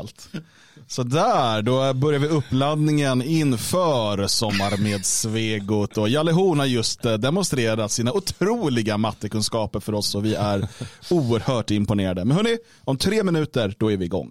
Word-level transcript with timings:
allt. 0.00 0.28
Så 0.86 1.02
där, 1.02 1.62
då 1.62 1.94
börjar 1.94 2.20
vi 2.20 2.26
uppladdningen 2.26 3.22
inför 3.22 4.26
Sommar 4.26 4.82
med 4.82 5.06
Svegot. 5.06 5.98
Och 5.98 6.08
Jalle 6.08 6.32
Horn 6.32 6.58
har 6.58 6.66
just 6.66 7.04
eh, 7.04 7.14
demonstrerat 7.14 7.92
sina 7.92 8.12
otroliga 8.12 8.98
mattekunskaper 8.98 9.80
för 9.80 9.94
oss 9.94 10.14
och 10.14 10.24
vi 10.24 10.34
är 10.34 10.68
oerhört 11.10 11.70
imponerade. 11.70 12.24
Men 12.24 12.36
hörni, 12.36 12.58
om 12.84 12.96
tre 12.96 13.22
minuter 13.22 13.74
då 13.78 13.92
är 13.92 13.96
vi 13.96 14.04
igång. 14.04 14.30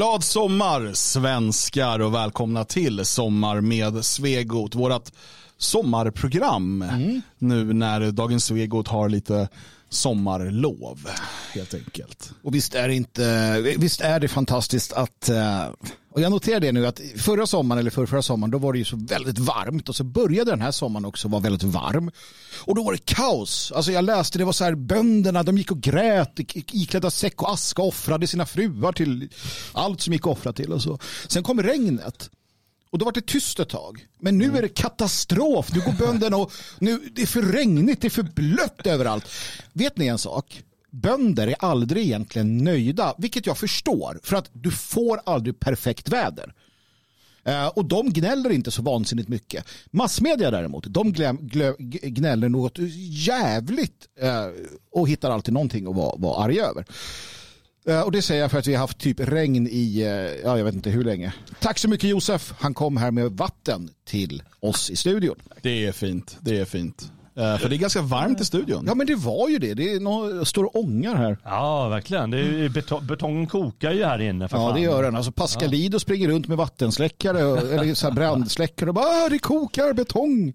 Glad 0.00 0.24
sommar 0.24 0.92
svenskar 0.94 1.98
och 1.98 2.14
välkomna 2.14 2.64
till 2.64 3.04
Sommar 3.04 3.60
med 3.60 4.04
Svegot. 4.04 4.74
Vårat 4.74 5.12
sommarprogram 5.58 6.82
mm. 6.82 7.22
nu 7.38 7.72
när 7.72 8.10
Dagens 8.10 8.44
Svegot 8.44 8.88
har 8.88 9.08
lite 9.08 9.48
sommarlov 9.88 11.08
helt 11.50 11.74
enkelt. 11.74 12.30
Och 12.42 12.54
visst 12.54 12.74
är 12.74 12.88
det, 12.88 12.94
inte, 12.94 13.60
visst 13.78 14.00
är 14.00 14.20
det 14.20 14.28
fantastiskt 14.28 14.92
att 14.92 15.28
eh, 15.28 15.68
och 16.12 16.20
jag 16.20 16.30
noterar 16.30 16.60
det 16.60 16.72
nu 16.72 16.86
att 16.86 17.00
förra 17.16 17.46
sommaren 17.46 17.80
eller 17.80 17.90
förra, 17.90 18.06
förra 18.06 18.22
sommaren 18.22 18.50
då 18.50 18.58
var 18.58 18.72
det 18.72 18.78
ju 18.78 18.84
så 18.84 18.96
väldigt 18.96 19.38
varmt 19.38 19.88
och 19.88 19.96
så 19.96 20.04
började 20.04 20.50
den 20.50 20.60
här 20.60 20.70
sommaren 20.70 21.04
också 21.04 21.28
vara 21.28 21.42
väldigt 21.42 21.62
varm. 21.62 22.10
Och 22.64 22.74
då 22.74 22.82
var 22.82 22.92
det 22.92 23.04
kaos. 23.04 23.72
Alltså 23.72 23.92
jag 23.92 24.04
läste 24.04 24.38
det 24.38 24.44
var 24.44 24.52
så 24.52 24.64
här 24.64 24.74
bönderna 24.74 25.42
de 25.42 25.58
gick 25.58 25.70
och 25.70 25.80
grät 25.80 26.40
iklädda 26.54 27.10
säck 27.10 27.42
och 27.42 27.52
aska 27.52 27.82
offrade 27.82 28.26
sina 28.26 28.46
fruar 28.46 28.92
till 28.92 29.28
allt 29.72 30.00
som 30.00 30.12
gick 30.12 30.22
att 30.22 30.32
offra 30.32 30.52
till 30.52 30.72
och 30.72 30.82
så. 30.82 30.98
Sen 31.28 31.42
kom 31.42 31.62
regnet. 31.62 32.30
Och 32.90 32.98
då 32.98 33.04
var 33.04 33.12
det 33.12 33.26
tyst 33.26 33.60
ett 33.60 33.68
tag. 33.68 34.06
Men 34.20 34.38
nu 34.38 34.56
är 34.56 34.62
det 34.62 34.68
katastrof. 34.68 35.72
Nu 35.72 35.80
går 35.80 35.92
bönderna 35.92 36.36
och 36.36 36.52
nu, 36.78 37.10
det 37.14 37.22
är 37.22 37.26
för 37.26 37.42
regnigt, 37.42 38.00
det 38.00 38.08
är 38.08 38.10
för 38.10 38.22
blött 38.22 38.86
överallt. 38.86 39.24
Vet 39.72 39.96
ni 39.96 40.06
en 40.06 40.18
sak? 40.18 40.62
Bönder 40.90 41.46
är 41.46 41.56
aldrig 41.58 42.04
egentligen 42.04 42.58
nöjda, 42.58 43.14
vilket 43.18 43.46
jag 43.46 43.58
förstår, 43.58 44.20
för 44.22 44.36
att 44.36 44.50
du 44.52 44.70
får 44.70 45.20
aldrig 45.26 45.60
perfekt 45.60 46.08
väder. 46.08 46.54
Eh, 47.44 47.66
och 47.66 47.84
de 47.84 48.12
gnäller 48.12 48.50
inte 48.50 48.70
så 48.70 48.82
vansinnigt 48.82 49.28
mycket. 49.28 49.64
Massmedia 49.90 50.50
däremot, 50.50 50.84
de 50.88 51.12
gnäller 52.02 52.48
något 52.48 52.78
jävligt 53.08 54.08
eh, 54.20 54.46
och 54.92 55.08
hittar 55.08 55.30
alltid 55.30 55.54
någonting 55.54 55.86
att 55.86 55.96
vara, 55.96 56.16
vara 56.16 56.44
arga 56.44 56.66
över. 56.66 56.84
Eh, 57.86 58.00
och 58.00 58.12
det 58.12 58.22
säger 58.22 58.40
jag 58.40 58.50
för 58.50 58.58
att 58.58 58.66
vi 58.66 58.74
har 58.74 58.80
haft 58.80 58.98
typ 58.98 59.20
regn 59.20 59.66
i, 59.66 60.02
ja 60.44 60.58
jag 60.58 60.64
vet 60.64 60.74
inte 60.74 60.90
hur 60.90 61.04
länge. 61.04 61.34
Tack 61.60 61.78
så 61.78 61.88
mycket 61.88 62.10
Josef, 62.10 62.54
han 62.58 62.74
kom 62.74 62.96
här 62.96 63.10
med 63.10 63.32
vatten 63.32 63.90
till 64.04 64.42
oss 64.60 64.90
i 64.90 64.96
studion. 64.96 65.36
Det 65.62 65.86
är 65.86 65.92
fint, 65.92 66.38
det 66.40 66.58
är 66.58 66.64
fint. 66.64 67.12
Eh, 67.40 67.58
för 67.58 67.68
det 67.68 67.76
är 67.76 67.78
ganska 67.78 68.02
varmt 68.02 68.40
i 68.40 68.44
studion. 68.44 68.84
Ja 68.86 68.94
men 68.94 69.06
det 69.06 69.14
var 69.14 69.48
ju 69.48 69.58
det. 69.58 69.74
Det 69.74 69.92
är 69.92 70.00
några, 70.00 70.44
står 70.44 70.76
ångar 70.76 71.14
här. 71.14 71.38
Ja 71.44 71.88
verkligen. 71.88 72.30
Det 72.30 72.38
är, 72.38 72.68
beton, 72.68 73.06
betongen 73.06 73.46
kokar 73.46 73.92
ju 73.92 74.04
här 74.04 74.20
inne. 74.20 74.44
ja 74.44 74.48
fan. 74.48 74.74
det 74.74 74.80
gör 74.80 75.02
den. 75.02 75.16
Alltså 75.16 75.32
Pascalido 75.32 75.94
ja. 75.94 76.00
springer 76.00 76.28
runt 76.28 76.48
med 76.48 76.56
vattensläckare 76.56 77.40
eller 77.40 77.94
så 77.94 78.06
här 78.06 78.14
brandsläckare 78.14 78.90
och 78.90 78.94
bara 78.94 79.06
ah, 79.06 79.28
det 79.28 79.38
kokar 79.38 79.92
betong. 79.92 80.52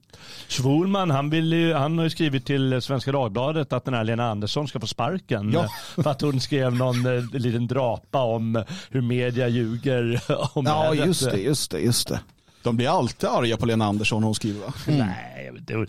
Schwulman 0.47 1.11
han, 1.11 1.29
vill 1.29 1.53
ju, 1.53 1.73
han 1.73 1.97
har 1.97 2.03
ju 2.03 2.09
skrivit 2.09 2.45
till 2.45 2.81
Svenska 2.81 3.11
Dagbladet 3.11 3.73
att 3.73 3.85
den 3.85 3.93
här 3.93 4.03
Lena 4.03 4.29
Andersson 4.29 4.67
ska 4.67 4.79
få 4.79 4.87
sparken. 4.87 5.51
Ja. 5.51 5.69
För 5.95 6.09
att 6.09 6.21
hon 6.21 6.39
skrev 6.39 6.75
någon 6.75 7.17
eh, 7.17 7.23
liten 7.33 7.67
drapa 7.67 8.23
om 8.23 8.63
hur 8.89 9.01
media 9.01 9.47
ljuger 9.47 10.21
om 10.53 10.65
Ja 10.65 10.93
just 10.93 11.31
det, 11.31 11.37
just 11.37 11.71
det, 11.71 11.79
just 11.79 12.07
det. 12.07 12.19
De 12.63 12.77
blir 12.77 12.97
alltid 12.97 13.29
arga 13.29 13.57
på 13.57 13.65
Lena 13.65 13.85
Andersson 13.85 14.21
när 14.21 14.25
hon 14.25 14.35
skriver 14.35 14.59
va? 14.59 14.73
Nej, 14.87 15.51
inte. 15.57 15.77
Nej, 15.77 15.87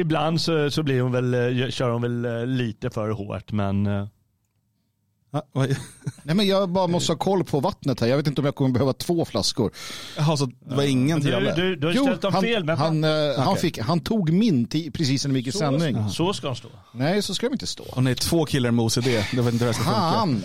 Ibland 0.00 0.40
så, 0.40 0.70
så 0.70 0.82
blir 0.82 1.00
hon 1.00 1.12
väl, 1.12 1.34
eh, 1.34 1.68
kör 1.70 1.90
hon 1.90 2.02
väl 2.02 2.24
eh, 2.24 2.46
lite 2.46 2.90
för 2.90 3.10
hårt 3.10 3.52
men 3.52 3.86
eh, 3.86 4.06
Nej, 6.22 6.36
men 6.36 6.46
jag 6.46 6.68
bara 6.68 6.86
måste 6.86 7.12
ha 7.12 7.18
koll 7.18 7.44
på 7.44 7.60
vattnet 7.60 8.00
här. 8.00 8.06
Jag 8.08 8.16
vet 8.16 8.26
inte 8.26 8.40
om 8.40 8.44
jag 8.44 8.54
kommer 8.54 8.70
behöva 8.70 8.92
två 8.92 9.24
flaskor. 9.24 9.72
Jaha, 10.16 10.36
så 10.36 10.46
det 10.46 10.74
var 10.74 10.82
ingen 10.82 11.20
till 11.20 11.30
du, 11.30 11.32
Jalle? 11.32 11.54
du, 11.54 11.76
du 11.76 11.86
har 11.86 11.94
Jo, 11.94 12.02
ställt 12.02 12.22
dem 12.22 12.32
han, 12.32 12.42
fel. 12.42 12.64
Men 12.64 12.78
han, 12.78 13.04
eh, 13.04 13.10
han, 13.38 13.56
fick, 13.56 13.78
han 13.78 14.00
tog 14.00 14.32
min 14.32 14.66
precis 14.66 15.24
när 15.24 15.32
vi 15.32 15.38
gick 15.38 15.46
i 15.46 15.52
sändning. 15.52 16.08
så 16.08 16.32
ska 16.32 16.46
han 16.46 16.56
stå. 16.56 16.68
Nej, 16.92 17.22
så 17.22 17.34
ska 17.34 17.46
de 17.46 17.52
inte 17.52 17.66
stå. 17.66 17.84
Och 17.84 18.02
nej, 18.02 18.14
två 18.14 18.44
killar 18.44 18.70
med 18.70 18.84
OCD. 18.84 19.04
Det 19.04 19.42
vet 19.42 19.52
inte 19.52 19.64
hur 19.64 19.72
det 19.72 19.74
ska 19.74 19.84
funka. 19.84 19.98
Han! 19.98 20.42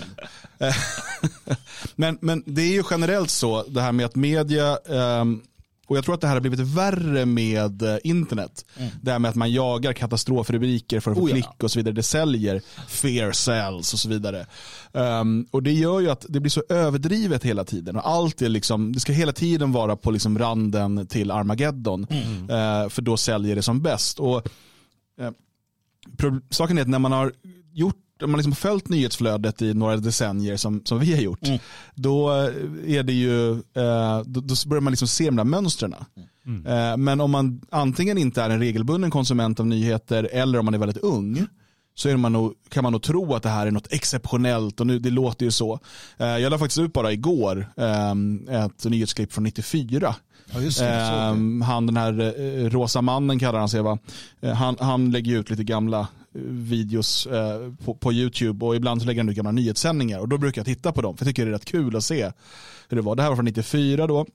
Men, 1.96 2.18
men 2.22 2.44
det 2.46 2.62
är 2.62 2.74
ju 2.74 2.84
generellt 2.92 3.30
så, 3.30 3.64
det 3.64 3.82
här 3.82 3.92
med 3.92 4.06
att 4.06 4.16
media, 4.16 4.78
ehm, 4.90 5.42
och 5.88 5.98
jag 5.98 6.04
tror 6.06 6.16
att 6.16 6.22
det 6.22 6.28
här 6.28 6.34
har 6.36 6.42
blivit 6.42 6.60
värre 6.60 7.26
med 7.26 7.82
eh, 7.82 7.98
internet. 8.04 8.66
Det 9.02 9.12
här 9.12 9.20
med 9.20 9.30
att 9.30 9.36
man 9.36 9.52
jagar 9.52 9.94
katastrofrubriker 9.94 11.00
för 11.00 11.12
att 11.12 11.18
få 11.18 11.24
Oh 11.24 11.30
ja. 11.30 11.36
klick 11.36 11.64
och 11.64 11.72
så 11.72 11.80
vidare. 11.80 11.94
Det 11.94 12.04
säljer 12.04 12.62
fair 12.88 13.32
cells 13.32 13.94
och 13.94 14.00
så 14.00 14.10
vidare. 14.10 14.46
Ehm, 14.94 15.48
och 15.52 15.64
det 15.64 15.72
gör 15.74 16.00
ju 16.00 16.10
att 16.10 16.26
det 16.30 16.40
blir 16.40 16.50
så 16.50 16.64
överdrivet 16.70 17.44
hela 17.44 17.64
tiden. 17.64 17.96
Och 17.96 18.10
allt 18.10 18.42
är 18.42 18.50
liksom, 18.50 18.94
det 18.94 19.00
ska 19.00 19.14
hela 19.14 19.34
tiden 19.34 19.72
vara 19.72 19.96
på 19.96 20.12
liksom 20.12 20.40
randen 20.40 21.08
till 21.08 21.32
Armageddon. 21.32 22.08
Eh, 22.50 22.90
för 22.90 23.02
då 23.02 23.18
säljer 23.18 23.56
det 23.56 23.62
som 23.62 23.82
bäst. 23.82 24.20
Och, 24.20 24.50
pro- 26.18 26.42
saken 26.50 26.78
är 26.78 26.82
att 26.82 26.88
när 26.88 27.00
man 27.00 27.12
har 27.12 27.34
gjort 27.74 27.96
om 28.24 28.32
man 28.32 28.38
liksom 28.38 28.56
följt 28.56 28.90
nyhetsflödet 28.90 29.62
i 29.62 29.74
några 29.74 29.98
decennier 29.98 30.58
som, 30.58 30.82
som 30.86 31.00
vi 31.00 31.14
har 31.14 31.22
gjort, 31.22 31.48
då 31.96 32.32
eh, 32.32 32.96
är 32.98 33.04
det 33.04 33.14
ju, 33.14 33.52
eh, 33.52 34.22
då, 34.26 34.42
då 34.42 34.56
börjar 34.68 34.82
man 34.82 34.92
liksom 34.92 35.08
se 35.08 35.26
de 35.26 35.36
där 35.36 35.44
mönstren. 35.44 35.96
Eh, 36.66 36.98
men 36.98 37.22
om 37.22 37.32
man 37.32 37.62
antingen 37.70 38.18
inte 38.18 38.42
är 38.42 38.50
en 38.50 38.60
regelbunden 38.60 39.12
konsument 39.12 39.60
av 39.60 39.68
nyheter 39.68 40.30
eller 40.32 40.60
om 40.60 40.66
man 40.66 40.74
är 40.74 40.78
väldigt 40.78 41.04
ung, 41.04 41.48
så 41.96 42.10
är 42.10 42.18
man 42.18 42.34
nog, 42.34 42.54
kan 42.70 42.84
man 42.84 42.92
nog 42.92 43.02
tro 43.04 43.34
att 43.34 43.44
det 43.44 43.50
här 43.50 43.68
är 43.68 43.72
något 43.72 43.94
exceptionellt 43.94 44.80
och 44.80 44.88
nu, 44.88 45.00
det 45.00 45.10
låter 45.10 45.46
ju 45.46 45.52
så. 45.52 45.80
Eh, 46.18 46.28
jag 46.28 46.50
la 46.50 46.58
faktiskt 46.58 46.80
ut 46.80 46.94
bara 46.94 47.12
igår 47.12 47.68
ett 48.50 48.86
nyhetsklipp 48.86 49.34
från 49.34 49.44
94. 49.44 50.16
Ja, 50.54 50.60
det, 50.60 51.64
han 51.66 51.86
den 51.86 51.98
här 51.98 52.70
rosa 52.70 53.02
mannen 53.02 53.40
kallar 53.40 53.60
han 53.60 53.70
sig 53.70 53.82
va. 53.82 53.98
Han, 54.56 54.76
han 54.80 55.12
lägger 55.12 55.40
ut 55.40 55.50
lite 55.50 55.64
gamla 55.64 56.08
videos 56.34 57.26
eh, 57.28 57.74
på, 57.86 57.94
på 57.94 58.14
YouTube 58.14 58.66
och 58.66 58.76
ibland 58.76 59.02
så 59.02 59.08
lägger 59.08 59.22
han 59.22 59.30
ut 59.30 59.36
gamla 59.36 59.52
nyhetssändningar 59.52 60.20
och 60.20 60.28
då 60.28 60.38
brukar 60.38 60.60
jag 60.60 60.66
titta 60.66 60.92
på 60.92 61.02
dem 61.02 61.18
för 61.18 61.26
jag 61.26 61.30
tycker 61.30 61.46
det 61.46 61.52
är 61.52 61.54
rätt 61.54 61.66
kul 61.66 61.96
att 61.96 62.04
se 62.04 62.32
hur 62.90 62.98
det 62.98 63.02
var. 63.02 63.16
Det 63.16 63.22
här 63.22 63.30
var 63.30 63.36
från 63.36 63.46
94 63.46 64.08
då. 64.08 64.26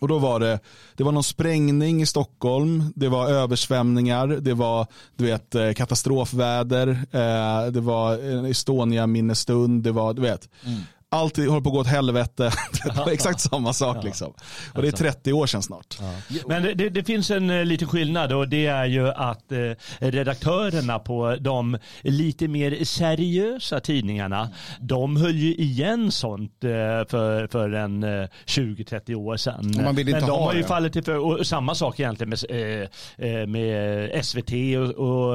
Och 0.00 0.08
då 0.08 0.18
var 0.18 0.40
det, 0.40 0.60
det 0.96 1.04
var 1.04 1.12
någon 1.12 1.24
sprängning 1.24 2.02
i 2.02 2.06
Stockholm, 2.06 2.92
det 2.94 3.08
var 3.08 3.28
översvämningar, 3.28 4.26
det 4.26 4.54
var 4.54 4.86
du 5.16 5.24
vet, 5.24 5.54
eh, 5.54 5.72
katastrofväder, 5.72 6.88
eh, 7.10 7.72
det 7.72 7.80
var 7.80 8.18
en 8.18 8.44
Estonia 8.44 9.06
minnesstund, 9.06 9.82
det 9.82 9.92
var, 9.92 10.14
du 10.14 10.22
vet. 10.22 10.48
Mm. 10.64 10.80
Allt 11.16 11.36
håller 11.36 11.50
på 11.50 11.56
att 11.68 11.74
gå 11.74 11.80
åt 11.80 11.86
helvete. 11.86 12.52
Det 12.84 12.96
var 12.96 13.10
exakt 13.10 13.40
samma 13.40 13.72
sak 13.72 14.04
liksom. 14.04 14.32
Och 14.74 14.82
det 14.82 14.88
är 14.88 14.92
30 14.92 15.32
år 15.32 15.46
sedan 15.46 15.62
snart. 15.62 15.98
Men 16.46 16.62
det, 16.62 16.88
det, 16.88 17.04
finns 17.04 17.30
en 17.30 17.50
eh, 17.50 17.64
liten 17.64 17.88
skillnad 17.88 18.32
och 18.32 18.48
det 18.48 18.66
är 18.66 18.84
ju 18.84 19.08
att 19.08 19.52
eh, 19.52 19.58
redaktörerna 19.98 20.98
på 20.98 21.36
de 21.40 21.78
lite 22.02 22.48
mer 22.48 22.84
seriösa 22.84 23.80
tidningarna, 23.80 24.48
de 24.80 25.16
höll 25.16 25.36
ju 25.36 25.54
igen 25.54 26.12
sånt 26.12 26.64
eh, 26.64 26.70
för, 27.08 27.46
för 27.46 27.72
en 27.72 28.02
eh, 28.02 28.28
20-30 28.46 29.14
år 29.14 29.36
sedan. 29.36 29.72
Och 29.76 29.82
man 29.82 29.94
vill 29.94 30.08
inte 30.08 30.20
Men 30.20 30.28
de 30.28 30.38
ha 30.38 30.44
har 30.46 30.54
ju 30.54 30.62
det. 30.62 30.68
fallit 30.68 30.92
till 30.92 31.04
för, 31.04 31.18
och 31.18 31.46
samma 31.46 31.74
sak 31.74 32.00
egentligen 32.00 32.30
med, 32.30 32.44
eh, 32.50 33.28
eh, 33.28 33.46
med 33.46 34.24
SVT 34.24 34.52
och, 34.78 35.06
och 35.08 35.34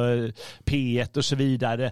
P1 0.65 1.17
och 1.17 1.25
så 1.25 1.35
vidare 1.35 1.91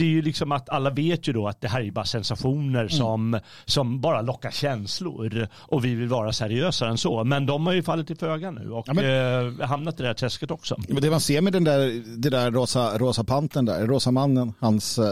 det 0.00 0.04
är 0.04 0.08
ju 0.08 0.22
liksom 0.22 0.52
att 0.52 0.68
alla 0.68 0.90
vet 0.90 1.28
ju 1.28 1.32
då 1.32 1.48
att 1.48 1.60
det 1.60 1.68
här 1.68 1.80
är 1.80 1.84
ju 1.84 1.92
bara 1.92 2.04
sensationer 2.04 2.88
som, 2.88 3.40
som 3.64 4.00
bara 4.00 4.22
lockar 4.22 4.50
känslor 4.50 5.48
och 5.54 5.84
vi 5.84 5.94
vill 5.94 6.08
vara 6.08 6.32
seriösare 6.32 6.90
än 6.90 6.98
så. 6.98 7.24
Men 7.24 7.46
de 7.46 7.66
har 7.66 7.72
ju 7.72 7.82
fallit 7.82 8.06
till 8.06 8.16
föga 8.16 8.50
nu 8.50 8.70
och 8.70 8.84
Ja, 8.88 8.92
men- 8.94 9.58
eh, 9.60 9.66
hamnat 9.66 10.00
i 10.00 10.02
det 10.02 10.08
här 10.08 10.14
träsket 10.14 10.50
också. 10.50 10.76
Men 10.88 11.02
det 11.02 11.10
man 11.10 11.20
ser 11.20 11.40
med 11.40 11.52
den 11.52 11.64
där, 11.64 12.02
det 12.16 12.30
där 12.30 12.50
rosa, 12.50 12.98
rosa 12.98 13.24
panten 13.24 13.64
där, 13.64 13.86
rosa 13.86 14.10
mannen, 14.10 14.52
hans 14.58 14.98
uh, 14.98 15.04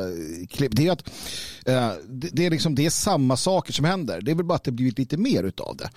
klipp, 0.50 0.76
det 0.76 0.86
är 0.86 0.92
att 0.92 1.08
eh, 1.66 1.90
det, 2.08 2.28
det, 2.32 2.46
är 2.46 2.50
liksom, 2.50 2.74
det 2.74 2.86
är 2.86 2.90
samma 2.90 3.36
saker 3.36 3.72
som 3.72 3.84
händer. 3.84 4.20
Det 4.20 4.30
är 4.30 4.34
väl 4.34 4.44
bara 4.44 4.56
att 4.56 4.64
det 4.64 4.72
blivit 4.72 4.98
lite 4.98 5.16
mer 5.16 5.42
utav 5.42 5.76
det. 5.76 5.90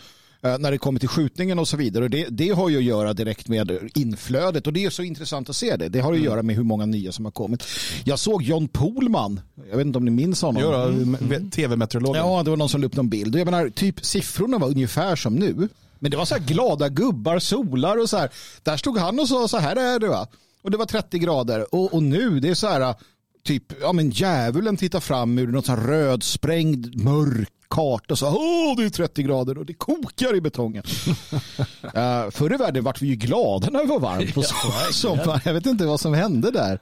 Eh, 0.43 0.57
när 0.59 0.71
det 0.71 0.77
kommer 0.77 0.99
till 0.99 1.09
skjutningen 1.09 1.59
och 1.59 1.67
så 1.67 1.77
vidare. 1.77 2.03
Och 2.03 2.09
det, 2.09 2.27
det 2.29 2.49
har 2.49 2.69
ju 2.69 2.77
att 2.77 2.83
göra 2.83 3.13
direkt 3.13 3.47
med 3.47 3.89
inflödet 3.93 4.67
och 4.67 4.73
det 4.73 4.85
är 4.85 4.89
så 4.89 5.03
intressant 5.03 5.49
att 5.49 5.55
se 5.55 5.75
det. 5.75 5.89
Det 5.89 5.99
har 5.99 6.13
att 6.13 6.19
göra 6.19 6.43
med 6.43 6.55
hur 6.55 6.63
många 6.63 6.85
nya 6.85 7.11
som 7.11 7.25
har 7.25 7.31
kommit. 7.31 7.63
Jag 8.03 8.19
såg 8.19 8.43
John 8.43 8.67
Pohlman, 8.67 9.41
jag 9.69 9.77
vet 9.77 9.85
inte 9.85 9.97
om 9.97 10.05
ni 10.05 10.11
minns 10.11 10.41
honom. 10.41 10.61
Gör 10.61 10.89
mm. 10.89 11.49
Tv-meteorologen. 11.49 12.25
Ja, 12.25 12.43
det 12.43 12.49
var 12.49 12.57
någon 12.57 12.69
som 12.69 12.81
la 12.81 12.87
upp 12.87 12.95
någon 12.95 13.09
bild. 13.09 13.35
Jag 13.35 13.45
menar, 13.45 13.69
typ 13.69 14.05
siffrorna 14.05 14.57
var 14.57 14.67
ungefär 14.67 15.15
som 15.15 15.35
nu. 15.35 15.69
Men 15.99 16.11
det 16.11 16.17
var 16.17 16.25
så 16.25 16.35
här 16.35 16.41
glada 16.41 16.89
gubbar, 16.89 17.39
solar 17.39 17.97
och 17.97 18.09
så 18.09 18.17
här. 18.17 18.29
Där 18.63 18.77
stod 18.77 18.97
han 18.97 19.19
och 19.19 19.27
sa 19.27 19.47
så 19.47 19.57
här 19.57 19.75
är 19.75 19.99
det 19.99 20.07
va. 20.07 20.27
Och 20.61 20.71
det 20.71 20.77
var 20.77 20.85
30 20.85 21.19
grader. 21.19 21.75
Och, 21.75 21.93
och 21.93 22.03
nu, 22.03 22.39
det 22.39 22.49
är 22.49 22.55
så 22.55 22.67
här, 22.67 22.95
typ, 23.43 23.63
ja 23.81 23.93
men 23.93 24.09
djävulen 24.09 24.77
tittar 24.77 24.99
fram 24.99 25.37
ur 25.37 25.47
något 25.47 25.65
så 25.65 25.71
här 25.71 25.87
rödsprängd, 25.87 27.03
mörk 27.03 27.49
karta 27.71 28.13
och 28.13 28.17
så 28.17 28.27
åh 28.27 28.75
det 28.77 28.83
är 28.83 28.89
30 28.89 29.23
grader 29.23 29.57
och 29.57 29.65
det 29.65 29.73
kokar 29.73 30.35
i 30.35 30.41
betongen. 30.41 30.83
uh, 31.83 32.31
förr 32.31 32.53
i 32.53 32.57
världen 32.57 32.83
vart 32.83 33.01
vi 33.01 33.07
ju 33.07 33.15
glada 33.15 33.69
när 33.69 33.79
det 33.79 33.85
var 33.85 33.99
varmt 33.99 34.33
på 34.33 34.43
sommaren. 34.91 35.41
Jag 35.45 35.53
vet 35.53 35.65
inte 35.65 35.85
vad 35.85 35.99
som 35.99 36.13
hände 36.13 36.51
där. 36.51 36.79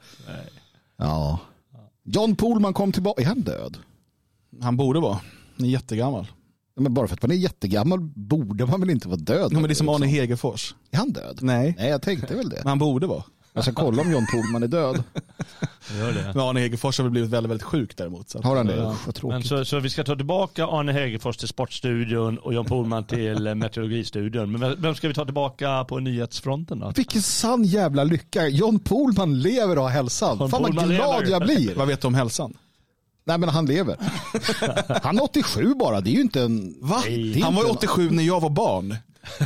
Ja. 0.98 1.40
John 2.04 2.36
Pohlman 2.36 2.74
kom 2.74 2.92
tillbaka. 2.92 3.22
Är 3.22 3.26
han 3.26 3.42
död? 3.42 3.78
Han 4.62 4.78
borde 4.78 5.00
vara. 5.00 5.20
Han 5.58 5.66
är 5.66 5.70
jättegammal. 5.70 6.28
Men 6.76 6.94
bara 6.94 7.08
för 7.08 7.16
att 7.16 7.22
man 7.22 7.32
är 7.32 7.36
jättegammal 7.36 8.00
borde 8.00 8.66
man 8.66 8.80
väl 8.80 8.90
inte 8.90 9.08
vara 9.08 9.18
död? 9.18 9.50
Ja, 9.52 9.60
men 9.60 9.64
det 9.64 9.74
är 9.74 9.76
som 9.76 9.90
Arne 9.90 10.06
Liksom. 10.06 10.20
Hegerfors. 10.20 10.76
Är 10.92 10.98
han 10.98 11.12
död? 11.12 11.40
Nej, 11.42 11.76
Nej, 11.78 11.90
jag 11.90 12.02
tänkte 12.02 12.36
väl 12.36 12.50
det. 12.50 12.58
men 12.58 12.68
han 12.68 12.80
borde 12.80 13.08
vara. 13.08 13.24
Jag 13.66 13.74
ska 13.74 13.84
kolla 13.84 14.02
om 14.02 14.12
John 14.12 14.26
Pohlman 14.34 14.64
är 14.64 14.68
död. 14.68 15.04
Gör 16.00 16.12
det. 16.14 16.32
Men 16.36 16.40
Arne 16.44 16.60
Hegerfors 16.60 16.98
har 16.98 17.04
väl 17.04 17.12
blivit 17.12 17.30
väldigt, 17.30 17.50
väldigt 17.52 17.68
sjuk 17.68 17.98
däremot. 17.98 18.30
Så 18.30 18.42
Har 18.42 18.56
han 18.56 18.66
det? 18.68 18.76
ja. 18.76 18.92
Usch, 19.08 19.24
vad 19.24 19.34
Men 19.34 19.44
så, 19.44 19.66
så 19.66 19.80
vi 19.80 19.90
ska 19.90 20.04
ta 20.04 20.16
tillbaka 20.16 20.66
Arne 20.68 20.92
Hegerfors 20.94 21.38
till 21.38 21.48
Sportstudion 21.48 22.38
och 22.38 22.54
Jan 22.54 22.66
Pohlman 22.66 23.04
till 23.04 23.48
eh, 23.48 23.56
Meteorologistudion. 23.56 24.52
Men 24.52 24.82
vem- 24.82 24.96
ska 24.96 25.08
vi 25.08 25.14
ta 25.14 25.26
tillbaka 25.26 25.84
på 25.84 26.00
nyhetsfronten 26.00 26.80
då? 26.80 26.92
Vilken 26.96 27.22
sann 27.22 27.64
jävla 27.64 28.04
lycka. 28.04 28.48
John 28.48 28.80
Pohlman 28.80 29.40
lever 29.40 29.78
och 29.78 29.84
har 29.84 29.90
hälsan. 29.90 30.38
John 30.40 30.50
Fan 30.50 30.62
vad 30.62 30.72
Pohlman 30.76 30.90
glad 30.96 31.20
lever. 31.20 31.32
jag 31.32 31.42
blir. 31.42 31.76
Vad 31.76 31.88
vet 31.88 32.02
du 32.02 32.08
om 32.08 32.14
hälsan? 32.16 32.54
Nej 33.26 33.38
men 33.38 33.50
han 33.50 33.66
lever. 33.66 33.96
Han 35.04 35.18
är 35.18 35.24
87 35.24 35.74
bara. 35.80 36.02
Det 36.02 36.10
är 36.10 36.14
ju 36.14 36.22
inte 36.22 36.42
en... 36.42 36.76
Va? 36.82 37.02
Nej. 37.06 37.42
Han 37.42 37.56
var 37.56 37.64
ju 37.64 37.70
inte 37.70 37.86
en- 37.86 37.90
87 37.92 38.10
när 38.12 38.24
jag 38.24 38.40
var 38.42 38.50
barn. 38.50 38.96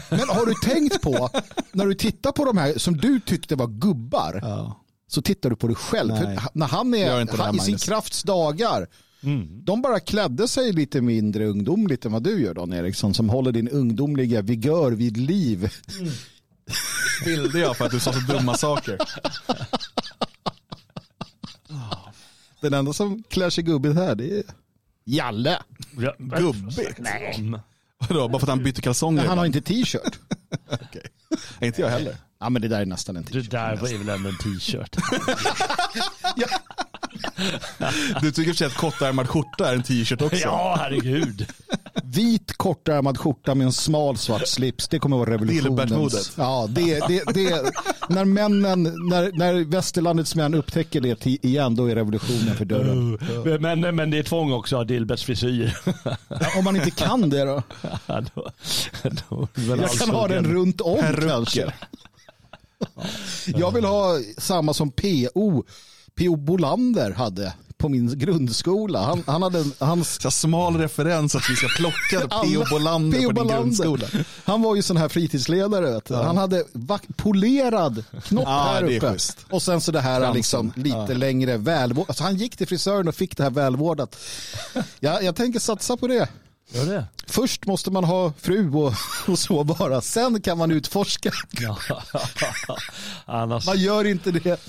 Men 0.10 0.30
har 0.30 0.46
du 0.46 0.54
tänkt 0.54 1.02
på, 1.02 1.30
när 1.72 1.86
du 1.86 1.94
tittar 1.94 2.32
på 2.32 2.46
de 2.46 2.58
här 2.58 2.78
som 2.78 2.98
du 2.98 3.20
tyckte 3.20 3.56
var 3.56 3.68
gubbar, 3.68 4.40
Ja. 4.42 4.80
så 5.08 5.22
tittar 5.22 5.50
du 5.50 5.56
på 5.56 5.68
dig 5.68 5.76
själv. 5.76 6.12
När 6.54 6.68
han 6.68 6.94
är 6.94 7.38
han, 7.38 7.56
i 7.56 7.60
sin 7.60 7.78
krafts 7.78 8.24
dagar, 8.24 8.88
de 9.64 9.82
bara 9.82 10.00
klädde 10.00 10.48
sig 10.48 10.74
lite 10.74 11.02
mindre 11.02 11.46
ungdomligt 11.46 12.06
än 12.06 12.12
vad 12.12 12.24
du 12.24 12.42
gör 12.42 12.54
Dan 12.54 12.74
Eriksson, 12.74 13.14
som 13.14 13.30
håller 13.30 13.52
din 13.52 13.70
ungdomliga 13.70 14.42
vigör 14.42 14.92
vid 14.92 15.18
liv. 15.18 15.70
Bilde 17.26 17.60
jag 17.60 17.78
för 17.78 17.86
att 17.86 17.92
du 17.92 18.00
sa 18.00 18.14
så 18.14 18.20
dumma 18.20 18.58
saker. 18.58 18.98
Den 22.62 22.74
enda 22.74 22.94
som 22.94 23.24
klär 23.24 23.50
sig 23.50 23.64
gubbigt 23.64 23.96
här, 23.96 24.16
det 24.16 24.38
är 24.38 24.44
Jalle. 25.06 25.60
Gubbigt? 26.18 27.00
Nej. 27.00 27.54
Vadå, 28.10 28.28
bara 28.28 28.40
för 28.40 28.46
att 28.46 28.50
han 28.50 28.64
bytte 28.64 28.82
kalsonger? 28.82 29.26
Han 29.26 29.38
har 29.38 29.46
inte 29.46 29.62
t-shirt. 29.62 30.20
Nej, 31.60 31.68
inte 31.68 31.82
jag 31.82 31.90
heller. 31.90 32.16
Ja 32.44 32.50
men 32.50 32.62
det 32.62 32.68
där 32.68 32.82
är 32.82 32.86
nästan 32.86 33.18
en 33.18 33.24
Det 33.24 33.30
t-shirt. 33.32 33.52
där 33.52 33.76
var 33.76 33.98
väl 33.98 34.10
ändå 34.10 34.30
en 34.30 34.38
t-shirt. 34.38 34.96
Du 38.22 38.32
tycker 38.32 38.54
för 38.54 38.66
att 38.66 38.74
kortärmad 38.74 39.30
skjorta 39.30 39.70
är 39.70 39.76
en 39.76 39.84
t-shirt 39.84 40.22
också? 40.22 40.36
Ja, 40.36 40.76
herregud. 40.80 41.46
Vit 42.04 42.58
kortärmad 42.58 43.18
skjorta 43.18 43.56
med 43.56 43.66
en 43.66 43.74
smal 43.74 44.18
svart 44.18 44.48
slips, 44.48 44.88
det 44.88 45.00
kommer 45.00 45.18
vara 45.18 45.30
revolutionens. 45.32 46.34
Ja, 46.38 46.68
det, 46.70 47.00
det, 47.08 47.24
det, 47.34 47.72
när 48.10 48.26
männen, 48.26 48.84
när, 48.84 49.32
när 49.38 49.66
västerlandets 49.66 50.36
män 50.36 50.54
upptäcker 50.54 51.02
det 51.02 51.26
igen, 51.26 51.76
då 51.76 51.86
är 51.92 51.96
revolutionen 51.96 52.56
för 52.56 52.66
dörren. 52.66 53.20
Men, 53.62 53.96
men 53.96 54.10
det 54.12 54.18
är 54.18 54.24
tvång 54.24 54.52
också 54.54 54.76
att 54.76 54.80
ha 54.80 54.84
Dilberts 54.84 55.24
frisyr. 55.24 55.78
Om 56.58 56.64
man 56.64 56.76
inte 56.76 56.92
kan 56.92 57.30
det 57.30 57.44
då? 57.44 57.64
Ja, 58.06 58.22
då, 58.36 58.50
då 59.30 59.48
är 59.56 59.70
väl 59.70 59.80
Jag 59.82 59.92
kan 59.92 60.10
ha 60.10 60.28
den 60.28 60.46
runt 60.46 60.82
om 60.82 61.02
kanske. 61.28 61.74
Jag 63.46 63.72
vill 63.72 63.86
ha 63.86 64.20
samma 64.38 64.74
som 64.74 64.92
PO. 64.92 65.64
PO 66.16 66.36
Bolander 66.36 67.12
hade 67.12 67.54
på 67.78 67.90
min 67.90 68.20
grundskola. 68.20 69.04
Han, 69.06 69.24
han 69.28 69.44
hade 69.44 69.66
hans... 69.80 70.22
Så 70.22 70.32
smal 70.32 70.78
referens 70.78 71.36
att 71.36 71.50
vi 71.50 71.56
ska 71.56 71.68
plocka 71.68 72.28
P.O. 72.44 72.64
Bolander 72.70 73.20
P.O. 73.20 73.30
på 73.34 73.44
din 73.44 73.48
grundskola. 73.48 74.08
Han 74.46 74.62
var 74.62 74.76
ju 74.76 74.82
sån 74.82 74.98
här 74.98 75.10
fritidsledare. 75.10 75.92
Vet 75.92 76.06
du. 76.06 76.14
Han 76.16 76.38
hade 76.38 76.64
polerad 77.16 78.04
knopp 78.24 78.44
Ja, 78.48 78.64
här 78.64 78.84
uppe. 78.84 79.18
Och 79.50 79.62
sen 79.62 79.82
så 79.82 79.92
det 79.92 80.00
här 80.02 80.20
Fransen. 80.20 80.36
liksom, 80.38 80.74
lite 80.76 81.14
längre 81.14 81.58
välvårdat. 81.58 82.10
Alltså 82.10 82.24
han 82.24 82.36
gick 82.36 82.58
till 82.58 82.68
frisören 82.68 83.08
och 83.08 83.16
fick 83.16 83.38
det 83.38 83.44
här 83.44 83.50
välvårdat. 83.50 84.16
Ja, 85.00 85.22
jag 85.22 85.36
tänker 85.36 85.60
satsa 85.60 85.98
på 85.98 86.08
det. 86.08 86.28
Gör 86.74 86.86
det? 86.86 87.06
Först 87.28 87.66
måste 87.66 87.92
man 87.92 88.04
ha 88.04 88.34
fru 88.42 88.72
och, 88.72 88.94
och 89.28 89.40
så 89.40 89.64
bara. 89.64 90.02
Sen 90.02 90.42
kan 90.42 90.58
man 90.58 90.72
utforska. 90.72 91.32
Ja. 91.62 91.78
Annars, 93.26 93.66
Man 93.66 93.78
gör 93.78 94.06
inte 94.06 94.32
det. 94.32 94.60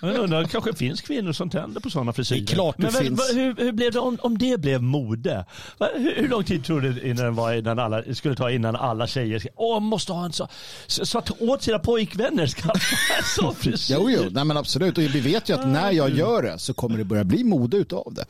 men 0.00 0.16
undrar, 0.16 0.42
det 0.42 0.48
kanske 0.48 0.72
finns 0.74 1.00
kvinnor 1.00 1.32
som 1.32 1.50
tänder 1.50 1.80
på 1.80 1.90
sådana 1.90 2.12
frisyrer. 2.12 2.40
Det 2.40 2.52
är 2.52 2.54
klart 2.54 2.74
det 2.78 2.82
men 2.82 2.92
finns. 2.92 3.20
hur, 3.34 3.56
hur 3.56 3.72
blev 3.72 3.92
det 3.92 3.98
om, 3.98 4.18
om 4.22 4.38
det 4.38 4.60
blev 4.60 4.82
mode? 4.82 5.44
Hur, 5.78 6.16
hur 6.16 6.28
lång 6.28 6.44
tid 6.44 6.64
tror 6.64 6.80
du 6.80 7.00
innan 7.10 7.34
var 7.34 7.52
innan 7.52 7.78
alla, 7.78 8.14
skulle 8.14 8.36
ta 8.36 8.50
innan 8.50 8.76
alla 8.76 9.06
tjejer 9.06 9.48
åh, 9.56 9.80
måste 9.80 10.12
ha 10.12 10.24
en 10.24 10.32
så, 10.32 10.48
så, 10.86 11.06
så 11.06 11.18
att 11.18 11.42
åt 11.42 11.62
sina 11.62 11.78
pojkvänner 11.78 12.46
ska 12.46 12.62
ha 12.62 12.74
en 13.18 13.24
sån 13.36 13.54
frisyr? 13.54 13.94
Jo, 13.94 14.10
jo, 14.10 14.22
nej 14.30 14.44
men 14.44 14.56
absolut. 14.56 14.98
Och 14.98 15.04
vi 15.04 15.20
vet 15.20 15.48
ju 15.48 15.54
att 15.54 15.68
när 15.68 15.90
jag 15.90 16.10
gör 16.10 16.42
det 16.42 16.58
så 16.58 16.74
kommer 16.74 16.98
det 16.98 17.04
börja 17.04 17.24
bli 17.24 17.44
mode 17.44 17.76
utav 17.76 18.14
det. 18.14 18.24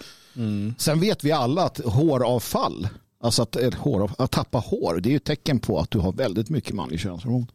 Sen 0.79 1.01
vet 1.01 1.25
vi 1.25 1.33
alla 1.33 1.63
att 1.63 1.81
håravfall, 1.85 2.89
alltså 3.25 3.43
att, 3.43 3.57
ett 3.57 3.75
hår, 3.75 4.11
att 4.19 4.31
tappa 4.31 4.59
hår, 4.59 5.01
det 5.03 5.09
är 5.09 5.11
ju 5.11 5.17
ett 5.17 5.25
tecken 5.25 5.59
på 5.61 5.79
att 5.79 5.91
du 5.91 5.99
har 5.99 6.13
väldigt 6.13 6.51
mycket 6.51 6.75
manlig 6.75 7.01
könshormon. 7.01 7.47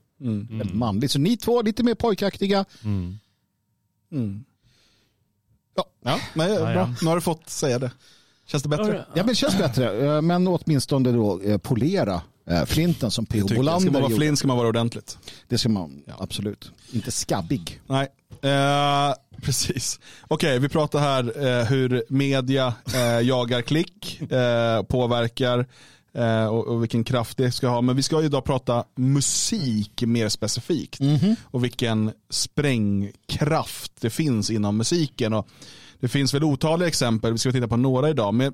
Väldigt 0.50 0.74
manligt. 0.76 1.12
Så 1.12 1.20
ni 1.20 1.38
två, 1.38 1.62
lite 1.62 1.84
mer 1.84 1.96
pojkaktiga. 1.96 2.66
Ja, 5.76 5.86
Ja, 6.04 6.20
men, 6.34 6.50
Ja, 6.54 6.60
bra. 6.60 6.74
ja. 6.74 6.94
Nu 7.02 7.08
har 7.08 7.16
du 7.16 7.22
fått 7.22 7.50
säga 7.50 7.80
det. 7.80 7.92
Känns 8.46 8.64
det 8.64 8.70
bättre? 8.70 9.06
ja 9.14 9.16
men 9.16 9.28
det 9.28 9.36
känns 9.36 9.58
bättre. 9.58 10.16
Eh, 10.16 10.22
Men 10.22 10.48
åtminstone 10.48 11.12
då 11.12 11.42
eh, 11.42 11.58
polera 11.58 12.14
eh, 12.14 12.22
flinten 12.66 13.12
som 13.12 13.26
P.O. 13.26 13.40
Jag. 13.40 13.50
Ska 13.50 13.56
Bolander 13.56 13.92
man 13.92 14.02
vara 14.02 14.16
flint 14.16 14.40
ska 14.40 14.48
man 14.48 14.58
vara 14.58 14.68
ordentligt. 14.68 15.18
Det 15.48 15.58
ska 15.58 15.70
man 15.70 16.04
absolut. 16.18 16.72
Inte 16.92 17.12
skabbig. 17.12 17.82
Nej, 17.88 18.08
eh, 18.42 19.14
precis. 19.42 20.00
Okej, 20.28 20.60
vi 20.60 20.70
pratar 20.70 21.00
här 21.00 21.48
eh, 21.48 21.66
hur 21.66 22.04
media 22.10 22.74
eh, 22.94 23.28
jagar 23.28 23.62
klick, 23.62 24.22
eh, 24.32 24.84
påverkar 24.84 25.66
eh, 26.14 26.46
och, 26.46 26.68
och 26.68 26.84
vilken 26.84 27.04
kraft 27.04 27.38
det 27.38 27.52
ska 27.52 27.68
ha. 27.68 27.82
Men 27.82 27.96
vi 27.96 28.04
ska 28.04 28.24
idag 28.24 28.44
prata 28.44 28.84
musik 28.96 30.02
mer 30.02 30.30
specifikt 30.30 31.00
och 31.44 31.64
vilken 31.64 32.12
sprängkraft 32.30 33.92
det 34.00 34.10
finns 34.10 34.50
inom 34.50 34.78
musiken. 34.78 35.34
Och 35.34 35.48
det 36.00 36.08
finns 36.08 36.34
väl 36.34 36.44
otaliga 36.44 36.88
exempel, 36.88 37.32
vi 37.32 37.38
ska 37.38 37.52
titta 37.52 37.68
på 37.68 37.78
några 37.78 38.10
idag. 38.10 38.34
Men 38.34 38.54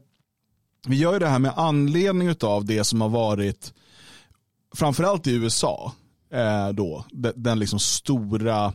vi 0.88 0.96
gör 0.96 1.14
ju 1.14 1.20
det 1.20 1.28
här 1.28 1.40
med 1.40 1.54
anledning 1.56 2.36
av 2.42 2.66
det 2.66 2.84
som 2.84 3.02
har 3.02 3.10
varit 3.10 3.74
framförallt 4.76 5.28
i 5.28 5.36
USA, 5.36 5.92
eh, 6.34 6.70
då, 6.70 7.06
den, 7.12 7.34
den 7.36 7.60
liksom 7.60 7.80
stora 7.80 8.74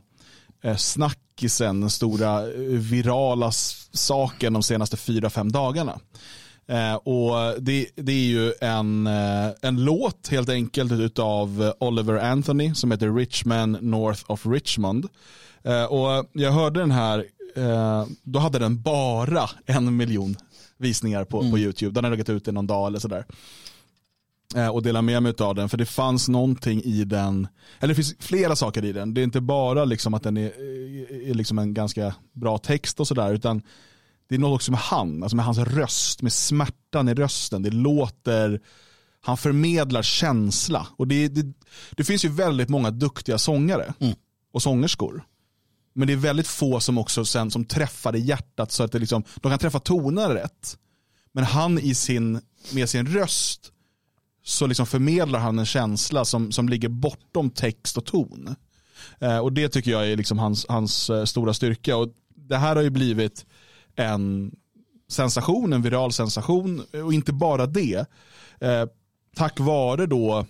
eh, 0.63 0.77
snackisen, 0.77 1.81
den 1.81 1.91
stora 1.91 2.41
eh, 2.43 2.61
virala 2.63 3.51
saken 3.93 4.53
de 4.53 4.63
senaste 4.63 4.97
fyra, 4.97 5.31
fem 5.31 5.53
dagarna. 5.53 6.01
Eh, 6.69 6.95
och 6.95 7.63
det, 7.63 7.87
det 7.95 8.13
är 8.13 8.27
ju 8.27 8.53
en, 8.61 9.07
eh, 9.07 9.49
en 9.63 9.85
låt 9.85 10.29
helt 10.29 10.49
enkelt 10.49 11.19
av 11.19 11.73
Oliver 11.81 12.15
Anthony 12.15 12.75
som 12.75 12.91
heter 12.91 13.15
Richman 13.15 13.79
North 13.81 14.23
of 14.27 14.47
Richmond. 14.47 15.07
Eh, 15.65 15.85
och 15.85 16.27
jag 16.33 16.53
hörde 16.53 16.81
den 16.81 16.91
här, 16.91 17.25
då 18.23 18.39
hade 18.39 18.59
den 18.59 18.83
bara 18.83 19.51
en 19.67 19.97
miljon 19.97 20.37
visningar 20.81 21.25
på, 21.25 21.51
på 21.51 21.59
YouTube. 21.59 21.95
Den 21.95 22.05
har 22.05 22.11
legat 22.11 22.29
ute 22.29 22.51
i 22.51 22.53
någon 22.53 22.67
dag 22.67 22.87
eller 22.87 22.99
sådär 22.99 23.25
eh, 23.29 23.35
och 24.73 24.83
dela 24.83 25.03
med 25.03 25.23
mig 25.23 25.35
av 25.39 25.55
den. 25.55 25.69
För 25.69 25.77
det 25.77 25.87
fanns 25.87 26.29
någonting 26.29 26.83
i 26.83 27.05
den, 27.05 27.49
eller 27.81 27.89
det 27.89 27.95
finns 27.95 28.15
flera 28.19 28.57
saker 28.57 28.85
i 28.85 28.93
den. 28.93 29.15
Det 29.15 29.21
är 29.21 29.23
inte 29.23 29.41
bara 29.41 29.85
liksom 29.85 30.15
att 30.15 30.23
den 30.23 30.37
är, 30.37 30.53
är 31.31 31.35
liksom 31.35 31.59
en 31.59 31.75
ganska 31.75 32.15
bra 32.33 32.59
text 32.59 33.01
och 33.01 33.09
sådär, 33.09 33.35
utan 33.35 33.63
det 34.29 34.35
är 34.35 34.39
något 34.39 34.57
också 34.57 34.71
med 34.71 34.81
han, 34.81 35.23
alltså 35.23 35.37
med 35.37 35.45
hans 35.45 35.59
röst, 35.59 36.23
med 36.23 36.33
smärtan 36.33 37.09
i 37.09 37.15
rösten. 37.15 37.63
Det 37.63 37.71
låter, 37.71 38.61
han 39.21 39.37
förmedlar 39.37 40.03
känsla. 40.03 40.87
Och 40.97 41.09
det, 41.09 41.29
det, 41.29 41.53
det 41.91 42.05
finns 42.05 42.25
ju 42.25 42.29
väldigt 42.29 42.69
många 42.69 42.91
duktiga 42.91 43.39
sångare 43.39 43.95
och 44.53 44.63
sångerskor. 44.63 45.25
Men 45.95 46.07
det 46.07 46.13
är 46.13 46.17
väldigt 46.17 46.47
få 46.47 46.81
som 46.81 46.99
också 46.99 47.25
sen 47.25 47.51
som 47.51 47.65
träffar 47.65 48.17
i 48.17 48.21
hjärtat 48.21 48.73
så 48.73 48.83
att 48.83 48.93
det 48.93 48.99
liksom, 48.99 49.25
de 49.37 49.51
kan 49.51 49.59
träffa 49.59 49.81
tonerna 49.81 50.35
rätt. 50.35 50.79
Men 51.33 51.45
han 51.45 51.79
i 51.79 51.95
sin, 51.95 52.41
med 52.73 52.89
sin 52.89 53.07
röst 53.07 53.73
så 54.51 54.67
liksom 54.67 54.87
förmedlar 54.87 55.39
han 55.39 55.59
en 55.59 55.67
känsla 55.67 56.25
som, 56.25 56.53
som 56.53 56.69
ligger 56.69 56.89
bortom 56.89 57.51
text 57.51 57.97
och 57.97 58.05
ton. 58.05 58.55
Eh, 59.19 59.39
och 59.39 59.53
det 59.53 59.69
tycker 59.69 59.91
jag 59.91 60.11
är 60.11 60.17
liksom 60.17 60.39
hans, 60.39 60.67
hans 60.69 61.11
eh, 61.11 61.25
stora 61.25 61.55
styrka. 61.55 61.97
Och 61.97 62.09
det 62.35 62.57
här 62.57 62.77
har 62.77 62.83
ju 62.83 62.91
blivit 62.91 63.47
en 63.97 64.55
sensation, 65.09 65.73
en 65.73 65.83
viral 65.83 66.13
sensation. 66.13 66.83
Och 67.05 67.13
inte 67.13 67.33
bara 67.33 67.67
det. 67.67 68.07
Eh, 68.61 68.85
tack 69.37 69.61
vare 69.61 70.07
då 70.07 70.47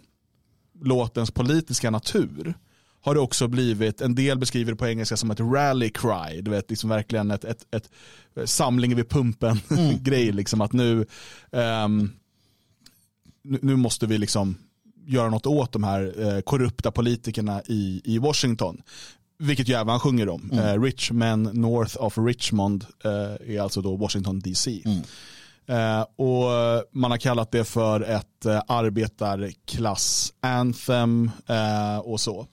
låtens 0.82 1.30
politiska 1.30 1.90
natur 1.90 2.54
har 3.02 3.14
det 3.14 3.20
också 3.20 3.48
blivit, 3.48 4.00
en 4.00 4.14
del 4.14 4.38
beskriver 4.38 4.72
det 4.72 4.76
på 4.76 4.86
engelska 4.86 5.16
som 5.16 5.30
ett 5.30 5.40
rally 5.40 5.90
cry, 5.90 6.40
du 6.42 6.50
vet, 6.50 6.70
liksom 6.70 6.90
verkligen 6.90 7.30
ett, 7.30 7.44
ett, 7.44 7.66
ett 7.70 7.90
samling 8.44 8.96
vid 8.96 9.08
pumpen 9.08 9.60
grej, 10.00 10.32
liksom 10.32 10.60
att 10.60 10.72
nu, 10.72 11.06
ehm, 11.52 12.10
nu, 13.42 13.76
måste 13.76 14.06
vi 14.06 14.18
liksom 14.18 14.56
göra 15.06 15.30
något 15.30 15.46
åt 15.46 15.72
de 15.72 15.84
här 15.84 16.14
eh, 16.16 16.40
korrupta 16.40 16.90
politikerna 16.90 17.62
i, 17.66 18.00
i 18.04 18.18
Washington. 18.18 18.82
Vilket 19.38 19.68
ju 19.68 19.74
även 19.74 19.88
han 19.88 20.00
sjunger 20.00 20.28
om. 20.28 20.50
Eh, 20.52 20.82
Rich 20.82 21.10
men 21.10 21.42
north 21.42 22.02
of 22.02 22.18
Richmond 22.18 22.86
eh, 23.04 23.54
är 23.54 23.60
alltså 23.60 23.82
då 23.82 23.96
Washington 23.96 24.40
DC. 24.40 24.82
Eh, 25.70 26.04
och 26.16 26.46
man 26.92 27.10
har 27.10 27.18
kallat 27.18 27.50
det 27.50 27.64
för 27.64 28.00
ett 28.00 28.46
eh, 28.46 28.62
arbetarklass-anthem 28.66 31.30
eh, 31.46 31.98
och 31.98 32.20
så. 32.20 32.46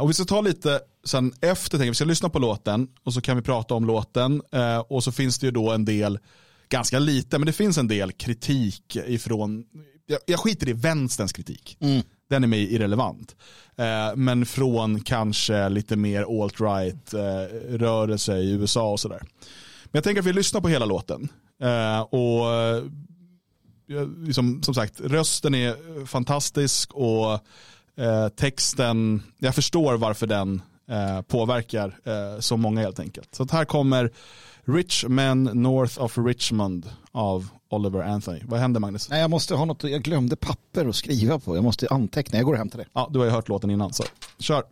Och 0.00 0.10
vi 0.10 0.14
ska 0.14 0.24
ta 0.24 0.40
lite 0.40 0.80
sen 1.04 1.32
efter, 1.40 1.78
tänker 1.78 1.90
vi 1.90 1.94
ska 1.94 2.04
lyssna 2.04 2.28
på 2.28 2.38
låten 2.38 2.88
och 3.04 3.14
så 3.14 3.20
kan 3.20 3.36
vi 3.36 3.42
prata 3.42 3.74
om 3.74 3.86
låten. 3.86 4.42
Och 4.88 5.04
så 5.04 5.12
finns 5.12 5.38
det 5.38 5.46
ju 5.46 5.50
då 5.50 5.70
en 5.70 5.84
del, 5.84 6.18
ganska 6.68 6.98
lite, 6.98 7.38
men 7.38 7.46
det 7.46 7.52
finns 7.52 7.78
en 7.78 7.88
del 7.88 8.12
kritik 8.12 8.96
ifrån, 8.96 9.64
jag, 10.12 10.20
jag 10.26 10.40
skiter 10.40 10.68
i 10.68 10.72
vänsterns 10.72 11.32
kritik. 11.32 11.76
Den 12.30 12.44
är 12.44 12.48
mig 12.48 12.74
irrelevant. 12.74 13.36
Eh, 13.76 14.16
men 14.16 14.46
från 14.46 15.00
kanske 15.00 15.68
lite 15.68 15.96
mer 15.96 16.22
alt-right 16.22 17.14
eh, 17.14 17.78
rörelse 17.78 18.36
i 18.36 18.52
USA 18.52 18.90
och 18.90 19.00
sådär. 19.00 19.20
Men 19.84 19.90
jag 19.92 20.04
tänker 20.04 20.20
att 20.20 20.26
vi 20.26 20.32
lyssnar 20.32 20.60
på 20.60 20.68
hela 20.68 20.84
låten. 20.84 21.28
Eh, 21.62 22.00
och 22.00 22.52
eh, 22.54 22.84
liksom, 24.18 24.62
som 24.62 24.74
sagt, 24.74 25.00
rösten 25.00 25.54
är 25.54 26.06
fantastisk 26.06 26.94
och 26.94 27.32
eh, 27.96 28.28
texten, 28.28 29.22
jag 29.38 29.54
förstår 29.54 29.94
varför 29.94 30.26
den 30.26 30.62
eh, 30.90 31.22
påverkar 31.22 31.96
så 32.40 32.56
många 32.56 32.80
helt 32.80 33.00
enkelt. 33.00 33.34
Så 33.34 33.42
att 33.42 33.50
här 33.50 33.64
kommer 33.64 34.10
Rich 34.66 35.04
Men 35.08 35.42
North 35.42 36.02
of 36.02 36.18
Richmond 36.18 36.90
av 37.12 37.48
Oliver 37.70 38.02
Anthony. 38.02 38.40
Vad 38.44 38.60
händer 38.60 38.80
Magnus? 38.80 39.10
Nej, 39.10 39.20
jag 39.20 39.30
måste 39.30 39.54
ha 39.54 39.64
något, 39.64 39.84
jag 39.84 40.02
glömde 40.02 40.36
papper 40.36 40.88
att 40.88 40.96
skriva 40.96 41.38
på. 41.38 41.56
Jag 41.56 41.64
måste 41.64 41.86
anteckna, 41.90 42.38
jag 42.38 42.46
går 42.46 42.52
och 42.52 42.58
hämtar 42.58 42.78
det. 42.78 42.86
Ja, 42.92 43.08
du 43.12 43.18
har 43.18 43.26
ju 43.26 43.32
hört 43.32 43.48
låten 43.48 43.70
innan, 43.70 43.92
så 43.92 44.04
kör. 44.38 44.62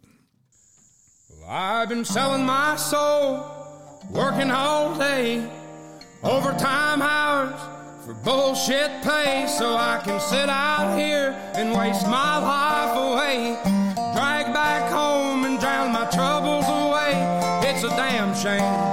I've 1.48 1.88
been 1.88 2.04
selling 2.04 2.46
my 2.46 2.76
soul, 2.76 3.40
working 4.12 4.50
all 4.50 4.98
day, 4.98 5.42
overtime 6.22 7.02
hours 7.02 7.60
for 8.04 8.14
bullshit 8.24 9.02
pay, 9.02 9.48
so 9.48 9.74
I 9.74 9.98
can 10.04 10.20
sit 10.20 10.48
out 10.48 10.98
here 10.98 11.34
and 11.54 11.76
waste 11.76 12.06
my 12.06 12.38
life 12.38 12.94
away. 12.96 13.56
Drag 14.14 14.54
back 14.54 14.92
home 14.92 15.44
and 15.44 15.58
drown 15.60 15.92
my 15.92 16.06
troubles 16.12 16.66
away. 16.68 17.12
It's 17.68 17.82
a 17.82 17.88
damn 17.88 18.32
shame 18.34 18.89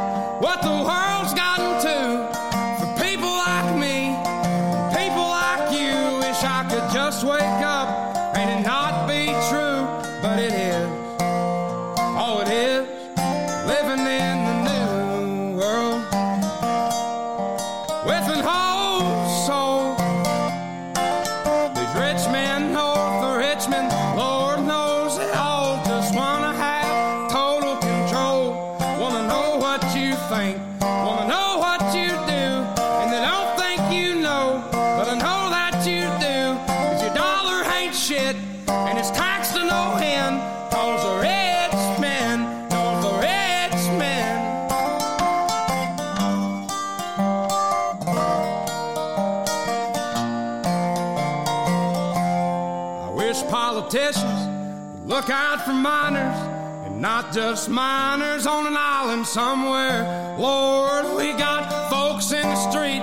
Look 55.27 55.35
out 55.35 55.65
for 55.65 55.73
minors, 55.73 56.39
and 56.85 57.01
not 57.01 57.33
just 57.33 57.67
miners 57.67 58.47
on 58.47 58.65
an 58.65 58.77
island 58.77 59.27
somewhere. 59.27 60.37
Lord, 60.39 61.17
we 61.17 61.33
got 61.33 61.89
folks 61.89 62.31
in 62.31 62.43
the 62.43 62.55
street, 62.71 63.01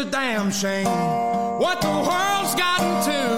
a 0.00 0.04
damn 0.04 0.50
shame. 0.50 0.86
What 0.86 1.80
the 1.82 1.88
world's 1.88 2.54
gotten 2.54 3.12
to 3.12 3.29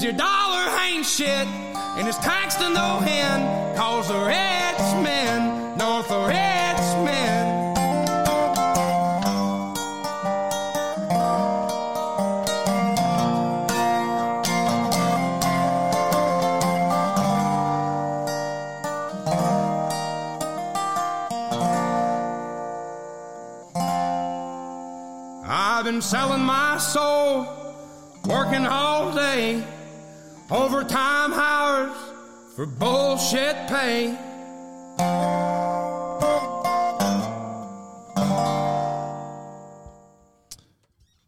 cause 0.00 0.04
your 0.04 0.14
dollar 0.14 0.80
ain't 0.80 1.04
shit, 1.04 1.46
and 1.98 2.08
it's 2.08 2.16
taxed 2.18 2.58
to 2.58 2.70
no 2.70 3.00
end, 3.06 3.76
cause 3.76 4.08
the 4.08 4.14
rich 4.14 5.04
men 5.04 5.76
know 5.76 6.02
the 6.08 6.20
rich 6.26 6.86
men. 7.04 7.66
I've 25.46 25.84
been 25.84 26.00
selling 26.00 26.40
my 26.40 26.78
soul, 26.78 27.46
working 28.26 28.66
all 28.66 29.14
day, 29.14 29.62
overtime 30.50 31.32
hours 31.32 31.96
for 32.56 32.66
bullshit 32.66 33.56
pay. 33.68 34.16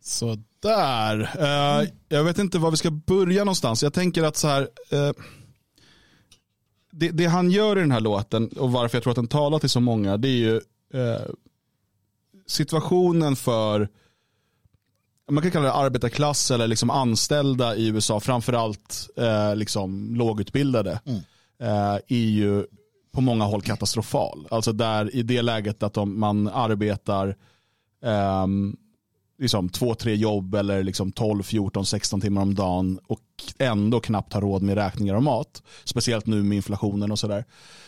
Så 0.03 0.37
där. 0.62 1.31
Eh, 1.38 1.88
jag 2.09 2.25
vet 2.25 2.38
inte 2.38 2.59
var 2.59 2.70
vi 2.70 2.77
ska 2.77 2.90
börja 2.90 3.44
någonstans. 3.44 3.83
Jag 3.83 3.92
tänker 3.92 4.23
att 4.23 4.37
så 4.37 4.49
här. 4.49 4.62
uh, 4.92 5.12
det, 6.92 7.11
det 7.11 7.27
han 7.27 7.51
gör 7.51 7.77
i 7.79 7.81
den 7.81 7.90
här 7.90 8.01
låten 8.01 8.49
och 8.49 8.73
varför 8.73 8.96
jag 8.96 9.03
tror 9.03 9.11
att 9.11 9.16
den 9.16 9.29
talar 9.29 9.59
till 9.59 9.70
så 9.70 9.81
många 9.81 10.16
det 10.16 10.29
är 10.29 10.37
ju 10.37 10.55
uh, 10.94 11.35
situationen 12.46 13.37
för 13.37 13.88
man 15.30 15.42
kan 15.42 15.50
kalla 15.50 15.64
det 15.64 15.72
arbetarklass 15.72 16.50
eller 16.50 16.66
liksom 16.66 16.90
anställda 16.90 17.76
i 17.76 17.88
USA, 17.88 18.20
framförallt 18.20 19.08
eh, 19.16 19.56
liksom 19.56 20.14
lågutbildade, 20.14 21.00
eh, 21.61 21.94
är 22.08 22.30
ju 22.30 22.66
på 23.12 23.20
många 23.20 23.44
håll 23.44 23.62
katastrofal. 23.62 24.46
Alltså 24.50 24.72
där 24.72 25.16
i 25.16 25.22
det 25.22 25.42
läget 25.42 25.82
att 25.82 25.94
de, 25.94 26.20
man 26.20 26.48
arbetar 26.48 27.37
ehm, 28.04 28.76
liksom 29.38 29.68
två, 29.68 29.94
tre 29.94 30.14
jobb 30.14 30.54
eller 30.54 30.82
liksom 30.82 31.12
12, 31.12 31.42
14, 31.42 31.87
16 31.87 32.20
timmar 32.20 32.42
om 32.42 32.54
dagen 32.54 32.98
och 33.06 33.20
ändå 33.58 34.00
knappt 34.00 34.32
har 34.32 34.40
råd 34.40 34.62
med 34.62 34.74
räkningar 34.74 35.14
och 35.14 35.22
mat. 35.22 35.62
Speciellt 35.85 36.26
nu 36.26 36.42
med 36.42 36.56
inflationen 36.56 37.12
och 37.12 37.18
sådär. 37.18 37.44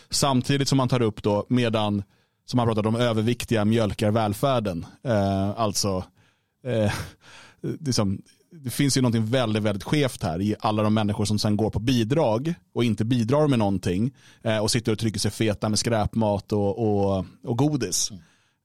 Samtidigt 0.09 0.67
som 0.67 0.77
man 0.77 0.87
tar 0.89 1.01
upp 1.01 1.23
då 1.23 1.45
medan, 1.49 2.03
som 2.45 2.57
man 2.57 2.67
pratar 2.67 2.87
om, 2.87 2.95
överviktiga 2.95 3.65
mjölkar 3.65 4.11
välfärden. 4.11 4.85
Eh, 5.03 5.59
alltså, 5.59 6.03
eh, 6.65 6.93
liksom, 7.61 8.21
det 8.51 8.69
finns 8.69 8.97
ju 8.97 9.01
någonting 9.01 9.25
väldigt, 9.25 9.63
väldigt 9.63 9.83
skevt 9.83 10.23
här 10.23 10.41
i 10.41 10.55
alla 10.59 10.83
de 10.83 10.93
människor 10.93 11.25
som 11.25 11.39
sen 11.39 11.57
går 11.57 11.69
på 11.69 11.79
bidrag 11.79 12.53
och 12.73 12.83
inte 12.83 13.05
bidrar 13.05 13.47
med 13.47 13.59
någonting 13.59 14.11
eh, 14.41 14.57
och 14.57 14.71
sitter 14.71 14.91
och 14.91 14.99
trycker 14.99 15.19
sig 15.19 15.31
feta 15.31 15.69
med 15.69 15.79
skräpmat 15.79 16.51
och, 16.51 16.79
och, 16.79 17.25
och 17.43 17.57
godis. 17.57 18.11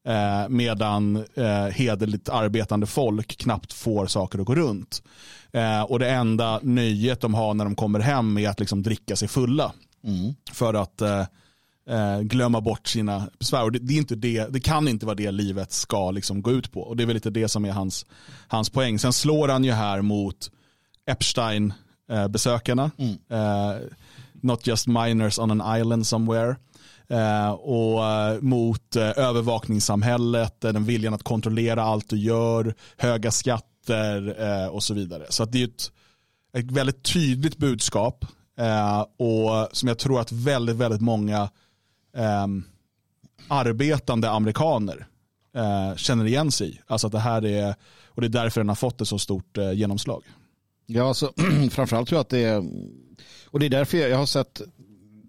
Eh, 0.07 0.49
medan 0.49 1.25
eh, 1.35 1.65
hederligt 1.65 2.29
arbetande 2.29 2.87
folk 2.87 3.37
knappt 3.37 3.73
får 3.73 4.05
saker 4.05 4.39
att 4.39 4.45
gå 4.45 4.55
runt. 4.55 5.03
Eh, 5.51 5.81
och 5.81 5.99
det 5.99 6.09
enda 6.09 6.59
nöjet 6.63 7.21
de 7.21 7.33
har 7.33 7.53
när 7.53 7.65
de 7.65 7.75
kommer 7.75 7.99
hem 7.99 8.37
är 8.37 8.49
att 8.49 8.59
liksom 8.59 8.83
dricka 8.83 9.15
sig 9.15 9.27
fulla. 9.27 9.73
För 10.51 10.73
att 10.73 11.01
eh, 11.01 11.25
glömma 12.21 12.61
bort 12.61 12.87
sina 12.87 13.29
besvär. 13.39 13.63
Och 13.63 13.71
det, 13.71 13.79
det, 13.79 13.93
är 13.93 13.97
inte 13.97 14.15
det, 14.15 14.47
det 14.49 14.59
kan 14.59 14.87
inte 14.87 15.05
vara 15.05 15.15
det 15.15 15.31
livet 15.31 15.71
ska 15.71 16.11
liksom 16.11 16.41
gå 16.41 16.51
ut 16.51 16.71
på. 16.71 16.81
Och 16.81 16.97
det 16.97 17.03
är 17.03 17.07
väl 17.07 17.13
lite 17.13 17.29
det 17.29 17.47
som 17.47 17.65
är 17.65 17.71
hans, 17.71 18.05
hans 18.47 18.69
poäng. 18.69 18.99
Sen 18.99 19.13
slår 19.13 19.47
han 19.47 19.63
ju 19.63 19.71
här 19.71 20.01
mot 20.01 20.51
Epstein-besökarna. 21.05 22.91
Eh, 23.29 23.75
not 24.33 24.67
just 24.67 24.87
minors 24.87 25.39
on 25.39 25.61
an 25.61 25.79
island 25.79 26.07
somewhere. 26.07 26.55
Eh, 27.09 27.51
och 27.51 28.05
eh, 28.05 28.41
mot 28.41 28.95
eh, 28.95 29.17
övervakningssamhället, 29.17 30.63
eh, 30.63 30.73
den 30.73 30.85
viljan 30.85 31.13
att 31.13 31.23
kontrollera 31.23 31.83
allt 31.83 32.09
du 32.09 32.17
gör, 32.17 32.75
höga 32.97 33.31
skatter 33.31 34.35
eh, 34.39 34.67
och 34.67 34.83
så 34.83 34.93
vidare. 34.93 35.25
Så 35.29 35.45
det 35.45 35.61
är 35.61 35.67
ett, 35.67 35.91
ett 36.57 36.71
väldigt 36.71 37.03
tydligt 37.03 37.57
budskap 37.57 38.25
eh, 38.59 38.99
och 39.01 39.69
som 39.71 39.87
jag 39.87 39.97
tror 39.97 40.19
att 40.19 40.31
väldigt, 40.31 40.75
väldigt 40.75 41.01
många 41.01 41.49
eh, 42.17 42.47
arbetande 43.47 44.29
amerikaner 44.29 45.07
eh, 45.55 45.95
känner 45.95 46.25
igen 46.25 46.51
sig 46.51 46.69
i. 46.69 46.79
Alltså 46.87 47.07
att 47.07 47.13
det 47.13 47.19
här 47.19 47.45
är, 47.45 47.75
och 48.07 48.21
det 48.21 48.27
är 48.27 48.29
därför 48.29 48.61
den 48.61 48.67
har 48.67 48.75
fått 48.75 49.01
ett 49.01 49.07
så 49.07 49.19
stort 49.19 49.57
eh, 49.57 49.71
genomslag. 49.73 50.23
Ja, 50.85 51.07
alltså, 51.07 51.33
framförallt 51.71 52.09
tror 52.09 52.17
jag 52.17 52.21
att 52.21 52.29
det 52.29 52.43
är, 52.43 52.63
och 53.45 53.59
det 53.59 53.65
är 53.65 53.69
därför 53.69 53.97
jag, 53.97 54.09
jag 54.09 54.17
har 54.17 54.25
sett, 54.25 54.61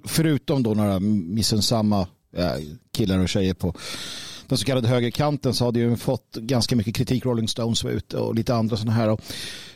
förutom 0.05 0.63
då 0.63 0.75
några 0.75 1.01
missunnsamma 1.01 2.07
eh, 2.37 2.55
killar 2.93 3.19
och 3.19 3.29
tjejer 3.29 3.55
på 3.55 3.75
den 4.53 4.59
så 4.59 4.65
kallade 4.65 4.89
högerkanten 4.89 5.55
så 5.55 5.65
har 5.65 5.73
det 5.73 5.81
ju 5.81 5.97
fått 5.97 6.37
ganska 6.37 6.77
mycket 6.77 6.95
kritik. 6.95 7.25
Rolling 7.25 7.49
Stones 7.49 7.85
var 7.85 7.91
ute 7.91 8.17
och 8.17 8.35
lite 8.35 8.55
andra 8.55 8.77
sådana 8.77 8.93
här. 8.93 9.09
Och, 9.09 9.21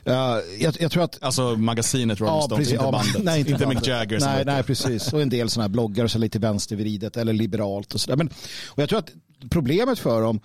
eh, 0.05 0.39
jag, 0.61 0.77
jag 0.81 0.91
tror 0.93 1.05
att 1.05 1.23
Alltså 1.23 1.57
magasinet 1.57 2.21
Rolling 2.21 2.43
Stones, 2.43 2.59
precis. 2.59 2.73
inte 2.73 2.85
Ja, 2.85 2.93
bandet. 2.93 3.17
nej, 3.23 3.41
inte 3.41 3.53
bandet. 3.53 3.69
Mick 3.69 3.87
Jagger. 3.87 4.21
Nej, 4.21 4.45
nej, 4.45 4.63
precis. 4.63 5.13
Och 5.13 5.23
en 5.23 5.29
del 5.29 5.51
sådana 5.51 5.65
här 5.65 5.69
bloggar 5.69 6.05
är 6.05 6.19
lite 6.19 6.39
vänstervridet 6.39 7.17
eller 7.17 7.33
liberalt 7.33 7.95
och 7.95 8.01
sådär. 8.01 8.17
Men 8.17 8.29
och 8.67 8.83
jag 8.83 8.89
tror 8.89 8.99
att 8.99 9.11
problemet 9.51 9.99
för 9.99 10.23
dem 10.23 10.41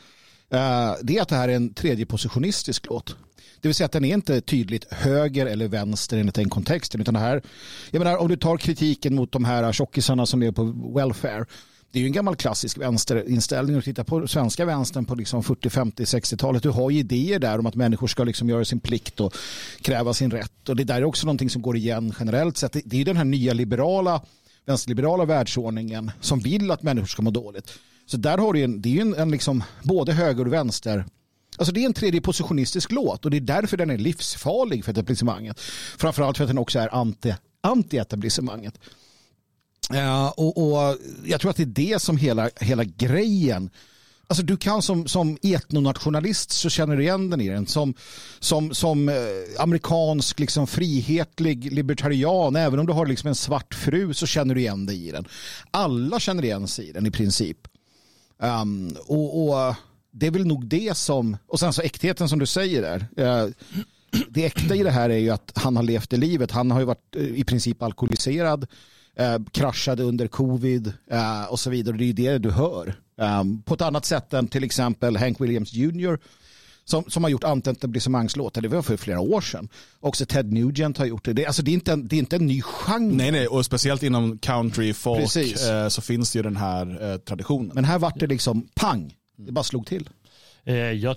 eh, 0.49 0.93
det 1.01 1.17
är 1.17 1.21
att 1.21 1.29
det 1.29 1.35
här 1.35 1.49
är 1.49 1.55
en 1.55 1.73
tredjepositionistisk 1.73 2.85
låt. 2.89 3.15
Det 3.61 3.67
vill 3.67 3.75
säga 3.75 3.85
att 3.85 3.91
den 3.91 4.05
är 4.05 4.13
inte 4.13 4.41
tydligt 4.41 4.93
höger 4.93 5.45
eller 5.45 5.67
vänster 5.67 6.17
enligt 6.17 6.35
den 6.35 6.49
kontexten. 6.49 7.01
Utan 7.01 7.13
det 7.13 7.19
här, 7.19 7.41
jag 7.91 7.99
menar, 7.99 8.17
om 8.17 8.27
du 8.27 8.35
tar 8.35 8.57
kritiken 8.57 9.15
mot 9.15 9.31
de 9.31 9.45
här 9.45 9.71
tjockisarna 9.71 10.25
som 10.25 10.43
är 10.43 10.51
på 10.51 10.63
welfare. 10.95 11.45
Det 11.91 11.99
är 11.99 12.01
ju 12.01 12.07
en 12.07 12.13
gammal 12.13 12.35
klassisk 12.35 12.77
vänsterinställning. 12.77 13.75
att 13.77 13.83
titta 13.83 14.03
på 14.03 14.27
svenska 14.27 14.65
vänstern 14.65 15.05
på 15.05 15.15
liksom 15.15 15.43
40, 15.43 15.69
50, 15.69 16.03
60-talet. 16.03 16.63
Du 16.63 16.69
har 16.69 16.89
ju 16.89 16.99
idéer 16.99 17.39
där 17.39 17.59
om 17.59 17.65
att 17.65 17.75
människor 17.75 18.07
ska 18.07 18.23
liksom 18.23 18.49
göra 18.49 18.65
sin 18.65 18.79
plikt 18.79 19.19
och 19.19 19.35
kräva 19.81 20.13
sin 20.13 20.31
rätt. 20.31 20.69
Och 20.69 20.75
det 20.75 20.83
där 20.83 20.95
är 20.95 21.03
också 21.03 21.25
någonting 21.25 21.49
som 21.49 21.61
går 21.61 21.77
igen 21.77 22.13
generellt 22.19 22.57
sett. 22.57 22.73
Det- 22.73 22.93
är 22.93 22.97
ju 22.97 23.03
den 23.03 23.17
här 23.17 23.25
nya 23.25 23.53
liberala, 23.53 24.21
vänsterliberala 24.65 25.25
världsordningen 25.25 26.11
som 26.21 26.39
vill 26.39 26.71
att 26.71 26.83
människor 26.83 27.07
ska 27.07 27.21
må 27.21 27.31
dåligt. 27.31 27.71
Så 28.05 28.17
där 28.17 28.37
har 28.37 28.53
du 28.53 28.59
ju 28.59 28.65
en, 28.65 28.81
det 28.81 28.89
är 28.89 28.93
ju 28.93 29.01
en, 29.01 29.13
en 29.15 29.31
liksom 29.31 29.63
både 29.83 30.13
höger 30.13 30.45
och 30.47 30.53
vänster 30.53 31.05
Alltså 31.57 31.73
det 31.73 31.81
är 31.81 31.85
en 31.85 31.93
tredje 31.93 32.21
positionistisk 32.21 32.91
låt 32.91 33.25
och 33.25 33.31
det 33.31 33.37
är 33.37 33.41
därför 33.41 33.77
den 33.77 33.89
är 33.89 33.97
livsfarlig 33.97 34.85
för 34.85 34.91
etablissemanget. 34.91 35.59
Framförallt 35.97 36.37
för 36.37 36.43
att 36.43 36.49
den 36.49 36.57
också 36.57 36.79
är 36.79 36.95
anti, 36.95 37.33
anti-etablissemanget. 37.61 38.73
Uh, 39.93 40.27
och, 40.27 40.57
och 40.57 40.97
jag 41.25 41.41
tror 41.41 41.51
att 41.51 41.57
det 41.57 41.63
är 41.63 41.93
det 41.93 42.01
som 42.01 42.17
hela, 42.17 42.49
hela 42.59 42.83
grejen 42.83 43.69
Alltså 44.31 44.43
du 44.43 44.57
kan 44.57 44.81
som, 44.81 45.07
som 45.07 45.37
etnonationalist 45.41 46.51
så 46.51 46.69
känner 46.69 46.95
du 46.95 47.03
igen 47.03 47.29
den 47.29 47.41
i 47.41 47.49
den. 47.49 47.67
Som, 47.67 47.93
som, 48.39 48.73
som 48.73 49.09
eh, 49.09 49.15
amerikansk 49.59 50.39
liksom, 50.39 50.67
frihetlig 50.67 51.73
libertarian, 51.73 52.55
även 52.55 52.79
om 52.79 52.85
du 52.85 52.93
har 52.93 53.05
liksom 53.05 53.27
en 53.27 53.35
svart 53.35 53.73
fru 53.73 54.13
så 54.13 54.27
känner 54.27 54.55
du 54.55 54.61
igen 54.61 54.85
dig 54.85 55.07
i 55.07 55.11
den. 55.11 55.27
Alla 55.71 56.19
känner 56.19 56.43
igen 56.43 56.67
sig 56.67 56.89
i 56.89 56.91
den 56.91 57.05
i 57.05 57.11
princip. 57.11 57.57
Um, 58.37 58.95
och, 59.07 59.43
och, 59.43 59.75
det 60.11 60.27
är 60.27 60.31
väl 60.31 60.47
nog 60.47 60.65
det 60.65 60.97
som, 60.97 61.37
och 61.47 61.59
sen 61.59 61.73
så 61.73 61.81
äktheten 61.81 62.29
som 62.29 62.39
du 62.39 62.45
säger 62.45 62.81
där. 62.81 63.07
Uh, 63.19 63.51
det 64.29 64.45
äkta 64.45 64.75
i 64.75 64.83
det 64.83 64.91
här 64.91 65.09
är 65.09 65.17
ju 65.17 65.29
att 65.29 65.51
han 65.55 65.75
har 65.75 65.83
levt 65.83 66.09
det 66.09 66.17
livet. 66.17 66.51
Han 66.51 66.71
har 66.71 66.79
ju 66.79 66.85
varit 66.85 67.15
uh, 67.17 67.39
i 67.39 67.43
princip 67.43 67.81
alkoholiserad, 67.81 68.67
uh, 69.19 69.45
kraschade 69.51 70.03
under 70.03 70.27
covid 70.27 70.93
och 71.49 71.59
så 71.59 71.69
vidare. 71.69 71.97
Det 71.97 72.03
är 72.03 72.07
ju 72.07 72.13
det 72.13 72.37
du 72.37 72.51
hör. 72.51 72.95
Um, 73.21 73.63
på 73.63 73.73
ett 73.73 73.81
annat 73.81 74.05
sätt 74.05 74.33
än 74.33 74.47
till 74.47 74.63
exempel 74.63 75.17
Hank 75.17 75.41
Williams 75.41 75.73
Jr. 75.73 76.19
Som, 76.85 77.03
som 77.07 77.23
har 77.23 77.29
gjort 77.29 77.43
antietablissemangslåtar. 77.43 78.61
Det 78.61 78.67
var 78.67 78.81
för 78.81 78.97
flera 78.97 79.19
år 79.19 79.41
sedan. 79.41 79.69
Också 79.99 80.25
Ted 80.25 80.53
Nugent 80.53 80.97
har 80.97 81.05
gjort 81.05 81.25
det. 81.25 81.33
Det, 81.33 81.45
alltså, 81.45 81.61
det, 81.61 81.71
är, 81.71 81.73
inte 81.73 81.93
en, 81.93 82.07
det 82.07 82.15
är 82.15 82.17
inte 82.17 82.35
en 82.35 82.47
ny 82.47 82.61
genre. 82.61 83.15
Nej, 83.15 83.31
nej, 83.31 83.47
och 83.47 83.65
speciellt 83.65 84.03
inom 84.03 84.37
country, 84.37 84.93
folk 84.93 85.35
eh, 85.35 85.87
så 85.87 86.01
finns 86.01 86.31
det 86.31 86.39
ju 86.39 86.43
den 86.43 86.55
här 86.55 87.11
eh, 87.11 87.17
traditionen. 87.17 87.71
Men 87.75 87.85
här 87.85 87.99
vart 87.99 88.19
det 88.19 88.27
liksom 88.27 88.67
pang. 88.75 89.13
Det 89.37 89.51
bara 89.51 89.63
slog 89.63 89.87
till. 89.87 90.09
Eh, 90.63 90.75
jag, 90.75 91.15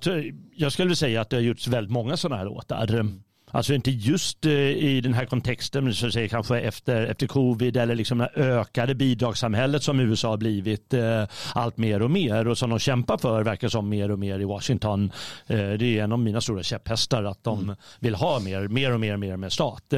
jag 0.57 0.72
skulle 0.72 0.96
säga 0.96 1.20
att 1.20 1.30
det 1.30 1.37
har 1.37 1.42
gjorts 1.42 1.68
väldigt 1.68 1.92
många 1.92 2.16
sådana 2.16 2.37
här 2.37 2.44
låtar. 2.44 3.20
Alltså 3.54 3.74
inte 3.74 3.90
just 3.90 4.46
eh, 4.46 4.52
i 4.52 5.00
den 5.00 5.14
här 5.14 5.24
kontexten, 5.24 5.94
så 5.94 6.10
säga, 6.10 6.28
kanske 6.28 6.60
efter, 6.60 7.06
efter 7.06 7.26
covid 7.26 7.76
eller 7.76 7.94
liksom 7.94 8.18
det 8.18 8.30
ökade 8.34 8.94
bidragssamhället 8.94 9.82
som 9.82 10.00
USA 10.00 10.28
har 10.28 10.36
blivit 10.36 10.94
eh, 10.94 11.24
allt 11.54 11.76
mer 11.76 12.02
och 12.02 12.10
mer 12.10 12.48
och 12.48 12.58
som 12.58 12.70
de 12.70 12.78
kämpar 12.78 13.18
för 13.18 13.42
verkar 13.42 13.68
som 13.68 13.88
mer 13.88 14.10
och 14.10 14.18
mer 14.18 14.38
i 14.38 14.44
Washington. 14.44 15.12
Eh, 15.46 15.56
det 15.56 15.98
är 15.98 16.04
en 16.04 16.12
av 16.12 16.18
mina 16.18 16.40
stora 16.40 16.62
käpphästar 16.62 17.24
att 17.24 17.44
de 17.44 17.62
mm. 17.62 17.76
vill 18.00 18.14
ha 18.14 18.40
mer, 18.40 18.68
mer 18.68 18.92
och 18.92 19.00
mer 19.00 19.12
och 19.12 19.20
mer 19.20 19.36
med 19.36 19.52
stat. 19.52 19.94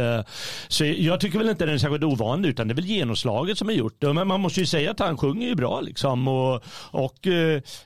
Så 0.68 0.84
jag 0.84 1.20
tycker 1.20 1.38
väl 1.38 1.48
inte 1.48 1.66
den 1.66 1.74
är 1.74 1.78
särskilt 1.78 2.04
ovanlig 2.04 2.48
utan 2.48 2.68
det 2.68 2.72
är 2.72 2.76
väl 2.76 2.84
genomslaget 2.84 3.58
som 3.58 3.68
är 3.68 3.72
gjort. 3.72 4.02
Men 4.02 4.28
man 4.28 4.40
måste 4.40 4.60
ju 4.60 4.66
säga 4.66 4.90
att 4.90 4.98
han 4.98 5.16
sjunger 5.16 5.48
ju 5.48 5.54
bra 5.54 5.80
liksom 5.80 6.28
och, 6.28 6.62
och 6.90 7.18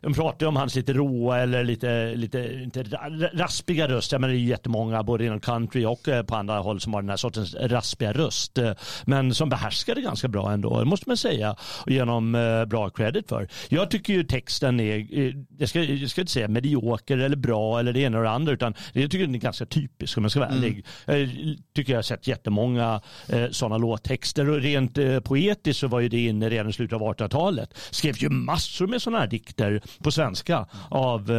de 0.01 0.15
pratar 0.15 0.47
ju 0.47 0.47
om 0.47 0.57
hans 0.57 0.75
lite 0.75 0.93
råa 0.93 1.39
eller 1.39 1.65
lite, 1.65 2.15
lite 2.15 2.63
inte 2.63 2.83
raspiga 3.33 3.89
röst. 3.89 4.13
Men 4.13 4.23
det 4.23 4.29
är 4.29 4.33
jättemånga 4.33 5.03
både 5.03 5.25
inom 5.25 5.41
country 5.41 5.60
och 5.67 6.09
eh, 6.09 6.23
på 6.23 6.37
andra 6.37 6.59
håll 6.59 6.81
som 6.81 6.95
har 6.95 7.03
den 7.03 7.09
här 7.09 7.17
sortens 7.17 7.55
raspiga 7.55 8.13
röst. 8.13 8.59
Eh, 8.59 8.73
men 9.05 9.35
som 9.35 9.49
behärskar 9.49 9.95
det 9.95 10.01
ganska 10.01 10.29
bra 10.29 10.53
ändå, 10.53 10.79
det 10.79 10.85
måste 10.85 11.09
man 11.09 11.17
säga. 11.17 11.57
Och 11.61 11.91
genom 11.91 12.35
eh, 12.35 12.65
bra 12.65 12.91
credit 12.91 13.29
för. 13.29 13.49
Jag 13.69 13.91
tycker 13.91 14.13
ju 14.13 14.25
texten 14.25 14.81
är, 14.81 15.07
jag 15.59 15.69
ska, 15.69 15.83
jag 15.83 16.11
ska 16.11 16.21
inte 16.21 16.33
säga 16.33 16.49
medioker 16.49 17.19
eller 17.19 17.37
bra 17.37 17.79
eller 17.79 17.93
det 17.93 18.01
ena 18.01 18.19
och 18.19 18.25
det 18.25 18.31
andra, 18.31 18.53
utan 18.53 18.75
jag 18.93 19.11
tycker 19.11 19.27
den 19.27 19.35
är 19.35 19.39
ganska 19.39 19.67
typisk 19.67 20.19
om 20.19 20.25
jag 20.25 20.31
ska 20.31 20.41
vara 20.41 20.51
mm. 20.51 20.65
ärlig. 20.65 20.87
Jag 21.07 21.29
tycker 21.75 21.93
jag 21.93 21.99
har 21.99 22.03
sett 22.03 22.27
jättemånga 22.27 23.01
sådana 23.51 23.79
låttexter 23.79 24.51
och 24.51 24.61
rent 24.61 24.99
poetiskt 25.25 25.81
så 25.81 25.87
var 25.89 26.01
ju 26.01 26.09
det 26.09 26.25
inne 26.25 26.51
redan 26.51 26.69
i 26.69 26.73
slutet 26.73 27.01
av 27.01 27.03
1800-talet. 27.03 27.75
Skrevs 27.91 28.23
ju 28.23 28.29
massor 28.29 28.87
med 28.87 29.03
sådana 29.03 29.21
här 29.21 29.27
dikter 29.27 29.83
på 30.03 30.11
svenska 30.11 30.67
av 30.89 31.31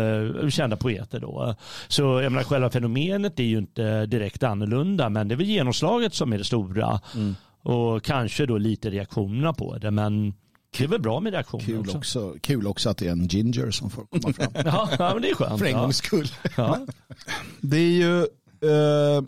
kända 0.49 0.77
poeter 0.77 1.19
då. 1.19 1.55
Så 1.87 2.01
jag 2.21 2.31
menar, 2.31 2.43
själva 2.43 2.69
fenomenet 2.69 3.39
är 3.39 3.43
ju 3.43 3.57
inte 3.57 4.05
direkt 4.11 4.43
annorlunda 4.43 5.09
men 5.09 5.27
det 5.27 5.35
är 5.35 5.37
väl 5.37 5.45
genomslaget 5.45 6.13
som 6.13 6.33
är 6.33 6.37
det 6.37 6.43
stora. 6.43 6.99
Mm. 7.15 7.35
Och 7.63 8.03
kanske 8.03 8.45
då 8.45 8.57
lite 8.57 8.89
reaktionerna 8.89 9.53
på 9.53 9.77
det 9.77 9.91
men 9.91 10.33
det 10.77 10.83
är 10.83 10.87
väl 10.87 11.01
bra 11.01 11.19
med 11.19 11.33
reaktioner 11.33 11.65
kul 11.65 11.79
också. 11.79 11.97
också. 11.97 12.35
Kul 12.41 12.67
också 12.67 12.89
att 12.89 12.97
det 12.97 13.07
är 13.07 13.11
en 13.11 13.27
ginger 13.27 13.71
som 13.71 13.89
får 13.89 14.05
komma 14.05 14.33
fram. 14.33 14.51
ja, 14.65 14.89
ja, 14.99 15.13
men 15.13 15.21
det 15.21 15.29
är 15.29 15.35
skönt. 15.35 15.59
För 15.59 15.65
en 15.65 15.77
gångs 15.77 15.97
skull. 15.97 16.27
Ja. 16.57 16.85
Det 17.61 17.77
är 17.77 17.91
ju, 17.91 18.19
eh, 18.19 19.23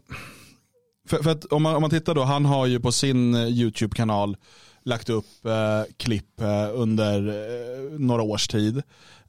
för, 1.08 1.24
för, 1.24 1.32
att 1.32 1.46
om 1.46 1.64
man, 1.64 1.76
om 1.76 1.82
man 1.82 1.90
tittar 1.90 2.16
då, 2.16 2.24
han 2.24 2.46
har 2.46 2.66
ju 2.66 2.80
på 2.80 2.92
sin 2.92 3.36
eh, 3.36 3.48
YouTube-kanal 3.48 4.38
lagt 4.86 5.10
upp 5.10 5.46
eh, 5.46 5.82
klipp 5.98 6.42
eh, 6.42 6.70
under 6.74 7.28
eh, 7.28 8.00
några 8.00 8.22
års 8.22 8.48
tid. 8.48 8.84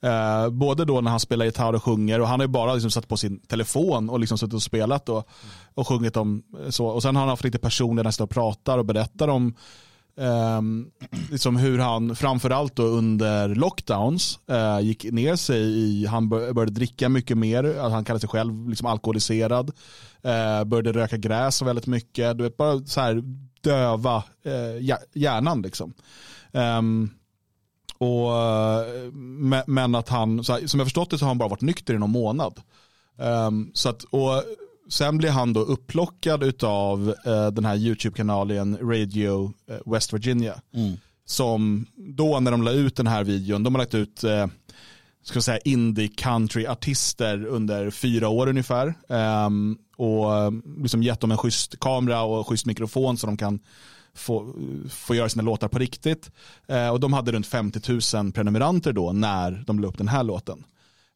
Eh, 0.04 0.50
både 0.50 0.84
då 0.84 1.00
när 1.00 1.10
han 1.10 1.20
spelar 1.20 1.44
gitarr 1.44 1.72
och 1.72 1.82
sjunger 1.82 2.20
och 2.20 2.28
han 2.28 2.40
har 2.40 2.46
ju 2.46 2.52
bara 2.52 2.74
liksom 2.74 2.90
satt 2.90 3.08
på 3.08 3.16
sin 3.16 3.38
telefon 3.40 4.10
och 4.10 4.20
liksom 4.20 4.38
suttit 4.38 4.54
och 4.54 4.62
spelat 4.62 5.08
och, 5.08 5.28
och 5.74 5.88
sjungit 5.88 6.16
om 6.16 6.42
eh, 6.64 6.70
så. 6.70 6.86
Och 6.86 7.02
sen 7.02 7.16
har 7.16 7.22
han 7.22 7.28
haft 7.28 7.44
lite 7.44 7.58
personer 7.58 8.04
nästan 8.04 8.24
och 8.24 8.30
pratar 8.30 8.78
och 8.78 8.84
berättar 8.84 9.28
om 9.28 9.54
eh, 10.16 10.60
liksom 11.30 11.56
hur 11.56 11.78
han 11.78 12.16
framförallt 12.16 12.76
då 12.76 12.82
under 12.82 13.54
lockdowns 13.54 14.38
eh, 14.46 14.80
gick 14.80 15.04
ner 15.04 15.36
sig 15.36 15.62
i, 15.62 16.06
han 16.06 16.28
började 16.28 16.72
dricka 16.72 17.08
mycket 17.08 17.38
mer, 17.38 17.80
han 17.80 18.04
kallade 18.04 18.20
sig 18.20 18.28
själv 18.28 18.68
liksom 18.68 18.86
alkoholiserad, 18.86 19.72
eh, 20.22 20.64
började 20.64 20.92
röka 20.92 21.16
gräs 21.16 21.62
väldigt 21.62 21.86
mycket, 21.86 22.38
du 22.38 22.44
vet 22.44 22.56
bara 22.56 22.84
så 22.84 23.00
här 23.00 23.22
döva 23.64 24.24
eh, 24.42 24.96
hjärnan 25.12 25.62
liksom. 25.62 25.94
Um, 26.52 27.10
och, 27.98 28.30
men 29.66 29.94
att 29.94 30.08
han, 30.08 30.44
som 30.44 30.58
jag 30.80 30.86
förstått 30.86 31.10
det 31.10 31.18
så 31.18 31.24
har 31.24 31.30
han 31.30 31.38
bara 31.38 31.48
varit 31.48 31.60
nykter 31.60 31.94
i 31.94 31.98
någon 31.98 32.10
månad. 32.10 32.60
Um, 33.16 33.70
så 33.74 33.88
att, 33.88 34.04
och 34.04 34.42
sen 34.88 35.18
blir 35.18 35.30
han 35.30 35.52
då 35.52 35.60
upplockad 35.60 36.64
av 36.64 37.14
uh, 37.26 37.46
den 37.46 37.64
här 37.64 37.76
YouTube-kanalen 37.76 38.78
Radio 38.82 39.52
uh, 39.70 39.92
West 39.92 40.12
Virginia. 40.12 40.60
Mm. 40.74 40.96
Som 41.26 41.86
då 41.96 42.40
när 42.40 42.50
de 42.50 42.62
la 42.62 42.70
ut 42.70 42.96
den 42.96 43.06
här 43.06 43.24
videon, 43.24 43.62
de 43.62 43.74
har 43.74 43.82
lagt 43.82 43.94
ut 43.94 44.24
uh, 44.24 44.46
ska 45.22 45.40
säga 45.40 45.58
indie 45.58 46.08
country 46.08 46.66
artister 46.66 47.46
under 47.46 47.90
fyra 47.90 48.28
år 48.28 48.48
ungefär. 48.48 48.94
Um, 49.08 49.78
och 49.96 50.52
liksom 50.82 51.02
gett 51.02 51.20
dem 51.20 51.30
en 51.30 51.38
schysst 51.38 51.80
kamera 51.80 52.22
och 52.22 52.48
schysst 52.48 52.66
mikrofon 52.66 53.16
så 53.16 53.26
de 53.26 53.36
kan 53.36 53.60
få, 54.14 54.54
få 54.90 55.14
göra 55.14 55.28
sina 55.28 55.42
låtar 55.42 55.68
på 55.68 55.78
riktigt. 55.78 56.30
Eh, 56.68 56.88
och 56.88 57.00
de 57.00 57.12
hade 57.12 57.32
runt 57.32 57.46
50 57.46 58.16
000 58.16 58.32
prenumeranter 58.32 58.92
då 58.92 59.12
när 59.12 59.64
de 59.66 59.78
la 59.80 59.88
upp 59.88 59.98
den 59.98 60.08
här 60.08 60.22
låten. 60.22 60.64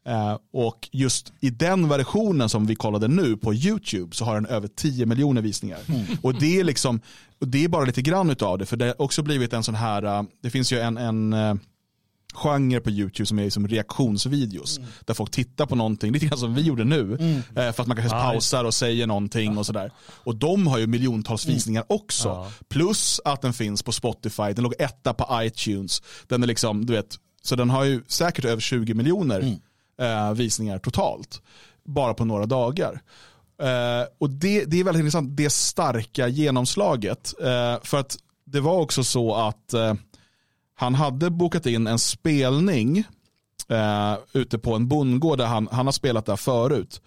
Eh, 0.06 0.38
och 0.52 0.88
just 0.92 1.32
i 1.40 1.50
den 1.50 1.88
versionen 1.88 2.48
som 2.48 2.66
vi 2.66 2.74
kollade 2.74 3.08
nu 3.08 3.36
på 3.36 3.54
YouTube 3.54 4.16
så 4.16 4.24
har 4.24 4.34
den 4.34 4.46
över 4.46 4.68
10 4.68 5.06
miljoner 5.06 5.42
visningar. 5.42 5.78
Mm. 5.86 6.06
Och 6.22 6.34
det 6.34 6.60
är 6.60 6.64
liksom, 6.64 7.00
det 7.38 7.64
är 7.64 7.68
bara 7.68 7.84
lite 7.84 8.02
grann 8.02 8.36
av 8.40 8.58
det, 8.58 8.66
för 8.66 8.76
det 8.76 8.86
har 8.86 9.02
också 9.02 9.22
blivit 9.22 9.52
en 9.52 9.64
sån 9.64 9.74
här, 9.74 10.26
det 10.42 10.50
finns 10.50 10.72
ju 10.72 10.80
en, 10.80 10.96
en 10.96 11.34
genre 12.38 12.80
på 12.80 12.90
YouTube 12.90 13.26
som 13.26 13.38
är 13.38 13.44
liksom 13.44 13.68
reaktionsvideos. 13.68 14.78
Mm. 14.78 14.90
Där 15.04 15.14
folk 15.14 15.30
tittar 15.30 15.66
på 15.66 15.76
någonting, 15.76 16.12
lite 16.12 16.26
grann 16.26 16.38
som 16.38 16.54
vi 16.54 16.62
gjorde 16.62 16.84
nu. 16.84 17.00
Mm. 17.00 17.36
Eh, 17.36 17.72
för 17.72 17.82
att 17.82 17.86
man 17.86 17.96
kanske 17.96 18.16
ah, 18.16 18.22
pausar 18.22 18.64
och 18.64 18.74
säger 18.74 19.06
någonting 19.06 19.52
ja. 19.52 19.58
och 19.58 19.66
sådär. 19.66 19.92
Och 20.08 20.36
de 20.36 20.66
har 20.66 20.78
ju 20.78 20.86
miljontals 20.86 21.44
mm. 21.44 21.54
visningar 21.54 21.84
också. 21.88 22.28
Ja. 22.28 22.50
Plus 22.68 23.20
att 23.24 23.42
den 23.42 23.52
finns 23.52 23.82
på 23.82 23.92
Spotify, 23.92 24.52
den 24.52 24.64
låg 24.64 24.74
etta 24.78 25.14
på 25.14 25.42
iTunes. 25.42 26.02
Den 26.26 26.42
är 26.42 26.46
liksom, 26.46 26.86
du 26.86 26.92
vet, 26.92 27.16
så 27.42 27.56
den 27.56 27.70
har 27.70 27.84
ju 27.84 28.02
säkert 28.08 28.44
över 28.44 28.60
20 28.60 28.94
miljoner 28.94 29.40
mm. 29.40 29.58
eh, 30.28 30.34
visningar 30.34 30.78
totalt. 30.78 31.42
Bara 31.84 32.14
på 32.14 32.24
några 32.24 32.46
dagar. 32.46 33.02
Eh, 33.62 34.06
och 34.18 34.30
det, 34.30 34.64
det 34.64 34.80
är 34.80 34.84
väldigt 34.84 35.00
intressant, 35.00 35.36
det 35.36 35.50
starka 35.50 36.28
genomslaget. 36.28 37.34
Eh, 37.40 37.76
för 37.82 38.00
att 38.00 38.16
det 38.46 38.60
var 38.60 38.78
också 38.78 39.04
så 39.04 39.34
att 39.34 39.74
eh, 39.74 39.94
han 40.80 40.94
hade 40.94 41.30
bokat 41.30 41.66
in 41.66 41.86
en 41.86 41.98
spelning 41.98 42.98
eh, 43.68 44.16
ute 44.32 44.58
på 44.58 44.74
en 44.74 44.88
bondgård 44.88 45.38
där 45.38 45.46
han, 45.46 45.68
han 45.72 45.86
har 45.86 45.92
spelat 45.92 46.26
där 46.26 46.36
förut. 46.36 47.02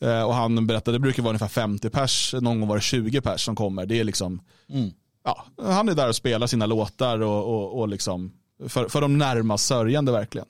Eh, 0.00 0.22
och 0.22 0.34
han 0.34 0.66
berättade, 0.66 0.94
det 0.94 1.00
brukar 1.00 1.22
vara 1.22 1.30
ungefär 1.30 1.48
50 1.48 1.90
pers, 1.90 2.34
någon 2.40 2.60
gång 2.60 2.68
var 2.68 2.76
det 2.76 2.82
20 2.82 3.20
pers 3.20 3.44
som 3.44 3.56
kommer. 3.56 3.86
Det 3.86 4.00
är 4.00 4.04
liksom, 4.04 4.40
mm. 4.68 4.90
ja, 5.24 5.44
han 5.62 5.88
är 5.88 5.94
där 5.94 6.08
och 6.08 6.16
spelar 6.16 6.46
sina 6.46 6.66
låtar 6.66 7.20
och, 7.20 7.44
och, 7.44 7.80
och 7.80 7.88
liksom, 7.88 8.32
för, 8.68 8.88
för 8.88 9.00
de 9.00 9.18
närmast 9.18 9.66
sörjande 9.66 10.12
verkligen. 10.12 10.48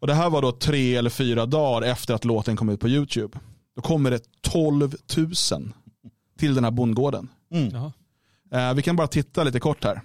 Och 0.00 0.06
det 0.06 0.14
här 0.14 0.30
var 0.30 0.42
då 0.42 0.52
tre 0.52 0.96
eller 0.96 1.10
fyra 1.10 1.46
dagar 1.46 1.88
efter 1.88 2.14
att 2.14 2.24
låten 2.24 2.56
kom 2.56 2.68
ut 2.68 2.80
på 2.80 2.88
YouTube. 2.88 3.38
Då 3.76 3.82
kommer 3.82 4.10
det 4.10 4.20
12 4.40 4.94
000 5.16 5.32
till 6.38 6.54
den 6.54 6.64
här 6.64 6.70
bondgården. 6.70 7.28
Mm. 7.50 7.74
Eh, 8.52 8.74
vi 8.74 8.82
kan 8.82 8.96
bara 8.96 9.08
titta 9.08 9.44
lite 9.44 9.60
kort 9.60 9.84
här. 9.84 10.02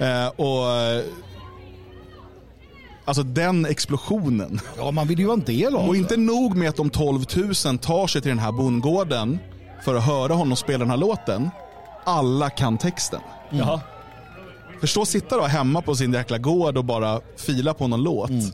Eh, 0.00 0.26
och 0.26 0.66
Alltså 3.04 3.22
den 3.22 3.66
explosionen. 3.66 4.60
Ja, 4.76 4.90
man 4.90 5.06
vill 5.08 5.18
ju 5.18 5.24
vara 5.26 5.34
en 5.34 5.44
del 5.44 5.76
av 5.76 5.88
Och 5.88 5.96
inte 5.96 6.16
nog 6.16 6.56
med 6.56 6.68
att 6.68 6.76
de 6.76 6.90
12 6.90 7.24
000 7.66 7.78
tar 7.78 8.06
sig 8.06 8.22
till 8.22 8.28
den 8.28 8.38
här 8.38 8.52
bondgården 8.52 9.38
för 9.84 9.94
att 9.94 10.04
höra 10.04 10.34
honom 10.34 10.56
spela 10.56 10.78
den 10.78 10.90
här 10.90 10.96
låten. 10.96 11.50
Alla 12.04 12.50
kan 12.50 12.78
texten. 12.78 13.20
Mm. 13.50 13.78
Förstå 14.80 15.04
sitta 15.04 15.36
då 15.36 15.42
hemma 15.42 15.82
på 15.82 15.94
sin 15.94 16.12
jäkla 16.12 16.38
gård 16.38 16.76
och 16.76 16.84
bara 16.84 17.20
fila 17.36 17.74
på 17.74 17.88
någon 17.88 18.02
låt. 18.02 18.30
Mm. 18.30 18.44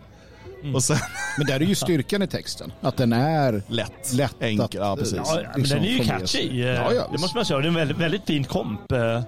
Mm. 0.62 0.74
Och 0.74 0.84
sen... 0.84 0.96
Men 1.38 1.46
där 1.46 1.54
är 1.54 1.64
ju 1.64 1.74
styrkan 1.74 2.22
i 2.22 2.26
texen. 2.26 2.72
Att 2.80 2.96
den 2.96 3.12
är 3.12 3.62
lätt. 3.68 4.12
lätt 4.14 4.36
Enkel, 4.40 4.64
att, 4.64 4.74
ja, 4.74 4.96
precis. 4.96 5.20
Ja, 5.24 5.42
men 5.56 5.68
den 5.68 5.84
är 5.84 5.88
ju 5.88 6.04
catchy. 6.04 6.60
Ja, 6.60 6.92
ja, 6.92 7.08
det 7.12 7.18
måste 7.20 7.36
man 7.36 7.44
säga. 7.44 7.58
Det 7.58 7.66
är 7.66 7.68
en 7.68 7.74
väldigt, 7.74 7.98
väldigt 7.98 8.26
fin 8.26 8.44
komp. 8.44 8.92
Eh, 8.92 9.22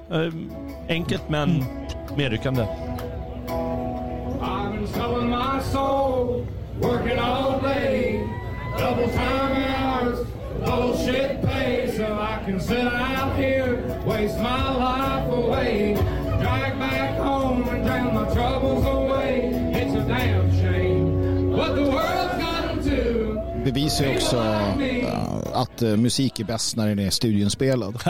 enkelt 0.89 1.29
men 1.29 1.51
mm. 1.51 1.67
medryckande. 2.17 2.67
bullshit 10.69 11.43
pay, 11.43 11.91
so 11.97 12.05
I 12.21 12.43
can 12.45 12.61
sit 12.61 12.79
out 12.79 13.37
here, 13.37 13.77
waste 14.05 14.39
my 14.39 14.71
life 14.77 15.29
away, 15.33 15.95
drag 16.41 16.79
back 16.79 17.19
home 17.19 17.63
and 17.69 17.85
drown 17.85 18.15
my 18.15 18.35
troubles 18.35 18.85
away. 18.85 19.08
Bevisar 23.73 24.05
ju 24.05 24.17
också 24.17 24.37
äh, 24.37 25.39
att 25.53 25.83
äh, 25.83 25.97
musik 25.97 26.41
är 26.41 26.45
bäst 26.45 26.77
när 26.77 26.89
den 26.89 26.99
är 26.99 27.11
studioinspelad. 27.11 27.99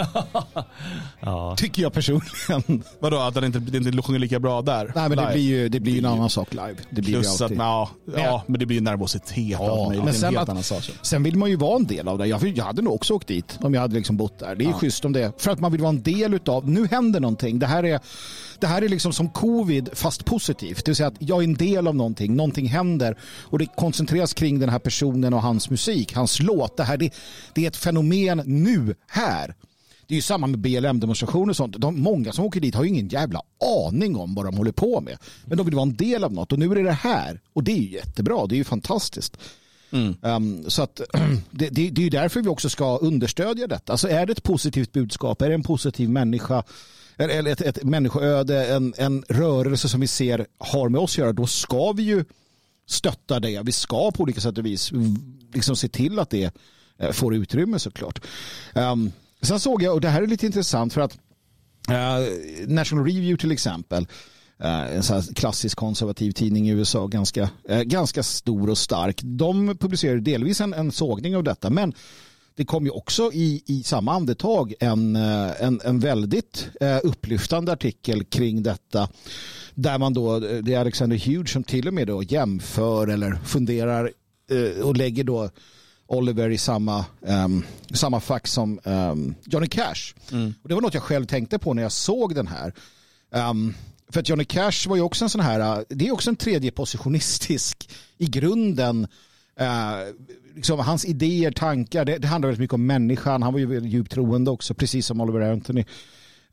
Ja. 1.20 1.56
Tycker 1.56 1.82
jag 1.82 1.92
personligen. 1.92 2.82
Vadå, 2.98 3.18
att 3.18 3.34
den 3.34 3.44
inte, 3.44 3.76
inte 3.76 4.02
sjunger 4.02 4.18
lika 4.18 4.40
bra 4.40 4.62
där? 4.62 4.92
Nej, 4.94 5.08
men 5.08 5.18
det 5.18 5.30
blir 5.32 5.42
ju 5.42 5.68
det 5.68 5.80
blir 5.80 5.92
ju 5.92 5.98
en 5.98 6.06
annan 6.06 6.30
sak 6.30 6.50
live. 6.50 6.74
Det 6.90 7.02
blir 7.02 7.12
Plus 7.12 7.40
ju 7.40 7.44
att, 7.44 7.50
ja, 7.50 7.90
ja, 8.16 8.42
men 8.46 8.60
det 8.60 8.66
blir 8.66 8.80
nervositet 8.80 9.60
och 9.60 9.68
allt 9.68 9.88
möjligt. 9.88 10.04
men 10.04 10.14
sen, 10.14 10.38
att, 10.38 10.90
sen 11.02 11.22
vill 11.22 11.36
man 11.36 11.50
ju 11.50 11.56
vara 11.56 11.76
en 11.76 11.86
del 11.86 12.08
av 12.08 12.18
det. 12.18 12.26
Jag, 12.26 12.52
jag 12.56 12.64
hade 12.64 12.82
nog 12.82 12.94
också 12.94 13.14
åkt 13.14 13.28
dit 13.28 13.58
om 13.60 13.74
jag 13.74 13.80
hade 13.80 13.94
liksom 13.94 14.16
bott 14.16 14.38
där. 14.38 14.54
Det 14.54 14.64
är 14.64 14.66
ju 14.66 14.72
schysst 14.72 15.04
om 15.04 15.12
det. 15.12 15.42
För 15.42 15.50
att 15.50 15.60
man 15.60 15.72
vill 15.72 15.80
vara 15.80 15.90
en 15.90 16.02
del 16.02 16.40
av, 16.46 16.68
nu 16.68 16.86
händer 16.86 17.20
någonting. 17.20 17.58
Det 17.58 17.66
här 17.66 17.84
är, 17.84 18.00
det 18.60 18.66
här 18.66 18.82
är 18.82 18.88
liksom 18.88 19.12
som 19.12 19.28
covid 19.28 19.88
fast 19.92 20.24
positivt. 20.24 20.84
Det 20.84 20.88
vill 20.90 20.96
säga 20.96 21.06
att 21.06 21.16
jag 21.18 21.38
är 21.38 21.44
en 21.44 21.54
del 21.54 21.86
av 21.86 21.96
någonting, 21.96 22.36
någonting 22.36 22.66
händer 22.66 23.18
och 23.22 23.58
det 23.58 23.66
koncentreras 23.66 24.34
kring 24.34 24.58
den 24.58 24.68
här 24.68 24.78
personen 24.78 25.34
och 25.34 25.42
hans 25.42 25.70
musik, 25.70 26.14
hans 26.14 26.40
låt. 26.40 26.76
Det, 26.76 26.84
här, 26.84 26.96
det, 26.96 27.14
det 27.54 27.64
är 27.64 27.68
ett 27.68 27.76
fenomen 27.76 28.42
nu, 28.46 28.94
här. 29.08 29.54
Det 30.06 30.14
är 30.14 30.16
ju 30.16 30.22
samma 30.22 30.46
med 30.46 30.60
BLM-demonstrationer 30.60 31.50
och 31.50 31.56
sånt. 31.56 31.76
De, 31.78 32.00
många 32.00 32.32
som 32.32 32.44
åker 32.44 32.60
dit 32.60 32.74
har 32.74 32.84
ju 32.84 32.88
ingen 32.88 33.08
jävla 33.08 33.42
aning 33.86 34.16
om 34.16 34.34
vad 34.34 34.44
de 34.44 34.56
håller 34.56 34.72
på 34.72 35.00
med. 35.00 35.18
Men 35.44 35.58
de 35.58 35.66
vill 35.66 35.74
vara 35.74 35.82
en 35.82 35.96
del 35.96 36.24
av 36.24 36.32
något 36.32 36.52
och 36.52 36.58
nu 36.58 36.72
är 36.72 36.84
det 36.84 36.92
här. 36.92 37.40
Och 37.52 37.64
det 37.64 37.72
är 37.72 37.76
ju 37.76 37.90
jättebra, 37.90 38.46
det 38.46 38.54
är 38.54 38.56
ju 38.56 38.64
fantastiskt. 38.64 39.36
Um, 39.90 40.70
så 40.70 40.82
att, 40.82 41.00
det, 41.50 41.68
det, 41.68 41.90
det 41.90 42.00
är 42.00 42.04
ju 42.04 42.10
därför 42.10 42.42
vi 42.42 42.48
också 42.48 42.70
ska 42.70 42.96
understödja 42.96 43.66
detta. 43.66 43.92
Alltså 43.92 44.08
är 44.08 44.26
det 44.26 44.32
ett 44.32 44.42
positivt 44.42 44.92
budskap, 44.92 45.42
är 45.42 45.48
det 45.48 45.54
en 45.54 45.62
positiv 45.62 46.10
människa, 46.10 46.62
eller 47.18 47.50
ett, 47.50 47.60
ett 47.60 47.84
människoöde, 47.84 48.66
en, 48.66 48.94
en 48.96 49.24
rörelse 49.28 49.88
som 49.88 50.00
vi 50.00 50.06
ser 50.06 50.46
har 50.58 50.88
med 50.88 51.00
oss 51.00 51.14
att 51.14 51.18
göra, 51.18 51.32
då 51.32 51.46
ska 51.46 51.92
vi 51.92 52.02
ju 52.02 52.24
stötta 52.86 53.40
det. 53.40 53.62
Vi 53.64 53.72
ska 53.72 54.10
på 54.10 54.22
olika 54.22 54.40
sätt 54.40 54.58
och 54.58 54.66
vis 54.66 54.92
liksom 55.54 55.76
se 55.76 55.88
till 55.88 56.18
att 56.18 56.30
det 56.30 56.54
eh, 56.98 57.10
får 57.10 57.34
utrymme 57.34 57.78
såklart. 57.78 58.20
Um, 58.74 59.12
sen 59.42 59.60
såg 59.60 59.82
jag, 59.82 59.94
och 59.94 60.00
det 60.00 60.08
här 60.08 60.22
är 60.22 60.26
lite 60.26 60.46
intressant 60.46 60.92
för 60.92 61.00
att 61.00 61.18
uh, 61.90 62.68
National 62.68 63.04
Review 63.04 63.40
till 63.40 63.52
exempel, 63.52 64.02
uh, 64.64 64.96
en 64.96 65.02
sån 65.02 65.16
här 65.16 65.34
klassisk 65.34 65.78
konservativ 65.78 66.32
tidning 66.32 66.68
i 66.68 66.72
USA, 66.72 67.06
ganska, 67.06 67.50
uh, 67.70 67.82
ganska 67.82 68.22
stor 68.22 68.70
och 68.70 68.78
stark. 68.78 69.20
De 69.22 69.76
publicerade 69.78 70.20
delvis 70.20 70.60
en, 70.60 70.74
en 70.74 70.92
sågning 70.92 71.36
av 71.36 71.44
detta, 71.44 71.70
men 71.70 71.94
det 72.58 72.64
kom 72.64 72.84
ju 72.84 72.90
också 72.90 73.32
i, 73.32 73.62
i 73.66 73.82
samma 73.82 74.12
andetag 74.12 74.74
en, 74.80 75.16
eh, 75.16 75.62
en, 75.62 75.80
en 75.84 76.00
väldigt 76.00 76.68
eh, 76.80 76.98
upplyftande 77.02 77.72
artikel 77.72 78.24
kring 78.24 78.62
detta. 78.62 79.08
Där 79.74 79.98
man 79.98 80.14
då, 80.14 80.34
eh, 80.34 80.58
det 80.58 80.74
är 80.74 80.80
Alexander 80.80 81.16
Hughes 81.16 81.50
som 81.50 81.64
till 81.64 81.88
och 81.88 81.94
med 81.94 82.06
då 82.06 82.22
jämför 82.22 83.06
eller 83.06 83.38
funderar 83.44 84.12
och 84.82 84.96
lägger 84.96 85.24
då 85.24 85.50
Oliver 86.06 86.50
i 86.50 86.58
samma, 86.58 87.04
um, 87.20 87.64
samma 87.94 88.20
fack 88.20 88.46
som 88.46 88.80
um, 88.84 89.34
Johnny 89.44 89.66
Cash. 89.66 90.14
Och 90.62 90.68
det 90.68 90.74
var 90.74 90.82
något 90.82 90.94
jag 90.94 91.02
själv 91.02 91.26
tänkte 91.26 91.58
på 91.58 91.74
när 91.74 91.82
jag 91.82 91.92
såg 91.92 92.34
den 92.34 92.46
här. 92.46 92.74
Um, 93.30 93.74
för 94.08 94.20
att 94.20 94.28
Johnny 94.28 94.44
Cash 94.44 94.88
var 94.88 94.96
ju 94.96 95.02
också 95.02 95.24
en 95.24 95.30
sån 95.30 95.40
här, 95.40 95.84
det 95.88 96.08
är 96.08 96.12
också 96.12 96.30
en 96.30 96.36
tredje 96.36 96.70
positionistisk 96.70 97.90
i 98.18 98.26
grunden. 98.26 99.06
Eh, 99.58 99.98
liksom 100.54 100.78
hans 100.78 101.04
idéer, 101.04 101.50
tankar, 101.50 102.04
det, 102.04 102.18
det 102.18 102.28
handlar 102.28 102.48
väldigt 102.48 102.60
mycket 102.60 102.74
om 102.74 102.86
människan. 102.86 103.42
Han 103.42 103.52
var 103.52 103.60
ju 103.60 103.66
väldigt 103.66 103.92
djupt 103.92 104.12
troende 104.12 104.50
också, 104.50 104.74
precis 104.74 105.06
som 105.06 105.20
Oliver 105.20 105.52
Anthony. 105.52 105.84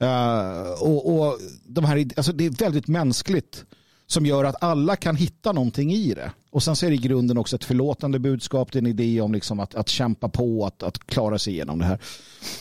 Uh, 0.01 0.83
och, 0.83 1.15
och 1.15 1.39
de 1.65 1.85
här, 1.85 2.07
alltså 2.15 2.31
det 2.31 2.45
är 2.45 2.49
väldigt 2.49 2.87
mänskligt 2.87 3.65
som 4.07 4.25
gör 4.25 4.43
att 4.43 4.63
alla 4.63 4.95
kan 4.95 5.15
hitta 5.15 5.51
någonting 5.51 5.93
i 5.93 6.13
det. 6.13 6.31
Och 6.51 6.63
sen 6.63 6.75
så 6.75 6.85
är 6.85 6.89
det 6.89 6.95
i 6.95 6.99
grunden 6.99 7.37
också 7.37 7.55
ett 7.55 7.63
förlåtande 7.63 8.19
budskap, 8.19 8.71
det 8.71 8.77
är 8.77 8.81
en 8.81 8.87
idé 8.87 9.21
om 9.21 9.33
liksom 9.33 9.59
att, 9.59 9.75
att 9.75 9.89
kämpa 9.89 10.29
på, 10.29 10.65
att, 10.65 10.83
att 10.83 11.07
klara 11.07 11.39
sig 11.39 11.53
igenom 11.53 11.79
det 11.79 11.85
här. 11.85 11.99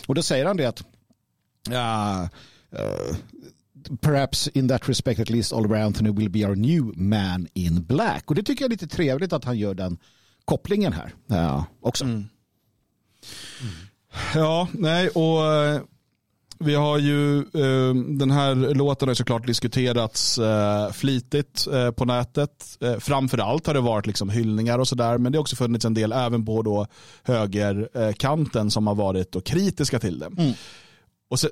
Och 0.06 0.14
då 0.14 0.22
säger 0.22 0.46
han 0.46 0.56
det 0.56 0.66
att 0.66 0.84
uh, 1.70 2.24
uh, 2.80 3.16
perhaps 4.00 4.48
in 4.48 4.68
that 4.68 4.88
respect 4.88 5.20
at 5.20 5.30
least 5.30 5.52
Oliver 5.52 5.82
Anthony 5.82 6.10
will 6.10 6.30
be 6.30 6.46
our 6.46 6.56
new 6.56 6.98
man 6.98 7.48
in 7.54 7.84
black. 7.84 8.30
Och 8.30 8.34
det 8.34 8.42
tycker 8.42 8.64
jag 8.64 8.68
är 8.68 8.70
lite 8.70 8.86
trevligt 8.86 9.32
att 9.32 9.44
han 9.44 9.58
gör 9.58 9.74
den 9.74 9.98
kopplingen 10.44 10.92
här 10.92 11.14
uh, 11.32 11.64
också. 11.80 12.04
Ja, 14.34 14.68
nej, 14.72 15.08
och 15.08 15.46
eh, 15.52 15.80
vi 16.58 16.74
har 16.74 16.98
ju, 16.98 17.38
eh, 17.38 17.94
den 17.94 18.30
här 18.30 18.54
låten 18.74 19.08
har 19.08 19.14
såklart 19.14 19.46
diskuterats 19.46 20.38
eh, 20.38 20.92
flitigt 20.92 21.66
eh, 21.66 21.90
på 21.90 22.04
nätet. 22.04 22.78
Eh, 22.80 22.98
framförallt 22.98 23.66
har 23.66 23.74
det 23.74 23.80
varit 23.80 24.06
liksom 24.06 24.30
hyllningar 24.30 24.78
och 24.78 24.88
sådär, 24.88 25.18
men 25.18 25.32
det 25.32 25.38
har 25.38 25.40
också 25.40 25.56
funnits 25.56 25.84
en 25.84 25.94
del 25.94 26.12
även 26.12 26.44
på 26.44 26.62
då 26.62 26.86
högerkanten 27.22 28.70
som 28.70 28.86
har 28.86 28.94
varit 28.94 29.32
då 29.32 29.40
kritiska 29.40 29.98
till 29.98 30.18
det. 30.18 30.54
Och 31.30 31.40
så, 31.40 31.48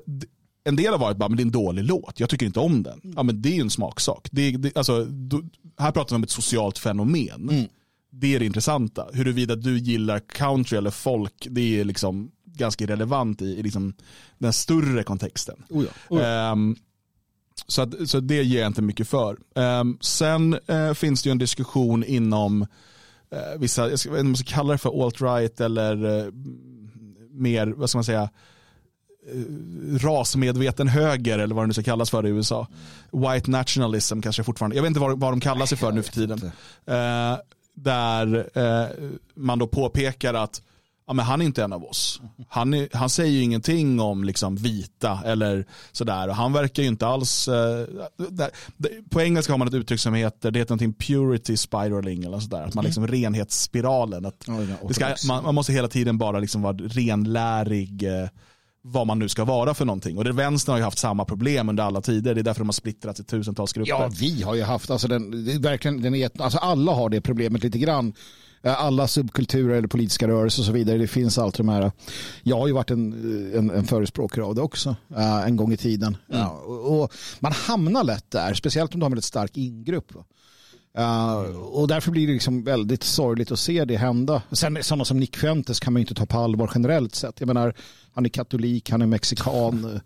en 0.63 0.75
del 0.75 0.91
har 0.91 0.99
varit 0.99 1.17
bara, 1.17 1.29
men 1.29 1.37
det 1.37 1.41
är 1.41 1.45
en 1.45 1.51
dålig 1.51 1.83
låt, 1.83 2.19
jag 2.19 2.29
tycker 2.29 2.45
inte 2.45 2.59
om 2.59 2.83
den. 2.83 3.13
Ja, 3.15 3.23
men 3.23 3.41
det 3.41 3.49
är 3.49 3.55
ju 3.55 3.61
en 3.61 3.69
smaksak. 3.69 4.27
Det, 4.31 4.51
det, 4.51 4.77
alltså, 4.77 5.05
då, 5.05 5.41
här 5.77 5.91
pratar 5.91 6.09
vi 6.09 6.15
om 6.15 6.23
ett 6.23 6.29
socialt 6.29 6.77
fenomen. 6.77 7.67
Det 8.15 8.35
är 8.35 8.39
det 8.39 8.45
intressanta. 8.45 9.07
Huruvida 9.13 9.55
du 9.55 9.77
gillar 9.77 10.19
country 10.19 10.77
eller 10.77 10.91
folk, 10.91 11.47
det 11.49 11.79
är 11.79 11.83
liksom 11.83 12.31
ganska 12.45 12.83
irrelevant 12.83 13.41
i, 13.41 13.45
i 13.45 13.63
liksom 13.63 13.93
den 14.37 14.53
större 14.53 15.03
kontexten. 15.03 15.63
Oh 15.69 15.85
ja. 16.09 16.21
Ehm, 16.21 16.75
så, 17.67 17.81
att, 17.81 18.09
så 18.09 18.19
det 18.19 18.43
ger 18.43 18.59
jag 18.59 18.67
inte 18.67 18.81
mycket 18.81 19.07
för. 19.07 19.37
Ehm, 19.55 19.97
sen 20.01 20.59
eh, 20.67 20.93
finns 20.93 21.23
det 21.23 21.27
ju 21.27 21.31
en 21.31 21.37
diskussion 21.37 22.03
inom 22.03 22.61
eh, 23.31 23.59
vissa, 23.59 23.89
jag, 23.89 23.99
ska, 23.99 24.09
jag 24.09 24.13
vet 24.13 24.19
inte 24.19 24.25
om 24.25 24.31
man 24.31 24.37
ska 24.37 24.55
kalla 24.55 24.71
det 24.71 24.77
för 24.77 24.89
alt-right 24.89 25.61
eller 25.61 26.19
eh, 26.19 26.31
mer, 27.31 27.67
vad 27.67 27.89
ska 27.89 27.97
man 27.97 28.03
säga, 28.03 28.29
rasmedveten 29.99 30.87
höger 30.87 31.39
eller 31.39 31.55
vad 31.55 31.63
det 31.63 31.67
nu 31.67 31.73
ska 31.73 31.83
kallas 31.83 32.09
för 32.09 32.27
i 32.27 32.29
USA. 32.29 32.67
White 33.11 33.51
nationalism 33.51 34.21
kanske 34.21 34.43
fortfarande, 34.43 34.75
jag 34.75 34.83
vet 34.83 34.87
inte 34.87 34.99
vad, 34.99 35.19
vad 35.19 35.31
de 35.31 35.39
kallar 35.39 35.65
sig 35.65 35.77
för 35.77 35.91
nu 35.91 36.03
för 36.03 36.11
tiden. 36.11 36.51
Där 37.75 38.49
eh, 38.53 38.87
man 39.35 39.59
då 39.59 39.67
påpekar 39.67 40.33
att 40.33 40.61
ja, 41.07 41.13
men 41.13 41.25
han 41.25 41.41
är 41.41 41.45
inte 41.45 41.63
en 41.63 41.73
av 41.73 41.83
oss. 41.83 42.21
Han, 42.49 42.73
är, 42.73 42.89
han 42.93 43.09
säger 43.09 43.31
ju 43.31 43.41
ingenting 43.41 43.99
om 43.99 44.23
liksom 44.23 44.55
vita 44.55 45.19
eller 45.25 45.65
sådär. 45.91 46.27
Och 46.27 46.35
han 46.35 46.53
verkar 46.53 46.83
ju 46.83 46.89
inte 46.89 47.07
alls... 47.07 47.47
Eh, 47.47 47.85
där, 48.17 48.49
på 49.09 49.21
engelska 49.21 49.53
har 49.53 49.57
man 49.57 49.67
ett 49.67 49.73
uttryck 49.73 49.99
som 49.99 50.13
heter, 50.13 50.51
det 50.51 50.59
heter 50.59 50.71
någonting 50.71 50.93
purity 50.93 51.57
spiraling 51.57 52.23
eller 52.23 52.39
sådär. 52.39 52.63
Att 52.63 52.73
man 52.73 52.85
liksom 52.85 53.07
renhetsspiralen. 53.07 54.25
Att 54.25 54.43
ja, 54.47 54.53
det 54.87 54.93
ska, 54.93 55.15
man, 55.27 55.43
man 55.43 55.55
måste 55.55 55.73
hela 55.73 55.87
tiden 55.87 56.17
bara 56.17 56.39
liksom 56.39 56.61
vara 56.61 56.77
renlärig 56.77 58.03
eh, 58.03 58.29
vad 58.85 59.07
man 59.07 59.19
nu 59.19 59.29
ska 59.29 59.45
vara 59.45 59.73
för 59.73 59.85
någonting. 59.85 60.17
Och 60.17 60.23
det 60.23 60.31
vänstern 60.31 60.71
har 60.71 60.77
ju 60.77 60.83
haft 60.83 60.97
samma 60.97 61.25
problem 61.25 61.69
under 61.69 61.83
alla 61.83 62.01
tider. 62.01 62.35
Det 62.35 62.41
är 62.41 62.43
därför 62.43 62.61
de 62.61 62.67
har 62.67 62.73
splittrats 62.73 63.19
i 63.19 63.23
tusentals 63.23 63.73
grupper. 63.73 63.89
Ja, 63.89 64.09
vi 64.19 64.41
har 64.41 64.55
ju 64.55 64.63
haft, 64.63 64.91
alltså, 64.91 65.07
den, 65.07 65.45
det 65.45 65.53
är 65.53 65.59
verkligen, 65.59 66.01
den 66.01 66.15
är, 66.15 66.41
alltså 66.41 66.57
alla 66.57 66.91
har 66.91 67.09
det 67.09 67.21
problemet 67.21 67.63
lite 67.63 67.77
grann. 67.77 68.13
Eh, 68.63 68.83
Alla 68.83 69.07
subkulturer 69.07 69.75
eller 69.77 69.87
politiska 69.87 70.27
rörelser 70.27 70.61
och 70.61 70.65
så 70.65 70.71
vidare. 70.71 70.97
Det 70.97 71.07
finns 71.07 71.37
allt 71.37 71.57
de 71.57 71.69
här. 71.69 71.91
Jag 72.43 72.59
har 72.59 72.67
ju 72.67 72.73
varit 72.73 72.91
en, 72.91 73.13
en, 73.55 73.69
en 73.69 73.85
förespråkare 73.85 74.45
av 74.45 74.55
det 74.55 74.61
också 74.61 74.95
eh, 75.15 75.43
en 75.43 75.55
gång 75.55 75.73
i 75.73 75.77
tiden. 75.77 76.17
Ja, 76.27 76.49
och, 76.49 77.01
och 77.03 77.13
man 77.39 77.51
hamnar 77.51 78.03
lätt 78.03 78.31
där, 78.31 78.53
speciellt 78.53 78.93
om 78.93 78.99
du 78.99 79.03
har 79.03 79.07
en 79.07 79.11
väldigt 79.11 79.25
stark 79.25 79.57
ingrupp. 79.57 80.11
Eh, 80.97 81.35
och 81.55 81.87
därför 81.87 82.11
blir 82.11 82.27
det 82.27 82.33
liksom 82.33 82.63
väldigt 82.63 83.03
sorgligt 83.03 83.51
att 83.51 83.59
se 83.59 83.85
det 83.85 83.97
hända. 83.97 84.41
Sen 84.51 84.83
sådana 84.83 85.05
som 85.05 85.19
Nick 85.19 85.37
Fuentes 85.37 85.79
kan 85.79 85.93
man 85.93 85.99
ju 85.99 86.03
inte 86.03 86.13
ta 86.13 86.25
på 86.25 86.37
allvar 86.37 86.71
generellt 86.75 87.15
sett. 87.15 87.39
Jag 87.39 87.47
menar, 87.47 87.73
han 88.13 88.25
är 88.25 88.29
katolik, 88.29 88.89
han 88.89 89.01
är 89.01 89.05
mexikan. 89.05 90.01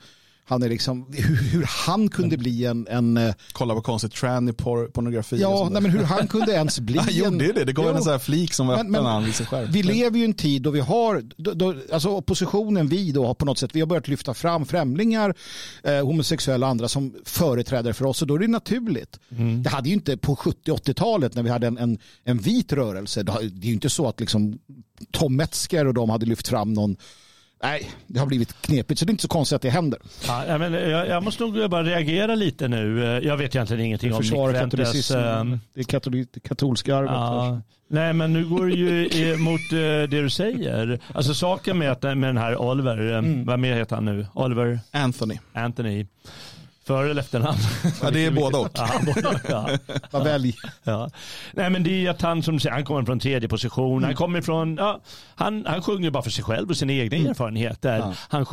Han 0.50 0.64
är 0.64 0.70
liksom, 0.70 1.06
hur, 1.52 1.64
han 1.68 2.10
kunde 2.10 2.38
bli 2.38 2.66
en, 2.66 2.88
en 2.90 3.18
eh, 3.18 3.34
Kolla 3.52 3.74
på 3.74 3.82
konstigt 3.82 4.14
tranny 4.14 4.52
por- 4.52 4.88
pornografi. 4.88 5.38
Ja, 5.42 5.70
nej, 5.72 5.82
men 5.82 5.92
hur 5.92 6.04
han 6.04 6.28
kunde 6.28 6.52
ens 6.52 6.80
bli 6.88 6.98
Han 6.98 7.14
gjorde 7.14 7.46
ju 7.46 7.52
det. 7.54 7.64
Det 7.64 7.74
Jo. 7.78 7.84
en 7.88 8.04
sån 8.04 8.12
här 8.12 8.20
flik 8.20 8.54
som 8.54 8.68
var 8.68 8.74
öppen 8.76 8.92
men 8.92 9.06
han 9.06 9.26
visade 9.26 9.50
själv. 9.50 9.72
Vi 9.72 9.84
lever 9.84 10.18
ju 10.18 10.24
i 10.24 10.26
en 10.26 10.34
tid 10.34 10.62
då 10.62 10.70
vi 10.72 10.80
har, 10.80 11.24
då, 11.38 11.54
då, 11.54 11.76
alltså 11.94 12.10
oppositionen, 12.10 12.88
vi 12.88 13.12
då 13.12 13.26
har 13.26 13.34
på 13.34 13.46
något 13.46 13.58
sätt, 13.58 13.70
vi 13.74 13.80
har 13.80 13.88
börjat 13.88 14.08
lyfta 14.08 14.34
fram 14.34 14.66
främlingar, 14.66 15.36
eh, 15.84 16.06
homosexuella 16.06 16.66
och 16.66 16.70
andra 16.72 16.88
som 16.88 17.16
företrädare 17.26 17.94
för 17.94 18.06
oss 18.06 18.22
och 18.22 18.28
då 18.28 18.36
är 18.36 18.40
det 18.40 18.48
naturligt. 18.48 19.20
Det 19.64 19.70
hade 19.70 19.90
ju 19.90 19.94
inte 19.96 20.18
på 20.18 20.36
70-80-talet 20.36 21.36
när 21.36 21.44
vi 21.44 21.50
hade 21.50 21.68
en, 21.68 21.78
en, 21.78 21.98
en 22.24 22.38
vit 22.38 22.74
rörelse, 22.74 23.24
det 23.24 23.32
är 23.32 23.66
ju 23.66 23.74
inte 23.74 23.90
så 23.90 24.08
att 24.08 24.20
liksom 24.20 24.60
Tom 25.12 25.36
Metzger 25.36 25.88
och 25.88 25.94
de 25.94 26.10
hade 26.10 26.26
lyft 26.26 26.48
fram 26.48 26.74
någon 26.74 26.96
Nej, 27.64 27.92
det 28.08 28.20
har 28.20 28.28
blivit 28.28 28.62
knepigt 28.62 29.00
så 29.00 29.06
det 29.06 29.10
är 29.10 29.12
inte 29.12 29.22
så 29.22 29.28
konstigt 29.28 29.56
att 29.56 29.62
det 29.62 29.70
händer. 29.70 30.00
Ja, 30.28 30.58
men 30.58 30.74
jag, 30.74 31.08
jag 31.08 31.24
måste 31.24 31.44
nog 31.44 31.70
bara 31.70 31.84
reagera 31.84 32.36
lite 32.36 32.68
nu. 32.68 33.00
Jag 33.24 33.38
vet 33.38 33.56
egentligen 33.56 33.86
ingenting 33.86 34.14
om 34.14 34.22
Nick 34.22 34.30
Fuentes. 34.32 35.12
Um, 35.12 35.60
det 35.74 35.80
är 35.80 35.84
katolik, 35.84 36.30
det 36.34 36.40
katolska 36.40 36.96
arvet. 36.96 37.12
Ja, 37.12 37.62
nej, 37.88 38.14
men 38.14 38.34
nu 38.34 38.46
går 38.46 38.66
det 38.66 38.74
ju 38.74 39.38
mot 39.38 39.74
uh, 39.74 39.80
det 39.80 40.08
du 40.08 40.30
säger. 40.30 41.00
Alltså 41.14 41.34
saken 41.34 41.78
med, 41.78 42.04
med 42.04 42.30
den 42.30 42.38
här 42.38 42.58
Oliver, 42.62 42.98
mm. 42.98 43.46
vad 43.46 43.60
mer 43.60 43.76
heter 43.76 43.96
han 43.96 44.06
nu? 44.06 44.28
Oliver? 44.34 44.80
Anthony. 44.92 45.40
Anthony. 45.54 46.06
För 46.88 47.06
eller 47.06 47.22
efternamn? 47.22 47.58
Ja, 48.02 48.12
det 48.12 48.26
är 48.26 48.32
både 48.32 48.58
och. 48.58 48.70
Ja, 50.12 50.20
välj. 50.24 50.56
Ja. 50.84 51.10
Nej, 51.54 51.70
men 51.70 51.84
det 51.84 52.06
är 52.06 52.10
att 52.10 52.22
han 52.22 52.44
som 52.44 52.60
han 52.72 52.86
kommer 52.86 53.06
från 53.06 53.20
tredje 53.20 53.50
position. 53.50 53.98
Mm. 53.98 54.04
Han 54.04 54.16
kommer 54.16 54.42
från, 54.42 54.76
ja, 54.76 55.02
han, 55.36 55.66
han 55.66 55.82
sjunger 55.82 56.12
bara 56.12 56.24
för 56.24 56.30
sig 56.30 56.44
själv 56.44 56.70
och 56.70 56.78
sina 56.78 56.94
egna 56.94 57.18
mm. 57.18 57.30
erfarenheter. 57.30 57.98
Ja. 57.98 58.14
Han 58.30 58.46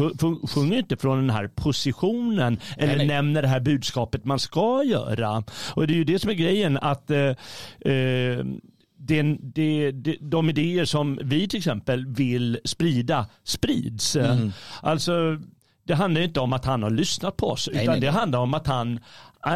sjunger 0.49 0.79
inte 0.79 0.97
från 0.97 1.19
den 1.19 1.31
här 1.31 1.49
positionen 1.49 2.61
eller 2.77 2.87
nej, 2.87 2.97
nej. 2.97 3.07
nämner 3.07 3.43
det 3.43 3.49
här 3.49 3.61
budskapet 3.61 4.25
man 4.25 4.39
ska 4.39 4.83
göra. 4.85 5.45
Och 5.75 5.87
det 5.87 5.93
är 5.93 5.97
ju 5.97 6.05
det 6.05 6.19
som 6.19 6.31
är 6.31 6.35
grejen 6.35 6.77
att 6.77 7.11
eh, 7.11 7.19
eh, 7.19 8.45
det, 8.99 9.23
det, 9.41 9.91
det, 9.91 10.17
de 10.21 10.51
idéer 10.51 10.85
som 10.85 11.19
vi 11.23 11.49
till 11.49 11.59
exempel 11.59 12.07
vill 12.07 12.59
sprida 12.65 13.27
sprids. 13.45 14.17
Mm. 14.17 14.53
Alltså 14.83 15.39
det 15.85 15.95
handlar 15.95 16.21
inte 16.21 16.41
om 16.41 16.53
att 16.53 16.65
han 16.65 16.83
har 16.83 16.91
lyssnat 16.91 17.37
på 17.37 17.51
oss, 17.51 17.69
nej, 17.73 17.83
utan 17.83 17.93
nej, 17.93 18.01
det 18.01 18.11
handlar 18.11 18.39
om 18.39 18.55
att 18.55 18.67
han 18.67 19.01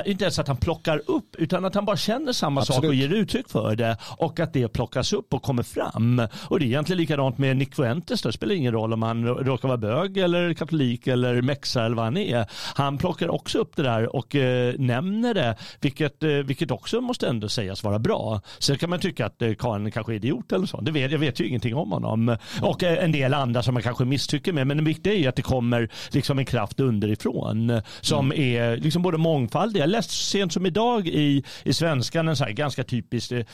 inte 0.06 0.24
ens 0.24 0.38
att 0.38 0.48
han 0.48 0.56
plockar 0.56 1.02
upp 1.06 1.36
utan 1.36 1.64
att 1.64 1.74
han 1.74 1.84
bara 1.84 1.96
känner 1.96 2.32
samma 2.32 2.60
Absolut. 2.60 2.76
sak 2.76 2.84
och 2.84 2.94
ger 2.94 3.08
uttryck 3.08 3.48
för 3.48 3.76
det 3.76 3.96
och 4.02 4.40
att 4.40 4.52
det 4.52 4.68
plockas 4.68 5.12
upp 5.12 5.34
och 5.34 5.42
kommer 5.42 5.62
fram. 5.62 6.22
Och 6.48 6.58
det 6.58 6.64
är 6.64 6.66
egentligen 6.66 7.00
likadant 7.00 7.38
med 7.38 7.56
Nick 7.56 7.74
Fuentes. 7.74 8.22
Det 8.22 8.32
spelar 8.32 8.54
ingen 8.54 8.72
roll 8.72 8.92
om 8.92 9.02
han 9.02 9.26
råkar 9.26 9.68
vara 9.68 9.78
bög 9.78 10.18
eller 10.18 10.54
katolik 10.54 11.06
eller 11.06 11.42
mexa 11.42 11.84
eller 11.84 11.96
vad 11.96 12.04
han 12.04 12.16
är. 12.16 12.46
Han 12.74 12.98
plockar 12.98 13.28
också 13.28 13.58
upp 13.58 13.76
det 13.76 13.82
där 13.82 14.16
och 14.16 14.34
eh, 14.34 14.74
nämner 14.78 15.34
det, 15.34 15.56
vilket, 15.80 16.22
eh, 16.22 16.30
vilket 16.30 16.70
också 16.70 17.00
måste 17.00 17.28
ändå 17.28 17.48
sägas 17.48 17.84
vara 17.84 17.98
bra. 17.98 18.40
Sen 18.58 18.78
kan 18.78 18.90
man 18.90 19.00
tycka 19.00 19.26
att 19.26 19.42
eh, 19.42 19.54
Karin 19.54 19.90
kanske 19.90 20.12
är 20.12 20.16
idiot 20.16 20.52
eller 20.52 20.66
så. 20.66 20.80
Det 20.80 20.90
vet, 20.90 21.12
jag 21.12 21.18
vet 21.18 21.40
ju 21.40 21.48
ingenting 21.48 21.74
om 21.74 21.92
honom. 21.92 22.36
Och 22.62 22.82
eh, 22.82 23.04
en 23.04 23.12
del 23.12 23.34
andra 23.34 23.62
som 23.62 23.74
man 23.74 23.82
kanske 23.82 24.04
misstycker 24.04 24.52
med. 24.52 24.66
Men 24.66 24.76
det 24.76 24.82
viktiga 24.82 25.12
är 25.12 25.18
ju 25.18 25.26
att 25.26 25.36
det 25.36 25.42
kommer 25.42 25.88
liksom 26.10 26.38
en 26.38 26.46
kraft 26.46 26.80
underifrån 26.80 27.80
som 28.00 28.32
mm. 28.32 28.56
är 28.56 28.76
liksom 28.76 29.02
både 29.02 29.18
mångfald 29.18 29.77
jag 29.78 29.88
läste 29.88 30.12
så 30.12 30.24
sent 30.24 30.52
som 30.52 30.66
idag 30.66 31.06
i, 31.06 31.44
i 31.64 31.72
Svenskan 31.72 32.28
en 32.28 32.36
så 32.36 32.44
ganska 32.48 32.84
typisk 32.84 33.32
eh, 33.32 33.44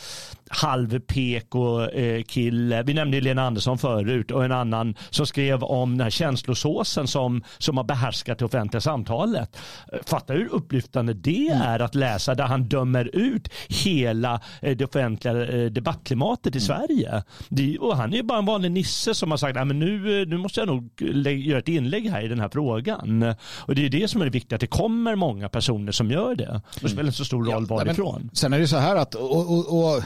halv 0.48 1.00
PK-kille. 1.00 2.78
Eh, 2.78 2.84
Vi 2.84 2.94
nämnde 2.94 3.20
Lena 3.20 3.42
Andersson 3.42 3.78
förut 3.78 4.30
och 4.30 4.44
en 4.44 4.52
annan 4.52 4.94
som 5.10 5.26
skrev 5.26 5.62
om 5.62 5.90
den 5.90 6.00
här 6.00 6.10
känslosåsen 6.10 7.06
som, 7.06 7.42
som 7.58 7.76
har 7.76 7.84
behärskat 7.84 8.38
det 8.38 8.44
offentliga 8.44 8.80
samtalet. 8.80 9.56
Eh, 9.92 9.98
fatta 10.06 10.32
hur 10.32 10.48
upplyftande 10.52 11.14
det 11.14 11.48
mm. 11.48 11.62
är 11.62 11.80
att 11.80 11.94
läsa 11.94 12.34
där 12.34 12.44
han 12.44 12.62
dömer 12.62 13.16
ut 13.16 13.48
hela 13.68 14.40
eh, 14.62 14.76
det 14.76 14.84
offentliga 14.84 15.46
eh, 15.46 15.70
debattklimatet 15.70 16.56
i 16.56 16.58
mm. 16.58 16.66
Sverige. 16.66 17.22
Det, 17.48 17.78
och 17.78 17.96
han 17.96 18.14
är 18.14 18.22
bara 18.22 18.38
en 18.38 18.46
vanlig 18.46 18.70
nisse 18.70 19.14
som 19.14 19.30
har 19.30 19.38
sagt 19.38 19.58
att 19.58 19.66
nu, 19.66 20.26
nu 20.26 20.36
måste 20.36 20.60
jag 20.60 20.66
nog 20.66 21.02
göra 21.26 21.58
ett 21.58 21.68
inlägg 21.68 22.10
här 22.10 22.22
i 22.22 22.28
den 22.28 22.40
här 22.40 22.48
frågan. 22.48 23.34
Och 23.56 23.74
det 23.74 23.86
är 23.86 23.88
det 23.88 24.08
som 24.08 24.20
är 24.20 24.24
det 24.24 24.30
viktiga, 24.30 24.56
att 24.56 24.60
det 24.60 24.66
kommer 24.66 25.14
många 25.14 25.48
personer 25.48 25.92
som 25.92 26.10
gör 26.14 26.34
det. 26.34 26.62
Det 26.80 26.88
spelar 26.88 27.04
inte 27.04 27.16
så 27.16 27.24
stor 27.24 27.44
roll 27.44 27.66
ja, 27.68 27.76
varifrån. 27.76 28.30
Sen 28.32 28.52
är 28.52 28.58
det 28.58 28.68
så 28.68 28.76
här 28.76 28.96
att 28.96 29.14
och, 29.14 29.52
och, 29.52 29.94
och 29.96 30.02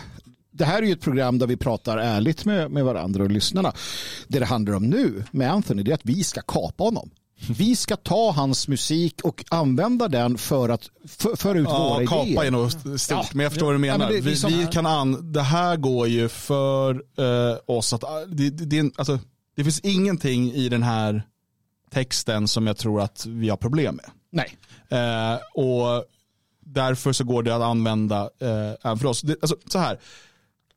det 0.50 0.64
här 0.64 0.82
är 0.82 0.86
ju 0.86 0.92
ett 0.92 1.00
program 1.00 1.38
där 1.38 1.46
vi 1.46 1.56
pratar 1.56 1.98
ärligt 1.98 2.44
med, 2.44 2.70
med 2.70 2.84
varandra 2.84 3.24
och 3.24 3.30
lyssnarna. 3.30 3.72
Det 4.28 4.38
det 4.38 4.46
handlar 4.46 4.74
om 4.74 4.86
nu 4.86 5.24
med 5.30 5.52
Anthony 5.52 5.90
är 5.90 5.94
att 5.94 6.04
vi 6.04 6.24
ska 6.24 6.40
kapa 6.40 6.84
honom. 6.84 7.10
Vi 7.48 7.76
ska 7.76 7.96
ta 7.96 8.30
hans 8.30 8.68
musik 8.68 9.20
och 9.22 9.44
använda 9.48 10.08
den 10.08 10.38
för 10.38 10.68
att 10.68 10.90
föra 11.36 11.58
ut 11.58 11.68
ja, 11.70 11.88
våra 11.88 12.06
kapa 12.06 12.22
idéer. 12.22 12.34
Kapa 12.34 12.46
är 12.46 12.50
nog 12.50 12.72
stort, 13.00 13.18
ja. 13.18 13.24
men 13.32 13.42
jag 13.42 13.52
förstår 13.52 13.66
vad 13.66 13.74
du 13.74 13.78
menar. 13.78 14.04
Ja, 14.04 14.12
det, 14.12 14.20
vi, 14.20 14.56
vi, 14.56 14.66
kan 14.72 14.86
an, 14.86 15.32
det 15.32 15.42
här 15.42 15.76
går 15.76 16.08
ju 16.08 16.28
för 16.28 16.94
uh, 16.94 17.58
oss 17.66 17.92
att 17.92 18.00
det, 18.28 18.50
det, 18.50 18.64
det, 18.64 18.92
alltså, 18.96 19.18
det 19.56 19.64
finns 19.64 19.80
ingenting 19.80 20.52
i 20.52 20.68
den 20.68 20.82
här 20.82 21.22
texten 21.90 22.48
som 22.48 22.66
jag 22.66 22.76
tror 22.76 23.00
att 23.00 23.26
vi 23.26 23.48
har 23.48 23.56
problem 23.56 23.96
med. 23.96 24.10
Nej. 24.30 24.56
Eh, 24.90 25.38
och 25.54 26.04
därför 26.60 27.12
så 27.12 27.24
går 27.24 27.42
det 27.42 27.56
att 27.56 27.62
använda 27.62 28.30
eh, 28.40 28.72
även 28.84 28.98
för 28.98 29.06
oss. 29.06 29.22
Det, 29.22 29.36
alltså, 29.42 29.56
så 29.66 29.78
här, 29.78 29.98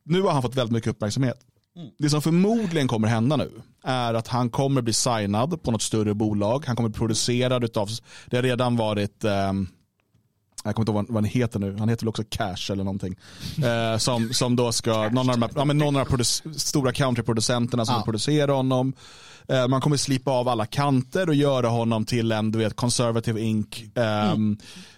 nu 0.03 0.21
har 0.21 0.31
han 0.31 0.41
fått 0.41 0.55
väldigt 0.55 0.73
mycket 0.73 0.89
uppmärksamhet. 0.89 1.39
Mm. 1.75 1.89
Det 1.97 2.09
som 2.09 2.21
förmodligen 2.21 2.87
kommer 2.87 3.07
hända 3.07 3.35
nu 3.35 3.51
är 3.83 4.13
att 4.13 4.27
han 4.27 4.49
kommer 4.49 4.81
bli 4.81 4.93
signad 4.93 5.63
på 5.63 5.71
något 5.71 5.81
större 5.81 6.13
bolag. 6.13 6.63
Han 6.67 6.75
kommer 6.75 6.89
bli 6.89 6.97
producerad 6.97 7.77
av, 7.77 7.89
det 8.25 8.37
har 8.37 8.43
redan 8.43 8.75
varit, 8.75 9.23
eh, 9.23 9.53
jag 10.63 10.75
kommer 10.75 10.83
inte 10.83 10.91
ihåg 10.91 11.05
vad 11.07 11.23
han 11.23 11.31
heter 11.31 11.59
nu, 11.59 11.75
han 11.79 11.89
heter 11.89 12.03
väl 12.03 12.09
också 12.09 12.23
Cash 12.29 12.71
eller 12.71 12.83
någonting. 12.83 13.15
Eh, 13.63 13.97
som, 13.97 14.33
som 14.33 14.55
då 14.55 14.71
ska, 14.71 15.09
någon 15.09 15.29
av 15.29 15.39
de, 15.39 15.41
här, 15.41 15.51
ja, 15.55 15.65
men 15.65 15.77
någon 15.77 15.95
av 15.95 16.07
de 16.17 16.23
stora 16.59 16.91
countryproducenterna 16.91 17.85
som 17.85 17.95
ja. 17.95 18.01
producerar 18.01 18.53
honom. 18.53 18.93
Eh, 19.47 19.67
man 19.67 19.81
kommer 19.81 19.97
slipa 19.97 20.31
av 20.31 20.47
alla 20.47 20.65
kanter 20.65 21.29
och 21.29 21.35
göra 21.35 21.67
honom 21.67 22.05
till 22.05 22.31
en 22.31 22.51
du 22.51 22.59
vet, 22.59 22.75
conservative 22.75 23.41
ink. 23.41 23.83
Ehm, 23.95 24.31
mm. 24.31 24.57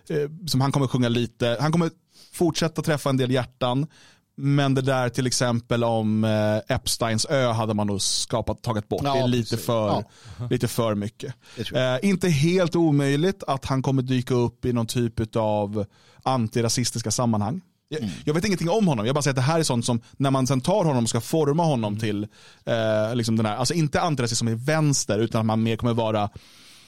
Eh, 0.10 0.48
som 0.48 0.62
han 0.62 0.72
kommer 0.72 0.88
sjunga 0.88 1.10
lite, 1.10 1.58
han 1.60 1.72
kommer 1.72 1.90
fortsätta 2.34 2.82
träffa 2.82 3.10
en 3.10 3.18
del 3.18 3.32
hjärtan. 3.32 3.88
Men 4.36 4.74
det 4.74 4.82
där 4.82 5.10
till 5.10 5.28
exempel 5.28 5.84
om 5.84 6.24
eh, 6.24 6.76
Epsteins 6.76 7.26
ö 7.30 7.52
hade 7.52 7.74
man 7.74 7.88
nog 7.88 8.02
skapat, 8.02 8.62
tagit 8.62 8.88
bort. 8.88 9.02
Ja, 9.04 9.14
det 9.14 9.20
är 9.20 9.28
lite 9.28 9.58
för, 9.58 9.88
ja. 9.88 10.04
lite 10.50 10.68
för 10.68 10.96
mycket. 10.96 11.34
Eh, 11.58 12.10
inte 12.10 12.30
helt 12.30 12.76
omöjligt 12.76 13.44
att 13.48 13.66
han 13.66 13.82
kommer 13.82 14.02
dyka 14.02 14.34
upp 14.34 14.66
i 14.66 14.74
någon 14.74 14.88
typ 14.88 15.36
av 15.36 15.86
antirasistiska 16.24 17.12
sammanhang. 17.12 17.62
Mm. 17.98 18.10
Jag, 18.26 18.34
vet 18.34 18.46
ingenting 18.46 18.70
om 18.70 18.88
honom, 18.88 19.06
jag 19.06 19.16
bara 19.16 19.22
säger 19.22 19.32
att 19.32 19.36
det 19.36 19.42
här 19.42 19.60
är 19.60 19.64
sånt 19.64 19.86
som 19.86 20.02
när 20.18 20.32
man 20.32 20.48
sen 20.48 20.62
tar 20.62 20.86
honom 20.86 21.04
och 21.04 21.10
ska 21.10 21.22
forma 21.22 21.64
honom 21.64 21.94
mm. 21.94 22.00
till, 22.00 22.28
eh, 22.66 23.16
liksom 23.16 23.36
den 23.36 23.46
här, 23.46 23.56
alltså 23.56 23.74
inte 23.74 24.02
antirasism 24.02 24.48
i 24.48 24.56
vänster 24.56 25.20
utan 25.20 25.40
att 25.40 25.46
man 25.46 25.64
mer 25.64 25.76
kommer 25.76 25.94
vara, 25.94 26.30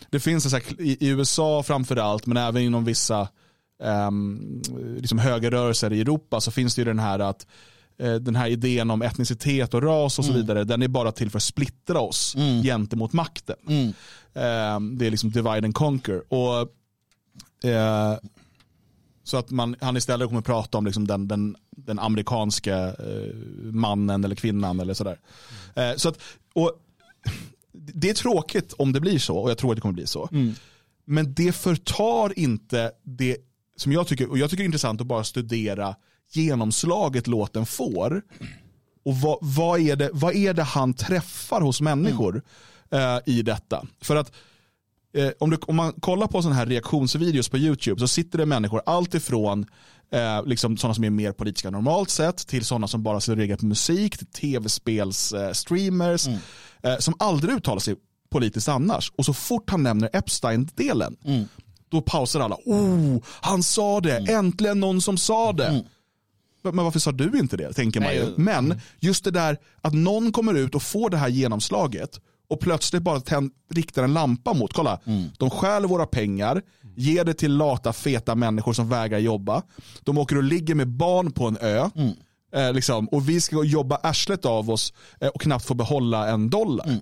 det 0.10 0.20
finns 0.20 0.50
så 0.50 0.56
här, 0.56 0.82
i, 0.82 0.98
i 1.00 1.08
USA 1.08 1.64
framförallt 1.64 2.26
men 2.26 2.38
även 2.38 2.62
inom 2.62 2.86
vissa 2.86 3.28
um, 3.80 4.62
liksom 4.98 5.20
högerrörelser 5.20 5.94
i 5.94 6.02
Europa 6.02 6.42
så 6.42 6.52
finns 6.52 6.76
det 6.76 6.82
ju 6.82 6.86
den 6.86 7.00
här 7.00 7.20
att 7.20 7.48
uh, 8.04 8.16
den 8.16 8.36
här 8.36 8.48
idén 8.48 8.92
om 8.92 9.02
etnicitet 9.02 9.74
och 9.74 9.84
ras 9.84 10.20
och 10.20 10.26
så 10.26 10.32
mm. 10.32 10.42
vidare, 10.42 10.64
den 10.64 10.82
är 10.82 10.88
bara 10.88 11.12
till 11.12 11.30
för 11.30 11.38
att 11.38 11.44
splittra 11.44 12.00
oss 12.00 12.36
mm. 12.36 12.64
gentemot 12.64 13.14
makten. 13.14 13.56
Mm. 13.68 13.94
Um, 14.78 14.98
det 14.98 15.06
är 15.08 15.12
liksom 15.12 15.32
divide 15.32 15.66
and 15.66 15.76
conquer. 15.76 16.34
Och, 16.34 16.62
uh, 17.66 18.18
så 19.24 19.38
att 19.38 19.52
man, 19.52 19.76
han 19.82 19.98
istället 19.98 20.28
kommer 20.28 20.42
prata 20.42 20.78
om 20.78 20.86
liksom 20.86 21.08
den, 21.08 21.28
den, 21.28 21.56
den 21.70 22.00
amerikanska 22.00 22.88
uh, 22.88 23.34
mannen 23.72 24.24
eller 24.24 24.36
kvinnan 24.36 24.80
eller 24.80 24.94
sådär. 24.94 25.20
Uh, 25.78 25.98
så 25.98 26.10
att, 26.10 26.20
och, 26.54 26.72
det 27.72 28.10
är 28.10 28.14
tråkigt 28.14 28.74
om 28.74 28.94
det 28.94 29.00
blir 29.00 29.20
så 29.20 29.38
och 29.38 29.50
jag 29.50 29.58
tror 29.58 29.72
att 29.72 29.78
det 29.78 29.82
kommer 29.82 29.94
bli 29.94 30.08
så. 30.08 30.30
Mm. 30.32 30.54
Men 31.06 31.34
det 31.34 31.56
förtar 31.56 32.40
inte 32.40 32.92
det 33.04 33.38
som 33.76 33.92
jag 33.92 34.08
tycker, 34.08 34.30
och 34.30 34.38
jag 34.38 34.50
tycker 34.50 34.64
det 34.64 34.66
är 34.66 34.66
intressant 34.66 35.02
att 35.02 35.08
bara 35.08 35.24
studera 35.24 35.96
genomslaget 36.32 37.28
låten 37.28 37.66
får. 37.66 38.22
Och 39.06 39.16
vad, 39.16 39.38
vad, 39.42 39.80
är, 39.80 39.96
det, 39.96 40.10
vad 40.14 40.36
är 40.36 40.54
det 40.54 40.64
han 40.64 40.94
träffar 40.94 41.62
hos 41.62 41.82
människor 41.82 42.44
mm. 42.92 43.16
eh, 43.16 43.22
i 43.26 43.42
detta? 43.42 43.88
För 44.02 44.16
att 44.16 44.32
eh, 45.14 45.30
om, 45.40 45.50
du, 45.50 45.58
om 45.58 45.76
man 45.76 45.94
kollar 45.94 46.28
på 46.28 46.42
sådana 46.42 46.56
här 46.56 46.66
reaktionsvideos 46.66 47.50
på 47.50 47.58
YouTube 47.58 48.00
så 48.00 48.08
sitter 48.08 48.38
det 48.38 48.46
människor 48.46 48.82
alltifrån 48.86 49.66
eh, 50.12 50.46
liksom 50.46 50.78
sådana 50.78 50.94
som 50.94 51.04
är 51.04 51.10
mer 51.10 51.32
politiska 51.32 51.70
normalt 51.70 52.10
sett 52.10 52.48
till 52.48 52.66
sådana 52.66 52.88
som 52.88 53.04
bara 53.04 53.22
ser 53.22 53.36
regler 53.36 53.58
på 53.58 53.66
musik, 53.66 54.18
till 54.18 54.28
tv-spels-streamers 54.28 56.28
mm. 56.28 56.39
eh, 56.84 56.97
som 56.97 57.14
aldrig 57.20 57.56
uttalar 57.56 57.80
sig 57.80 57.95
politiskt 58.30 58.70
annars. 58.70 59.12
Och 59.16 59.26
så 59.26 59.34
fort 59.34 59.70
han 59.70 59.84
nämner 59.84 60.10
Epstein-delen 60.14 61.16
mm 61.26 61.45
då 61.90 62.02
pausar 62.02 62.40
alla. 62.40 62.58
Oh, 62.66 63.22
han 63.42 63.64
sa 63.64 64.02
det, 64.02 64.18
mm. 64.18 64.36
äntligen 64.36 64.80
någon 64.80 65.02
som 65.02 65.18
sa 65.18 65.54
det. 65.54 65.68
Mm. 65.68 65.84
Men 66.64 66.86
varför 66.86 67.00
sa 67.00 67.12
du 67.12 67.40
inte 67.40 67.58
det, 67.58 67.74
tänker 67.74 68.00
man 68.00 68.14
ju. 68.14 68.34
Men 68.38 68.82
just 69.00 69.24
det 69.24 69.32
där 69.32 69.58
att 69.82 69.94
någon 69.94 70.32
kommer 70.32 70.54
ut 70.54 70.76
och 70.76 70.84
får 70.84 71.10
det 71.10 71.18
här 71.18 71.28
genomslaget 71.28 72.20
och 72.50 72.60
plötsligt 72.60 73.04
bara 73.04 73.20
tänd, 73.20 73.52
riktar 73.74 74.04
en 74.04 74.14
lampa 74.14 74.54
mot, 74.54 74.74
kolla, 74.74 75.00
mm. 75.06 75.30
de 75.38 75.50
stjäl 75.50 75.86
våra 75.86 76.06
pengar, 76.06 76.62
ger 76.96 77.24
det 77.24 77.34
till 77.34 77.58
lata 77.58 77.94
feta 77.94 78.36
människor 78.36 78.74
som 78.74 78.90
vägrar 78.90 79.20
jobba. 79.20 79.62
De 80.04 80.18
åker 80.18 80.38
och 80.38 80.44
ligger 80.44 80.76
med 80.76 80.88
barn 80.88 81.32
på 81.32 81.48
en 81.48 81.58
ö. 81.62 81.90
Mm. 81.96 82.14
Eh, 82.56 82.74
liksom, 82.74 83.08
och 83.08 83.30
vi 83.30 83.42
ska 83.42 83.64
jobba 83.64 83.96
arslet 83.96 84.46
av 84.46 84.70
oss 84.70 84.94
eh, 85.22 85.28
och 85.28 85.42
knappt 85.42 85.66
få 85.66 85.74
behålla 85.74 86.30
en 86.30 86.50
dollar. 86.50 86.86
Mm. 86.86 87.00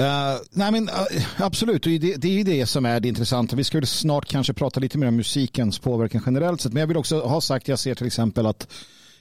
Uh, 0.00 0.40
nej 0.50 0.72
men 0.72 0.88
uh, 0.88 1.42
absolut, 1.42 1.82
det, 1.82 1.98
det 1.98 2.28
är 2.28 2.32
ju 2.32 2.44
det 2.44 2.66
som 2.66 2.86
är 2.86 3.00
det 3.00 3.08
intressanta. 3.08 3.56
Vi 3.56 3.64
ska 3.64 3.82
snart 3.82 4.28
kanske 4.28 4.52
prata 4.52 4.80
lite 4.80 4.98
mer 4.98 5.08
om 5.08 5.16
musikens 5.16 5.78
påverkan 5.78 6.22
generellt 6.26 6.60
sett. 6.60 6.72
Men 6.72 6.80
jag 6.80 6.86
vill 6.86 6.96
också 6.96 7.20
ha 7.20 7.40
sagt, 7.40 7.68
jag 7.68 7.78
ser 7.78 7.94
till 7.94 8.06
exempel 8.06 8.46
att 8.46 8.68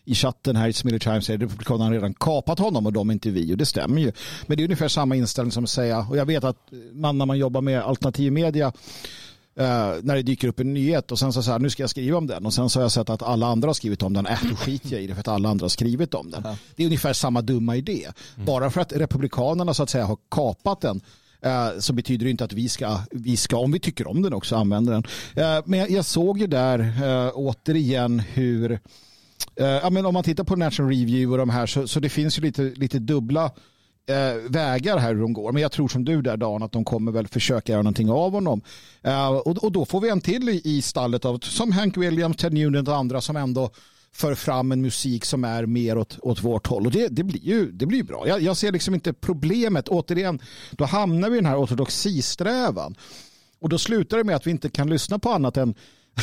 i 0.05 0.15
chatten 0.15 0.55
här 0.55 0.67
i 0.67 0.73
Smilly 0.73 0.99
Times 0.99 1.25
säger 1.25 1.39
Republikanerna 1.39 1.91
redan 1.91 2.13
kapat 2.13 2.59
honom 2.59 2.85
och 2.85 2.93
de 2.93 3.11
inte 3.11 3.29
vi 3.29 3.53
och 3.53 3.57
det 3.57 3.65
stämmer 3.65 4.01
ju. 4.01 4.11
Men 4.47 4.57
det 4.57 4.63
är 4.63 4.65
ungefär 4.65 4.87
samma 4.87 5.15
inställning 5.15 5.51
som 5.51 5.63
att 5.63 5.69
säga 5.69 6.05
och 6.09 6.17
jag 6.17 6.25
vet 6.25 6.43
att 6.43 6.57
man 6.93 7.17
när 7.17 7.25
man 7.25 7.37
jobbar 7.37 7.61
med 7.61 7.81
alternativ 7.81 8.31
media 8.31 8.73
när 9.55 10.15
det 10.15 10.21
dyker 10.21 10.47
upp 10.47 10.59
en 10.59 10.73
nyhet 10.73 11.11
och 11.11 11.19
sen 11.19 11.33
så, 11.33 11.43
så 11.43 11.51
här, 11.51 11.59
nu 11.59 11.69
ska 11.69 11.83
jag 11.83 11.89
skriva 11.89 12.17
om 12.17 12.27
den 12.27 12.45
och 12.45 12.53
sen 12.53 12.69
så 12.69 12.79
har 12.79 12.83
jag 12.83 12.91
sett 12.91 13.09
att 13.09 13.21
alla 13.21 13.47
andra 13.47 13.69
har 13.69 13.73
skrivit 13.73 14.03
om 14.03 14.13
den, 14.13 14.25
äh, 14.25 14.39
då 14.49 14.55
skiter 14.55 14.93
jag 14.93 15.01
i 15.01 15.07
det 15.07 15.13
för 15.13 15.19
att 15.19 15.27
alla 15.27 15.49
andra 15.49 15.63
har 15.63 15.69
skrivit 15.69 16.13
om 16.13 16.31
den. 16.31 16.43
Det 16.75 16.83
är 16.83 16.87
ungefär 16.87 17.13
samma 17.13 17.41
dumma 17.41 17.75
idé. 17.75 18.07
Mm. 18.35 18.45
Bara 18.45 18.69
för 18.69 18.81
att 18.81 18.93
republikanerna 18.93 19.73
så 19.73 19.83
att 19.83 19.89
säga 19.89 20.05
har 20.05 20.17
kapat 20.29 20.81
den 20.81 21.01
uh, 21.45 21.79
så 21.79 21.93
betyder 21.93 22.25
det 22.25 22.31
inte 22.31 22.43
att 22.43 22.53
vi 22.53 22.69
ska, 22.69 22.99
vi 23.11 23.37
ska, 23.37 23.57
om 23.57 23.71
vi 23.71 23.79
tycker 23.79 24.07
om 24.07 24.21
den 24.21 24.33
också, 24.33 24.55
använda 24.55 24.91
den. 24.91 25.03
Uh, 25.37 25.63
men 25.65 25.93
jag, 25.93 26.05
såg 26.05 26.39
ju 26.39 26.47
där 26.47 26.93
återigen 27.33 28.19
hur, 28.19 28.79
ja, 29.55 29.89
men 29.89 30.05
om 30.05 30.13
man 30.13 30.23
tittar 30.23 30.43
på 30.43 30.55
National 30.55 30.91
Review 30.91 31.31
och 31.31 31.37
de 31.37 31.49
här 31.49 31.65
så, 31.65 31.87
så 31.87 31.99
det 31.99 32.09
finns 32.09 32.37
ju 32.37 32.41
lite, 32.41 32.61
lite 32.61 32.99
dubbla 32.99 33.45
eh, 33.45 33.51
Eh, 34.09 34.49
vägar 34.49 34.97
här 34.97 35.13
hur 35.13 35.21
de 35.21 35.33
går. 35.33 35.51
Men 35.51 35.61
jag 35.61 35.71
tror 35.71 35.87
som 35.87 36.05
du 36.05 36.21
där 36.21 36.37
Dan 36.37 36.63
att 36.63 36.71
de 36.71 36.85
kommer 36.85 37.11
väl 37.11 37.27
försöka 37.27 37.71
göra 37.71 37.81
någonting 37.81 38.09
av 38.09 38.31
honom. 38.31 38.61
Eh, 39.01 39.29
och, 39.29 39.63
och 39.63 39.71
då 39.71 39.85
får 39.85 40.01
vi 40.01 40.09
en 40.09 40.21
till 40.21 40.49
i, 40.49 40.61
i 40.63 40.81
stallet 40.81 41.25
av 41.25 41.39
som 41.39 41.71
Hank 41.71 41.97
Williams, 41.97 42.37
Ted 42.37 42.53
Nugent 42.53 42.87
och 42.87 42.95
andra 42.95 43.21
som 43.21 43.35
ändå 43.35 43.71
för 44.13 44.35
fram 44.35 44.71
en 44.71 44.81
musik 44.81 45.25
som 45.25 45.43
är 45.43 45.65
mer 45.65 45.97
åt, 45.97 46.19
åt 46.19 46.43
vårt 46.43 46.67
håll. 46.67 46.85
Och 46.85 46.91
det, 46.91 47.07
det 47.07 47.23
blir 47.23 47.41
ju 47.41 47.71
det 47.71 47.85
blir 47.85 48.03
bra. 48.03 48.27
Jag, 48.27 48.41
jag 48.41 48.57
ser 48.57 48.71
liksom 48.71 48.93
inte 48.93 49.13
problemet. 49.13 49.87
Återigen, 49.87 50.39
då 50.71 50.85
hamnar 50.85 51.29
vi 51.29 51.37
i 51.37 51.41
den 51.41 51.49
här 51.49 51.63
ortodoxisträvan. 51.63 52.95
Och 53.59 53.69
då 53.69 53.77
slutar 53.77 54.17
det 54.17 54.23
med 54.23 54.35
att 54.35 54.47
vi 54.47 54.51
inte 54.51 54.69
kan 54.69 54.89
lyssna 54.89 55.19
på 55.19 55.29
annat 55.29 55.57
än 55.57 55.75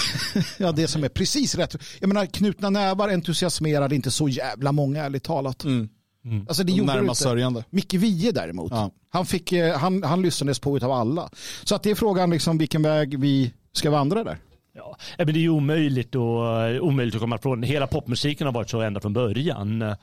ja, 0.59 0.73
det 0.73 0.89
som 0.89 1.05
är 1.05 1.09
precis 1.09 1.55
rätt. 1.55 1.77
Jag 2.01 2.09
menar, 2.09 2.27
knutna 2.27 2.71
nävar 2.71 3.09
entusiasmerar 3.09 3.93
inte 3.93 4.11
så 4.11 4.29
jävla 4.29 4.73
många, 4.73 5.05
ärligt 5.05 5.25
talat. 5.25 5.65
Mm. 5.65 5.89
Mm. 6.31 6.47
Alltså 6.49 6.65
det 6.65 6.73
gjorde 6.73 6.95
Närmast 6.95 7.23
sörjande. 7.23 7.65
Micke 7.71 7.95
Wiehe 7.95 8.33
däremot. 8.33 8.73
Ja. 8.73 8.91
Han, 9.11 9.27
fick, 9.27 9.53
eh, 9.53 9.79
han, 9.79 10.03
han 10.03 10.23
lyssnades 10.23 10.59
på 10.59 10.77
av 10.77 10.93
alla. 10.93 11.31
Så 11.65 11.75
att 11.75 11.83
det 11.83 11.91
är 11.91 11.95
frågan 11.95 12.31
liksom 12.31 12.59
vilken 12.59 12.83
väg 12.83 13.19
vi 13.19 13.53
ska 13.73 13.91
vandra 13.91 14.25
där. 14.25 14.39
Ja, 14.75 14.97
men 15.19 15.27
det 15.27 15.33
är 15.33 15.43
ju 15.43 15.49
omöjligt, 15.49 16.15
och, 16.15 16.63
eh, 16.63 16.81
omöjligt 16.81 17.15
att 17.15 17.21
komma 17.21 17.37
ifrån. 17.37 17.63
Hela 17.63 17.87
popmusiken 17.87 18.47
har 18.47 18.55
varit 18.55 18.71
så 18.71 18.81
ända 18.81 19.01
från 19.01 19.13
början. 19.13 19.83
Mm. 19.83 19.97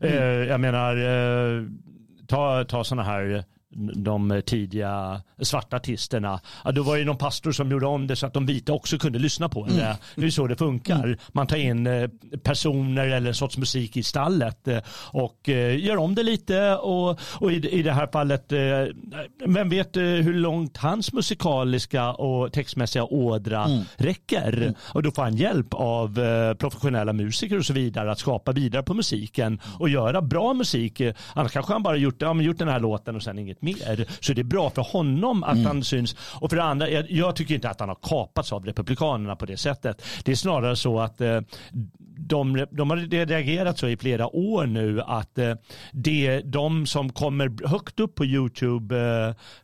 Eh, 0.00 0.24
jag 0.24 0.60
menar, 0.60 0.96
ta, 2.26 2.64
ta 2.64 2.84
sådana 2.84 3.02
här 3.02 3.44
de 3.94 4.42
tidiga 4.46 5.22
svarta 5.42 5.76
artisterna. 5.76 6.40
Ja, 6.64 6.72
då 6.72 6.82
var 6.82 6.98
det 6.98 7.04
någon 7.04 7.16
pastor 7.16 7.52
som 7.52 7.70
gjorde 7.70 7.86
om 7.86 8.06
det 8.06 8.16
så 8.16 8.26
att 8.26 8.34
de 8.34 8.46
vita 8.46 8.72
också 8.72 8.98
kunde 8.98 9.18
lyssna 9.18 9.48
på 9.48 9.66
det. 9.66 9.84
Mm. 9.84 9.96
Det 10.16 10.26
är 10.26 10.30
så 10.30 10.46
det 10.46 10.56
funkar. 10.56 11.18
Man 11.32 11.46
tar 11.46 11.56
in 11.56 11.86
eh, 11.86 12.08
personer 12.42 13.08
eller 13.08 13.28
en 13.28 13.34
sorts 13.34 13.58
musik 13.58 13.96
i 13.96 14.02
stallet 14.02 14.68
eh, 14.68 14.78
och 15.10 15.48
eh, 15.48 15.84
gör 15.84 15.96
om 15.96 16.14
det 16.14 16.22
lite 16.22 16.76
och, 16.76 17.20
och 17.20 17.52
i, 17.52 17.68
i 17.68 17.82
det 17.82 17.92
här 17.92 18.08
fallet, 18.12 18.52
vem 19.46 19.68
vet 19.68 19.96
hur 19.96 20.34
långt 20.34 20.76
hans 20.76 21.12
musikaliska 21.12 22.12
och 22.12 22.52
textmässiga 22.52 23.04
ådra 23.04 23.64
mm. 23.64 23.84
räcker. 23.96 24.52
Mm. 24.52 24.74
Och 24.80 25.02
då 25.02 25.10
får 25.10 25.22
han 25.22 25.36
hjälp 25.36 25.74
av 25.74 26.14
professionella 26.54 27.12
musiker 27.12 27.58
och 27.58 27.64
så 27.64 27.72
vidare 27.72 28.12
att 28.12 28.18
skapa 28.18 28.52
vidare 28.52 28.82
på 28.82 28.94
musiken 28.94 29.60
och 29.78 29.88
göra 29.88 30.22
bra 30.22 30.54
musik. 30.54 31.00
Annars 31.34 31.52
kanske 31.52 31.72
han 31.72 31.82
bara 31.82 31.96
gjort, 31.96 32.22
ja, 32.22 32.40
gjort 32.40 32.58
den 32.58 32.68
här 32.68 32.80
låten 32.80 33.16
och 33.16 33.22
sen 33.22 33.38
inget 33.38 33.62
mer. 33.64 34.06
Så 34.20 34.32
det 34.32 34.40
är 34.40 34.44
bra 34.44 34.70
för 34.70 34.82
honom 34.82 35.44
att 35.44 35.54
mm. 35.54 35.66
han 35.66 35.84
syns. 35.84 36.16
Och 36.40 36.50
för 36.50 36.56
det 36.56 36.62
andra, 36.62 36.90
jag, 36.90 37.10
jag, 37.10 37.36
tycker 37.36 37.54
inte 37.54 37.70
att 37.70 37.80
han 37.80 37.88
har 37.88 37.98
kapats 38.02 38.52
av 38.52 38.66
Republikanerna 38.66 39.36
på 39.36 39.46
det 39.46 39.56
sättet. 39.56 40.02
Det 40.24 40.32
är 40.32 40.36
snarare 40.36 40.76
så 40.76 41.00
att 41.00 41.20
eh, 41.20 41.40
de, 42.18 42.66
de 42.70 42.90
har 42.90 42.96
reagerat 43.26 43.78
så 43.78 43.88
i 43.88 43.96
flera 43.96 44.36
år 44.36 44.66
nu 44.66 45.00
att 45.00 45.38
eh, 45.38 45.54
det, 45.92 46.40
de 46.40 46.86
som 46.86 47.12
kommer 47.12 47.68
högt 47.68 48.00
upp 48.00 48.14
på 48.14 48.24
YouTube, 48.24 48.96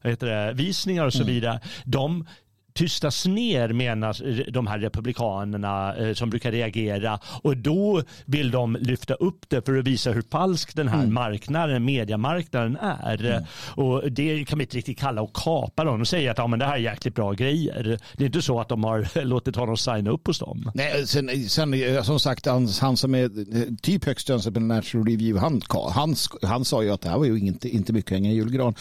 eh, 0.02 1.04
och 1.04 1.12
så 1.12 1.22
mm. 1.22 1.34
vidare, 1.34 1.60
de 1.84 2.26
tystas 2.72 3.26
ner 3.26 3.68
menar 3.68 4.50
de 4.50 4.66
här 4.66 4.78
republikanerna 4.78 5.96
eh, 5.96 6.14
som 6.14 6.30
brukar 6.30 6.52
reagera 6.52 7.18
och 7.42 7.56
då 7.56 8.02
vill 8.24 8.50
de 8.50 8.76
lyfta 8.80 9.14
upp 9.14 9.44
det 9.48 9.66
för 9.66 9.78
att 9.78 9.86
visa 9.86 10.10
hur 10.10 10.22
falsk 10.30 10.76
den 10.76 10.88
här 10.88 11.02
mm. 11.02 11.14
marknaden, 11.14 11.84
mediemarknaden 11.84 12.76
är. 12.76 13.24
Mm. 13.24 13.44
Och 13.66 14.12
det 14.12 14.44
kan 14.44 14.58
vi 14.58 14.64
inte 14.64 14.76
riktigt 14.76 14.98
kalla 14.98 15.22
och 15.22 15.36
kapa 15.36 15.84
dem. 15.84 15.98
De 15.98 16.06
säger 16.06 16.30
att 16.30 16.38
ja, 16.38 16.46
men 16.46 16.58
det 16.58 16.64
här 16.64 16.74
är 16.74 16.78
jäkligt 16.78 17.14
bra 17.14 17.32
grejer. 17.32 17.98
Det 18.16 18.24
är 18.24 18.26
inte 18.26 18.42
så 18.42 18.60
att 18.60 18.68
de 18.68 18.84
har 18.84 19.24
låtit 19.24 19.56
honom 19.56 19.76
signa 19.76 20.10
upp 20.10 20.26
hos 20.26 20.38
dem. 20.38 20.70
Nej, 20.74 21.06
sen, 21.06 21.48
sen 21.48 21.74
eh, 21.74 22.02
som 22.02 22.20
sagt 22.20 22.46
han, 22.46 22.68
han 22.80 22.96
som 22.96 23.14
är 23.14 23.24
eh, 23.24 23.74
typ 23.82 24.04
högst 24.04 24.30
önsad 24.30 24.54
på 24.54 24.60
National 24.60 25.06
Review, 25.06 25.40
han, 25.40 25.62
han, 25.90 26.16
han 26.42 26.64
sa 26.64 26.82
ju 26.82 26.90
att 26.90 27.00
det 27.00 27.08
här 27.08 27.18
var 27.18 27.24
ju 27.24 27.38
inte, 27.38 27.68
inte 27.68 27.92
mycket 27.92 28.10
hänga 28.10 28.30
i 28.30 28.34
julgran. 28.34 28.74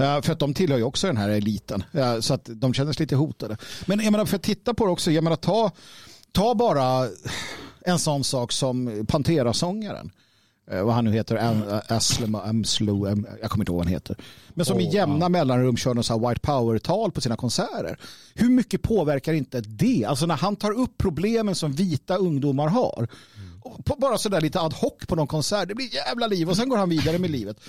Uh, 0.00 0.20
för 0.20 0.32
att 0.32 0.38
de 0.38 0.54
tillhör 0.54 0.78
ju 0.78 0.84
också 0.84 1.06
den 1.06 1.16
här 1.16 1.28
eliten. 1.28 1.84
Uh, 1.94 2.20
så 2.20 2.34
att 2.34 2.50
de 2.54 2.74
känner 2.74 2.92
sig 2.92 3.02
lite 3.02 3.15
hotade. 3.16 3.56
Men 3.86 4.00
jag 4.00 4.12
menar, 4.12 4.26
för 4.26 4.36
att 4.36 4.42
titta 4.42 4.74
på 4.74 4.86
det 4.86 4.92
också, 4.92 5.10
jag 5.10 5.24
menar, 5.24 5.36
ta, 5.36 5.70
ta 6.32 6.54
bara 6.54 7.08
en 7.84 7.98
sån 7.98 8.24
sak 8.24 8.52
som 8.52 9.06
Pantera-sångaren. 9.08 10.10
Eh, 10.70 10.82
vad 10.82 10.94
han 10.94 11.04
nu 11.04 11.12
heter, 11.12 11.62
Aslem, 11.88 12.34
Amslo, 12.34 13.08
jag 13.40 13.50
kommer 13.50 13.62
inte 13.62 13.72
ihåg 13.72 13.76
vad 13.76 13.86
han 13.86 13.92
heter. 13.92 14.16
Men 14.48 14.66
som 14.66 14.76
oh, 14.76 14.82
i 14.82 14.88
jämna 14.88 15.24
ja. 15.24 15.28
mellanrum 15.28 15.76
kör 15.76 15.94
någon 15.94 16.04
så 16.04 16.28
white 16.28 16.40
power-tal 16.40 17.12
på 17.12 17.20
sina 17.20 17.36
konserter. 17.36 17.98
Hur 18.34 18.50
mycket 18.50 18.82
påverkar 18.82 19.32
inte 19.32 19.60
det? 19.60 20.04
Alltså 20.04 20.26
när 20.26 20.36
han 20.36 20.56
tar 20.56 20.70
upp 20.70 20.98
problemen 20.98 21.54
som 21.54 21.72
vita 21.72 22.16
ungdomar 22.16 22.68
har. 22.68 23.08
Mm. 23.36 23.82
Bara 23.98 24.18
sådär 24.18 24.40
lite 24.40 24.60
ad 24.60 24.74
hoc 24.74 25.06
på 25.08 25.16
någon 25.16 25.26
konsert, 25.26 25.68
det 25.68 25.74
blir 25.74 25.94
jävla 25.94 26.26
liv 26.26 26.50
och 26.50 26.56
sen 26.56 26.68
går 26.68 26.76
han 26.76 26.88
vidare 26.88 27.18
med 27.18 27.30
livet. 27.30 27.60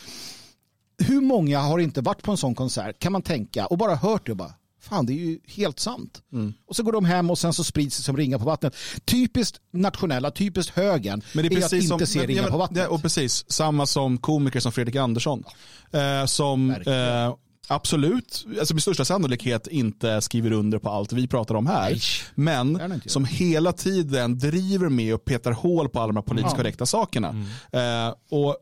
Hur 0.97 1.21
många 1.21 1.59
har 1.59 1.79
inte 1.79 2.01
varit 2.01 2.23
på 2.23 2.31
en 2.31 2.37
sån 2.37 2.55
konsert 2.55 2.99
kan 2.99 3.11
man 3.11 3.21
tänka 3.21 3.65
och 3.65 3.77
bara 3.77 3.95
hört 3.95 4.25
det 4.25 4.31
och 4.31 4.37
bara 4.37 4.53
fan 4.89 5.05
det 5.05 5.13
är 5.13 5.25
ju 5.25 5.39
helt 5.47 5.79
sant. 5.79 6.21
Mm. 6.33 6.53
Och 6.67 6.75
så 6.75 6.83
går 6.83 6.91
de 6.91 7.05
hem 7.05 7.29
och 7.29 7.37
sen 7.37 7.53
så 7.53 7.63
sprids 7.63 7.97
det 7.97 8.03
som 8.03 8.17
ringar 8.17 8.37
på 8.37 8.45
vattnet. 8.45 8.75
Typiskt 9.05 9.59
nationella, 9.73 10.31
typiskt 10.31 10.75
högern 10.75 11.21
men 11.33 11.49
det 11.49 11.55
är, 11.55 11.61
är 11.61 11.65
att 11.65 11.73
inte 11.73 12.07
se 12.07 12.25
ringar 12.25 12.49
på 12.49 12.57
vattnet. 12.57 12.83
Det, 12.83 12.87
och 12.87 13.01
precis, 13.01 13.51
samma 13.51 13.85
som 13.85 14.17
komiker 14.17 14.59
som 14.59 14.71
Fredrik 14.71 14.95
Andersson. 14.95 15.43
Eh, 15.91 16.25
som 16.25 16.71
eh, 16.71 17.35
absolut, 17.67 18.45
alltså 18.59 18.73
med 18.73 18.81
största 18.81 19.05
sannolikhet 19.05 19.67
inte 19.67 20.21
skriver 20.21 20.51
under 20.51 20.79
på 20.79 20.89
allt 20.89 21.13
vi 21.13 21.27
pratar 21.27 21.55
om 21.55 21.67
här. 21.67 21.89
Nej. 21.89 22.01
Men 22.35 23.01
som 23.05 23.25
hela 23.25 23.73
tiden 23.73 24.37
driver 24.39 24.89
med 24.89 25.13
och 25.13 25.25
petar 25.25 25.51
hål 25.51 25.89
på 25.89 25.99
alla 25.99 26.07
de 26.07 26.15
här 26.15 26.23
politiskt 26.23 26.55
korrekta 26.55 26.85
sakerna. 26.85 27.29
Mm. 27.29 28.07
Eh, 28.07 28.13
och 28.29 28.57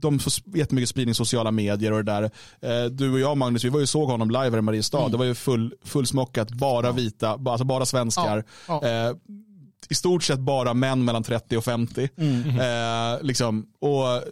de 0.00 0.18
får 0.18 0.32
jättemycket 0.58 0.88
spridning 0.88 1.10
i 1.10 1.14
sociala 1.14 1.50
medier 1.50 1.92
och 1.92 2.04
det 2.04 2.12
där. 2.12 2.22
Eh, 2.60 2.90
du 2.90 3.12
och 3.12 3.20
jag 3.20 3.36
Magnus, 3.36 3.64
vi 3.64 3.68
var 3.68 3.80
ju 3.80 3.86
såg 3.86 4.08
honom 4.08 4.30
live 4.30 4.50
här 4.50 4.58
i 4.58 4.62
Mariestad. 4.62 4.98
Mm. 4.98 5.10
Det 5.10 5.16
var 5.16 5.24
ju 5.24 5.34
full, 5.34 5.74
fullsmockat, 5.84 6.50
bara 6.50 6.92
vita, 6.92 7.40
alltså 7.46 7.64
bara 7.64 7.86
svenskar. 7.86 8.44
Ja. 8.68 8.80
Ja. 8.82 9.08
Eh, 9.08 9.16
I 9.88 9.94
stort 9.94 10.22
sett 10.22 10.38
bara 10.38 10.74
män 10.74 11.04
mellan 11.04 11.22
30 11.22 11.56
och 11.56 11.64
50. 11.64 12.08
Mm. 12.16 12.60
Eh, 12.60 13.22
liksom, 13.22 13.66
och 13.80 14.22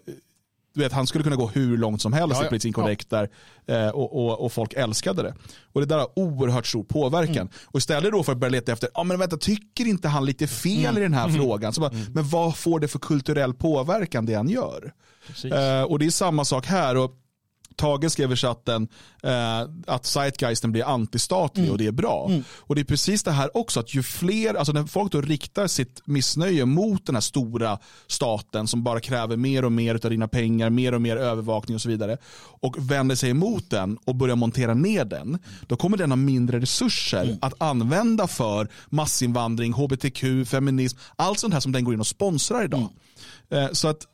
du 0.74 0.80
vet, 0.80 0.92
han 0.92 1.06
skulle 1.06 1.24
kunna 1.24 1.36
gå 1.36 1.48
hur 1.48 1.76
långt 1.76 2.02
som 2.02 2.12
helst 2.12 2.36
ja, 2.40 2.44
i 2.44 2.48
politiskt 2.48 2.66
inkorrekt 2.66 3.06
ja. 3.10 3.26
där 3.66 3.86
eh, 3.86 3.90
och, 3.90 4.16
och, 4.16 4.44
och, 4.44 4.52
folk 4.52 4.72
älskade 4.72 5.22
det. 5.22 5.34
Och 5.72 5.80
det 5.80 5.86
där 5.86 5.98
har 5.98 6.18
oerhört 6.18 6.66
stor 6.66 6.84
påverkan. 6.84 7.36
Mm. 7.36 7.48
Och 7.64 7.78
istället 7.78 8.12
då 8.12 8.22
för 8.22 8.32
att 8.32 8.38
börja 8.38 8.50
leta 8.50 8.72
efter, 8.72 8.88
ja 8.94 9.04
men 9.04 9.18
vänta, 9.18 9.36
tycker 9.36 9.84
inte 9.84 10.08
han 10.08 10.24
lite 10.26 10.46
fel 10.46 10.84
mm. 10.84 10.96
i 10.98 11.00
den 11.00 11.14
här 11.14 11.28
mm. 11.28 11.36
frågan? 11.36 11.72
Så 11.72 11.80
bara, 11.80 11.90
mm. 11.90 12.12
Men 12.12 12.28
vad 12.28 12.56
får 12.56 12.80
det 12.80 12.88
för 12.88 12.98
kulturell 12.98 13.54
påverkan 13.54 14.26
det 14.26 14.34
han 14.34 14.48
gör? 14.48 14.92
Eh, 15.44 15.82
och 15.82 15.98
det 15.98 16.06
är 16.06 16.10
samma 16.10 16.44
sak 16.44 16.66
här. 16.66 16.96
Och 16.96 17.10
Tage 17.76 18.12
skrev 18.12 18.32
i 18.32 18.36
chatten 18.36 18.88
eh, 19.22 19.60
att 19.86 20.06
Zeitgeisten 20.06 20.72
blir 20.72 20.84
antistatlig 20.84 21.62
mm. 21.62 21.72
och 21.72 21.78
det 21.78 21.86
är 21.86 21.92
bra. 21.92 22.26
Mm. 22.28 22.44
Och 22.58 22.74
det 22.74 22.80
är 22.80 22.84
precis 22.84 23.22
det 23.22 23.30
här 23.30 23.56
också, 23.56 23.80
att 23.80 23.94
ju 23.94 24.02
fler, 24.02 24.54
alltså 24.54 24.72
när 24.72 24.84
folk 24.84 25.12
då 25.12 25.20
riktar 25.20 25.66
sitt 25.66 26.06
missnöje 26.06 26.64
mot 26.64 27.06
den 27.06 27.16
här 27.16 27.20
stora 27.20 27.78
staten 28.06 28.66
som 28.66 28.82
bara 28.82 29.00
kräver 29.00 29.36
mer 29.36 29.64
och 29.64 29.72
mer 29.72 29.94
av 29.94 30.10
dina 30.10 30.28
pengar, 30.28 30.70
mer 30.70 30.94
och 30.94 31.02
mer 31.02 31.16
övervakning 31.16 31.74
och 31.74 31.82
så 31.82 31.88
vidare 31.88 32.16
och 32.60 32.90
vänder 32.90 33.14
sig 33.14 33.30
emot 33.30 33.70
den 33.70 33.98
och 34.04 34.14
börjar 34.14 34.36
montera 34.36 34.74
ner 34.74 35.04
den, 35.04 35.38
då 35.66 35.76
kommer 35.76 35.96
den 35.96 36.10
ha 36.10 36.16
mindre 36.16 36.60
resurser 36.60 37.24
mm. 37.24 37.38
att 37.40 37.62
använda 37.62 38.26
för 38.26 38.68
massinvandring, 38.86 39.72
hbtq, 39.72 40.24
feminism, 40.46 40.98
allt 41.16 41.38
sånt 41.38 41.54
här 41.54 41.60
som 41.60 41.72
den 41.72 41.84
går 41.84 41.94
in 41.94 42.00
och 42.00 42.06
sponsrar 42.06 42.64
idag. 42.64 42.88
Mm. 43.50 43.64
Eh, 43.64 43.72
så 43.72 43.88
att 43.88 44.06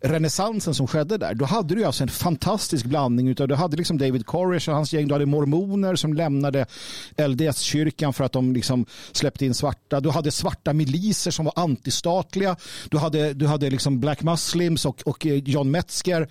renässansen 0.00 0.74
som 0.74 0.86
skedde 0.86 1.18
där, 1.18 1.34
då 1.34 1.44
hade 1.44 1.74
du 1.74 1.84
alltså 1.84 2.02
en 2.02 2.08
fantastisk 2.08 2.86
blandning. 2.86 3.28
Utav, 3.28 3.48
du 3.48 3.54
hade 3.54 3.76
liksom 3.76 3.98
David 3.98 4.26
Koresh 4.26 4.68
och 4.68 4.74
hans 4.74 4.92
gäng, 4.92 5.08
du 5.08 5.14
hade 5.14 5.26
mormoner 5.26 5.96
som 5.96 6.14
lämnade 6.14 6.66
LDS-kyrkan 7.16 8.12
för 8.12 8.24
att 8.24 8.32
de 8.32 8.52
liksom 8.52 8.86
släppte 9.12 9.46
in 9.46 9.54
svarta. 9.54 10.00
Du 10.00 10.10
hade 10.10 10.30
svarta 10.30 10.72
miliser 10.72 11.30
som 11.30 11.44
var 11.44 11.52
antistatliga. 11.56 12.56
Du 12.90 12.98
hade, 12.98 13.32
du 13.32 13.46
hade 13.46 13.70
liksom 13.76 14.00
Black 14.00 14.22
Muslims 14.22 14.86
och, 14.86 15.02
och 15.06 15.26
eh, 15.26 15.34
John 15.34 15.70
Metzger 15.70 16.28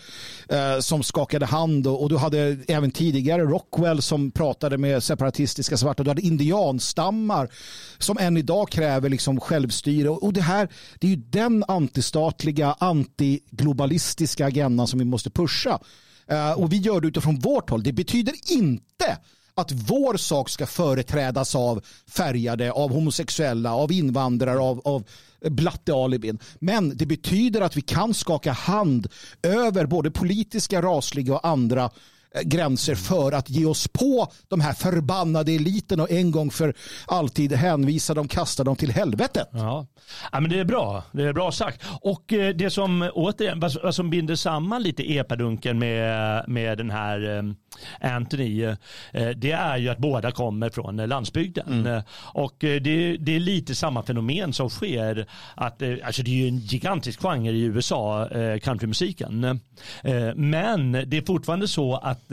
eh, 0.50 0.80
som 0.80 1.04
skakade 1.04 1.46
hand 1.46 1.88
och, 1.88 2.04
och, 2.04 2.10
du 2.10 2.18
hade 2.18 2.58
även 2.68 2.92
tidigare 2.92 3.42
Rockwell 3.42 4.02
som 4.02 4.32
pratade 4.32 4.78
med 4.78 5.04
separatistiska 5.04 5.78
svarta. 5.78 6.04
Du 6.04 6.10
hade 6.10 6.22
indianstammar 6.22 7.50
som 7.98 8.18
än 8.18 8.38
idag 8.38 8.70
kräver 8.70 9.10
liksom 9.10 9.40
självstyre. 9.40 10.10
Och, 10.10 10.24
och 10.24 10.34
det 10.34 10.42
här, 10.42 10.70
det 11.00 11.08
är 11.08 11.12
ju 11.12 11.22
den 11.30 11.64
antistatliga, 11.68 12.76
antiglobalistiska 12.80 14.46
agendan 14.46 14.88
som 14.88 15.00
vi 15.00 15.06
måste 15.06 15.30
pusha. 15.30 15.80
Eh, 16.28 16.52
och 16.52 16.74
vi 16.74 16.78
gör 16.78 17.02
det 17.02 17.08
utifrån 17.08 17.40
vårt 17.40 17.70
håll. 17.70 17.84
Det 17.84 17.94
betyder 17.94 18.34
inte 18.48 19.18
att 19.56 19.72
vår 19.72 20.18
sak 20.18 20.50
ska 20.50 20.66
företrädas 20.66 21.56
av 21.56 21.86
färgade, 22.10 22.72
av 22.72 22.92
homosexuella, 22.92 23.76
av 23.76 23.92
invandrare, 23.92 24.60
av, 24.60 24.82
av 24.86 25.04
blattealibin. 25.50 26.40
Men 26.60 26.98
det 26.98 27.06
betyder 27.06 27.62
att 27.62 27.78
vi 27.78 27.82
kan 27.82 28.14
skaka 28.14 28.52
hand 28.52 29.08
över 29.44 29.86
både 29.86 30.12
politiska, 30.12 30.82
rasliga 30.82 31.34
och 31.34 31.48
andra 31.48 31.84
eh, 31.84 32.42
gränser 32.42 32.96
för 32.96 33.32
att 33.32 33.50
ge 33.50 33.66
oss 33.66 33.88
på 33.88 34.28
de 34.48 34.62
här 34.62 34.74
förbannade 34.74 35.52
eliten 35.52 36.00
och 36.00 36.12
en 36.12 36.32
gång 36.32 36.52
för 36.52 36.74
alltid 37.06 37.54
hänvisa 37.54 38.14
dem, 38.14 38.28
kasta 38.28 38.64
dem 38.64 38.76
till 38.76 38.92
helvetet. 38.92 39.50
Ja. 39.52 39.88
ja, 40.32 40.40
men 40.40 40.50
det 40.50 40.60
är 40.60 40.66
bra. 40.66 41.04
Det 41.12 41.24
är 41.24 41.34
bra 41.34 41.52
sagt. 41.52 41.86
Och 42.02 42.34
eh, 42.34 42.56
det 42.56 42.70
som 42.70 43.10
återigen, 43.14 43.60
vad 43.60 43.96
som 43.96 44.10
binder 44.10 44.36
samman 44.36 44.84
lite 44.84 45.14
epadunken 45.14 45.80
med, 45.80 46.44
med 46.50 46.78
den 46.78 46.90
här 46.90 47.38
eh, 47.38 47.44
Anthony, 48.00 48.64
eh, 48.64 48.76
det 49.36 49.52
är 49.52 49.78
ju 49.78 49.90
att 49.90 49.98
båda 49.98 50.32
kommer 50.32 50.70
från 50.70 50.98
landsbygden. 50.98 51.68
Mm. 51.68 51.94
Eh, 51.94 52.04
och 52.34 52.64
eh, 52.64 52.82
det, 52.82 53.18
det, 53.18 53.36
är 53.36 53.40
lite 53.40 53.76
samma 53.76 54.04
fenomen 54.04 54.54
som 54.54 54.70
sker. 54.70 55.26
Att, 55.56 55.82
alltså 56.04 56.24
det 56.24 56.32
är 56.32 56.36
ju 56.36 56.48
en 56.48 56.58
gigantisk 56.58 57.22
genre 57.22 57.52
i 57.52 57.62
USA, 57.62 58.30
countrymusiken. 58.62 59.60
Men 60.36 60.92
det 60.92 61.18
är 61.18 61.26
fortfarande 61.26 61.68
så 61.68 61.96
att 61.96 62.32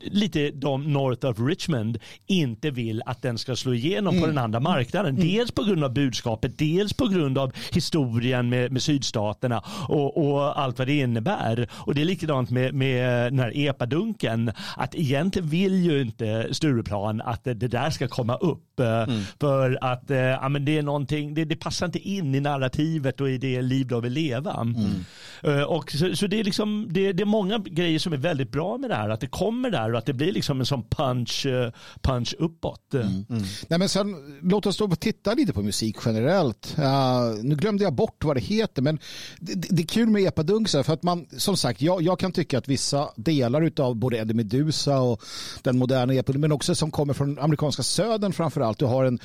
lite 0.00 0.50
de 0.50 0.92
North 0.92 1.26
of 1.26 1.36
Richmond 1.38 1.98
inte 2.26 2.70
vill 2.70 3.02
att 3.06 3.22
den 3.22 3.38
ska 3.38 3.56
slå 3.56 3.74
igenom 3.74 4.14
mm. 4.14 4.20
på 4.20 4.26
den 4.26 4.38
andra 4.38 4.60
marknaden. 4.60 5.14
Mm. 5.16 5.28
Dels 5.28 5.50
på 5.50 5.62
grund 5.62 5.84
av 5.84 5.92
budskapet, 5.92 6.58
dels 6.58 6.92
på 6.92 7.06
grund 7.06 7.38
av 7.38 7.52
historien 7.72 8.48
med, 8.48 8.72
med 8.72 8.82
sydstaterna 8.82 9.62
och, 9.88 10.16
och 10.16 10.60
allt 10.60 10.78
vad 10.78 10.88
det 10.88 10.98
innebär. 10.98 11.68
Och 11.72 11.94
det 11.94 12.00
är 12.00 12.04
likadant 12.04 12.50
med, 12.50 12.74
med 12.74 13.32
den 13.32 13.38
här 13.38 13.52
epadunken 13.54 14.52
att 14.76 14.94
egentligen 14.94 15.48
vill 15.48 15.84
ju 15.84 16.02
inte 16.02 16.54
Stureplan 16.54 17.20
att 17.20 17.44
det 17.44 17.54
där 17.54 17.90
ska 17.90 18.08
komma 18.08 18.36
upp. 18.36 18.80
Eh, 18.80 19.02
mm. 19.02 19.22
För 19.40 19.78
att 19.80 20.10
eh, 20.10 20.18
ja, 20.18 20.48
men 20.48 20.64
det 20.64 20.78
är 20.78 20.82
någonting, 20.82 21.34
det, 21.34 21.44
det, 21.44 21.56
passar 21.56 21.86
inte 21.86 21.98
in 21.98 22.34
i 22.34 22.40
narrativet 22.40 23.20
och 23.20 23.30
i 23.30 23.38
det 23.38 23.62
liv 23.62 23.86
de 23.86 24.02
vill 24.02 24.12
leva. 24.12 24.54
Mm. 24.54 25.04
Eh, 25.42 25.62
och 25.62 25.90
så, 25.90 26.16
så, 26.16 26.26
det, 26.26 26.40
är 26.40 26.44
liksom, 26.44 26.86
det, 26.90 27.12
det, 27.12 27.22
är 27.22 27.26
många 27.26 27.58
grejer 27.58 27.98
som 27.98 28.12
är 28.12 28.16
väldigt 28.16 28.52
bra 28.52 28.78
med 28.78 28.90
det 28.90 28.96
här. 28.96 29.08
Att 29.08 29.20
det 29.20 29.26
kommer 29.26 29.70
där 29.70 29.92
och 29.92 29.98
att 29.98 30.06
det 30.06 30.12
blir 30.12 30.32
liksom 30.32 30.60
en 30.60 30.66
sån 30.66 30.84
punch, 30.88 31.46
punch 32.00 32.34
uppåt. 32.38 32.94
Mm. 32.94 33.06
mm. 33.06 33.42
Nej, 33.68 33.78
men 33.78 33.88
sen, 33.88 34.16
låt 34.42 34.66
oss 34.66 34.76
då 34.76 34.88
titta 34.88 35.34
lite 35.34 35.52
på 35.52 35.62
musik 35.62 35.96
generellt. 36.04 36.76
Uh, 36.78 36.84
nu 37.42 37.56
glömde 37.56 37.84
jag 37.84 37.92
bort 37.92 38.24
vad 38.24 38.36
det 38.36 38.40
heter 38.40 38.82
men 38.82 38.98
det, 39.38 39.54
det 39.54 39.82
är 39.82 39.86
kul 39.86 40.08
med 40.08 40.22
epadunkar 40.22 40.82
för 40.82 40.92
att 40.92 41.02
man 41.02 41.26
som 41.36 41.56
sagt 41.56 41.82
jag, 41.82 42.02
jag 42.02 42.18
kan 42.18 42.32
tycka 42.32 42.58
att 42.58 42.68
vissa 42.68 43.08
delar 43.16 43.70
av 43.80 43.96
både 43.96 44.16
Eddie 44.16 44.34
Medusa 44.60 45.00
och 45.00 45.22
den 45.62 45.78
moderna 45.78 46.14
epen, 46.14 46.40
men 46.40 46.52
också 46.52 46.74
som 46.74 46.90
kommer 46.90 47.14
från 47.14 47.38
amerikanska 47.38 47.82
södern 47.82 48.32
framför 48.32 48.60
allt. 48.60 48.78
Du 48.78 48.84
har 48.84 49.04
en 49.04 49.18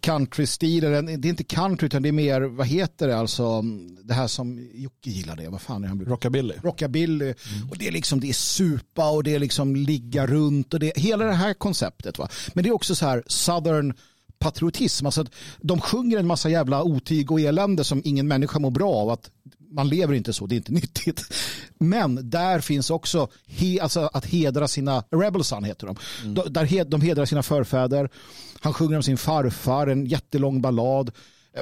countrystil, 0.00 0.80
det 0.80 0.88
är 0.88 1.26
inte 1.26 1.44
country 1.44 1.86
utan 1.86 2.02
det 2.02 2.08
är 2.08 2.12
mer, 2.12 2.40
vad 2.40 2.66
heter 2.66 3.08
det, 3.08 3.16
alltså 3.16 3.62
det 4.02 4.14
här 4.14 4.26
som 4.26 4.68
Jocke 4.74 5.10
gillar 5.10 5.36
det, 5.36 5.48
vad 5.48 5.60
fan 5.60 5.84
är 5.84 5.88
han? 5.88 6.04
Rockabilly. 6.04 6.54
Rockabilly. 6.62 7.24
Mm. 7.24 7.70
Och 7.70 7.78
det 7.78 7.88
är 7.88 7.92
liksom, 7.92 8.20
det 8.20 8.28
är 8.28 8.32
supa 8.32 9.10
och 9.10 9.24
det 9.24 9.34
är 9.34 9.38
liksom 9.38 9.76
ligga 9.76 10.26
runt 10.26 10.74
och 10.74 10.80
det, 10.80 10.92
hela 10.96 11.24
det 11.24 11.32
här 11.32 11.54
konceptet. 11.54 12.18
Va? 12.18 12.28
Men 12.54 12.64
det 12.64 12.70
är 12.70 12.74
också 12.74 12.94
så 12.94 13.06
här 13.06 13.22
southern 13.26 13.94
patriotism. 14.38 15.06
Alltså 15.06 15.20
att 15.20 15.30
de 15.60 15.80
sjunger 15.80 16.18
en 16.18 16.26
massa 16.26 16.48
jävla 16.48 16.82
otyg 16.82 17.30
och 17.30 17.40
elände 17.40 17.84
som 17.84 18.02
ingen 18.04 18.28
människa 18.28 18.58
mår 18.58 18.70
bra 18.70 18.92
av. 18.92 19.10
Att 19.10 19.30
man 19.74 19.88
lever 19.88 20.14
inte 20.14 20.32
så, 20.32 20.46
det 20.46 20.54
är 20.54 20.56
inte 20.56 20.72
nyttigt. 20.80 21.34
Men 21.78 22.30
där 22.30 22.60
finns 22.60 22.90
också 22.90 23.28
he, 23.46 23.80
alltså 23.80 24.10
att 24.12 24.26
hedra 24.26 24.68
sina, 24.68 25.04
Rebelson 25.10 25.64
heter 25.64 25.86
de, 25.86 25.96
mm. 26.22 26.52
där 26.52 26.84
de 26.84 27.00
hedrar 27.00 27.24
sina 27.24 27.42
förfäder. 27.42 28.10
Han 28.60 28.72
sjunger 28.72 28.96
om 28.96 29.02
sin 29.02 29.18
farfar, 29.18 29.86
en 29.86 30.06
jättelång 30.06 30.60
ballad 30.60 31.10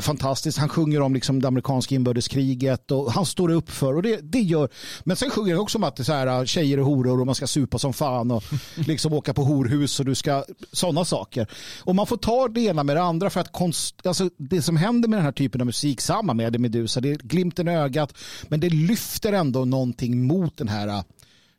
fantastiskt. 0.00 0.58
Han 0.58 0.68
sjunger 0.68 1.00
om 1.00 1.14
liksom 1.14 1.42
det 1.42 1.48
amerikanska 1.48 1.94
inbördeskriget 1.94 2.90
och 2.90 3.12
han 3.12 3.26
står 3.26 3.50
upp 3.50 3.70
för 3.70 3.96
och 3.96 4.02
det, 4.02 4.20
det 4.22 4.40
gör. 4.40 4.68
Men 5.04 5.16
sen 5.16 5.30
sjunger 5.30 5.54
han 5.54 5.62
också 5.62 5.78
om 5.78 5.84
att 5.84 5.96
det 5.96 6.02
är 6.02 6.04
så 6.04 6.12
här, 6.12 6.26
äh, 6.26 6.44
tjejer 6.44 6.78
är 6.78 6.82
horor 6.82 7.20
och 7.20 7.26
man 7.26 7.34
ska 7.34 7.46
supa 7.46 7.78
som 7.78 7.92
fan 7.92 8.30
och 8.30 8.44
liksom 8.74 9.12
åka 9.12 9.34
på 9.34 9.44
horhus 9.44 10.00
och 10.00 10.06
du 10.06 10.14
ska 10.14 10.44
sådana 10.72 11.04
saker. 11.04 11.46
Och 11.84 11.94
man 11.94 12.06
får 12.06 12.16
ta 12.16 12.48
det 12.48 12.60
ena 12.60 12.82
med 12.82 12.96
det 12.96 13.02
andra 13.02 13.30
för 13.30 13.40
att 13.40 13.52
konst, 13.52 14.06
alltså 14.06 14.30
det 14.36 14.62
som 14.62 14.76
händer 14.76 15.08
med 15.08 15.18
den 15.18 15.24
här 15.24 15.32
typen 15.32 15.60
av 15.60 15.66
musik, 15.66 16.00
samma 16.00 16.34
med 16.34 16.60
Medusa, 16.60 17.00
det 17.00 17.10
är 17.10 17.14
glimten 17.14 17.68
i 17.68 17.76
ögat 17.76 18.14
men 18.48 18.60
det 18.60 18.68
lyfter 18.68 19.32
ändå 19.32 19.64
någonting 19.64 20.26
mot 20.26 20.56
den 20.56 20.68
här 20.68 20.88
äh, 20.88 21.02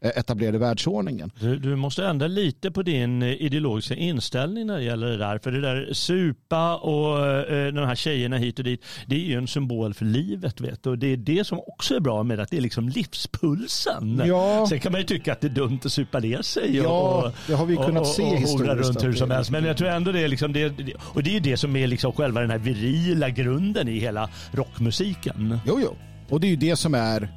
etablerade 0.04 0.58
världsordningen. 0.58 1.32
Du, 1.39 1.58
du, 1.58 1.76
måste 1.76 2.06
ändra 2.06 2.28
lite 2.28 2.72
på 2.72 2.82
din 2.84 3.22
eh, 3.22 3.30
ideologiska 3.30 3.95
inställning 3.95 4.68
när 4.68 4.78
det 4.78 4.84
gäller 4.84 5.08
det 5.08 5.18
där. 5.18 5.38
För 5.38 5.51
det 5.51 5.62
där 5.62 5.93
supa 5.93 6.76
och 6.76 7.28
eh, 7.28 7.74
de 7.74 7.86
här 7.86 7.95
tjejerna 7.95 8.38
hit 8.38 8.60
och 8.60 8.66
dit, 8.66 8.86
det 9.08 9.16
är 9.16 9.20
ju 9.20 9.38
en 9.38 9.47
symbol 9.47 9.93
för 9.93 10.06
livet. 10.06 10.62
Vet 10.62 10.84
du? 10.84 10.89
Och 10.89 10.97
det 10.97 11.08
är 11.08 11.18
det 11.18 11.47
som 11.47 11.60
också 11.60 11.95
är 11.95 11.99
bra 11.99 12.24
med 12.24 12.39
att 12.39 12.49
det 12.49 12.58
är 12.58 12.62
liksom 12.62 12.89
livspulsen. 12.89 14.22
Ja. 14.26 14.66
Sen 14.70 14.80
kan 14.80 14.91
man 14.91 15.01
ju 15.01 15.08
tycka 15.08 15.34
att 15.34 15.41
det 15.41 15.47
är 15.47 15.49
dumt 15.49 15.80
att 15.86 15.91
supa 15.91 16.20
ner 16.20 16.41
sig. 16.41 16.80
Och, 16.82 16.86
ja, 16.86 17.32
det 17.47 17.54
har 17.54 17.66
vi 17.66 17.76
kunnat 17.76 18.01
och, 18.01 18.08
se 18.08 18.36
historiskt. 18.36 18.88
runt 18.88 19.04
hur 19.04 19.14
som 19.14 19.32
helst. 19.32 19.51
Men 19.51 19.66
jag 19.66 19.78
tror 19.78 19.89
ändå 19.89 20.12
det 20.12 20.20
är 20.20 20.28
liksom 20.28 20.54
det, 20.54 20.95
och 20.99 21.24
det 21.24 21.30
är 21.30 21.34
ju 21.34 21.39
det 21.39 21.58
som 21.58 21.76
är 21.76 21.88
liksom 21.88 22.14
själva 22.14 22.41
den 22.41 22.49
här 22.49 22.58
virila 22.58 23.30
grunden 23.30 23.88
i 23.88 23.99
hela 23.99 24.30
rockmusiken. 24.51 25.60
Jo, 25.66 25.80
jo. 25.82 25.95
Och 26.30 26.39
det 26.39 26.47
är 26.47 26.51
ju 26.51 26.56
det 26.56 26.76
som 26.76 26.93
är 26.93 27.30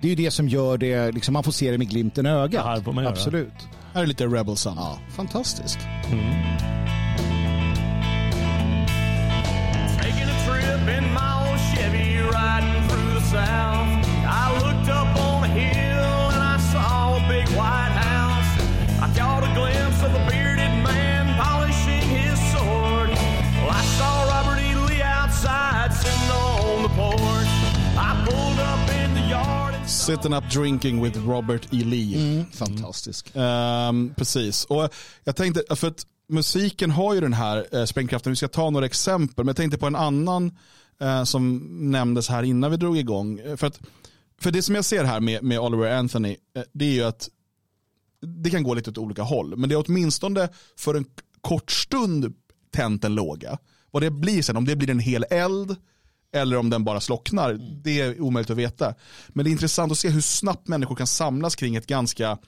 det 0.00 0.06
är 0.06 0.10
ju 0.10 0.14
det 0.14 0.30
som 0.30 0.48
gör 0.48 0.78
det, 0.78 1.12
liksom, 1.12 1.32
man 1.32 1.42
får 1.42 1.52
se 1.52 1.70
det 1.70 1.78
med 1.78 1.90
glimten 1.90 2.26
i 2.26 2.28
ögat. 2.28 2.64
här 2.64 2.80
får 2.80 2.92
man 2.92 3.04
göra. 3.04 3.12
Absolut. 3.12 3.68
Här 3.94 4.02
är 4.02 4.06
lite 4.06 4.26
Rebel 4.26 4.56
Sun. 4.56 4.74
Ja, 4.76 4.98
fantastiskt. 5.16 5.78
Mm. 6.12 6.79
Sitting 30.10 30.34
up 30.34 30.44
drinking 30.50 31.04
with 31.04 31.18
Robert 31.26 31.66
E. 31.70 31.84
Lee. 31.84 32.14
Mm, 32.14 32.44
fantastisk. 32.52 33.32
Ehm, 33.34 34.14
precis. 34.16 34.64
Och 34.64 34.94
jag 35.24 35.36
tänkte, 35.36 35.76
för 35.76 35.88
att 35.88 36.06
musiken 36.28 36.90
har 36.90 37.14
ju 37.14 37.20
den 37.20 37.32
här 37.32 37.66
eh, 37.76 37.84
sprängkraften. 37.84 38.32
Vi 38.32 38.36
ska 38.36 38.48
ta 38.48 38.70
några 38.70 38.86
exempel. 38.86 39.44
Men 39.44 39.46
jag 39.46 39.56
tänkte 39.56 39.78
på 39.78 39.86
en 39.86 39.96
annan 39.96 40.58
eh, 41.00 41.24
som 41.24 41.58
nämndes 41.90 42.28
här 42.28 42.42
innan 42.42 42.70
vi 42.70 42.76
drog 42.76 42.98
igång. 42.98 43.38
Eh, 43.38 43.56
För, 43.56 43.66
att, 43.66 43.80
för 44.40 44.50
det 44.50 44.62
som 44.62 44.74
jag 44.74 44.84
ser 44.84 45.04
här 45.04 45.20
med, 45.20 45.42
med 45.42 45.60
Oliver 45.60 45.98
Anthony, 45.98 46.36
eh, 46.56 46.62
det 46.72 46.84
är 46.84 46.92
ju 46.92 47.04
att 47.04 47.28
det 48.42 48.50
kan 48.50 48.62
gå 48.62 48.74
lite 48.74 48.90
åt 48.90 48.98
olika 48.98 49.22
håll. 49.22 49.56
Men 49.56 49.68
det 49.68 49.74
är 49.74 49.84
åtminstone 49.88 50.48
för 50.76 50.94
en 50.94 51.04
kort 51.40 51.70
stund 51.70 52.34
tänt 52.72 53.04
en 53.04 53.14
låga. 53.14 53.58
Vad 53.90 54.02
det 54.02 54.10
blir 54.10 54.42
sen, 54.42 54.56
om 54.56 54.64
det 54.64 54.76
blir 54.76 54.90
en 54.90 54.98
hel 54.98 55.24
eld 55.30 55.76
eller 56.32 56.56
om 56.56 56.70
den 56.70 56.84
bara 56.84 57.00
slocknar, 57.00 57.52
det 57.84 58.00
är 58.00 58.20
omöjligt 58.20 58.50
att 58.50 58.56
veta. 58.56 58.94
Men 59.28 59.44
det 59.44 59.50
är 59.50 59.52
intressant 59.52 59.92
att 59.92 59.98
se 59.98 60.08
hur 60.08 60.20
snabbt 60.20 60.68
människor 60.68 60.94
kan 60.96 61.06
samlas 61.06 61.56
kring 61.56 61.76
ett 61.76 61.86
ganska 61.86 62.38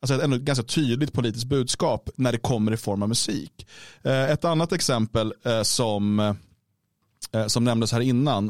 alltså 0.00 0.14
ett 0.14 0.22
ändå 0.22 0.38
ganska 0.38 0.64
tydligt 0.64 1.12
politiskt 1.12 1.46
budskap 1.46 2.10
när 2.16 2.32
det 2.32 2.38
kommer 2.38 2.72
i 2.72 2.76
form 2.76 3.02
av 3.02 3.08
musik. 3.08 3.66
Eh, 4.02 4.30
Ett 4.30 4.44
annat 4.44 4.72
exempel 4.72 5.34
eh, 5.44 5.62
som, 5.62 6.18
eh, 7.32 7.46
som 7.46 7.64
nämndes 7.64 7.92
här 7.92 8.00
innan 8.00 8.48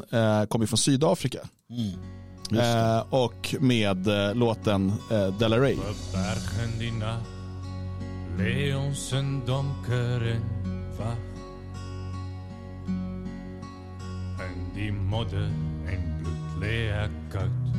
kommer 0.49 0.67
från 0.67 0.79
Sydafrika. 0.79 1.39
Eh, 2.53 2.99
Och 3.11 3.55
med 3.61 4.09
eh, 4.09 4.35
låten 4.35 4.93
eh, 5.11 5.39
Della 5.39 5.59
Ray. 5.61 5.77
Bergen 6.13 6.79
die 6.79 6.91
nacht, 6.93 7.27
leeuws 8.39 9.13
en 9.13 9.47
donker 9.47 10.27
en 10.33 10.97
vacht. 10.99 11.36
Die 14.77 14.93
modder 14.93 15.49
en 15.89 16.03
bloed 16.21 16.57
lê 16.61 16.77
ek 16.93 17.15
koud, 17.33 17.77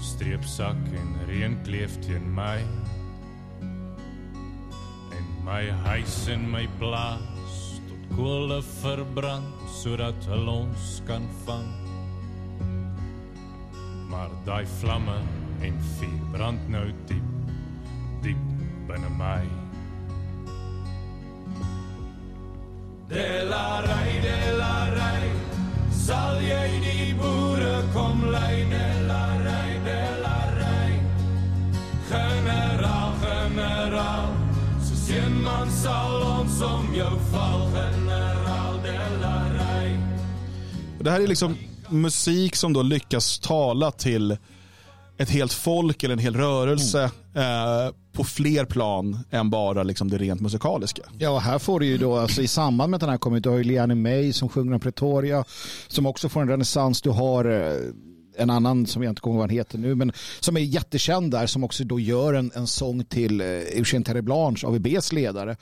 streepsak 0.00 0.78
en 0.96 1.10
reën 1.28 1.56
kleef 1.66 1.98
teen 2.06 2.24
my. 2.36 2.56
En 5.18 5.26
my 5.44 5.64
huis 5.84 6.16
en 6.32 6.46
my 6.52 6.64
plaas 6.80 7.58
tot 7.90 8.08
kolle 8.16 8.62
verbrand 8.80 9.68
sodat 9.80 10.30
hulle 10.32 10.56
ons 10.64 10.88
kan 11.08 11.28
vang. 11.44 11.68
Maar 14.08 14.32
daai 14.48 14.64
vlamme 14.78 15.20
en 15.68 15.80
vuur 15.98 16.18
brand 16.32 16.68
nou 16.72 16.86
diep, 17.10 17.54
diep 18.24 18.44
binne 18.88 19.12
my. 19.20 19.44
Delarai, 23.08 24.20
delarai, 24.24 25.28
sal 25.28 25.67
jy 26.40 26.80
die 26.84 27.14
boere 27.14 27.82
kom 27.92 28.24
lei, 28.32 28.64
delarai, 28.70 29.72
delarai. 29.84 30.92
Generaal, 32.08 33.12
generaal, 33.22 34.32
soos 34.82 35.10
een 35.10 35.42
man 35.42 35.70
sal 35.70 36.22
ons 36.22 36.62
om 36.62 36.94
jou 36.94 37.14
val, 37.32 37.68
generaal. 37.72 38.38
Och 40.98 41.04
Det 41.04 41.10
här 41.10 41.20
är 41.20 41.26
liksom 41.26 41.56
musik 41.88 42.56
som 42.56 42.72
då 42.72 42.82
lyckas 42.82 43.38
tala 43.38 43.90
till 43.90 44.36
ett 45.18 45.30
helt 45.30 45.52
folk 45.52 46.02
eller 46.02 46.12
en 46.12 46.18
hel 46.18 46.36
rörelse 46.36 47.04
eh, 47.34 47.88
på 48.18 48.24
fler 48.24 48.64
plan 48.64 49.18
än 49.30 49.50
bara 49.50 49.82
liksom 49.82 50.10
det 50.10 50.18
rent 50.18 50.40
musikaliska. 50.40 51.02
Ja, 51.18 51.30
och 51.30 51.40
här 51.40 51.58
får 51.58 51.80
du 51.80 51.86
ju 51.86 51.98
då, 51.98 52.16
alltså, 52.16 52.42
i 52.42 52.48
samband 52.48 52.90
med 52.90 52.96
att 52.96 53.00
den 53.00 53.10
här 53.10 53.18
kommer, 53.18 53.40
du 53.40 53.48
har 53.48 53.56
ju 53.56 53.64
Liane 53.64 53.94
May 53.94 54.32
som 54.32 54.48
sjunger 54.48 54.74
om 54.74 54.80
Pretoria, 54.80 55.44
som 55.88 56.06
också 56.06 56.28
får 56.28 56.42
en 56.42 56.48
renässans. 56.48 57.02
Du 57.02 57.10
har 57.10 57.44
eh, 57.44 57.76
en 58.36 58.50
annan 58.50 58.86
som 58.86 59.02
jag 59.02 59.10
inte 59.10 59.20
kommer 59.20 59.34
ihåg 59.34 59.40
vad 59.40 59.50
han 59.50 59.56
heter 59.56 59.78
nu, 59.78 59.94
men 59.94 60.12
som 60.40 60.56
är 60.56 60.60
jättekänd 60.60 61.30
där, 61.30 61.46
som 61.46 61.64
också 61.64 61.84
då 61.84 62.00
gör 62.00 62.34
en, 62.34 62.50
en 62.54 62.66
sång 62.66 63.04
till 63.04 63.40
eh, 63.40 63.46
Eugène 63.46 64.04
Terre 64.04 64.22
Blanche, 64.22 64.66
AVBs 64.66 65.12
ledare, 65.12 65.56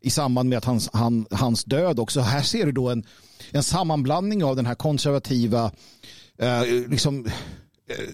i 0.00 0.10
samband 0.10 0.48
med 0.48 0.58
att 0.58 0.64
hans, 0.64 0.90
han, 0.92 1.26
hans 1.30 1.64
död 1.64 1.98
också. 1.98 2.20
Här 2.20 2.42
ser 2.42 2.66
du 2.66 2.72
då 2.72 2.88
en, 2.90 3.04
en 3.50 3.62
sammanblandning 3.62 4.44
av 4.44 4.56
den 4.56 4.66
här 4.66 4.74
konservativa, 4.74 5.70
eh, 6.38 6.62
liksom 6.88 7.26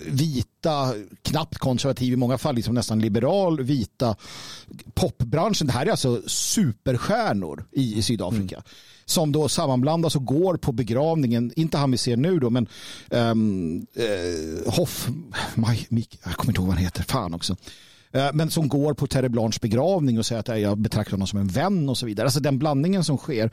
vita, 0.07 0.95
knappt 1.23 1.59
konservativ 1.59 2.13
i 2.13 2.17
många 2.17 2.39
fall, 2.39 2.55
liksom 2.55 2.75
nästan 2.75 3.01
liberal 3.01 3.63
vita 3.63 4.17
popbranschen. 4.95 5.67
Det 5.67 5.73
här 5.73 5.87
är 5.87 5.91
alltså 5.91 6.23
superstjärnor 6.27 7.65
i, 7.73 7.99
i 7.99 8.03
Sydafrika. 8.03 8.63
Som 9.05 9.33
då 9.33 9.49
sammanblandas 9.49 10.17
och 10.17 10.25
går 10.25 10.57
på 10.57 10.73
begravningen, 10.73 11.53
inte 11.57 11.79
han 11.79 11.91
vi 11.91 11.99
ser 11.99 12.17
nu 12.17 12.39
då, 12.39 12.51
men 12.51 12.69
um, 13.11 13.87
uh, 13.99 14.73
Hoff, 14.73 15.09
Maj, 15.55 15.87
Mik, 15.89 16.21
jag 16.25 16.35
kommer 16.35 16.51
inte 16.51 16.61
ihåg 16.61 16.69
vad 16.69 16.77
han 16.77 16.85
heter, 16.85 17.03
fan 17.03 17.35
också. 17.35 17.57
Eh, 18.13 18.29
Men 18.33 18.51
som 18.51 18.69
går 18.69 18.95
på 18.95 19.07
Terre 19.07 19.29
Blanches 19.29 19.61
begravning 19.61 20.19
och 20.19 20.27
säger 20.27 20.41
att 20.41 20.61
jag 20.61 20.79
betraktar 20.79 21.13
honom 21.13 21.27
som 21.27 21.39
en 21.39 21.49
vän 21.49 21.89
och 21.89 21.99
så 21.99 22.07
vidare. 22.07 22.27
Alltså 22.27 22.41
den 22.41 22.59
blandningen 22.59 23.05
som 23.05 23.19
sker. 23.19 23.51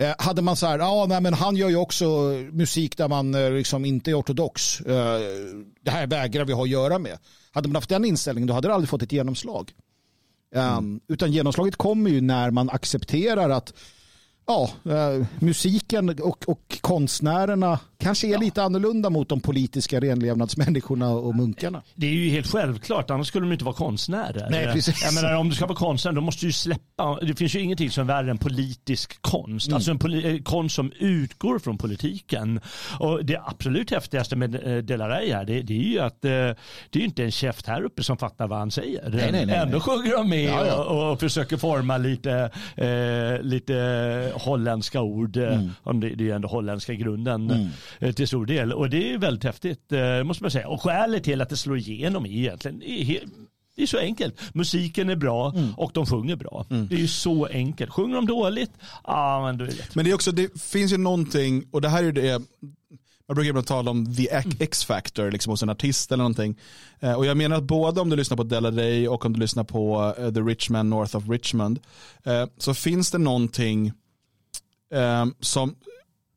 Eh, 0.00 0.14
Hade 0.18 0.42
man 0.42 0.56
så 0.56 0.66
här, 0.66 0.78
ah, 0.78 1.06
nej, 1.06 1.20
men 1.20 1.34
han 1.34 1.56
gör 1.56 1.68
ju 1.68 1.76
också 1.76 2.06
musik 2.52 2.96
där 2.96 3.08
man 3.08 3.34
eh, 3.34 3.50
liksom 3.50 3.84
inte 3.84 4.10
är 4.10 4.20
ortodox. 4.20 4.80
Eh, 4.80 5.20
Det 5.80 5.90
här 5.90 6.06
vägrar 6.06 6.44
vi 6.44 6.52
ha 6.52 6.62
att 6.62 6.68
göra 6.68 6.98
med. 6.98 7.18
Hade 7.52 7.68
man 7.68 7.74
haft 7.74 7.88
den 7.88 8.04
inställningen 8.04 8.46
då 8.46 8.54
hade 8.54 8.68
det 8.68 8.74
aldrig 8.74 8.88
fått 8.88 9.02
ett 9.02 9.12
genomslag. 9.12 9.72
Um, 10.54 11.00
utan 11.08 11.32
genomslaget 11.32 11.76
kommer 11.76 12.10
ju 12.10 12.20
när 12.20 12.50
man 12.50 12.70
accepterar 12.70 13.50
att 13.50 13.74
ja, 14.50 14.70
eh, 14.92 15.26
musiken 15.38 16.08
och, 16.08 16.48
och 16.48 16.78
konstnärerna 16.80 17.78
kanske 17.98 18.26
är 18.34 18.38
lite 18.38 18.62
annorlunda 18.62 19.10
mot 19.10 19.28
de 19.28 19.40
politiska 19.40 20.00
renlevnadsmänniskorna 20.00 21.10
och 21.10 21.34
munkarna. 21.34 21.82
Det 21.94 22.06
är 22.06 22.10
ju 22.10 22.30
helt 22.30 22.46
självklart, 22.46 23.10
annars 23.10 23.26
skulle 23.26 23.46
de 23.46 23.52
inte 23.52 23.64
vara 23.64 23.74
konstnärer. 23.74 24.48
Nej, 24.50 24.72
precis. 24.72 25.02
Jag 25.04 25.14
menar, 25.14 25.36
om 25.36 25.48
du 25.48 25.54
ska 25.54 25.66
vara 25.66 25.76
konstnär 25.78 26.12
då 26.12 26.20
måste 26.20 26.40
du 26.40 26.46
ju 26.48 26.52
släppa, 26.52 27.18
det 27.22 27.34
finns 27.34 27.54
ju 27.54 27.60
ingenting 27.60 27.90
som 27.90 28.02
är 28.02 28.14
värre 28.14 28.30
än 28.30 28.38
politisk 28.38 29.22
konst. 29.22 29.66
Mm. 29.66 29.74
Alltså 29.76 29.90
en 29.90 29.98
poli- 29.98 30.34
eh, 30.34 30.42
konst 30.42 30.74
som 30.76 30.92
utgår 30.98 31.58
från 31.58 31.78
politiken. 31.78 32.60
Och 32.98 33.24
det 33.24 33.40
absolut 33.46 33.90
häftigaste 33.90 34.36
med 34.36 34.54
eh, 34.54 34.82
Delaray 34.82 35.32
här, 35.32 35.44
det, 35.44 35.62
det 35.62 35.74
är 35.74 35.82
ju 35.82 35.98
att 35.98 36.24
eh, 36.24 36.30
det 36.30 36.92
är 36.92 36.98
ju 36.98 37.04
inte 37.04 37.24
en 37.24 37.30
käft 37.30 37.66
här 37.66 37.82
uppe 37.82 38.02
som 38.02 38.16
fattar 38.16 38.46
vad 38.48 38.58
han 38.58 38.70
säger. 38.70 39.10
Nej, 39.10 39.32
nej, 39.32 39.46
nej, 39.46 39.56
Ändå 39.56 39.80
sjunger 39.80 40.16
de 40.16 40.28
med 40.28 40.44
Ja, 40.44 40.66
ja. 40.66 40.84
Och, 40.84 41.12
och 41.12 41.20
försöker 41.20 41.56
forma 41.56 41.96
lite, 41.98 42.50
eh, 42.76 43.42
lite 43.42 44.32
holländska 44.40 45.00
ord. 45.02 45.36
eh, 45.36 45.54
Mm. 45.54 45.70
Om 45.82 46.00
det, 46.00 46.08
det 46.08 46.24
är 46.24 46.26
ju 46.26 46.32
ändå 46.32 46.48
holländska 46.48 46.94
grunden 46.94 47.70
eh, 47.98 48.12
till 48.12 48.28
stor 48.28 48.46
del. 48.46 48.72
Och 48.72 48.90
det 48.90 49.12
är 49.12 49.18
väldigt 49.18 49.44
häftigt, 49.44 49.92
eh, 49.92 50.22
måste 50.24 50.44
man 50.44 50.50
säga. 50.50 50.68
Och 50.68 50.82
skälet 50.82 51.24
till 51.24 51.40
att 51.40 51.48
det 51.48 51.56
slår 51.56 51.78
igenom 51.78 52.26
är 52.26 52.30
egentligen 52.30 52.82
är 52.82 53.20
det 53.76 53.82
är 53.82 53.86
så 53.86 53.98
enkelt. 53.98 54.54
Musiken 54.54 55.08
är 55.10 55.16
bra 55.16 55.50
Mm. 55.56 55.74
och 55.76 55.90
de 55.94 56.06
sjunger 56.06 56.36
bra. 56.36 56.66
Det 56.68 56.94
är 56.94 56.98
ju 56.98 57.08
så 57.08 57.46
enkelt. 57.46 57.90
Sjunger 57.92 58.14
de 58.16 58.26
dåligt, 58.26 58.70
ja 59.04 59.42
men 59.46 59.58
då 59.58 59.64
är 59.64 59.68
det 59.68 59.74
lätt. 59.76 59.94
Men 59.94 60.04
det 60.04 60.10
är 60.10 60.14
också, 60.14 60.32
det 60.32 60.60
finns 60.62 60.92
ju 60.92 60.96
någonting, 60.96 61.64
och 61.70 61.80
det 61.80 61.88
här 61.88 62.04
är 62.04 62.12
det, 62.12 62.42
man 63.28 63.34
brukar 63.34 63.48
ibland 63.48 63.66
tala 63.66 63.90
om 63.90 64.14
the 64.14 64.28
Mm. 64.30 64.50
X-factor 64.60 65.30
liksom 65.30 65.50
hos 65.50 65.62
en 65.62 65.70
artist 65.70 66.12
eller 66.12 66.22
någonting. 66.24 66.58
Eh, 67.00 67.12
Och 67.14 67.26
jag 67.26 67.36
menar 67.36 67.56
att 67.56 67.62
både 67.64 68.00
om 68.00 68.08
du 68.10 68.16
lyssnar 68.16 68.36
på 68.36 68.42
Della 68.42 68.70
Ray 68.70 69.08
och 69.08 69.24
om 69.26 69.32
du 69.32 69.40
lyssnar 69.40 69.64
på 69.64 70.14
The 70.34 70.40
Rich 70.40 70.70
Man 70.70 70.90
North 70.90 71.16
of 71.16 71.28
Richmond, 71.28 71.80
eh, 72.24 72.46
så 72.58 72.74
finns 72.74 73.10
det 73.10 73.18
någonting 73.18 73.92
som, 75.40 75.74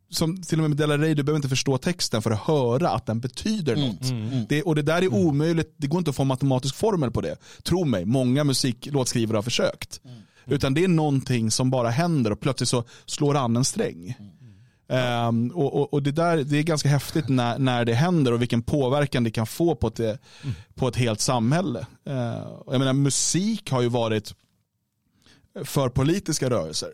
som 0.09 0.41
till 0.41 0.57
och 0.59 0.61
med 0.61 0.69
med 0.69 0.77
Della 0.77 0.97
Ray, 0.97 1.13
du 1.13 1.23
behöver 1.23 1.37
inte 1.37 1.49
förstå 1.49 1.77
texten 1.77 2.21
för 2.21 2.31
att 2.31 2.39
höra 2.39 2.89
att 2.89 3.05
den 3.05 3.19
betyder 3.19 3.75
Mm. 3.75 3.87
något. 3.89 4.49
Det, 4.49 4.63
och 4.63 4.75
det 4.75 4.81
där 4.81 5.01
är 5.01 5.13
omöjligt, 5.13 5.73
det 5.77 5.87
går 5.87 5.97
inte 5.97 6.09
att 6.09 6.15
få 6.15 6.21
en 6.21 6.27
matematisk 6.27 6.75
formel 6.75 7.11
på 7.11 7.21
det. 7.21 7.37
Tro 7.63 7.85
mig, 7.85 8.05
många 8.05 8.43
musiklåtskrivare 8.43 9.37
har 9.37 9.41
försökt. 9.43 10.01
Utan 10.45 10.73
det 10.73 10.83
är 10.83 10.87
någonting 10.87 11.51
som 11.51 11.69
bara 11.69 11.89
händer 11.89 12.31
och 12.31 12.39
plötsligt 12.39 12.69
så 12.69 12.83
slår 13.05 13.35
an 13.35 13.55
en 13.55 13.65
sträng. 13.65 14.15
Ehm, 14.89 15.51
och 15.55 15.75
och, 15.79 15.93
och 15.93 16.03
det, 16.03 16.11
där, 16.11 16.37
det 16.43 16.57
är 16.57 16.63
ganska 16.63 16.89
häftigt 16.89 17.29
när, 17.29 17.59
när 17.59 17.85
det 17.85 17.93
händer 17.93 18.31
och 18.31 18.41
vilken 18.41 18.61
påverkan 18.61 19.23
det 19.23 19.31
kan 19.31 19.47
få 19.47 19.75
på 19.75 19.87
ett, 19.87 19.99
eh, 19.99 20.13
på 20.75 20.87
ett 20.87 20.95
helt 20.95 21.19
samhälle. 21.19 21.79
Uh, 22.09 22.15
jag 22.67 22.79
menar, 22.79 22.93
musik 22.93 23.71
har 23.71 23.81
ju 23.81 23.89
varit 23.89 24.35
för 25.63 25.89
politiska 25.89 26.49
rörelser 26.49 26.89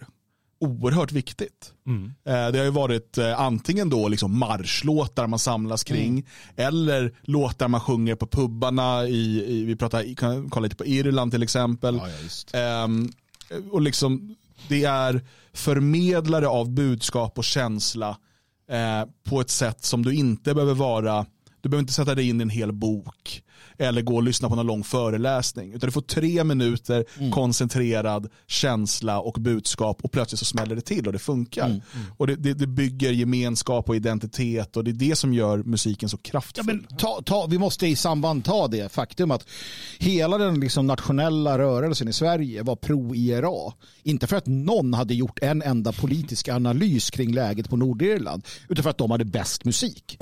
oerhört 0.60 1.12
viktigt. 1.12 1.74
Eh, 2.26 2.52
Det 2.52 2.58
har 2.58 2.66
ju 2.66 2.72
varit 2.72 3.18
eh, 3.18 3.40
antingen 3.42 3.90
då 3.90 4.08
liksom 4.08 4.40
marschlåtar 4.40 5.28
man 5.28 5.40
samlas 5.40 5.84
kring 5.84 6.28
eller 6.56 7.14
låtar 7.22 7.68
man 7.68 7.82
sjunger 7.82 8.16
på 8.16 8.28
pubbarna 8.28 9.08
i, 9.08 9.44
i 9.48 9.64
vi 9.66 9.76
pratar, 9.76 10.16
kan 10.16 10.50
kolla 10.50 10.64
lite 10.64 10.76
på 10.76 10.86
Irland 10.86 11.32
till 11.32 11.44
exempel. 11.44 11.96
Ehm, 12.54 13.10
och 13.72 13.82
liksom, 13.82 14.36
det 14.68 14.84
är 14.84 15.22
förmedlare 15.54 16.48
av 16.48 16.70
budskap 16.72 17.38
och 17.38 17.44
känsla 17.44 18.18
eh, 18.72 19.10
på 19.24 19.42
ett 19.42 19.50
sätt 19.50 19.84
som 19.86 20.06
du 20.06 20.14
inte 20.16 20.54
behöver 20.54 20.74
vara 20.74 21.26
Du 21.62 21.70
behöver 21.70 21.82
inte 21.82 21.94
sätta 21.94 22.16
dig 22.16 22.30
in 22.30 22.42
i 22.42 22.44
en 22.44 22.50
hel 22.50 22.72
bok 22.72 23.44
eller 23.78 24.02
gå 24.02 24.16
och 24.16 24.24
lyssna 24.24 24.50
på 24.50 24.56
någon 24.56 24.68
lång 24.68 24.84
föreläsning. 24.84 25.74
Utan 25.74 25.88
du 25.88 25.92
får 25.92 26.02
tre 26.02 26.44
minuter 26.44 27.06
koncentrerad 27.32 28.30
känsla 28.48 29.20
och 29.20 29.34
budskap 29.34 30.00
och 30.04 30.12
plötsligt 30.12 30.40
så 30.40 30.46
smäller 30.46 30.76
det 30.76 30.82
till 30.82 31.08
och 31.08 31.14
det 31.14 31.20
funkar. 31.20 31.82
Och 32.18 32.28
det, 32.28 32.36
det, 32.36 32.54
det 32.54 32.68
bygger 32.68 33.12
gemenskap 33.12 33.90
och 33.90 33.96
identitet 33.96 34.78
och 34.78 34.84
det 34.84 34.92
är 34.92 34.94
det 35.10 35.16
som 35.16 35.34
gör 35.34 35.58
musiken 35.58 36.10
så 36.10 36.18
Ja, 36.24 36.30
kraftfull. 36.32 36.66
men 36.66 36.98
ta, 36.98 37.22
ta, 37.26 37.46
vi 37.48 37.58
måste 37.58 37.88
i 37.88 37.96
samband 37.96 38.46
ta 38.46 38.68
det 38.68 38.92
faktum 38.92 39.32
att 39.32 39.46
hela 40.00 40.38
den 40.38 40.60
liksom 40.60 40.88
nationella 40.88 41.58
rörelsen 41.58 42.08
i 42.08 42.14
Sverige 42.14 42.64
var 42.64 42.76
pro-IRA. 42.76 43.74
Inte 44.04 44.28
för 44.28 44.36
att 44.38 44.48
någon 44.48 44.94
hade 44.94 45.14
gjort 45.14 45.40
en 45.42 45.62
enda 45.62 45.92
politisk 45.92 46.48
analys 46.50 47.10
kring 47.10 47.34
läget 47.34 47.70
på 47.70 47.78
Nordirland 47.78 48.44
utan 48.70 48.84
för 48.84 48.90
att 48.90 48.98
de 48.98 49.12
hade 49.12 49.26
bäst 49.26 49.66
musik. 49.66 50.18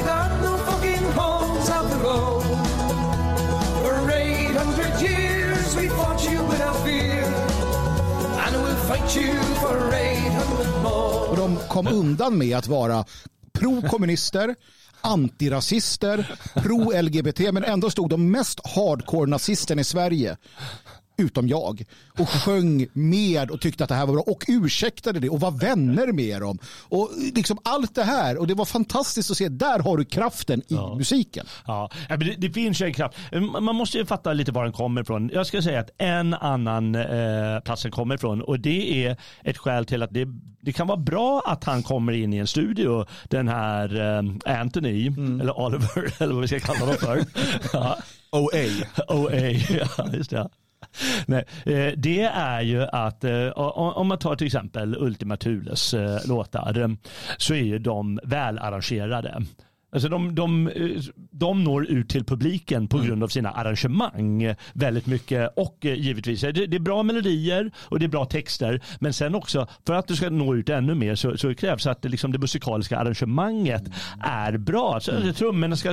Fucking 0.00 1.06
the 1.90 1.98
road? 2.04 2.42
For 3.82 4.10
800 4.10 5.00
years 5.02 5.76
we 5.76 5.88
fought 5.88 6.24
you 6.30 6.46
without 6.46 6.76
fear. 6.84 7.24
And 8.46 8.56
we'll 8.62 8.76
fight 8.76 9.16
you 9.16 9.32
for 9.60 9.94
800 9.94 10.82
more. 10.82 11.28
Och 11.30 11.36
de 11.36 11.58
kom 11.68 11.86
undan 11.86 12.38
med 12.38 12.56
att 12.56 12.66
vara 12.66 13.04
pro-kommunister, 13.52 14.54
antirasister, 15.00 16.36
pro-LGBT 16.54 17.52
men 17.52 17.64
ändå 17.64 17.90
stod 17.90 18.10
de 18.10 18.30
mest 18.30 18.60
hardcore 18.66 19.30
nazisterna 19.30 19.80
i 19.80 19.84
Sverige 19.84 20.36
utom 21.16 21.48
jag 21.48 21.84
och 22.18 22.28
sjöng 22.28 22.86
med 22.92 23.50
och 23.50 23.60
tyckte 23.60 23.84
att 23.84 23.88
det 23.88 23.94
här 23.94 24.06
var 24.06 24.14
bra 24.14 24.22
och 24.22 24.44
ursäktade 24.48 25.20
det 25.20 25.28
och 25.28 25.40
var 25.40 25.50
vänner 25.50 26.12
med 26.12 26.40
dem 26.40 26.58
och 26.88 27.10
liksom 27.34 27.58
allt 27.64 27.94
det 27.94 28.02
här 28.02 28.38
och 28.38 28.46
det 28.46 28.54
var 28.54 28.64
fantastiskt 28.64 29.30
att 29.30 29.36
se 29.36 29.48
där 29.48 29.78
har 29.78 29.96
du 29.96 30.04
kraften 30.04 30.62
i 30.68 30.96
musiken. 30.96 31.46
Ja, 31.66 31.90
ja, 32.08 32.16
men 32.16 32.26
det, 32.26 32.34
det 32.38 32.50
finns 32.50 32.80
ju 32.80 32.86
en 32.86 32.94
kraft. 32.94 33.18
Man 33.60 33.76
måste 33.76 33.98
ju 33.98 34.06
fatta 34.06 34.32
lite 34.32 34.52
var 34.52 34.64
den 34.64 34.72
kommer 34.72 35.00
ifrån. 35.00 35.30
Jag 35.34 35.46
ska 35.46 35.62
säga 35.62 35.80
att 35.80 35.90
en 35.98 36.34
annan 36.34 36.94
eh, 36.94 37.60
plats 37.64 37.82
den 37.82 37.92
kommer 37.92 38.14
ifrån 38.14 38.42
och 38.42 38.60
det 38.60 39.06
är 39.06 39.16
ett 39.44 39.58
skäl 39.58 39.86
till 39.86 40.02
att 40.02 40.14
det, 40.14 40.28
det 40.60 40.72
kan 40.72 40.86
vara 40.86 40.98
bra 40.98 41.42
att 41.46 41.64
han 41.64 41.82
kommer 41.82 42.12
in 42.12 42.32
i 42.32 42.36
en 42.36 42.46
studio, 42.46 43.06
den 43.28 43.48
här 43.48 44.00
eh, 44.00 44.60
Anthony, 44.60 45.06
eller 45.40 45.60
Oliver, 45.60 46.14
eller 46.22 46.34
vad 46.34 46.40
vi 46.42 46.48
ska 46.48 46.60
kalla 46.60 46.80
honom 46.80 46.96
för. 46.96 47.24
ja. 47.72 47.98
OA. 48.30 48.66
OA, 49.08 49.34
ja 49.96 50.06
just 50.12 50.30
det. 50.30 50.48
Nej, 51.26 51.44
eh, 51.66 51.92
det 51.96 52.22
är 52.34 52.60
ju 52.60 52.82
att 52.82 53.24
eh, 53.24 53.48
om 53.48 54.08
man 54.08 54.18
tar 54.18 54.36
till 54.36 54.46
exempel 54.46 54.96
Ultima 54.98 55.36
Thules 55.36 55.94
eh, 55.94 56.18
låtar 56.28 56.96
så 57.36 57.54
är 57.54 57.62
ju 57.62 57.78
de 57.78 58.20
välarrangerade. 58.22 59.42
Alltså 59.92 60.08
de, 60.08 60.34
de, 60.34 60.70
de 61.30 61.64
når 61.64 61.86
ut 61.86 62.08
till 62.08 62.24
publiken 62.24 62.88
på 62.88 62.98
grund 62.98 63.22
av 63.22 63.28
sina 63.28 63.50
arrangemang 63.50 64.54
väldigt 64.72 65.06
mycket 65.06 65.52
och 65.56 65.86
eh, 65.86 65.94
givetvis 65.94 66.40
det, 66.40 66.52
det 66.52 66.76
är 66.76 66.80
bra 66.80 67.02
melodier 67.02 67.70
och 67.76 67.98
det 67.98 68.06
är 68.06 68.08
bra 68.08 68.24
texter 68.24 68.80
men 69.00 69.12
sen 69.12 69.34
också 69.34 69.66
för 69.86 69.94
att 69.94 70.08
du 70.08 70.16
ska 70.16 70.30
nå 70.30 70.54
ut 70.54 70.68
ännu 70.68 70.94
mer 70.94 71.14
så, 71.14 71.36
så 71.36 71.54
krävs 71.54 71.86
att 71.86 72.02
det, 72.02 72.08
liksom, 72.08 72.32
det 72.32 72.38
musikaliska 72.38 72.98
arrangemanget 72.98 73.82
är 74.20 74.56
bra. 74.56 75.00
Så, 75.00 75.12
mm. 75.12 75.34
trummorna 75.34 75.76
ska, 75.76 75.90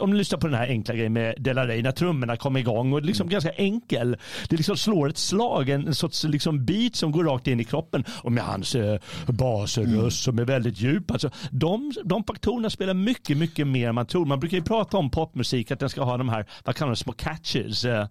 om 0.00 0.10
du 0.10 0.16
lyssnar 0.16 0.38
på 0.38 0.46
den 0.46 0.56
här 0.56 0.68
enkla 0.68 0.94
grejen 0.94 1.12
med 1.12 1.34
Delarey 1.38 1.82
när 1.82 1.92
trummorna 1.92 2.36
kommer 2.36 2.60
igång 2.60 2.92
och 2.92 3.00
det 3.00 3.04
är 3.04 3.06
liksom 3.06 3.28
ganska 3.28 3.50
enkel. 3.50 4.16
Det 4.48 4.56
liksom 4.56 4.76
slår 4.76 5.08
ett 5.08 5.18
slag, 5.18 5.68
en, 5.68 5.86
en 5.86 5.94
sorts 5.94 6.24
liksom 6.24 6.64
beat 6.64 6.96
som 6.96 7.12
går 7.12 7.24
rakt 7.24 7.46
in 7.46 7.60
i 7.60 7.64
kroppen 7.64 8.04
och 8.22 8.32
med 8.32 8.44
hans 8.44 8.74
eh, 8.74 8.98
basröst 9.26 10.22
som 10.22 10.38
är 10.38 10.44
väldigt 10.44 10.80
djup. 10.80 11.10
Alltså, 11.10 11.30
de, 11.50 11.92
de 12.04 12.24
faktorerna 12.24 12.70
spelar 12.70 12.94
mycket, 12.94 13.23
mycket 13.28 13.66
mer 13.66 13.88
än 13.88 13.94
man 13.94 14.06
tror. 14.06 14.26
Man 14.26 14.40
brukar 14.40 14.56
ju 14.56 14.62
prata 14.62 14.96
om 14.96 15.10
popmusik 15.10 15.70
att 15.70 15.80
den 15.80 15.88
ska 15.88 16.02
ha 16.02 16.16
de 16.16 16.28
här, 16.28 16.46
vad 16.64 16.76
kallar 16.76 16.88
man 16.88 16.92
det, 16.92 16.96
små 16.96 17.12
catches. 17.12 17.84
eh, 17.84 18.06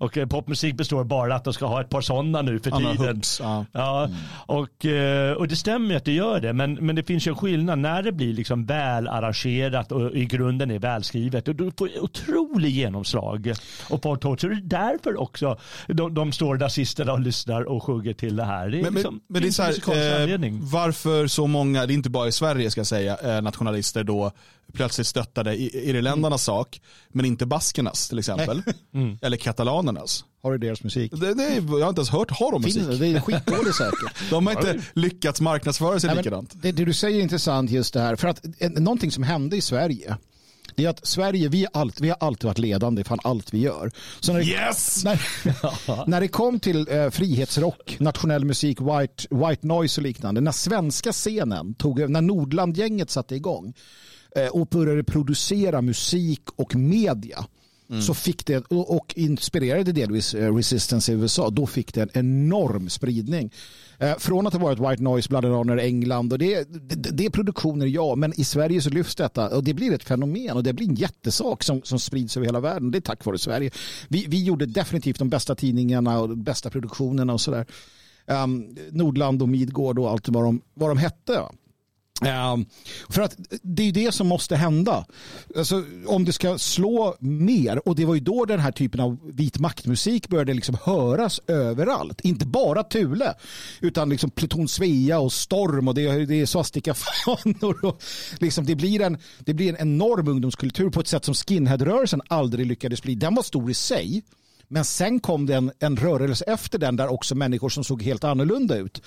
Och 0.00 0.16
eh, 0.16 0.26
popmusik 0.26 0.76
består 0.76 1.04
bara 1.04 1.34
att 1.34 1.44
de 1.44 1.52
ska 1.52 1.66
ha 1.66 1.80
ett 1.80 1.88
par 1.88 2.00
sådana 2.00 2.42
nu 2.42 2.58
för 2.58 2.70
Anna 2.70 2.92
tiden. 2.92 3.16
Hooks, 3.16 3.40
ja. 3.40 3.64
Ja, 3.72 4.08
och, 4.46 4.84
eh, 4.86 5.32
och 5.32 5.48
det 5.48 5.56
stämmer 5.56 5.90
ju 5.90 5.96
att 5.96 6.04
det 6.04 6.12
gör 6.12 6.40
det, 6.40 6.52
men, 6.52 6.74
men 6.74 6.96
det 6.96 7.02
finns 7.02 7.26
ju 7.26 7.30
en 7.30 7.36
skillnad 7.36 7.78
när 7.78 8.02
det 8.02 8.12
blir 8.12 8.32
liksom 8.32 8.66
väl 8.66 9.08
arrangerat 9.08 9.92
och 9.92 10.12
i 10.16 10.24
grunden 10.24 10.70
är 10.70 10.78
välskrivet. 10.78 11.48
Och 11.48 11.54
då 11.54 11.70
får 11.78 12.02
otrolig 12.02 12.70
genomslag. 12.70 13.52
Och 13.90 14.02
på 14.02 14.16
så 14.20 14.34
det 14.48 14.54
är 14.54 14.60
därför 14.64 15.20
också 15.20 15.58
de, 15.86 16.14
de 16.14 16.32
står 16.32 16.56
nazisterna 16.56 17.12
och 17.12 17.20
lyssnar 17.20 17.62
och 17.62 17.82
sjunger 17.84 18.12
till 18.12 18.36
det 18.36 18.44
här. 18.44 18.68
Det 18.68 18.78
är 18.78 18.82
Men, 18.82 18.94
liksom, 18.94 19.14
men, 19.14 19.22
men 19.28 19.42
det 19.42 19.48
är 19.48 19.52
så 19.52 19.62
här, 19.62 20.44
eh, 20.44 20.52
varför 20.60 21.26
så 21.26 21.46
många, 21.46 21.86
det 21.86 21.92
är 21.92 21.94
inte 21.94 22.10
bara 22.10 22.28
i 22.28 22.32
Sverige 22.32 22.70
ska 22.70 22.80
jag 22.80 22.86
säga, 22.86 23.16
eh, 23.16 23.42
nationalister 23.42 24.04
då 24.04 24.32
plötsligt 24.72 25.06
stöttade 25.06 25.56
irländarnas 25.56 26.42
sak, 26.42 26.80
men 27.08 27.24
inte 27.24 27.46
baskernas 27.46 28.08
till 28.08 28.18
exempel. 28.18 28.62
Mm. 28.94 29.18
Eller 29.22 29.36
katalanernas. 29.36 30.24
Har 30.42 30.52
du 30.52 30.58
deras 30.58 30.82
musik? 30.84 31.12
Det, 31.12 31.34
det, 31.34 31.54
jag 31.54 31.80
har 31.80 31.88
inte 31.88 31.98
ens 32.00 32.10
hört, 32.10 32.30
har 32.30 32.52
de 32.52 32.62
musik? 32.62 32.82
Finns 32.84 32.98
det? 32.98 33.06
Det 33.06 33.16
är 33.16 33.20
skitdåligt 33.20 33.76
säkert. 33.76 34.14
De 34.30 34.46
har 34.46 34.52
inte 34.54 34.80
lyckats 34.94 35.40
marknadsföra 35.40 36.00
sig 36.00 36.08
Nej, 36.08 36.16
likadant. 36.16 36.52
det, 36.62 36.72
det 36.72 36.84
du 36.84 36.92
säger 36.94 37.18
är 37.18 37.22
intressant 37.22 37.70
just 37.70 37.94
det 37.94 38.00
här. 38.00 38.16
För 38.16 38.28
att 38.28 38.44
en, 38.58 38.72
någonting 38.72 39.10
som 39.10 39.22
hände 39.22 39.56
i 39.56 39.60
Sverige 39.60 40.16
det 40.74 40.84
är 40.84 40.88
att 40.88 41.06
Sverige, 41.06 41.48
vi, 41.48 41.66
allt, 41.72 42.00
vi 42.00 42.08
har 42.08 42.16
alltid 42.20 42.44
varit 42.44 42.58
ledande 42.58 43.00
i 43.00 43.04
fan 43.04 43.18
allt 43.24 43.54
vi 43.54 43.58
gör. 43.58 43.90
Så 44.20 44.32
när, 44.32 44.40
det- 44.40 44.46
Yes! 44.46 45.04
när, 45.04 46.06
när 46.08 46.20
det 46.20 46.28
kom 46.28 46.60
till 46.60 46.86
eh, 46.90 47.10
frihetsrock, 47.10 47.96
nationell 48.00 48.44
musik, 48.44 48.80
white, 48.80 49.26
white 49.30 49.66
noise 49.66 50.00
och 50.00 50.02
liknande, 50.02 50.40
när 50.40 50.52
svenska 50.52 51.12
scenen 51.12 51.74
tog 51.74 52.10
när 52.10 52.20
Nordlandgänget 52.20 53.10
satte 53.10 53.34
igång 53.36 53.74
och 54.52 54.66
började 54.66 55.04
producera 55.04 55.82
musik 55.82 56.42
och 56.56 56.76
media, 56.76 57.46
så 58.06 58.14
fick 58.14 58.46
det, 58.46 58.64
och 58.66 58.96
och 58.96 59.14
inspirerade 59.16 59.92
delvis 59.92 60.34
eh, 60.34 60.54
Resistance 60.54 61.12
i 61.12 61.14
USA, 61.14 61.50
då 61.50 61.66
fick 61.66 61.94
det 61.94 62.02
en 62.02 62.10
enorm 62.12 62.88
spridning. 62.88 63.52
Eh, 63.98 64.18
Från 64.18 64.46
att 64.46 64.52
ha 64.52 64.60
varit 64.60 64.78
White 64.78 65.02
Noise, 65.02 65.28
Blood 65.28 65.44
and 65.44 65.54
Honor, 65.54 65.78
England 65.78 66.32
och 66.32 66.38
det, 66.38 66.64
det, 66.70 67.10
det 67.10 67.26
är 67.26 67.30
produktioner, 67.30 67.86
ja, 67.86 68.14
men 68.14 68.40
i 68.40 68.44
Sverige 68.44 68.80
så 68.80 68.90
lyfts 68.90 69.14
detta 69.14 69.56
och 69.56 69.64
det 69.64 69.74
blir 69.74 69.92
ett 69.92 70.04
fenomen 70.04 70.56
och 70.56 70.62
det 70.62 70.72
blir 70.72 70.88
en 70.88 70.94
jättesak 70.94 71.62
som, 71.62 71.82
som 71.82 71.98
sprids 71.98 72.36
över 72.36 72.46
hela 72.46 72.60
världen. 72.60 72.90
Det 72.90 72.98
är 72.98 73.00
tack 73.00 73.24
vare 73.24 73.38
Sverige. 73.38 73.70
Vi, 74.08 74.26
vi 74.28 74.44
gjorde 74.44 74.66
definitivt 74.66 75.18
de 75.18 75.28
bästa 75.28 75.54
tidningarna 75.54 76.20
och 76.20 76.28
de 76.28 76.42
bästa 76.42 76.70
produktionerna 76.70 77.32
och 77.32 77.40
sådär. 77.40 77.66
Um, 78.26 78.76
Nordland 78.90 79.42
och 79.42 79.48
Midgård 79.48 79.98
och 79.98 80.10
allt 80.10 80.28
vad 80.28 80.44
de, 80.44 80.60
vad 80.74 80.90
de 80.90 80.98
hette. 80.98 81.42
Ehm, 82.22 82.66
för 83.08 83.22
att 83.22 83.36
det 83.62 83.82
är 83.88 83.92
det 83.92 84.12
som 84.12 84.26
måste 84.26 84.56
hända. 84.56 85.06
Alltså, 85.56 85.84
om 86.06 86.24
det 86.24 86.32
ska 86.32 86.58
slå 86.58 87.16
mer, 87.20 87.88
och 87.88 87.94
det 87.96 88.04
var 88.04 88.14
ju 88.14 88.20
då 88.20 88.44
den 88.44 88.60
här 88.60 88.72
typen 88.72 89.00
av 89.00 89.18
vit 89.32 89.58
maktmusik 89.58 90.28
började 90.28 90.54
liksom 90.54 90.76
höras 90.84 91.40
överallt. 91.46 92.20
Inte 92.20 92.46
bara 92.46 92.82
Thule, 92.82 93.34
utan 93.80 94.08
liksom 94.08 94.30
Pluton 94.30 94.68
Svea 94.68 95.18
och 95.18 95.32
Storm 95.32 95.88
och 95.88 95.94
det, 95.94 96.06
är- 96.06 96.26
det 96.26 96.40
är 96.40 96.46
svastikafanor. 96.46 97.84
Och 97.86 98.02
liksom 98.38 98.64
det, 98.66 98.74
blir 98.74 99.00
en, 99.00 99.18
det 99.38 99.54
blir 99.54 99.68
en 99.68 99.76
enorm 99.80 100.28
ungdomskultur 100.28 100.90
på 100.90 101.00
ett 101.00 101.08
sätt 101.08 101.24
som 101.24 101.34
skinheadrörelsen 101.34 102.22
aldrig 102.28 102.66
lyckades 102.66 103.02
bli. 103.02 103.14
Den 103.14 103.34
var 103.34 103.42
stor 103.42 103.70
i 103.70 103.74
sig. 103.74 104.22
Men 104.68 104.84
sen 104.84 105.20
kom 105.20 105.46
det 105.46 105.54
en, 105.54 105.72
en 105.78 105.96
rörelse 105.96 106.44
efter 106.44 106.78
den 106.78 106.96
där 106.96 107.08
också 107.12 107.34
människor 107.34 107.68
som 107.68 107.84
såg 107.84 108.02
helt 108.02 108.24
annorlunda 108.24 108.76
ut 108.76 109.02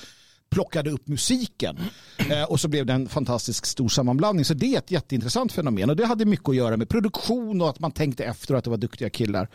plockade 0.52 0.89
upp 0.91 1.08
musiken 1.08 1.78
eh, 2.18 2.43
och 2.43 2.60
så 2.60 2.68
blev 2.68 2.86
det 2.86 2.93
en 2.93 3.10
fantastisk 3.10 3.66
stor 3.66 3.89
sammanblandning. 3.89 4.45
Så 4.45 4.54
det 4.54 4.74
är 4.74 4.78
ett 4.78 4.91
jätteintressant 4.91 5.52
fenomen 5.52 5.89
och 5.89 5.95
det 5.95 6.06
hade 6.06 6.26
mycket 6.26 6.49
att 6.49 6.56
göra 6.56 6.78
med 6.78 6.89
produktion 6.89 7.62
och 7.62 7.70
att 7.70 7.80
man 7.80 7.91
tänkte 7.91 8.24
efter 8.26 8.54
och 8.54 8.58
att 8.58 8.64
det 8.64 8.70
var 8.70 8.78
duktiga 8.78 9.10
killar 9.10 9.49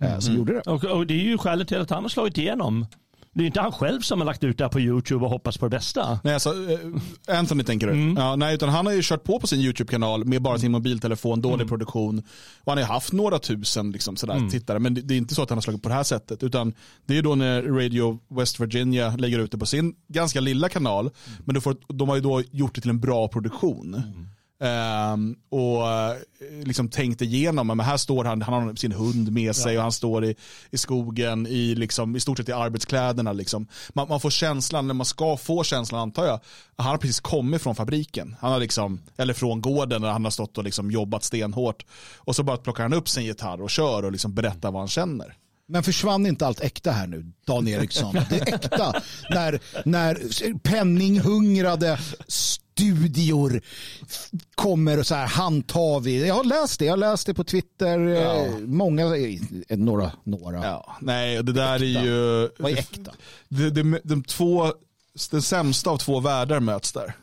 eh, 0.00 0.18
som 0.18 0.34
gjorde 0.34 0.52
det. 0.52 0.60
Och, 0.60 0.84
och 0.84 1.06
det 1.06 1.14
är 1.14 1.24
ju 1.24 1.38
skälet 1.38 1.68
till 1.68 1.80
att 1.80 1.90
han 1.90 2.02
har 2.02 2.08
slagit 2.08 2.38
igenom. 2.38 2.86
Det 3.34 3.42
är 3.42 3.46
inte 3.46 3.60
han 3.60 3.72
själv 3.72 4.00
som 4.00 4.20
har 4.20 4.26
lagt 4.26 4.44
ut 4.44 4.58
det 4.58 4.64
här 4.64 4.68
på 4.68 4.80
YouTube 4.80 5.24
och 5.24 5.30
hoppas 5.30 5.58
på 5.58 5.66
det 5.66 5.70
bästa. 5.70 6.20
Nej, 6.24 6.34
alltså, 6.34 6.50
eh, 7.28 7.38
Anthony 7.38 7.64
tänker 7.64 7.86
du? 7.86 8.14
Ja, 8.20 8.36
nej, 8.36 8.54
utan 8.54 8.68
han 8.68 8.86
har 8.86 8.92
ju 8.92 9.00
kört 9.02 9.24
på 9.24 9.40
på 9.40 9.46
sin 9.46 9.60
YouTube-kanal 9.60 10.24
med 10.24 10.42
bara 10.42 10.58
sin 10.58 10.72
mobiltelefon, 10.72 11.40
dålig 11.42 11.68
produktion. 11.68 12.18
Och 12.64 12.72
han 12.72 12.78
har 12.78 12.84
haft 12.84 13.12
några 13.12 13.38
tusen 13.38 13.90
liksom, 13.92 14.16
sådär, 14.16 14.50
tittare, 14.50 14.78
men 14.78 14.94
det, 14.94 15.00
det 15.00 15.14
är 15.14 15.18
inte 15.18 15.34
så 15.34 15.42
att 15.42 15.50
han 15.50 15.56
har 15.56 15.62
slagit 15.62 15.82
på 15.82 15.88
det 15.88 15.94
här 15.94 16.02
sättet. 16.02 16.42
Utan 16.42 16.74
det 17.06 17.18
är 17.18 17.22
då 17.22 17.34
när 17.34 17.62
Radio 17.62 18.18
West 18.28 18.60
Virginia 18.60 19.16
lägger 19.16 19.38
ut 19.38 19.52
det 19.52 19.58
på 19.58 19.66
sin 19.66 19.94
ganska 20.08 20.40
lilla 20.40 20.68
kanal. 20.68 21.10
Men 21.44 21.54
du 21.54 21.60
får, 21.60 21.76
de 21.88 22.08
har 22.08 22.16
ju 22.16 22.22
då 22.22 22.42
gjort 22.50 22.74
det 22.74 22.80
till 22.80 22.90
en 22.90 23.00
bra 23.00 23.28
produktion. 23.28 24.02
Ehm, 24.62 25.36
och 25.48 25.90
eh, 25.90 26.16
liksom 26.64 26.88
tänkt 26.88 27.22
igenom, 27.22 27.66
men 27.66 27.80
här 27.80 27.96
står 27.96 28.24
han, 28.24 28.42
han 28.42 28.54
har 28.54 28.74
sin 28.74 28.92
hund 28.92 29.32
med 29.32 29.56
sig 29.56 29.76
och 29.76 29.82
han 29.82 29.92
står 29.92 30.24
i, 30.24 30.34
i 30.70 30.78
skogen 30.78 31.46
i, 31.46 31.74
liksom, 31.74 32.16
i 32.16 32.20
stort 32.20 32.38
sett 32.38 32.48
i 32.48 32.52
arbetskläderna. 32.52 33.32
Liksom. 33.32 33.66
Man, 33.88 34.08
man 34.08 34.20
får 34.20 34.30
känslan, 34.30 34.86
när 34.86 34.94
man 34.94 35.06
ska 35.06 35.36
få 35.36 35.64
känslan 35.64 36.00
antar 36.00 36.26
jag, 36.26 36.40
han 36.76 36.86
har 36.86 36.98
precis 36.98 37.20
kommit 37.20 37.62
från 37.62 37.74
fabriken. 37.74 38.36
Han 38.40 38.52
har 38.52 38.60
liksom, 38.60 39.00
eller 39.16 39.34
från 39.34 39.60
gården 39.60 40.02
där 40.02 40.08
han 40.10 40.24
har 40.24 40.30
stått 40.30 40.58
och 40.58 40.64
liksom 40.64 40.90
jobbat 40.90 41.24
stenhårt. 41.24 41.86
Och 42.16 42.36
så 42.36 42.42
bara 42.42 42.56
plockar 42.56 42.82
han 42.82 42.92
upp 42.92 43.08
sin 43.08 43.24
gitarr 43.24 43.62
och 43.62 43.70
kör 43.70 44.02
och 44.04 44.12
liksom 44.12 44.34
berättar 44.34 44.70
vad 44.70 44.80
han 44.80 44.88
känner. 44.88 45.36
Men 45.68 45.82
försvann 45.82 46.26
inte 46.26 46.46
allt 46.46 46.60
äkta 46.60 46.90
här 46.90 47.06
nu, 47.06 47.32
Dan 47.46 47.68
Eriksson? 47.68 48.14
Det 48.30 48.36
är 48.40 48.54
äkta 48.54 49.02
när, 49.30 49.60
när 49.84 50.58
penninghungrade 50.58 51.98
studior 52.74 53.60
kommer 54.54 54.98
och 54.98 55.06
så 55.06 55.14
här 55.14 55.26
handtar 55.26 56.00
vi. 56.00 56.26
Jag 56.28 56.34
har 56.34 56.44
läst 56.44 56.78
det, 56.78 56.84
jag 56.84 56.92
har 56.92 56.96
läst 56.96 57.26
det 57.26 57.34
på 57.34 57.44
Twitter. 57.44 57.98
eh, 58.08 58.58
Många, 58.58 59.16
eh, 59.16 59.78
några, 59.78 60.12
några. 60.24 60.64
Ja, 60.64 60.96
nej, 61.00 61.42
det 61.42 61.52
där 61.52 61.74
är 61.74 62.04
ju... 62.04 62.48
Vad 62.58 62.72
är 62.72 62.76
äkta? 62.78 63.10
De, 63.48 63.70
de, 63.70 63.98
de 64.04 64.22
två, 64.22 64.72
den 65.30 65.42
sämsta 65.42 65.90
av 65.90 65.98
två 65.98 66.20
världar 66.20 66.60
möts 66.60 66.92
där. 66.92 67.14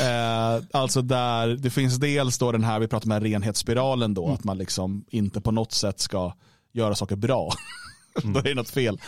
Eh, 0.00 0.62
alltså 0.72 1.02
där 1.02 1.48
det 1.48 1.70
finns 1.70 1.96
dels 1.96 2.38
då 2.38 2.52
den 2.52 2.64
här, 2.64 2.80
vi 2.80 2.88
pratar 2.88 3.06
om 3.06 3.10
den 3.10 3.22
här 3.22 3.28
renhetsspiralen 3.30 4.14
då, 4.14 4.32
att 4.32 4.44
man 4.44 4.58
liksom 4.58 5.04
inte 5.10 5.40
på 5.40 5.50
något 5.50 5.72
sätt 5.72 6.00
ska 6.00 6.32
göra 6.72 6.94
saker 6.94 7.16
bra. 7.16 7.52
då 8.24 8.38
är 8.38 8.42
det 8.42 8.54
något 8.54 8.70
fel. 8.70 9.00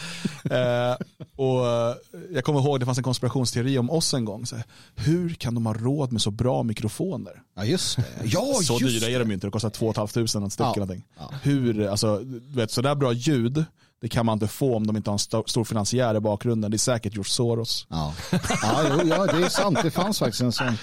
Eh, 0.51 0.97
och 1.37 1.67
eh, 1.69 1.95
jag 2.33 2.45
kommer 2.45 2.61
ihåg 2.61 2.81
det 2.81 2.87
fanns 2.87 2.99
en 2.99 3.05
konspirationsteori 3.05 3.79
om 3.79 3.91
oss 3.91 4.15
en 4.15 4.25
gång. 4.25 4.47
Så 4.47 4.57
här, 4.57 4.65
hur 4.95 5.35
kan 5.35 5.55
de 5.55 5.67
ha 5.67 5.73
råd 5.73 6.13
med 6.13 6.23
så 6.23 6.31
bra 6.31 6.63
mikrofoner? 6.63 7.33
Ja, 7.57 7.65
just 7.65 7.97
det. 7.97 8.05
Ja, 8.25 8.55
så 8.63 8.79
just 8.81 9.01
dyra 9.01 9.11
är 9.11 9.19
de 9.19 9.29
ju 9.29 9.35
inte, 9.35 9.47
det 9.47 9.51
kostar 9.51 9.71
2 9.71 9.93
500 9.93 10.47
ett 10.47 10.53
styck 10.53 10.65
Ja. 10.67 10.73
eller 10.73 10.87
någonting. 10.87 11.05
Ja. 11.19 11.31
Hur, 11.43 11.87
alltså, 11.89 12.19
du 12.19 12.57
vet, 12.57 12.71
så 12.71 12.83
där 12.83 12.95
bra 12.95 13.13
ljud, 13.13 13.65
det 14.01 14.09
kan 14.09 14.27
man 14.27 14.33
inte 14.33 14.49
få 14.49 14.77
om 14.77 14.87
de 14.87 14.97
inte 14.97 15.11
har 15.11 15.15
en 15.15 15.19
sto- 15.19 15.47
stor 15.47 15.65
finansiär 15.65 16.15
i 16.15 16.21
bakgrunden. 16.21 16.71
Det 16.71 16.77
är 16.77 16.79
säkert 16.79 17.13
George 17.13 17.31
Soros. 17.31 17.87
Ja, 17.91 18.15
ja, 18.63 18.83
jo, 18.91 19.09
ja 19.09 19.27
det 19.27 19.45
är 19.45 19.49
sant. 19.49 19.79
Det 19.83 19.91
fanns 19.91 20.19
faktiskt 20.19 20.41
en 20.43 20.53
sån. 20.53 20.67
Eh, 20.67 20.75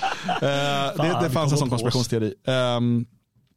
det, 0.42 1.20
det 1.22 1.30
fanns 1.30 1.52
en 1.52 1.58
sån 1.58 1.70
konspirationsteori. 1.70 2.34
Ehm, 2.48 3.06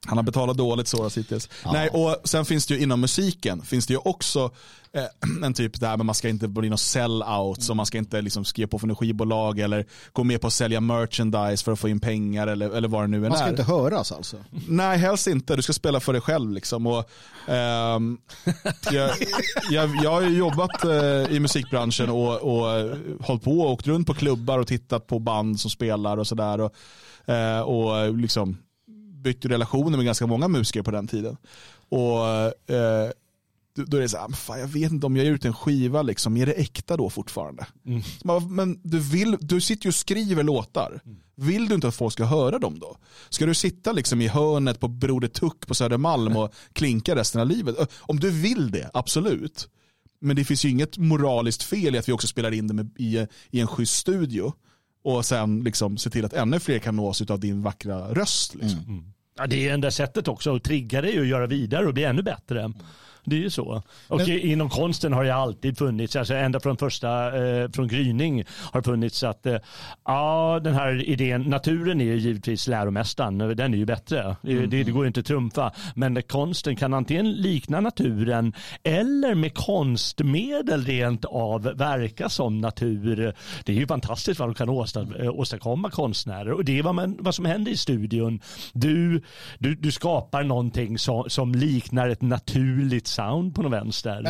han 0.06 0.18
har 0.18 0.22
betalat 0.22 0.56
dåligt 0.56 0.88
Soros 0.88 1.18
hittills. 1.18 1.48
Nej, 1.72 1.88
och 1.88 2.16
sen 2.24 2.44
finns 2.44 2.66
det 2.66 2.74
ju 2.74 2.80
inom 2.80 3.00
musiken 3.00 3.62
finns 3.62 3.86
det 3.86 3.92
ju 3.92 3.98
också 4.04 4.50
eh, 4.92 5.04
en 5.44 5.54
typ 5.54 5.80
där 5.80 5.96
men 5.96 6.06
man 6.06 6.14
ska 6.14 6.28
inte 6.28 6.48
bli 6.48 6.68
någon 6.68 6.78
sell-out 6.78 7.62
så 7.62 7.74
man 7.74 7.86
ska 7.86 7.98
inte 7.98 8.22
liksom 8.22 8.44
skriva 8.44 8.68
på 8.68 8.78
för 8.78 8.94
skivbolag 8.94 9.58
eller 9.58 9.86
gå 10.12 10.24
med 10.24 10.40
på 10.40 10.46
att 10.46 10.52
sälja 10.52 10.80
merchandise 10.80 11.64
för 11.64 11.72
att 11.72 11.78
få 11.78 11.88
in 11.88 12.00
pengar 12.00 12.46
eller, 12.46 12.70
eller 12.70 12.88
vad 12.88 13.02
det 13.02 13.06
nu 13.06 13.16
än 13.16 13.28
Man 13.28 13.38
ska 13.38 13.46
är. 13.46 13.50
inte 13.50 13.62
höras 13.62 14.12
alltså. 14.12 14.36
Nej, 14.68 14.98
helst 14.98 15.26
inte. 15.26 15.56
Du 15.56 15.62
ska 15.62 15.72
spela 15.72 16.00
för 16.00 16.12
dig 16.12 16.22
själv. 16.22 16.52
Liksom. 16.52 16.86
Och, 16.86 17.10
ehm, 17.48 18.18
jag, 18.90 19.10
jag, 19.70 19.90
jag 20.02 20.10
har 20.10 20.22
ju 20.22 20.38
jobbat 20.38 20.84
eh, 20.84 21.36
i 21.36 21.40
musikbranschen 21.40 22.10
och, 22.10 22.34
och 22.34 22.70
eh, 22.70 22.96
hållit 23.20 23.42
på 23.42 23.60
och 23.60 23.70
åkt 23.70 23.86
runt 23.86 24.06
på 24.06 24.14
klubbar 24.14 24.58
och 24.58 24.66
tittat 24.66 25.06
på 25.06 25.18
band 25.18 25.60
som 25.60 25.70
spelar 25.70 26.16
och 26.16 26.26
sådär. 26.26 26.60
Och, 26.60 26.74
eh, 27.34 27.60
och 27.60 28.14
liksom 28.14 28.58
byggt 29.22 29.44
relationer 29.44 29.96
med 29.96 30.06
ganska 30.06 30.26
många 30.26 30.48
musiker 30.48 30.82
på 30.82 30.90
den 30.90 31.06
tiden. 31.08 31.36
Och 31.88 32.26
eh, 32.74 33.10
då 33.74 33.96
är 33.96 34.00
det 34.00 34.08
så 34.08 34.16
här, 34.16 34.28
"Men 34.28 34.36
fan, 34.36 34.60
jag 34.60 34.66
vet 34.66 34.92
inte 34.92 35.06
om 35.06 35.16
jag 35.16 35.24
ger 35.26 35.32
ut 35.32 35.44
en 35.44 35.54
skiva, 35.54 36.02
liksom, 36.02 36.36
är 36.36 36.46
det 36.46 36.52
äkta 36.52 36.96
då 36.96 37.10
fortfarande? 37.10 37.66
Så 38.20 38.26
man, 38.26 38.54
Men 38.54 38.80
du, 38.82 38.98
vill, 38.98 39.36
du 39.40 39.60
sitter 39.60 39.86
ju 39.86 39.88
och 39.88 39.94
skriver 39.94 40.42
låtar. 40.42 41.00
Vill 41.36 41.68
du 41.68 41.74
inte 41.74 41.88
att 41.88 41.94
folk 41.94 42.12
ska 42.12 42.24
höra 42.24 42.58
dem 42.58 42.78
då? 42.78 42.96
Ska 43.28 43.46
du 43.46 43.54
sitta 43.54 43.92
liksom 43.92 44.20
i 44.20 44.28
hörnet 44.28 44.80
på 44.80 44.88
Broder 44.88 45.28
Tuck 45.28 45.66
på 45.66 45.74
Södermalm 45.74 46.36
och 46.36 46.54
klinka 46.72 47.14
resten 47.16 47.40
av 47.40 47.46
livet? 47.46 47.76
Om 47.98 48.20
du 48.20 48.30
vill 48.30 48.70
det, 48.70 48.90
absolut. 48.94 49.68
Men 50.20 50.36
det 50.36 50.44
finns 50.44 50.64
ju 50.64 50.68
inget 50.68 50.98
moraliskt 50.98 51.62
fel 51.62 51.94
i 51.94 51.98
att 51.98 52.08
vi 52.08 52.12
också 52.12 52.26
spelar 52.26 52.52
in 52.52 52.66
det 52.68 52.74
med, 52.74 52.90
i, 52.96 53.26
i 53.50 53.60
en 53.60 53.66
schysst 53.66 53.96
studio. 53.96 54.52
Och 55.04 55.26
sen 55.26 55.64
liksom 55.64 55.98
se 55.98 56.10
till 56.10 56.24
att 56.24 56.32
ännu 56.32 56.60
fler 56.60 56.78
kan 56.78 56.96
nås 56.96 57.30
av 57.30 57.40
din 57.40 57.62
vackra 57.62 58.14
röst. 58.14 58.54
Liksom. 58.54 59.11
Ja, 59.34 59.46
det 59.46 59.68
är 59.68 59.74
enda 59.74 59.90
sättet 59.90 60.28
också 60.28 60.56
att 60.56 60.64
trigga 60.64 61.00
dig 61.00 61.20
och 61.20 61.26
göra 61.26 61.46
vidare 61.46 61.86
och 61.86 61.94
bli 61.94 62.04
ännu 62.04 62.22
bättre. 62.22 62.72
Det 63.24 63.36
är 63.36 63.40
ju 63.40 63.50
så. 63.50 63.82
Och 64.08 64.28
inom 64.28 64.70
konsten 64.70 65.12
har 65.12 65.24
det 65.24 65.34
alltid 65.34 65.78
funnits, 65.78 66.16
alltså 66.16 66.34
ända 66.34 66.60
från 66.60 66.76
första, 66.76 67.42
eh, 67.44 67.70
från 67.70 67.88
gryning 67.88 68.44
har 68.72 68.82
funnits 68.82 69.22
att 69.22 69.46
eh, 69.46 69.56
ja, 70.04 70.60
den 70.64 70.74
här 70.74 71.08
idén, 71.08 71.42
naturen 71.42 72.00
är 72.00 72.04
ju 72.04 72.16
givetvis 72.16 72.68
läromästaren, 72.68 73.38
den 73.38 73.74
är 73.74 73.78
ju 73.78 73.84
bättre. 73.84 74.36
Det, 74.42 74.66
det, 74.66 74.82
det 74.84 74.90
går 74.90 75.04
ju 75.04 75.06
inte 75.06 75.20
att 75.20 75.26
trumfa. 75.26 75.72
Men 75.94 76.22
konsten 76.22 76.76
kan 76.76 76.94
antingen 76.94 77.32
likna 77.32 77.80
naturen 77.80 78.52
eller 78.82 79.34
med 79.34 79.54
konstmedel 79.54 80.84
rent 80.84 81.24
av 81.24 81.62
verka 81.62 82.28
som 82.28 82.60
natur. 82.60 83.34
Det 83.64 83.72
är 83.72 83.76
ju 83.76 83.86
fantastiskt 83.86 84.40
vad 84.40 84.48
de 84.48 84.54
kan 84.54 84.68
eh, 84.68 85.30
åstadkomma 85.30 85.90
konstnärer 85.90 86.52
och 86.52 86.64
det 86.64 86.78
är 86.78 86.82
vad, 86.82 86.94
man, 86.94 87.16
vad 87.20 87.34
som 87.34 87.44
händer 87.44 87.72
i 87.72 87.76
studion. 87.76 88.40
Du, 88.72 89.22
du, 89.58 89.74
du 89.74 89.92
skapar 89.92 90.42
någonting 90.42 90.98
som, 90.98 91.24
som 91.28 91.54
liknar 91.54 92.08
ett 92.08 92.22
naturligt 92.22 93.11
sound 93.12 93.54
på 93.54 93.62
något 93.62 93.72
vänster. 93.72 94.22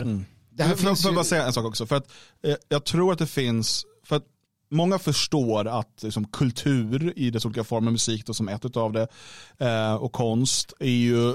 Det 0.50 0.62
här 0.62 0.70
Får- 0.70 0.76
får 0.76 0.86
finns 0.88 1.06
ju... 1.06 1.12
bara 1.12 1.24
säga 1.24 1.46
en 1.46 1.52
sak 1.52 1.64
också? 1.64 1.86
För 1.86 1.96
att, 1.96 2.10
eh, 2.44 2.54
jag 2.68 2.84
tror 2.84 3.12
att 3.12 3.18
det 3.18 3.26
finns, 3.26 3.86
för 4.04 4.16
att 4.16 4.24
många 4.70 4.98
förstår 4.98 5.68
att 5.68 6.02
liksom, 6.02 6.24
kultur 6.24 7.12
i 7.16 7.30
dess 7.30 7.44
olika 7.44 7.64
former, 7.64 7.90
musik 7.90 8.26
då, 8.26 8.34
som 8.34 8.48
ett 8.48 8.76
av 8.76 8.92
det, 8.92 9.08
eh, 9.58 9.94
och 9.94 10.12
konst 10.12 10.72
är 10.80 10.90
ju 10.90 11.34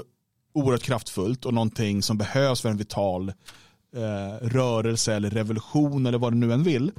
oerhört 0.54 0.82
kraftfullt 0.82 1.44
och 1.44 1.54
någonting 1.54 2.02
som 2.02 2.18
behövs 2.18 2.60
för 2.60 2.68
en 2.68 2.76
vital 2.76 3.28
eh, 3.96 4.46
rörelse 4.46 5.14
eller 5.14 5.30
revolution 5.30 6.06
eller 6.06 6.18
vad 6.18 6.32
du 6.32 6.36
nu 6.36 6.52
än 6.52 6.62
vill. 6.62 6.92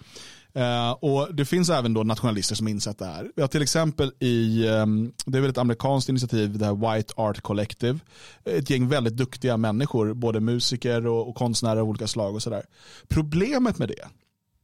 Eh, 0.54 0.92
och 0.92 1.36
Det 1.36 1.46
finns 1.46 1.70
även 1.70 1.94
då 1.94 2.04
nationalister 2.04 2.56
som 2.56 2.68
insett 2.68 2.98
det 3.00 3.06
här. 3.06 3.32
Vi 3.36 3.42
har 3.42 3.50
till 3.50 3.62
exempel 3.62 4.12
i, 4.20 4.68
ehm, 4.68 5.12
det 5.26 5.38
är 5.38 5.42
väl 5.42 5.50
ett 5.50 5.58
amerikanskt 5.58 6.10
initiativ, 6.10 6.58
det 6.58 6.66
här 6.66 6.96
White 6.96 7.14
Art 7.18 7.42
Collective. 7.42 8.00
Ett 8.46 8.70
gäng 8.70 8.88
väldigt 8.88 9.18
duktiga 9.18 9.58
människor, 9.58 10.14
både 10.14 10.40
musiker 10.40 11.08
och, 11.08 11.30
och 11.30 11.36
konstnärer 11.36 11.80
av 11.80 11.90
olika 11.90 12.08
slag 12.08 12.36
och 12.36 12.44
sådär. 12.44 12.64
Problemet 13.08 13.78
med 13.78 13.88
det, 13.88 14.08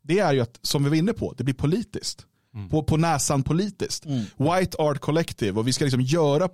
det 0.02 0.20
är 0.20 0.34
ju 0.34 0.42
att, 0.42 0.60
som 0.62 0.84
vi 0.84 0.90
var 0.90 0.98
inne 0.98 1.14
på, 1.14 1.34
det 1.38 1.44
blir 1.44 1.56
politiskt. 1.56 2.26
På, 2.70 2.84
på 2.84 2.98
näsan 2.98 3.44
politiskt. 3.44 4.06
White 4.38 4.78
Art 4.78 5.00
Collective 5.00 5.60
och 5.60 5.68
vi 5.68 5.74
ska 5.74 5.86
liksom 5.86 6.02
göra 6.02 6.50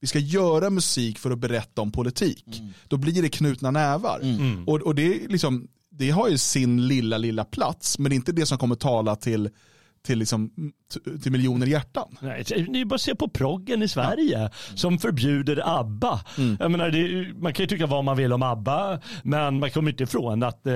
vi 0.00 0.06
ska 0.06 0.18
göra 0.18 0.70
musik 0.70 1.18
för 1.18 1.30
att 1.30 1.38
berätta 1.38 1.82
om 1.82 1.92
politik. 1.92 2.62
Då 2.88 2.96
blir 2.96 3.22
det 3.22 3.28
knutna 3.28 3.70
nävar. 3.70 4.20
Och, 4.66 4.80
och 4.82 4.94
det, 4.94 5.02
är 5.24 5.28
liksom, 5.28 5.68
det 5.96 6.10
har 6.10 6.28
ju 6.28 6.38
sin 6.38 6.88
lilla, 6.88 7.18
lilla 7.18 7.44
plats, 7.44 7.98
men 7.98 8.10
det 8.10 8.14
är 8.14 8.16
inte 8.16 8.32
det 8.32 8.46
som 8.46 8.58
kommer 8.58 8.74
tala 8.74 9.16
till, 9.16 9.50
till, 10.02 10.18
liksom, 10.18 10.50
till 11.22 11.32
miljoner 11.32 11.66
hjärtan. 11.66 12.16
Nej, 12.20 12.44
ni 12.68 12.80
är 12.80 12.84
bara 12.84 12.98
se 12.98 13.14
på 13.14 13.28
proggen 13.28 13.82
i 13.82 13.88
Sverige 13.88 14.50
som 14.74 14.98
förbjuder 14.98 15.78
ABBA. 15.80 16.20
Jag 16.60 16.70
menar, 16.70 16.90
det, 16.90 17.34
man 17.42 17.52
kan 17.52 17.62
ju 17.62 17.66
tycka 17.68 17.86
vad 17.86 18.04
man 18.04 18.16
vill 18.16 18.32
om 18.32 18.42
ABBA, 18.42 18.98
men 19.22 19.58
man 19.58 19.70
kommer 19.70 19.90
inte 19.90 20.02
ifrån 20.04 20.42
att, 20.42 20.66
eh, 20.66 20.74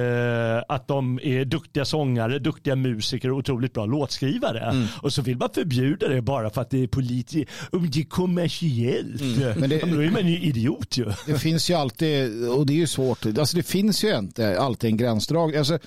att 0.69 0.89
de 0.89 1.21
är 1.23 1.45
duktiga 1.45 1.85
sångare, 1.85 2.39
duktiga 2.39 2.77
musiker 2.77 3.31
och 3.31 3.39
otroligt 3.39 3.73
bra 3.75 3.87
låtskrivare. 3.87 4.87
Och 5.03 5.13
så 5.13 5.23
vill 5.23 5.37
man 5.37 5.49
förbjuda 5.55 6.09
det 6.09 6.23
bara 6.23 6.51
för 6.51 6.61
att 6.63 6.71
det 6.71 6.83
är 6.83 6.87
politiskt, 6.87 7.51
det 7.93 8.01
är 8.01 8.05
kommersiellt. 8.05 9.23
Men 9.59 9.71
det- 9.71 9.79
Men 9.87 9.95
då 9.97 10.03
är 10.03 10.11
man 10.11 10.27
ju 10.29 10.41
idiot 10.41 10.97
ju. 10.99 11.13
Det 11.27 11.39
finns 11.39 11.71
ju 11.71 11.75
alltid, 11.75 12.49
och 12.49 12.67
det 12.67 12.73
är 12.73 12.77
ju 12.77 12.87
svårt, 12.87 13.27
alltså 13.27 13.57
det 13.57 13.63
finns 13.63 14.05
ju 14.05 14.19
inte 14.19 14.61
alltid 14.61 14.91
en 14.91 14.97
gränsdragning. 14.97 15.57
Alltså, 15.59 15.79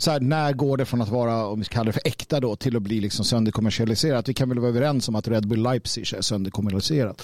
så 0.00 0.10
här, 0.10 0.20
när 0.20 0.52
går 0.52 0.76
det 0.76 0.84
från 0.84 1.02
att 1.02 1.08
vara, 1.08 1.46
om 1.46 1.58
vi 1.58 1.64
ska 1.64 1.74
kalla 1.74 1.84
det 1.84 1.92
för 1.92 2.02
äkta 2.04 2.40
då, 2.40 2.56
till 2.56 2.76
att 2.76 2.82
bli 2.82 3.00
liksom 3.00 3.24
sönderkommersialiserat? 3.70 4.28
Vi 4.28 4.34
kan 4.34 4.48
väl 4.48 4.58
vara 4.58 4.68
överens 4.68 5.08
om 5.08 5.14
att 5.14 5.28
Red 5.28 5.48
Bull 5.48 5.62
Leipzig 5.62 6.14
är 6.14 6.20
sönderkommersialiserat. 6.20 7.22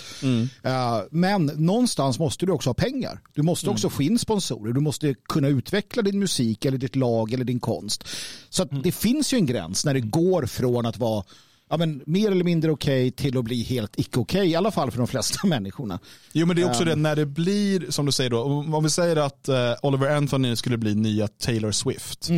Eh, 0.63 1.03
men 1.11 1.47
någonstans 1.47 2.19
måste 2.19 2.47
du 2.47 2.53
också 2.53 2.71
ha 2.71 2.75
pengar. 2.75 3.21
Du 3.35 3.43
måste 3.43 3.71
också 3.71 3.91
få 3.91 4.03
in 4.03 4.19
sponsorer. 4.19 4.73
Du 4.73 4.81
måste 4.81 5.15
kunna 5.29 5.49
utveckla 5.49 6.03
din 6.03 6.19
musik 6.19 6.65
eller 6.65 6.79
ditt 6.79 6.97
lag 6.97 7.33
eller 7.33 7.45
din 7.45 7.61
konst. 7.61 8.05
Så 8.51 8.63
att 8.63 8.83
det 8.83 8.93
finns 8.93 9.33
ju 9.33 9.39
en 9.39 9.47
gräns 9.47 9.85
när 9.85 9.95
det 9.95 10.01
går 10.01 10.47
från 10.47 10.87
att 10.87 10.99
vara 10.99 11.25
ja, 11.71 11.77
men, 11.77 12.03
mer 12.07 12.31
eller 12.31 12.45
mindre 12.45 12.71
okej 12.71 13.11
till 13.11 13.39
att 13.39 13.45
bli 13.45 13.63
helt 13.63 13.99
icke 13.99 14.19
okej, 14.19 14.47
i 14.51 14.55
alla 14.57 14.71
fall 14.71 14.91
för 14.91 14.99
de 14.99 15.07
flesta 15.07 15.47
människorna. 15.47 15.99
Jo 16.33 16.47
men 16.47 16.57
det 16.57 16.63
är 16.63 16.67
också 16.67 16.85
det 16.85 16.97
när 16.97 17.17
det 17.17 17.27
blir, 17.27 17.91
som 17.91 18.07
du 18.07 18.13
säger 18.13 18.31
då, 18.31 18.43
om 18.43 18.85
vi 18.85 18.91
säger 18.91 19.17
att 19.17 19.49
eh, 19.49 19.73
Oliver 19.83 20.17
Anthony 20.17 20.57
skulle 20.57 20.77
bli 20.79 20.95
nya 20.95 21.29
Taylor 21.29 21.73
Swift 21.73 22.31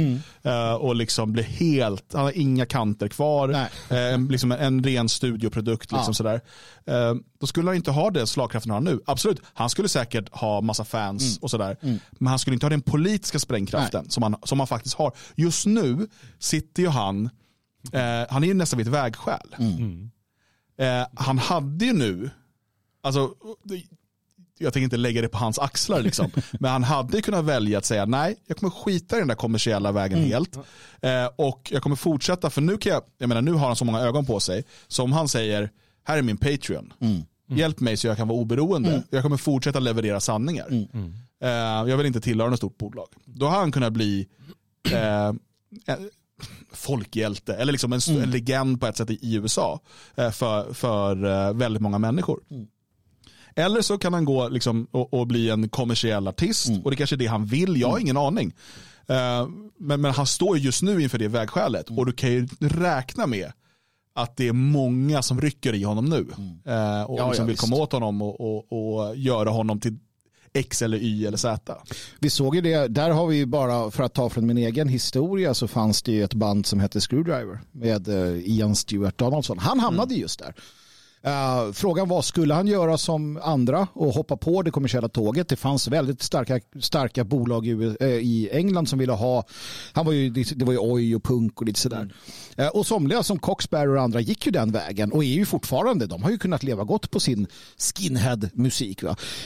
eh, 0.43 0.73
och 0.75 0.97
liksom 0.97 1.33
bli 1.33 1.43
helt, 1.43 2.05
han 2.13 2.23
har 2.25 2.39
inga 2.39 2.67
kanter 2.67 3.09
kvar, 3.09 3.49
eh, 3.91 4.21
liksom 4.31 4.53
en, 4.53 4.59
en 4.61 4.85
ren 4.85 5.09
studioprodukt. 5.09 5.93
Liksom 5.93 6.11
Ja. 6.11 6.15
sådär. 6.15 6.41
Då 7.41 7.47
skulle 7.47 7.69
han 7.69 7.77
inte 7.77 7.91
ha 7.91 8.11
den 8.11 8.27
slagkraften 8.27 8.73
han 8.73 8.87
har 8.87 8.93
nu. 8.95 9.01
Absolut, 9.07 9.41
han 9.55 9.71
skulle 9.71 9.89
säkert 9.89 10.29
ha 10.33 10.61
massa 10.61 10.85
fans 10.85 11.39
och 11.39 11.51
sådär. 11.51 11.77
Men 12.11 12.27
han 12.27 12.39
skulle 12.39 12.55
inte 12.55 12.67
ha 12.67 12.71
den 12.71 12.83
politiska 12.83 13.39
sprängkraften 13.39 14.11
som 14.11 14.23
han, 14.23 14.37
som 14.45 14.61
han 14.61 14.67
faktiskt 14.67 14.95
har. 14.95 15.13
Just 15.35 15.67
nu 15.67 16.07
sitter 16.39 16.83
ju 16.83 16.89
han, 16.89 17.31
eh, 17.93 18.27
han 18.31 18.43
är 18.45 18.47
ju 18.47 18.55
nästan 18.55 18.79
vid 18.79 18.87
ett 18.87 18.93
vägskäl. 18.93 19.57
Eh, 20.79 21.07
han 21.15 21.39
hade 21.39 21.85
ju 21.85 21.93
nu, 21.93 22.31
alltså, 23.03 23.35
jag 24.59 24.73
tänker 24.73 24.85
inte 24.85 24.97
lägga 24.97 25.23
det 25.23 25.29
på 25.29 25.39
hans 25.39 25.59
axlar 25.59 26.01
liksom, 26.03 26.31
men 26.61 26.71
han 26.71 26.85
hade 26.85 27.17
ju 27.17 27.23
kunnat 27.23 27.45
välja 27.45 27.79
att 27.79 27.85
säga 27.85 28.05
nej, 28.05 28.37
jag 28.47 28.57
kommer 28.57 28.71
skita 28.71 29.17
i 29.17 29.19
den 29.19 29.29
där 29.29 29.35
kommersiella 29.35 29.93
vägen 29.93 30.19
helt. 30.19 30.57
Eh, 31.01 31.27
och 31.37 31.69
jag 31.73 31.83
kommer 31.83 31.97
fortsätta, 31.97 32.51
för 32.51 32.61
nu 32.61 32.77
kan 32.79 32.93
jag, 32.93 33.03
jag 33.19 33.29
menar 33.29 33.43
nu 33.43 33.53
har 33.53 33.67
han 33.67 33.77
så 33.77 33.85
många 33.85 34.01
ögon 34.01 34.27
på 34.27 34.41
sig, 34.41 34.65
så 34.89 35.03
om 35.03 35.13
han 35.13 35.29
säger, 35.29 35.71
här 36.05 36.19
är 36.19 36.23
min 36.23 36.37
Patreon, 36.37 36.93
hjälp 37.49 37.81
mig 37.81 37.97
så 37.97 38.07
jag 38.07 38.17
kan 38.17 38.29
vara 38.29 38.39
oberoende, 38.39 39.03
jag 39.11 39.23
kommer 39.23 39.37
fortsätta 39.37 39.79
leverera 39.79 40.21
sanningar. 40.21 40.67
Eh, 41.43 41.51
jag 41.91 41.97
vill 41.97 42.07
inte 42.07 42.21
tillhöra 42.21 42.51
något 42.51 42.59
stort 42.59 42.79
bolag. 42.79 43.07
Då 43.25 43.47
har 43.47 43.59
han 43.59 43.73
kunnat 43.73 43.93
bli 43.93 44.27
eh, 44.93 45.33
folkhjälte 46.73 47.55
eller 47.55 47.73
liksom 47.73 47.93
en, 47.93 47.99
st- 47.99 48.19
en 48.21 48.31
legend 48.31 48.81
på 48.81 48.87
ett 48.87 48.97
sätt 48.97 49.11
i, 49.11 49.35
USA 49.37 49.81
eh, 50.15 50.31
för, 50.31 50.73
för 50.75 51.25
eh, 51.49 51.53
väldigt 51.55 51.83
många 51.83 51.99
människor. 51.99 52.41
Eller 53.55 53.83
så 53.83 53.99
kan 53.99 54.13
han 54.15 54.25
gå 54.25 54.49
liksom, 54.49 54.87
och, 54.91 55.15
och 55.15 55.27
bli 55.27 55.51
en 55.51 55.69
kommersiell 55.69 56.29
artist 56.29 56.71
och 56.85 56.91
det 56.91 56.97
kanske 56.97 57.17
är 57.17 57.19
det 57.19 57.27
han 57.27 57.47
vill, 57.47 57.81
jag 57.81 57.89
har 57.89 57.99
ingen 57.99 58.17
aning. 58.17 58.55
Eh, 59.09 59.49
men, 59.79 60.01
men 60.01 60.13
han 60.15 60.27
står 60.27 60.59
just 60.59 60.83
nu 60.83 61.03
inför 61.03 61.19
det 61.19 61.29
vägskälet 61.29 61.91
och 61.91 62.07
du 62.07 62.13
kan 62.13 62.31
ju 62.33 62.49
räkna 62.61 63.27
med 63.27 63.53
att 64.15 64.37
det 64.37 64.49
är 64.49 64.53
många 64.53 65.23
som 65.23 65.41
rycker 65.41 65.73
i 65.75 65.83
honom 65.83 66.05
nu. 66.05 66.27
Eh, 66.73 67.03
och 67.03 67.19
Ja, 67.19 67.27
liksom 67.29 67.43
ja, 67.43 67.45
vill 67.45 67.47
visst. 67.47 67.61
komma 67.61 67.77
åt 67.77 67.93
honom 67.93 68.23
och, 68.23 68.41
och, 68.41 68.73
och 68.73 69.17
göra 69.17 69.51
honom 69.51 69.81
till 69.81 69.99
X 70.57 70.83
eller 70.83 70.99
Y 70.99 71.27
eller 71.27 71.37
Z. 71.37 71.75
Vi 72.19 72.31
såg 72.31 72.55
ju 72.55 72.61
det, 72.61 72.89
där 72.89 73.11
har 73.11 73.27
vi 73.27 73.37
ju 73.37 73.47
bara, 73.47 73.91
för 73.91 74.03
att 74.03 74.15
ta 74.15 74.31
från 74.31 74.47
min 74.47 74.59
egen 74.59 74.89
historia, 74.89 75.55
så 75.55 75.69
fanns 75.69 76.03
det 76.03 76.13
ju 76.13 76.25
ett 76.25 76.35
band 76.35 76.67
som 76.67 76.81
hette 76.81 77.01
Screwdriver 77.01 77.61
med 77.73 78.09
eh, 78.09 78.51
Ian 78.51 78.77
Stewart 78.77 79.19
Donaldson. 79.19 79.59
Han 79.59 79.81
hamnade 79.81 80.15
just 80.15 80.39
där. 80.39 80.55
Eh, 81.23 81.73
frågan 81.73 82.09
var, 82.09 82.23
skulle 82.23 82.55
han 82.55 82.67
göra 82.67 82.99
som 82.99 83.41
andra 83.43 83.89
och 83.93 84.13
hoppa 84.13 84.37
på 84.37 84.63
det 84.63 84.71
kommersiella 84.71 85.09
tåget? 85.09 85.49
Det 85.49 85.57
fanns 85.57 85.89
väldigt 85.89 86.23
starka, 86.23 86.61
starka 86.81 87.25
bolag 87.25 87.67
i, 87.67 87.97
eh, 88.01 88.09
i 88.09 88.49
England 88.53 88.89
som 88.89 88.99
ville 88.99 89.13
ha, 89.13 89.45
han 89.93 90.07
var 90.07 90.13
ju, 90.13 90.31
det 90.31 90.65
var 90.65 90.73
ju 90.73 90.79
oj 90.79 91.17
och 91.17 91.25
punk 91.25 91.61
och 91.61 91.67
lite 91.67 91.81
sådär. 91.81 92.15
Eh, 92.57 92.69
och 92.69 92.87
somliga 92.87 93.23
som 93.23 93.39
Coxbearer 93.39 93.97
och 93.97 94.03
andra 94.03 94.21
gick 94.21 94.47
ju 94.47 94.53
den 94.53 94.73
vägen 94.73 95.13
och 95.13 95.25
är 95.25 95.29
ju 95.29 95.47
fortfarande, 95.47 96.07
de 96.07 96.23
har 96.23 96.31
ju 96.31 96.39
kunnat 96.39 96.63
leva 96.63 96.85
gott 96.85 97.11
på 97.11 97.21
sin 97.21 97.47
skinhead-musik. 97.79 99.03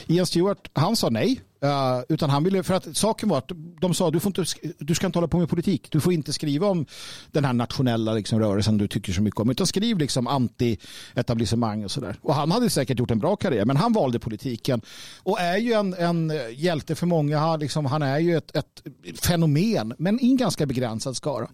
Ian 0.06 0.26
Stewart, 0.26 0.70
han 0.72 0.96
sa 0.96 1.10
nej. 1.10 1.40
Eh, 1.62 2.00
utan 2.08 2.30
han 2.30 2.44
ville, 2.44 2.62
för 2.62 2.74
att 2.74 2.96
saken 2.96 3.28
var 3.28 3.38
att 3.38 3.50
de 3.80 3.94
sa 3.94 4.10
du, 4.10 4.20
får 4.20 4.30
inte, 4.30 4.44
du 4.78 4.94
ska 4.94 5.06
inte 5.06 5.18
hålla 5.18 5.28
på 5.28 5.38
med 5.38 5.48
politik. 5.48 5.86
Du 5.90 6.00
får 6.00 6.12
inte 6.12 6.32
skriva 6.32 6.66
om 6.66 6.86
den 7.30 7.44
här 7.44 7.52
nationella 7.52 8.14
liksom, 8.14 8.40
rörelsen 8.40 8.78
du 8.78 8.88
tycker 8.88 9.12
så 9.12 9.22
mycket 9.22 9.40
om. 9.40 9.50
Utan 9.50 9.66
skriv 9.66 9.98
liksom 9.98 10.28
anti-etablissemang 10.28 11.84
och 11.84 11.90
sådär. 11.90 12.16
Och 12.22 12.34
han 12.34 12.50
hade 12.50 12.70
säkert 12.70 12.98
gjort 12.98 13.10
en 13.10 13.18
bra 13.18 13.36
karriär. 13.36 13.64
Men 13.64 13.76
han 13.76 13.92
valde 13.92 14.18
politiken. 14.18 14.80
Och 15.22 15.40
är 15.40 15.56
ju 15.56 15.72
en, 15.72 15.94
en 15.94 16.32
hjälte 16.52 16.94
för 16.94 17.06
många. 17.06 17.38
Han, 17.38 17.60
liksom, 17.60 17.86
han 17.86 18.02
är 18.02 18.18
ju 18.18 18.36
ett, 18.36 18.56
ett 18.56 18.82
fenomen. 19.22 19.94
Men 19.98 20.20
i 20.20 20.30
en 20.30 20.36
ganska 20.36 20.66
begränsad 20.66 21.16
skara. 21.16 21.48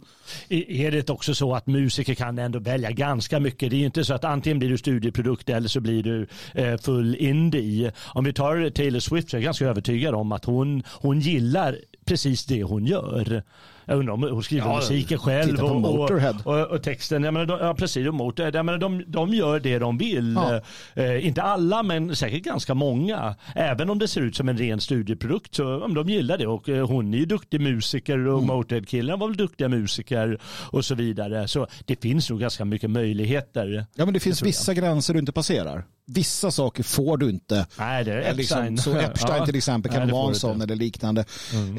Är 0.49 0.91
det 0.91 1.11
också 1.11 1.35
så 1.35 1.55
att 1.55 1.67
musiker 1.67 2.15
kan 2.15 2.39
ändå 2.39 2.59
välja 2.59 2.91
ganska 2.91 3.41
mycket? 3.41 3.71
Det 3.71 3.77
är 3.77 3.81
ju 3.81 3.87
inte 3.87 4.05
så 4.05 4.15
att 4.15 4.25
antingen 4.25 4.59
blir 4.59 4.69
du 4.69 4.79
studieprodukt 4.79 5.49
eller 5.49 5.69
så 5.69 5.81
blir 5.81 6.03
du 6.03 6.27
eh, 6.55 6.77
full 6.77 7.15
indie. 7.15 7.93
Om 7.99 8.25
vi 8.25 8.33
tar 8.33 8.71
Taylor 8.71 9.01
Swift 9.01 9.31
så 9.31 9.37
är 9.37 9.39
jag 9.39 9.45
ganska 9.45 9.67
övertygad 9.67 9.96
om 10.15 10.33
att 10.33 10.45
hon, 10.45 10.83
hon 10.89 11.21
gillar 11.21 11.79
precis 12.05 12.45
det 12.47 12.63
hon 12.63 12.87
gör. 12.87 13.43
Jag 13.89 13.99
undrar 13.99 14.15
om 14.15 14.23
hon 14.23 14.43
skriver 14.43 14.67
Ja, 14.67 14.77
musiken 14.77 15.19
själv 15.19 15.65
och, 15.65 15.81
Motorhead. 15.81 16.35
och, 16.45 16.55
och, 16.61 16.67
och 16.67 16.83
texten. 16.83 17.23
Jag 17.25 17.35
menar, 17.35 17.47
de, 17.47 17.59
ja, 17.61 17.75
precis. 17.75 18.09
Och 18.09 18.15
Motorhead. 18.15 18.51
Jag 18.55 18.67
menar, 18.67 18.79
de, 18.79 19.05
de 19.07 19.35
gör 19.35 19.61
det 19.61 19.79
de 19.79 19.99
vill. 19.99 20.35
Ja. 20.35 20.61
Eh, 21.03 21.27
inte 21.27 21.43
alla, 21.43 21.83
men 21.83 22.17
säkert 22.17 22.43
ganska 22.43 22.75
många. 22.75 23.35
Även 23.55 23.91
om 23.91 23.99
det 23.99 24.09
ser 24.09 24.21
ut 24.21 24.37
som 24.37 24.49
en 24.49 24.59
ren 24.59 24.81
studieprodukt 24.81 25.55
så 25.55 25.79
men 25.87 25.95
de 25.95 26.09
gillar 26.09 26.39
det. 26.39 26.47
Och 26.47 26.69
eh, 26.69 26.87
hon 26.89 27.15
är 27.15 27.19
ju 27.19 27.27
duktig 27.27 27.61
musiker 27.61 28.19
och 28.27 28.37
Mm. 28.37 28.47
Motorhead-killarna 28.47 29.17
var 29.17 29.29
väl 29.29 29.37
duktiga 29.37 29.69
musiker 29.69 30.39
och 30.71 30.85
så 30.85 30.95
vidare. 30.95 31.49
Så 31.49 31.67
det 31.85 32.01
finns 32.03 32.31
nog 32.31 32.41
ganska 32.41 32.65
mycket 32.65 32.91
möjligheter. 32.91 33.87
Ja, 33.95 34.05
men 34.05 34.15
det 34.15 34.21
finns 34.21 34.43
vissa 34.43 34.75
gränser 34.75 35.13
du 35.15 35.21
inte 35.21 35.33
passerar. 35.33 35.85
Vissa 36.09 36.51
saker 36.51 36.83
får 36.83 37.17
du 37.17 37.31
inte. 37.31 37.67
Nej, 37.79 38.05
det 38.05 38.13
är 38.25 38.35
Liksom, 38.35 38.59
Epstein. 38.59 38.79
så 38.79 38.97
Epstein 39.11 39.39
Ja. 39.39 39.47
till 39.47 39.57
exempel 39.57 39.93
kan 39.93 40.03
Nej, 40.03 40.13
vara 40.13 40.29
en 40.29 40.35
sån 40.35 40.61
eller 40.61 40.77
liknande. 40.77 41.25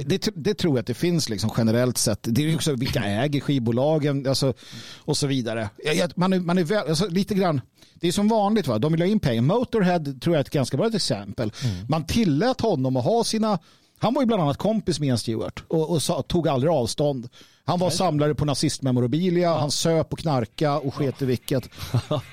Det, 0.06 0.30
det 0.36 0.54
tror 0.54 0.74
jag 0.78 0.80
att 0.82 0.88
det 0.88 0.94
finns 0.94 1.30
liksom 1.30 1.50
generellt 1.58 1.98
sett. 1.98 2.20
Det 2.22 2.42
är 2.44 2.50
ju 2.50 2.56
också 2.56 2.74
vilka 2.76 3.04
äger 3.04 3.40
skivbolagen 3.40 4.28
alltså, 4.28 4.54
och 4.98 5.18
så 5.18 5.28
vidare. 5.28 5.70
Man 6.16 6.34
är, 6.34 6.40
man 6.40 6.58
är 6.58 6.64
väl, 6.64 6.88
alltså, 6.90 7.08
lite 7.08 7.36
grann, 7.36 7.62
det 7.94 8.08
är 8.08 8.12
som 8.12 8.28
vanligt, 8.28 8.68
va? 8.68 8.80
de 8.80 8.92
vill 8.92 9.02
ha 9.02 9.08
in 9.08 9.20
pengar. 9.20 9.42
Motorhead 9.42 10.00
tror 10.00 10.36
jag 10.36 10.36
är 10.36 10.44
ett 10.46 10.50
ganska 10.50 10.78
bra 10.78 10.88
exempel. 10.88 11.52
Man 11.90 12.06
tillät 12.06 12.62
honom 12.62 12.98
att 12.98 13.04
ha 13.04 13.24
sina 13.24 13.60
han 14.00 14.14
var 14.14 14.22
ju 14.22 14.26
bland 14.26 14.42
annat 14.44 14.58
kompis 14.58 15.00
med 15.00 15.08
Ian 15.08 15.18
Stewart 15.18 15.64
och, 15.68 15.90
och 15.90 16.02
sa, 16.02 16.22
tog 16.22 16.48
aldrig 16.48 16.72
avstånd. 16.74 17.30
Han 17.68 17.80
var 17.80 17.90
samlare 17.90 18.36
på 18.36 18.46
nazistmemorabilia, 18.46 19.54
han 19.54 19.72
söp 19.72 20.14
och 20.14 20.20
knarka 20.20 20.78
och 20.78 20.96
sket 20.96 21.22
i 21.22 21.26
vilket. 21.26 21.70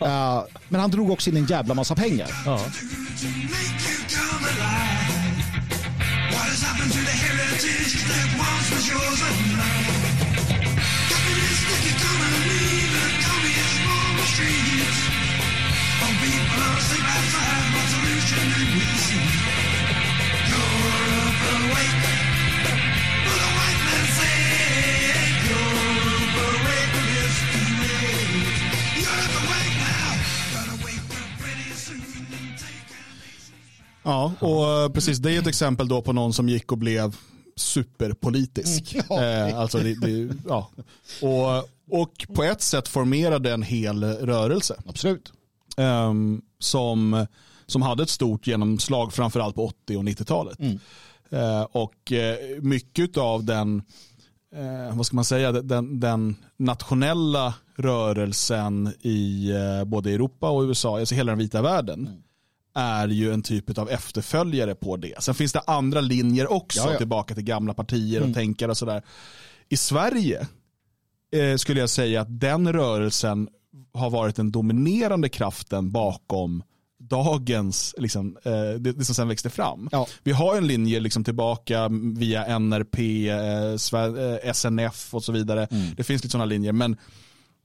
Eh, 0.01 0.43
men 0.69 0.81
han 0.81 0.91
drog 0.91 1.11
också 1.11 1.31
in 1.31 1.37
en 1.37 1.47
jävla 1.47 1.75
massa 1.75 1.95
pengar. 1.95 2.29
Ja. 2.47 2.61
Ja, 34.05 34.33
och 34.41 34.69
eh, 34.69 34.89
precis 34.89 35.19
det 35.19 35.33
är 35.33 35.39
ett 35.39 35.47
exempel 35.47 35.89
då 35.89 36.03
på 36.03 36.13
någon 36.13 36.33
som 36.33 36.49
gick 36.49 36.73
och 36.73 36.79
blev 36.79 37.17
superpolitisk. 37.57 38.97
Eh, 39.11 39.59
alltså 39.59 39.79
det, 39.79 39.95
det, 39.95 40.37
ja. 40.49 40.71
och, 41.23 41.69
och 42.01 42.27
på 42.35 42.43
ett 42.43 42.63
sätt 42.63 42.89
formerade 42.89 43.53
en 43.53 43.63
hel 43.63 44.05
rörelse 44.05 44.83
Absolut. 44.87 45.33
ehm, 45.77 46.43
som, 46.59 47.27
som 47.67 47.83
hade 47.83 48.03
ett 48.03 48.09
stort 48.09 48.47
genomslag 48.47 49.13
framförallt 49.13 49.55
på 49.55 49.67
80 49.67 49.97
och 49.97 50.03
90-talet. 50.03 50.59
Eh, 51.31 51.63
och 51.63 52.13
eh, 52.13 52.37
mycket 52.63 53.17
av 53.17 53.45
den, 53.45 53.83
eh, 54.55 54.97
vad 54.97 55.07
ska 55.07 55.17
man 55.17 55.25
säga, 55.25 55.53
den, 55.53 56.01
den 56.01 56.37
nationella 56.57 57.55
rörelsen 57.77 58.93
i 59.01 59.51
eh, 59.51 59.85
både 59.85 60.11
Europa 60.11 60.51
och 60.51 60.63
USA, 60.63 60.99
alltså 60.99 61.15
hela 61.15 61.33
den 61.33 61.39
vita 61.39 61.63
världen, 61.63 62.23
är 62.75 63.09
ju 63.09 63.33
en 63.33 63.43
typ 63.43 63.79
av 63.79 63.91
efterföljare 63.91 64.75
på 64.75 64.97
det. 64.97 65.23
Sen 65.23 65.35
finns 65.35 65.53
det 65.53 65.61
andra 65.67 66.01
linjer 66.01 66.53
också, 66.53 66.81
Ja, 66.81 66.93
ja. 66.93 66.99
tillbaka 66.99 67.35
till 67.35 67.45
gamla 67.45 67.75
partier 67.75 68.23
och 68.23 68.35
tänkare 68.35 68.71
och 68.71 68.77
sådär. 68.77 69.03
I 69.69 69.77
Sverige 69.77 70.47
eh, 71.33 71.57
skulle 71.57 71.81
jag 71.81 71.91
säga 71.91 72.21
att 72.21 72.41
den 72.41 72.73
rörelsen 72.73 73.49
har 73.95 74.11
varit 74.11 74.37
den 74.37 74.51
dominerande 74.53 75.29
kraften 75.29 75.91
bakom 75.93 76.63
dagens, 76.99 77.95
liksom, 77.99 78.37
eh, 78.45 78.53
det, 78.53 78.93
det 78.93 79.05
som 79.05 79.15
sen 79.15 79.29
växte 79.29 79.51
fram. 79.51 79.89
Ja. 79.93 80.07
Vi 80.23 80.33
har 80.33 80.57
en 80.57 80.67
linje 80.67 81.01
liksom 81.01 81.25
tillbaka 81.25 81.89
via 82.17 82.47
NRP, 82.59 83.29
eh, 83.29 83.37
Sve- 83.77 84.45
eh, 84.45 84.51
SNF 84.55 85.15
och 85.15 85.25
så 85.25 85.33
vidare. 85.33 85.69
Det 85.97 86.05
finns 86.05 86.23
lite 86.23 86.33
sådana 86.33 86.45
linjer, 86.45 86.73
men 86.73 86.97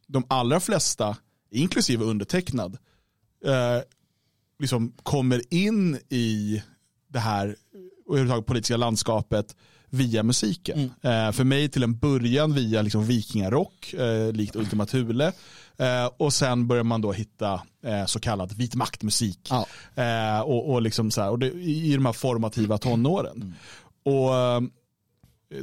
de 0.08 0.24
allra 0.28 0.60
flesta, 0.60 1.18
inklusive 1.52 2.06
undertecknad, 2.06 2.78
eh, 3.46 3.82
liksom 4.60 4.94
kommer 5.04 5.54
in 5.54 6.00
i 6.10 6.64
det 7.08 7.20
här 7.20 7.56
och 8.06 8.14
överhuvudtaget 8.14 8.46
politiska 8.46 8.78
landskapet 8.78 9.56
via 9.90 10.24
musiken. 10.24 10.92
Eh, 11.02 11.32
för 11.32 11.44
mig 11.44 11.70
till 11.70 11.84
en 11.84 11.98
början 11.98 12.54
via 12.54 12.82
liksom 12.82 13.06
vikingarock, 13.06 13.94
eh, 13.94 14.32
likt 14.32 14.56
Ultima 14.56 14.86
Thule. 14.86 15.32
Eh, 15.78 16.10
och 16.18 16.34
sen 16.34 16.68
börjar 16.68 16.84
man 16.84 17.02
då 17.02 17.12
hitta 17.12 17.62
eh, 17.84 18.06
så 18.06 18.20
kallad 18.20 18.54
vit 18.54 18.76
maktmusik. 18.76 19.50
Ja. 19.50 19.66
Eh, 20.04 20.42
och, 20.42 20.74
och, 20.74 20.82
liksom 20.82 21.12
så 21.12 21.22
här, 21.22 21.30
och 21.30 21.40
det, 21.40 21.48
i 21.52 21.94
de 21.96 22.06
här 22.06 22.14
formativa 22.14 22.78
tonåren. 22.78 23.56
Och 24.06 24.36
eh, 24.36 24.62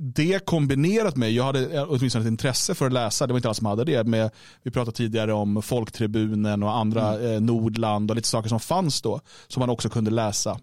det 0.01 0.45
kombinerat 0.45 1.17
med, 1.17 1.33
jag 1.33 1.45
hade 1.45 1.83
åtminstone 1.83 2.25
ett 2.25 2.31
intresse 2.31 2.75
för 2.75 2.87
att 2.87 2.93
läsa, 2.93 3.27
det 3.27 3.33
var 3.33 3.39
inte 3.39 3.49
alla 3.49 3.55
som 3.55 3.67
hade 3.67 3.85
det, 3.85 4.05
med, 4.05 4.31
vi 4.63 4.71
pratade 4.71 4.97
tidigare 4.97 5.33
om 5.33 5.63
Folktribunen 5.63 6.63
och 6.63 6.77
andra 6.77 7.21
eh, 7.21 7.41
Nordland 7.41 8.11
och 8.11 8.17
lite 8.17 8.29
saker 8.29 8.49
som 8.49 8.61
fanns 8.61 9.03
då, 9.03 9.21
som 9.49 9.61
man 9.61 9.71
också 9.71 9.89
kunde 9.89 10.11
läsa. 10.11 10.61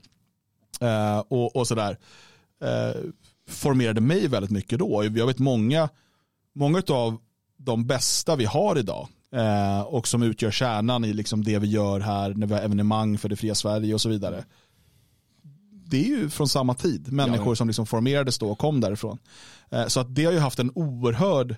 Eh, 0.81 1.19
och, 1.27 1.55
och 1.55 1.67
sådär. 1.67 1.97
Eh, 2.63 3.01
formerade 3.49 4.01
mig 4.01 4.27
väldigt 4.27 4.51
mycket 4.51 4.79
då. 4.79 5.03
Jag 5.03 5.27
vet 5.27 5.39
många, 5.39 5.89
många 6.55 6.81
av 6.89 7.17
de 7.57 7.87
bästa 7.87 8.35
vi 8.35 8.45
har 8.45 8.77
idag 8.77 9.07
eh, 9.35 9.81
och 9.81 10.07
som 10.07 10.23
utgör 10.23 10.51
kärnan 10.51 11.05
i 11.05 11.13
liksom 11.13 11.43
det 11.43 11.59
vi 11.59 11.67
gör 11.67 11.99
här 11.99 12.33
när 12.33 12.47
vi 12.47 12.53
har 12.53 12.61
evenemang 12.61 13.17
för 13.17 13.29
det 13.29 13.35
fria 13.35 13.55
Sverige 13.55 13.93
och 13.93 14.01
så 14.01 14.09
vidare. 14.09 14.45
Det 15.93 16.03
är 16.05 16.07
ju 16.07 16.29
från 16.29 16.49
samma 16.49 16.73
tid, 16.73 17.11
människor 17.11 17.55
som 17.55 17.67
liksom 17.67 17.85
formerades 17.85 18.39
då 18.39 18.51
och 18.51 18.57
kom 18.59 18.79
därifrån. 18.81 19.17
Eh, 19.71 19.87
så 19.87 19.99
att 19.99 20.15
det 20.15 20.25
har 20.25 20.31
ju 20.31 20.39
haft 20.39 20.59
en 20.59 20.71
oerhörd 20.75 21.55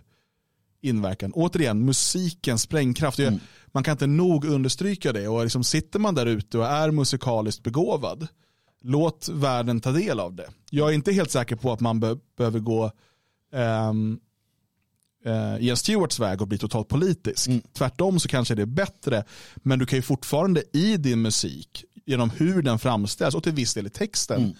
inverkan. 0.81 1.31
Återigen, 1.33 1.86
musikens 1.86 2.61
sprängkraft. 2.61 3.17
Det- 3.17 3.39
Man 3.71 3.83
kan 3.83 3.91
inte 3.91 4.07
nog 4.07 4.45
understryka 4.45 5.13
det. 5.13 5.27
Och 5.27 5.43
liksom 5.43 5.63
sitter 5.63 5.99
man 5.99 6.15
där 6.15 6.25
ute 6.25 6.57
och 6.57 6.65
är 6.65 6.91
musikaliskt 6.91 7.63
begåvad, 7.63 8.27
låt 8.83 9.29
världen 9.29 9.81
ta 9.81 9.91
del 9.91 10.19
av 10.19 10.36
det. 10.36 10.47
Jag 10.69 10.89
är 10.89 10.93
inte 10.93 11.11
helt 11.11 11.31
säker 11.31 11.55
på 11.55 11.71
att 11.71 11.79
man 11.79 11.99
be- 11.99 12.17
behöver 12.38 12.59
gå 12.59 12.91
ehm, 13.53 14.19
eh, 15.26 15.65
Ian 15.65 15.78
Stewarts 15.78 16.19
väg 16.19 16.41
och 16.41 16.47
bli 16.47 16.57
totalt 16.57 16.88
politisk. 16.88 17.49
Tvärtom 17.78 18.19
så 18.19 18.28
kanske 18.28 18.55
det 18.55 18.61
är 18.61 18.65
bättre, 18.65 19.23
men 19.55 19.80
du 19.80 19.86
kan 19.86 19.97
ju 19.97 20.03
fortfarande 20.03 20.63
i 20.73 20.97
din 20.97 21.21
musik, 21.21 21.84
genom 22.05 22.30
hur 22.30 22.61
den 22.61 22.80
framställs 22.80 23.36
och 23.36 23.43
till 23.43 23.53
viss 23.53 23.73
del 23.73 23.88
i 23.88 23.89
texten, 23.89 24.55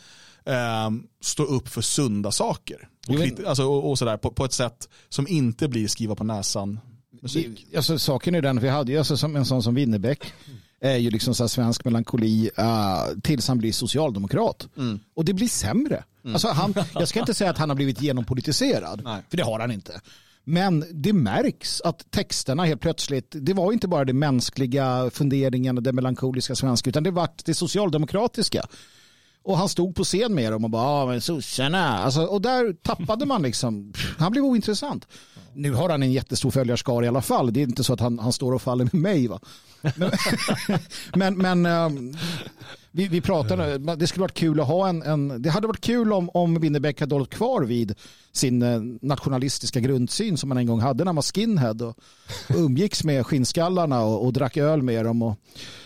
eh, 0.46 0.90
stå 1.22 1.44
upp 1.44 1.68
för 1.68 1.82
sunda 1.82 2.32
saker. 2.32 2.90
Och, 3.08 3.16
krit- 3.16 3.46
alltså, 3.48 3.64
och, 3.64 3.90
och 3.90 4.00
sådär, 4.00 4.18
på, 4.18 4.32
på 4.32 4.46
ett 4.46 4.54
sätt 4.54 4.90
som 5.10 5.28
inte 5.28 5.68
blir 5.68 5.88
skriva 5.88 6.16
på 6.16 6.24
näsan 6.24 6.80
musik. 7.22 7.68
Alltså, 7.76 8.00
saken 8.00 8.36
är 8.36 8.42
den, 8.42 8.60
vi 8.60 8.70
hade 8.70 8.92
ju 8.92 8.98
alltså, 8.98 9.18
som 9.18 9.36
en 9.36 9.46
sån 9.46 9.64
som 9.64 9.76
Winnerbäck, 9.76 10.34
är 10.82 10.98
ju 10.98 11.10
liksom 11.10 11.36
så 11.36 11.48
svensk 11.48 11.86
melankoli 11.86 12.50
uh, 12.60 13.20
tills 13.24 13.48
han 13.48 13.58
blir 13.58 13.72
socialdemokrat. 13.72 14.68
Och 15.16 15.26
det 15.26 15.34
blir 15.34 15.48
sämre. 15.48 16.04
Alltså 16.34 16.48
han, 16.48 16.74
jag 16.94 17.08
ska 17.08 17.20
inte 17.20 17.34
säga 17.34 17.50
att 17.50 17.58
han 17.58 17.70
har 17.70 17.76
blivit 17.76 18.02
genompolitiserad, 18.02 19.02
Nej. 19.04 19.22
för 19.30 19.38
det 19.38 19.44
har 19.44 19.60
han 19.60 19.72
inte. 19.72 20.02
Men 20.48 20.86
det 20.92 21.14
märks 21.14 21.82
att 21.82 22.12
texterna 22.12 22.66
helt 22.66 22.82
plötsligt, 22.82 23.36
det 23.40 23.54
var 23.54 23.72
inte 23.72 23.88
bara 23.88 24.06
det 24.06 24.14
mänskliga 24.14 25.10
funderingen 25.14 25.78
och 25.78 25.84
det 25.84 25.94
melankoliska 25.94 26.56
svenska, 26.56 26.90
utan 26.90 27.04
det 27.04 27.12
var 27.12 27.30
det 27.46 27.54
socialdemokratiska. 27.54 28.66
Och 29.44 29.58
han 29.58 29.70
stod 29.70 29.96
på 29.96 30.04
scen 30.04 30.36
med 30.36 30.52
dem 30.52 30.64
och 30.64 30.70
bara, 30.70 30.84
ja 30.84 31.06
men 31.06 31.22
sossarna. 31.22 31.98
Alltså, 31.98 32.22
och 32.22 32.42
där 32.42 32.74
tappade 32.74 33.26
man 33.26 33.42
liksom, 33.42 33.94
han 34.18 34.32
blev 34.32 34.44
ointressant. 34.44 35.08
Nu 35.54 35.74
har 35.74 35.90
han 35.90 36.04
en 36.04 36.12
jättestor 36.12 36.52
följarskara 36.52 37.06
i 37.06 37.08
alla 37.08 37.22
fall. 37.22 37.54
Det 37.54 37.60
är 37.60 37.64
inte 37.64 37.84
så 37.84 37.94
att 37.94 38.00
han, 38.00 38.20
han 38.20 38.34
står 38.34 38.54
och 38.54 38.62
faller 38.62 38.90
med 38.92 39.02
mig. 39.02 39.28
Va? 39.28 39.40
Men, 39.96 40.12
men, 41.16 41.38
men 41.38 41.66
ehm, 41.66 42.18
vi, 42.96 43.08
vi 43.08 43.22
pratade, 43.22 43.78
det 43.96 44.08
skulle 44.08 44.22
varit 44.22 44.34
kul 44.34 44.60
att 44.60 44.68
ha 44.68 44.88
en, 44.90 45.04
en 45.04 45.42
det 45.42 45.50
hade 45.50 45.68
varit 45.68 45.82
kul 45.82 46.14
om, 46.14 46.30
om 46.34 46.60
Winnerbäck 46.60 47.00
hade 47.00 47.16
hållit 47.16 47.30
kvar 47.30 47.62
vid 47.62 47.96
sin 48.32 48.62
eh, 48.62 48.80
nationalistiska 49.02 49.80
grundsyn 49.80 50.38
som 50.38 50.52
han 50.52 50.58
en 50.58 50.68
gång 50.68 50.80
hade 50.82 51.04
när 51.04 51.06
han 51.10 51.16
var 51.16 51.24
skinhead 51.36 51.76
och 51.82 51.98
umgicks 52.58 53.04
med 53.04 53.26
skinnskallarna 53.26 54.02
och, 54.02 54.26
och 54.26 54.34
drack 54.34 54.58
öl 54.58 54.82
med 54.82 55.06
dem. 55.06 55.22
Och 55.22 55.36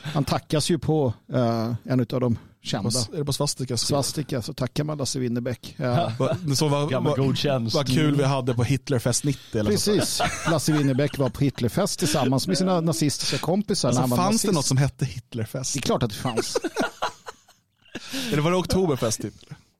han 0.03 0.23
tackas 0.23 0.69
ju 0.71 0.79
på 0.79 1.13
eh, 1.33 1.73
en 1.83 1.99
av 1.99 2.05
de 2.19 2.37
kända. 2.61 2.89
Är 3.13 3.17
det 3.17 3.25
på 3.25 3.33
svastika? 3.33 3.77
Svastika 3.77 4.41
så 4.41 4.53
tackar 4.53 4.83
man 4.83 4.97
Lasse 4.97 5.19
Winnerbäck. 5.19 5.75
Ja. 5.77 6.11
Va- 6.19 6.35
Så 6.55 6.67
vad, 6.67 6.89
Gammal 6.89 7.17
god 7.17 7.37
tjänst. 7.37 7.75
vad 7.75 7.87
kul 7.87 8.15
vi 8.15 8.23
hade 8.23 8.53
på 8.53 8.63
Hitlerfest 8.63 9.23
90. 9.23 9.59
Eller. 9.59 9.71
Precis. 9.71 10.21
Lasse 10.51 10.71
Winnerbäck 10.73 11.17
var 11.17 11.29
på 11.29 11.43
Hitlerfest 11.43 11.99
tillsammans 11.99 12.47
med 12.47 12.57
sina 12.57 12.81
nazistiska 12.81 13.37
kompisar. 13.37 13.87
när 13.87 13.89
Alltså, 13.89 14.01
han 14.01 14.09
var 14.09 14.17
fanns 14.17 14.41
det 14.41 14.47
nazist. 14.47 14.55
något 14.55 14.65
som 14.65 14.77
hette 14.77 15.05
Hitlerfest? 15.05 15.73
Det 15.73 15.79
är 15.79 15.81
klart 15.81 16.03
att 16.03 16.09
det 16.09 16.15
fanns. 16.15 16.57
Eller 18.31 18.41
var 18.41 18.51
det 18.51 18.57
Oktoberfest? 18.57 19.21
Typ? 19.21 19.33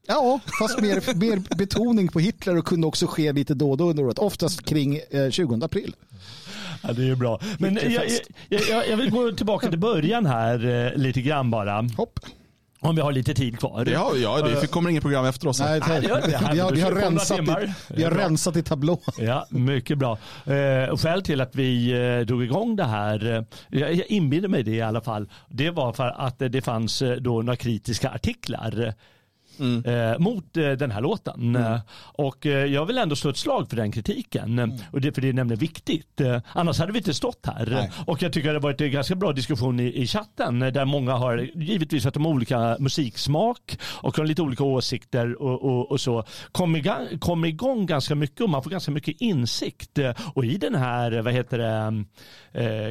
Ja, 0.08 0.40
fast 0.60 0.82
mer, 0.82 1.16
mer 1.16 1.56
betoning 1.56 2.08
på 2.08 2.20
Hitler 2.20 2.58
och 2.58 2.66
kunde 2.66 2.88
också 2.88 3.08
ske 3.08 3.34
lite 3.34 3.54
då 3.54 3.72
och 3.72 3.78
då 3.78 3.90
under 3.90 4.04
året. 4.04 4.20
Oftast 4.20 4.66
kring 4.66 5.00
eh, 5.12 5.30
20 5.30 5.66
april. 5.66 5.96
Ja, 6.84 6.94
det 6.94 7.10
är 7.10 7.16
bra. 7.16 7.40
Men 7.60 7.76
jag, 7.76 8.10
jag, 8.50 8.62
jag, 8.70 8.90
jag 8.90 8.98
vill 8.98 9.12
gå 9.12 9.32
tillbaka 9.32 9.70
till 9.70 9.80
början 9.80 10.26
här 10.26 10.86
eh, 10.88 10.98
lite 11.02 11.22
grann 11.22 11.52
bara. 11.52 11.90
Hopp. 11.98 12.20
Om 12.82 12.96
vi 12.96 13.02
har 13.02 13.12
lite 13.12 13.34
tid 13.34 13.60
kvar. 13.60 13.86
Det 13.86 13.96
har, 13.96 14.16
ja, 14.16 14.42
det 14.42 14.68
kommer 14.72 14.90
inget 14.90 15.04
program 15.04 15.26
efter 15.26 15.48
oss. 15.48 15.60
Nej, 15.60 15.80
det 15.80 16.08
gör 16.08 16.22
det. 16.22 16.28
vi, 16.28 16.60
har, 16.60 16.72
vi, 16.72 16.82
har 16.82 16.92
700 16.92 17.02
rensat 17.02 17.40
i, 17.40 17.74
vi 17.88 18.04
har 18.04 18.12
Bra. 18.12 18.24
rensat 18.24 18.56
i 18.56 18.64
tablå. 18.64 19.00
Ja, 19.18 19.48
mycket 19.50 19.98
bra. 19.98 20.18
Eh, 20.46 20.90
och 20.90 21.02
skäl 21.02 21.22
till 21.22 21.42
att 21.42 21.56
vi 21.56 21.92
eh, 21.92 22.26
drog 22.26 22.44
igång 22.44 22.76
det 22.76 22.84
här, 22.84 23.46
eh, 23.72 23.80
jag, 23.80 24.06
inbillar 24.08 24.50
mig 24.50 24.64
det 24.64 24.72
i 24.72 24.82
alla 24.82 25.02
fall, 25.02 25.30
det 25.48 25.70
var 25.70 25.94
för 25.94 26.08
att 26.08 26.42
eh, 26.42 26.50
det 26.50 26.62
fanns 26.62 27.02
eh, 27.02 27.16
då 27.16 27.42
några 27.42 27.56
kritiska 27.56 28.10
artiklar 28.10 28.94
eh, 29.86 30.20
mot 30.20 30.58
eh, 30.58 30.72
den 30.72 30.92
här 30.92 31.02
låten. 31.02 31.56
Eh, 31.56 31.80
Och 32.14 32.46
eh, 32.46 32.66
jag 32.66 32.86
vill 32.86 32.98
ändå 32.98 33.16
slå 33.16 33.30
ett 33.30 33.38
slag 33.38 33.70
för 33.70 33.76
den 33.76 33.92
kritiken. 33.92 34.60
Eh, 34.60 34.68
Och 34.92 35.02
det, 35.02 35.12
för 35.12 35.22
det 35.22 35.30
är 35.30 35.34
nämligen 35.34 35.60
viktigt. 35.60 36.22
Eh, 36.22 36.38
annars 36.54 36.80
hade 36.80 36.92
vi 36.92 36.98
inte 36.98 37.14
stått 37.14 37.46
här. 37.46 37.66
Nej. 37.72 37.92
Och 38.06 38.22
jag 38.22 38.34
tycker 38.34 38.50
det 38.50 38.56
har 38.56 38.62
varit 38.62 38.82
en 38.82 38.92
ganska 38.92 39.16
bra 39.16 39.32
diskussion 39.34 39.80
i, 39.80 40.02
i 40.02 40.08
chatten 40.08 40.62
eh, 40.62 40.68
där 40.72 40.86
många 40.86 41.14
har 41.14 41.38
givetvis 41.56 42.06
att 42.06 42.14
de 42.14 42.26
har 42.26 42.32
olika 42.32 42.78
musiksmak 42.80 43.78
och 44.02 44.18
har 44.18 44.26
lite 44.26 44.42
olika 44.42 44.64
åsikter 44.64 45.42
och, 45.42 45.62
och, 45.64 45.92
och 45.92 46.02
så. 46.02 46.24
Kom 46.52 46.76
igång, 46.76 47.20
kom 47.20 47.46
igång 47.46 47.86
ganska 47.86 48.16
mycket 48.16 48.42
och 48.42 48.50
man 48.50 48.64
får 48.64 48.70
ganska 48.70 48.92
mycket 48.92 49.22
insikt. 49.22 49.98
Eh, 49.98 50.12
Och 50.34 50.46
i 50.46 50.58
den 50.58 50.76
här, 50.76 51.22
vad 51.22 51.34
heter 51.34 51.58
det, 51.58 52.04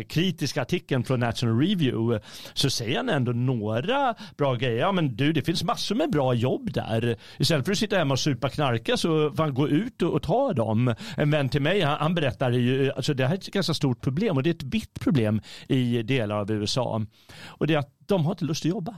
kritiska 0.09 0.63
artikeln 0.63 1.05
från 1.05 1.21
National 1.21 1.59
Review 1.61 2.21
så 2.55 2.71
säger 2.71 2.97
han 2.97 3.09
ändå 3.09 3.33
några 3.33 4.15
bra 4.37 4.55
grejer. 4.55 4.79
Ja 4.79 4.93
men 4.93 5.17
du, 5.17 5.33
det 5.33 5.43
finns 5.43 5.63
massor 5.65 5.95
med 5.95 6.11
bra 6.11 6.35
jobb 6.35 6.58
där. 6.67 7.17
Istället 7.39 7.65
för 7.65 7.73
att 7.73 7.79
sitta 7.79 7.97
hemma 7.97 8.15
och 8.15 8.21
supa 8.21 8.49
knarka 8.49 8.97
så 8.97 9.31
får 9.31 9.43
han 9.43 9.55
gå 9.55 9.69
ut 9.69 10.03
och, 10.03 10.13
och 10.15 10.23
ta 10.23 10.53
dem. 10.53 10.95
En 11.17 11.31
vän 11.31 11.49
till 11.49 11.63
mig, 11.63 11.81
han, 11.81 11.99
han 12.01 12.15
berättar 12.15 12.51
ju, 12.51 12.93
alltså 12.93 13.15
det 13.15 13.27
här 13.27 13.35
är 13.35 13.39
ett 13.39 13.47
ganska 13.53 13.75
stort 13.75 14.01
problem 14.01 14.37
och 14.37 14.43
det 14.43 14.51
är 14.51 14.55
ett 14.55 14.63
vitt 14.63 15.01
problem 15.01 15.41
i 15.69 16.03
delar 16.03 16.37
av 16.37 16.51
USA. 16.51 17.03
Och 17.47 17.67
det 17.67 17.75
är 17.75 17.79
att 17.79 17.95
de 18.07 18.25
har 18.25 18.33
inte 18.33 18.45
lust 18.45 18.65
att 18.65 18.71
jobba. 18.71 18.95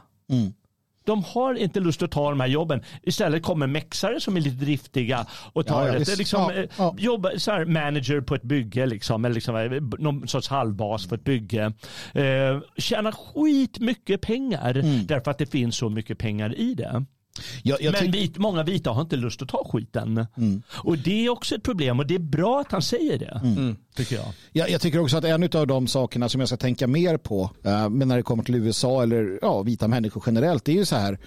De 1.05 1.25
har 1.25 1.55
inte 1.55 1.81
lust 1.81 2.03
att 2.03 2.11
ta 2.11 2.31
de 2.31 2.41
här 2.41 2.47
jobben. 2.49 2.83
Istället 3.03 3.43
kommer 3.43 3.67
mexare 3.67 4.21
som 4.21 4.37
är 4.37 4.41
lite 4.41 4.57
driftiga 4.65 5.27
och 5.53 5.67
tar 5.67 5.87
Ja, 5.87 5.93
ja, 5.93 5.99
det. 5.99 6.19
liksom, 6.19 6.41
Ja, 6.43 6.53
eh, 6.55 6.69
ja. 6.79 6.95
jobba, 6.99 7.31
så 7.39 7.51
här, 7.51 7.65
manager 7.65 8.21
på 8.21 8.35
ett 8.35 8.43
bygge, 8.43 8.87
liksom, 8.87 9.25
eller 9.25 9.35
liksom, 9.35 9.57
eh, 9.57 9.71
någon 9.99 10.29
sorts 10.29 10.49
halvbas 10.49 11.07
på 11.07 11.15
ett 11.15 11.25
bygge. 11.25 11.73
Eh, 12.15 12.59
tjänar 12.77 13.13
skitmycket 13.13 14.21
pengar 14.21 14.75
Mm. 14.77 15.07
därför 15.07 15.31
att 15.31 15.39
det 15.39 15.47
finns 15.47 15.77
så 15.77 15.89
mycket 15.89 16.19
pengar 16.19 16.55
i 16.59 16.75
det. 16.75 17.05
Jag, 17.63 17.83
jag 17.83 17.93
Men 17.93 18.11
vit, 18.11 18.39
många 18.39 18.63
vita 18.63 18.91
har 18.91 19.03
inte 19.03 19.17
lust 19.17 19.43
att 19.43 19.49
ta 19.49 19.65
skiten. 19.73 20.27
Mm. 20.37 20.63
Och 20.73 20.99
det 20.99 21.27
är 21.27 21.31
också 21.31 21.55
ett 21.55 21.63
problem 21.63 21.99
och 21.99 22.07
det 22.07 22.15
är 22.15 22.19
bra 22.19 22.61
att 22.61 22.73
han 22.73 22.83
säger 22.83 23.19
det. 23.19 23.41
Tycker 23.95 24.17
jag. 24.17 24.27
Jag, 24.53 24.71
jag 24.71 24.81
tycker 24.81 24.99
också 24.99 25.17
att 25.17 25.25
en 25.25 25.43
av 25.43 25.67
de 25.67 25.87
sakerna 25.87 26.29
som 26.29 26.41
jag 26.41 26.49
ska 26.49 26.57
tänka 26.57 26.87
mer 26.87 27.17
på, 27.17 27.51
eh, 27.65 27.89
men 27.89 28.09
när 28.09 28.17
det 28.17 28.23
kommer 28.23 28.43
till 28.43 28.55
USA 28.55 29.03
eller 29.03 29.39
ja, 29.43 29.63
vita 29.63 29.89
människor 29.89 30.23
generellt, 30.27 30.65
det 30.65 30.73
är 30.73 30.77
ju 30.77 30.85
så 30.85 30.97
här, 30.97 31.19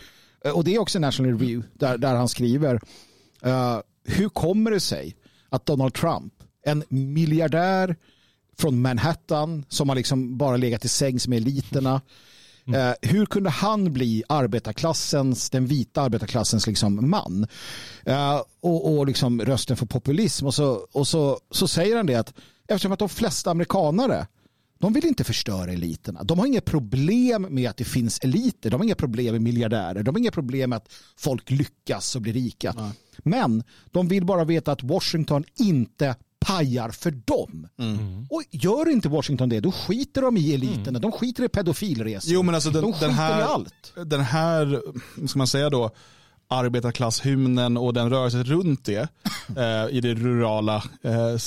eh, 0.46 0.52
och 0.52 0.64
det 0.64 0.76
är 0.76 0.80
också 0.80 1.00
National 1.00 1.32
Review, 1.32 1.70
där, 1.74 1.98
där 1.98 2.16
han 2.16 2.30
skriver, 2.30 2.80
eh, 3.42 3.80
hur 4.06 4.30
kommer 4.30 4.72
det 4.72 4.80
sig 4.80 5.16
att 5.50 5.66
Donald 5.66 5.94
Trump, 5.94 6.34
en 6.66 6.84
miljardär 6.90 7.96
från 8.58 8.82
Manhattan 8.82 9.66
som 9.70 9.90
har 9.90 9.96
liksom 9.96 10.38
bara 10.38 10.58
legat 10.58 10.86
i 10.86 10.88
sängs 10.88 11.28
med 11.28 11.38
eliterna, 11.38 12.02
Eh, 12.68 12.94
hur 13.02 13.26
kunde 13.26 13.50
han 13.50 13.94
bli 13.94 14.24
arbetarklassens, 14.30 15.50
den 15.50 15.66
vita 15.66 16.02
arbetarklassens 16.02 16.68
liksom 16.68 17.10
man? 17.10 17.48
Eh, 18.06 18.42
och, 18.62 18.98
och 18.98 19.08
liksom 19.08 19.42
rösten 19.42 19.78
för 19.78 19.86
populism. 19.86 20.46
Och, 20.46 20.54
så, 20.54 20.88
och 20.92 21.08
så, 21.08 21.40
så 21.52 21.68
säger 21.68 21.98
han 21.98 22.06
det 22.06 22.16
att 22.16 22.34
eftersom 22.68 22.92
att 22.92 23.00
de 23.00 23.10
flesta 23.10 23.52
amerikanare 23.52 24.28
de 24.80 24.94
vill 24.94 25.06
inte 25.06 25.24
förstöra 25.24 25.72
eliterna. 25.72 26.24
De 26.24 26.40
har 26.40 26.46
inga 26.46 26.62
problem 26.62 27.48
med 27.50 27.70
att 27.70 27.78
det 27.78 27.84
finns 27.84 28.20
eliter. 28.20 28.70
De 28.70 28.76
har 28.76 28.86
inga 28.86 28.96
problem 28.96 29.34
med 29.34 29.42
miljardärer. 29.42 30.04
De 30.04 30.16
har 30.16 30.20
inga 30.20 30.32
problem 30.32 30.70
med 30.70 30.78
att 30.78 30.94
folk 31.18 31.52
lyckas 31.52 32.16
och 32.16 32.22
blir 32.22 32.34
rika. 32.34 32.92
Men 33.18 33.64
de 33.92 34.08
vill 34.08 34.26
bara 34.26 34.44
veta 34.44 34.72
att 34.72 34.84
Washington 34.84 35.44
inte 35.60 36.16
pajar 36.46 36.90
för 36.90 37.12
dem. 37.12 37.68
Och 38.30 38.44
gör 38.52 38.90
inte 38.90 39.10
Washington 39.10 39.50
det, 39.50 39.60
då 39.60 39.72
skiter 39.72 40.22
de 40.22 40.38
i 40.38 40.54
eliterna. 40.54 41.00
De 41.00 41.12
skiter 41.12 41.44
i 41.44 41.50
pedofilresor. 41.50 42.34
Jo 42.34 42.44
men 42.44 42.56
alltså 42.56 42.70
den, 42.70 42.82
de 42.82 42.92
den 42.92 42.94
skiter 43.00 43.10
i 43.10 43.14
här, 43.14 43.42
allt. 43.42 43.94
den 44.06 44.22
här, 44.22 44.82
ska 45.28 45.38
man 45.38 45.48
säga 45.48 45.70
då, 45.70 45.92
arbetarklasshymnen 46.48 47.78
och 47.78 47.94
den 47.94 48.10
rörelsen 48.10 48.44
runt 48.44 48.86
det 48.86 49.10
eh, 49.58 49.96
i 49.96 50.02
det 50.02 50.14
rurala 50.14 50.84
eh, 51.02 51.28
eh, 51.28 51.38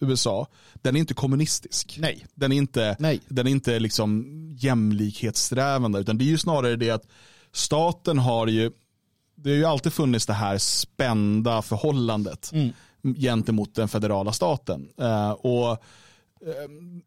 USA, 0.00 0.46
den 0.74 0.96
är 0.96 1.00
inte 1.00 1.14
kommunistisk. 1.14 1.96
Nej. 2.00 2.26
Den 2.34 2.52
är 2.52 2.56
inte, 2.56 2.96
Nej. 2.98 3.20
Den 3.28 3.46
är 3.46 3.50
inte 3.50 3.78
liksom 3.78 4.26
jämlikhetssträvande 4.58 5.98
utan 5.98 6.18
det 6.18 6.24
är 6.24 6.26
ju 6.26 6.38
snarare 6.38 6.76
det 6.76 6.90
att 6.90 7.06
staten 7.52 8.18
har 8.18 8.46
ju, 8.46 8.70
det 9.34 9.50
har 9.50 9.56
ju 9.56 9.64
alltid 9.64 9.92
funnits 9.92 10.26
det 10.26 10.32
här 10.32 10.58
spända 10.58 11.62
förhållandet 11.62 12.50
gentemot 13.14 13.74
den 13.74 13.88
federala 13.88 14.32
staten. 14.32 14.88
Eh, 15.00 15.30
och 15.30 15.82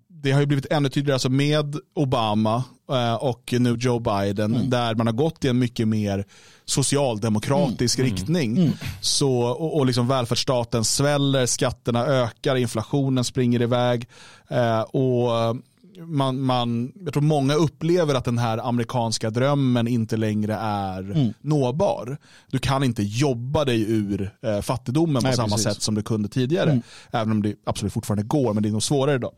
det 0.07 0.31
har 0.31 0.39
ju 0.39 0.45
blivit 0.45 0.65
ännu 0.71 0.89
tydligare 0.89 1.15
alltså 1.15 1.29
med 1.29 1.75
Obama 1.93 2.63
eh, 2.91 3.13
och 3.13 3.53
nu 3.59 3.75
Joe 3.79 3.99
Biden 3.99 4.69
där 4.69 4.95
man 4.95 5.07
har 5.07 5.13
gått 5.13 5.45
i 5.45 5.47
en 5.47 5.59
mycket 5.59 5.87
mer 5.87 6.25
socialdemokratisk 6.65 7.99
riktning. 7.99 8.73
Så, 9.01 9.41
och, 9.41 9.77
och 9.77 9.85
liksom 9.85 10.07
välfärdsstaten 10.07 10.85
sväller, 10.85 11.45
skatterna 11.45 12.05
ökar, 12.05 12.55
inflationen 12.55 13.23
springer 13.23 13.61
iväg. 13.61 14.07
Eh, 14.47 14.81
och 14.81 15.57
man, 15.97 16.41
man, 16.41 16.91
jag 17.03 17.13
tror 17.13 17.23
många 17.23 17.53
upplever 17.53 18.15
att 18.15 18.25
den 18.25 18.37
här 18.37 18.57
amerikanska 18.57 19.29
drömmen 19.29 19.87
inte 19.87 20.17
längre 20.17 20.53
är 20.55 21.33
nåbar. 21.41 22.17
Du 22.47 22.59
kan 22.59 22.83
inte 22.83 23.03
jobba 23.03 23.65
dig 23.65 23.91
ur 23.91 24.31
eh, 24.41 24.61
fattigdomen 24.61 25.23
Nej, 25.23 25.31
på 25.31 25.35
samma 25.35 25.55
precis. 25.55 25.63
sätt 25.63 25.81
som 25.81 25.95
du 25.95 26.03
kunde 26.03 26.29
tidigare. 26.29 26.81
Även 27.11 27.31
om 27.31 27.41
det 27.41 27.55
absolut 27.65 27.93
fortfarande 27.93 28.23
går, 28.23 28.53
men 28.53 28.63
det 28.63 28.69
är 28.69 28.71
nog 28.71 28.83
svårare 28.83 29.15
idag. 29.15 29.33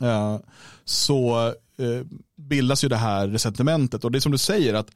Eh, 0.00 0.38
så 0.84 1.46
eh, 1.78 2.06
bildas 2.36 2.84
ju 2.84 2.88
det 2.88 2.96
här 2.96 3.28
resentimentet. 3.28 4.04
Och 4.04 4.12
det 4.12 4.18
är 4.18 4.20
som 4.20 4.32
du 4.32 4.38
säger 4.38 4.74
att 4.74 4.90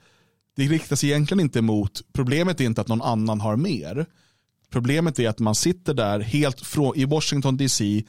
det 0.56 0.62
riktas 0.62 1.04
egentligen 1.04 1.40
inte 1.40 1.62
mot, 1.62 2.00
problemet 2.12 2.60
är 2.60 2.64
inte 2.64 2.80
att 2.80 2.88
någon 2.88 3.02
annan 3.02 3.40
har 3.40 3.56
mer. 3.56 4.06
Problemet 4.70 5.18
är 5.18 5.28
att 5.28 5.38
man 5.38 5.54
sitter 5.54 5.94
där 5.94 6.20
helt 6.20 6.60
från, 6.60 6.96
i 6.96 7.04
Washington 7.04 7.56
DC 7.56 8.02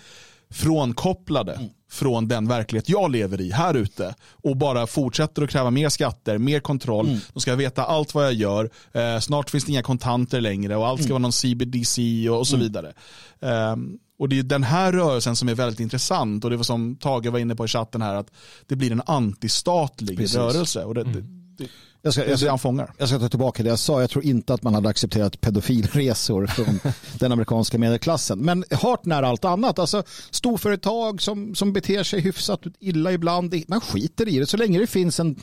frånkopplade 0.50 1.70
från 1.92 2.28
den 2.28 2.48
verklighet 2.48 2.90
jag 2.90 3.12
lever 3.12 3.42
i 3.42 3.52
här 3.52 3.74
ute 3.74 4.16
och 4.32 4.58
bara 4.58 4.88
fortsätter 4.88 5.42
att 5.42 5.50
kräva 5.50 5.72
mer 5.72 5.90
skatter, 5.90 6.38
mer 6.38 6.60
kontroll. 6.60 7.20
De 7.34 7.40
ska 7.40 7.56
veta 7.56 7.84
allt 7.84 8.14
vad 8.14 8.26
jag 8.26 8.34
gör. 8.34 8.70
Eh, 8.92 9.20
snart 9.20 9.50
finns 9.50 9.66
det 9.66 9.72
inga 9.72 9.84
kontanter 9.84 10.42
längre 10.42 10.76
och 10.76 10.88
allt 10.88 11.04
ska 11.04 11.14
vara 11.14 11.20
någon 11.20 11.32
CBDC 11.32 12.30
och, 12.30 12.40
och 12.40 12.48
så 12.48 12.58
vidare. 12.58 12.94
Ehm, 13.42 13.98
och 14.20 14.30
det 14.30 14.40
är 14.40 14.44
den 14.44 14.64
här 14.64 14.92
rörelsen 14.92 15.36
som 15.36 15.50
är 15.50 15.56
väldigt 15.56 15.80
intressant 15.80 16.44
och 16.44 16.50
det 16.50 16.58
var 16.58 16.64
som 16.64 16.96
Tage 16.96 17.28
var 17.28 17.40
inne 17.40 17.56
på 17.56 17.66
i 17.66 17.68
chatten 17.68 18.02
här 18.02 18.16
att 18.16 18.32
det 18.68 18.76
blir 18.76 18.92
en 18.92 19.02
antistatlig 19.06 20.18
Precis. 20.18 20.36
rörelse 20.36 20.84
och 20.84 20.96
det, 20.96 21.04
det, 21.04 21.22
det, 21.58 21.68
Jag 22.04 22.14
ska, 22.14 22.30
jag, 22.30 22.40
ska, 22.40 22.58
fångar. 22.58 22.94
jag 22.98 23.08
ska 23.08 23.20
ta 23.20 23.30
tillbaka 23.30 23.64
det 23.64 23.70
jag 23.70 23.80
sa. 23.80 24.02
Jag 24.02 24.10
tror 24.10 24.26
inte 24.26 24.54
att 24.54 24.64
man 24.64 24.74
hade 24.74 24.90
accepterat 24.90 25.42
pedofilresor 25.42 26.48
från 26.48 26.80
den 27.20 27.32
amerikanska 27.32 27.78
medelklassen. 27.78 28.40
Men 28.40 28.64
hart 28.72 29.06
när 29.06 29.24
allt 29.24 29.46
annat. 29.46 29.80
Alltså, 29.80 30.04
storföretag 30.32 31.22
som, 31.22 31.56
som 31.56 31.74
beter 31.74 32.04
sig 32.04 32.20
hyfsat 32.20 32.62
illa 32.80 33.12
ibland. 33.12 33.56
Man 33.68 33.82
skiter 33.82 34.28
i 34.28 34.40
det. 34.40 34.46
Så 34.46 34.58
länge 34.58 34.80
det 34.80 34.88
finns 34.88 35.20
en... 35.20 35.36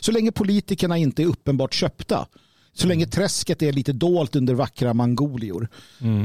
Så 0.00 0.12
länge 0.12 0.32
politikerna 0.32 0.96
inte 0.96 1.22
är 1.22 1.26
uppenbart 1.26 1.74
köpta. 1.74 2.26
Så 2.74 2.86
länge 2.86 3.06
träsket 3.06 3.62
är 3.62 3.72
lite 3.72 3.92
dolt 3.92 4.36
under 4.36 4.54
vackra 4.54 4.94
mangolior. 4.94 5.68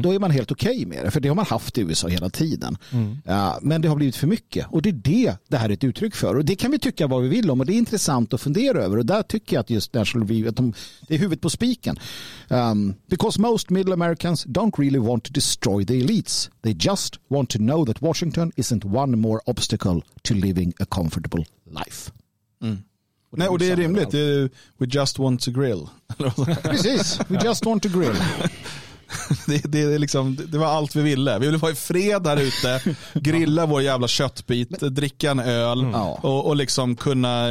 Då 0.04 0.14
är 0.14 0.20
man 0.20 0.32
helt 0.32 0.52
okej 0.52 0.86
med 0.86 1.06
det. 1.06 1.12
För 1.12 1.20
det 1.20 1.28
har 1.28 1.36
man 1.36 1.46
haft 1.46 1.78
i 1.78 1.82
USA 1.82 2.08
hela 2.08 2.30
tiden. 2.30 2.78
Ja, 3.26 3.60
men 3.62 3.82
det 3.82 3.88
har 3.88 3.96
blivit 3.96 4.16
för 4.16 4.28
mycket. 4.28 4.68
Och 4.70 4.82
det 4.82 4.90
är 4.90 4.94
det 4.94 5.36
det 5.48 5.58
här 5.58 5.70
är 5.70 5.74
ett 5.74 5.84
uttryck 5.84 6.16
för. 6.16 6.36
Och 6.36 6.46
det 6.46 6.56
kan 6.56 6.72
vi 6.72 6.80
tycka 6.80 7.08
vad 7.08 7.24
vi 7.24 7.30
vill 7.30 7.52
om. 7.52 7.60
Och 7.60 7.66
det 7.66 7.74
är 7.74 7.78
intressant 7.78 8.34
att 8.34 8.42
fundera 8.42 8.80
över. 8.80 8.98
Och 8.98 9.06
där 9.06 9.24
tycker 9.24 9.56
jag 9.56 9.62
att 9.62 9.70
just 9.70 9.94
National 9.94 10.28
Review, 10.28 10.50
att 10.50 10.56
de, 10.56 10.74
det 11.08 11.16
är 11.16 11.20
huvudet 11.20 11.42
på 11.42 11.50
spiken. 11.50 12.00
Um, 12.48 12.94
because 13.08 13.42
most 13.42 13.70
middle 13.70 13.94
Americans 13.94 14.46
don't 14.46 14.78
really 14.78 15.00
want 15.00 15.24
to 15.24 15.32
destroy 15.34 15.86
the 15.86 16.02
elites. 16.02 16.50
They 16.62 16.76
just 16.80 17.16
want 17.28 17.50
to 17.50 17.58
know 17.58 17.86
that 17.86 18.02
Washington 18.02 18.52
isn't 18.56 18.86
one 18.86 19.18
more 19.18 19.40
obstacle 19.46 20.02
to 20.22 20.34
living 20.34 20.74
a 20.80 20.86
comfortable 20.86 21.46
life. 21.66 22.12
Nej, 23.32 23.48
och 23.48 23.60
det 23.60 23.70
är 23.70 23.76
rimligt. 23.76 24.12
Det 24.12 24.20
är, 24.20 24.50
we 24.78 24.86
just 24.90 25.20
want 25.20 25.42
to 25.42 25.52
grill. 25.52 25.88
Precis, 26.64 27.20
we 27.28 27.40
just 27.44 27.66
want 27.66 27.84
to 27.84 27.90
grill. 27.90 28.16
Det, 29.48 29.58
det, 29.72 29.98
liksom, 29.98 30.38
det 30.48 30.58
var 30.58 30.66
allt 30.68 30.96
vi 30.96 31.02
ville. 31.02 31.40
Vi 31.40 31.46
ville 31.46 31.58
vara 31.58 31.72
i 31.72 31.76
fred 31.76 32.28
här 32.28 32.38
ute, 32.38 32.82
grilla 33.20 33.66
vår 33.66 33.82
jävla 33.82 34.08
köttbit, 34.08 34.70
dricka 34.80 35.32
en 35.32 35.40
öl 35.40 35.88
Ja. 35.94 36.20
och, 36.22 36.48
och 36.48 36.56
liksom 36.56 36.96
kunna 36.96 37.48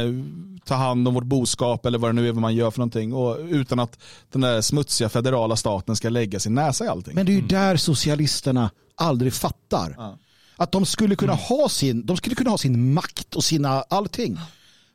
ta 0.65 0.75
hand 0.75 1.07
om 1.07 1.13
vårt 1.13 1.23
boskap 1.23 1.85
eller 1.85 1.97
vad 1.97 2.09
det 2.09 2.13
nu 2.13 2.27
är 2.27 2.31
vad 2.31 2.41
man 2.41 2.55
gör 2.55 2.71
för 2.71 2.79
någonting. 2.79 3.13
Och 3.13 3.37
utan 3.49 3.79
att 3.79 3.99
den 4.31 4.41
där 4.41 4.61
smutsiga 4.61 5.09
federala 5.09 5.55
staten 5.55 5.95
ska 5.95 6.09
lägga 6.09 6.39
sin 6.39 6.55
näsa 6.55 6.85
i 6.85 6.87
allting. 6.87 7.15
Men 7.15 7.25
det 7.25 7.31
är 7.31 7.35
ju 7.35 7.41
där 7.47 7.77
socialisterna 7.77 8.71
aldrig 8.95 9.33
fattar. 9.33 10.17
Att 10.55 10.71
de 10.71 10.85
skulle 10.85 11.15
kunna 11.15 11.33
ha 11.33 11.69
sin, 11.69 12.05
de 12.05 12.17
skulle 12.17 12.35
kunna 12.35 12.49
ha 12.49 12.57
sin 12.57 12.93
makt 12.93 13.35
och 13.35 13.43
sina 13.43 13.81
allting. 13.89 14.39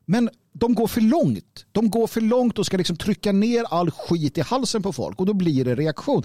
Men 0.07 0.31
de 0.57 0.75
går 0.75 0.87
för 0.87 1.01
långt. 1.01 1.67
De 1.73 1.91
går 1.91 2.07
för 2.07 2.21
långt 2.21 2.59
och 2.59 2.67
ska 2.67 2.77
liksom 2.77 2.97
trycka 2.97 3.33
ner 3.33 3.65
all 3.71 3.91
skit 3.91 4.39
i 4.39 4.41
halsen 4.41 4.83
på 4.83 4.93
folk 4.93 5.21
och 5.21 5.27
då 5.27 5.33
blir 5.33 5.65
det 5.65 5.75
reaktion. 5.75 6.23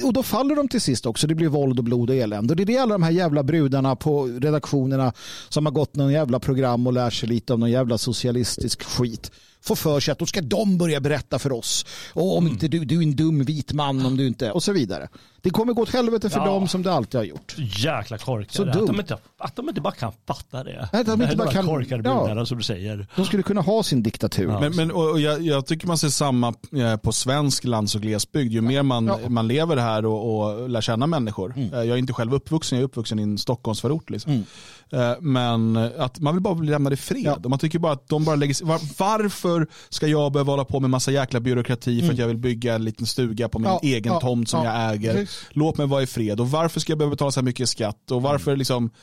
Eh, 0.00 0.06
Och 0.06 0.12
då 0.12 0.22
faller 0.22 0.56
de 0.56 0.68
till 0.68 0.80
sist 0.80 1.06
också. 1.06 1.26
Det 1.26 1.34
blir 1.34 1.48
våld 1.48 1.78
och 1.78 1.84
blod 1.84 2.10
och 2.10 2.16
elände. 2.16 2.52
Och 2.52 2.56
det 2.56 2.62
är 2.62 2.66
det 2.66 2.78
alla 2.78 2.94
de 2.94 3.02
här 3.02 3.10
jävla 3.10 3.42
brudarna 3.42 3.96
på 3.96 4.24
redaktionerna 4.26 5.12
som 5.48 5.66
har 5.66 5.72
gått 5.72 5.94
någon 5.96 6.12
jävla 6.12 6.40
program 6.40 6.86
och 6.86 6.92
lär 6.92 7.10
sig 7.10 7.28
lite 7.28 7.54
om 7.54 7.60
någon 7.60 7.70
jävla 7.70 7.98
socialistisk 7.98 8.82
skit 8.82 9.30
får 9.62 9.76
för 9.76 10.00
sig 10.00 10.12
att 10.12 10.18
då 10.18 10.26
ska 10.26 10.40
de 10.40 10.78
börja 10.78 11.00
berätta 11.00 11.38
för 11.38 11.52
oss. 11.52 11.86
Och 12.12 12.36
om 12.38 12.46
inte 12.46 12.68
du, 12.68 12.84
du 12.84 12.98
är 12.98 13.02
en 13.02 13.16
dum 13.16 13.44
vit 13.44 13.72
man 13.72 14.06
om 14.06 14.16
du 14.16 14.26
inte 14.26 14.50
och 14.52 14.62
så 14.62 14.72
vidare. 14.72 15.08
Det 15.42 15.50
kommer 15.50 15.72
gå 15.72 15.82
åt 15.82 15.88
helvete 15.88 16.30
för 16.30 16.38
Ja. 16.40 16.46
dem 16.46 16.68
som 16.68 16.82
det 16.82 16.92
alltid 16.92 17.18
har 17.18 17.24
gjort. 17.24 17.54
Jäkla 17.58 18.18
korkade. 18.18 18.52
Så 18.52 18.62
att, 18.62 18.72
dumt. 18.72 18.86
de 18.86 19.00
inte, 19.00 19.18
att 19.38 19.56
de 19.56 19.68
inte 19.68 19.80
bara 19.80 19.92
kan 19.94 20.12
fatta 20.26 20.64
det. 20.64 20.88
Nej, 20.92 21.00
att 21.00 21.06
de 21.06 21.22
inte 21.22 21.36
bara 21.36 21.48
de 21.48 21.54
kan- 21.54 21.66
korkade 21.66 22.08
ja. 22.08 22.18
brudarna 22.20 22.46
som 22.46 22.58
du 22.58 22.64
säger. 22.64 23.06
De 23.16 23.24
skulle 23.30 23.42
kunna 23.42 23.60
ha 23.60 23.82
sin 23.82 24.02
diktatur. 24.02 24.46
Men, 24.60 24.76
men, 24.76 24.90
och 24.90 25.10
och 25.10 25.20
jag, 25.20 25.42
jag 25.42 25.66
tycker 25.66 25.86
man 25.86 25.98
ser 25.98 26.08
samma 26.08 26.54
eh, 26.76 26.96
på 26.96 27.12
svensk 27.12 27.64
lands 27.64 27.94
och 27.94 28.00
glesbygd. 28.02 28.52
Ju 28.52 28.60
mer 28.60 28.82
man, 28.82 29.06
Ja. 29.06 29.18
Mm. 29.18 29.34
man 29.34 29.48
lever 29.48 29.76
här 29.76 30.06
och, 30.06 30.40
och 30.50 30.68
lär 30.70 30.80
känna 30.80 31.06
människor. 31.06 31.54
Eh, 31.56 31.64
Jag 31.72 31.88
är 31.88 31.96
inte 31.96 32.12
själv 32.12 32.34
uppvuxen, 32.34 32.78
jag 32.78 32.82
är 32.82 32.86
uppvuxen 32.86 33.18
i 33.18 33.22
en 33.22 33.38
Stockholmsförort. 33.38 34.10
Liksom. 34.10 34.44
Eh, 34.92 35.12
Men 35.20 35.76
att 35.76 36.20
man 36.20 36.34
vill 36.34 36.42
bara 36.42 36.54
bli 36.54 36.70
lämnad 36.70 36.92
i 36.92 36.96
fred. 36.96 37.22
Ja. 37.24 37.36
Och 37.44 37.50
man 37.50 37.58
tycker 37.58 37.78
bara 37.78 37.92
att 37.92 38.08
de 38.08 38.24
bara 38.24 38.36
lägger 38.36 38.54
sig, 38.54 38.66
var, 38.66 38.80
Varför 38.98 39.66
ska 39.88 40.06
jag 40.06 40.32
behöva 40.32 40.52
hålla 40.52 40.64
på 40.64 40.80
med 40.80 40.90
massa 40.90 41.10
jäkla 41.12 41.40
byråkrati 41.40 42.02
för 42.02 42.12
att 42.12 42.18
jag 42.18 42.26
vill 42.26 42.36
bygga 42.38 42.74
en 42.74 42.84
liten 42.84 43.06
stuga 43.06 43.48
på 43.48 43.58
min 43.58 43.66
Mm. 43.70 43.78
Ja, 43.82 43.88
egen 43.96 44.12
ja, 44.12 44.20
tomt 44.20 44.48
som 44.48 44.64
ja, 44.64 44.82
jag 44.82 44.94
äger. 44.94 45.14
precis. 45.14 45.42
Låt 45.50 45.78
mig 45.78 45.86
vara 45.86 46.02
i 46.02 46.06
fred. 46.06 46.40
Och 46.40 46.50
varför 46.50 46.80
ska 46.80 46.90
jag 46.92 46.98
behöva 46.98 47.10
betala 47.10 47.30
så 47.30 47.40
här 47.40 47.44
mycket 47.44 47.68
skatt? 47.68 48.10
Och 48.10 48.22
varför 48.22 48.56
liksom 48.56 48.86
det- 48.86 48.94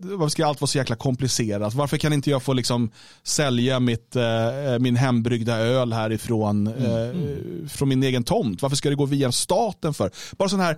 varför 0.00 0.28
ska 0.28 0.46
allt 0.46 0.60
vara 0.60 0.68
så 0.68 0.78
jäkla 0.78 0.96
komplicerat? 0.96 1.74
Varför 1.74 1.96
kan 1.96 2.12
inte 2.12 2.30
jag 2.30 2.42
få 2.42 2.52
liksom 2.52 2.90
sälja 3.22 3.80
mitt, 3.80 4.16
eh, 4.16 4.78
min 4.80 4.96
hembryggda 4.96 5.56
öl 5.58 5.92
härifrån 5.92 6.66
eh, 6.66 7.68
från 7.68 7.88
min 7.88 8.02
egen 8.02 8.24
tomt? 8.24 8.62
Varför 8.62 8.76
ska 8.76 8.90
det 8.90 8.96
gå 8.96 9.06
via 9.06 9.32
staten 9.32 9.94
för? 9.94 10.10
Bara 10.36 10.48
sån 10.48 10.60
här, 10.60 10.76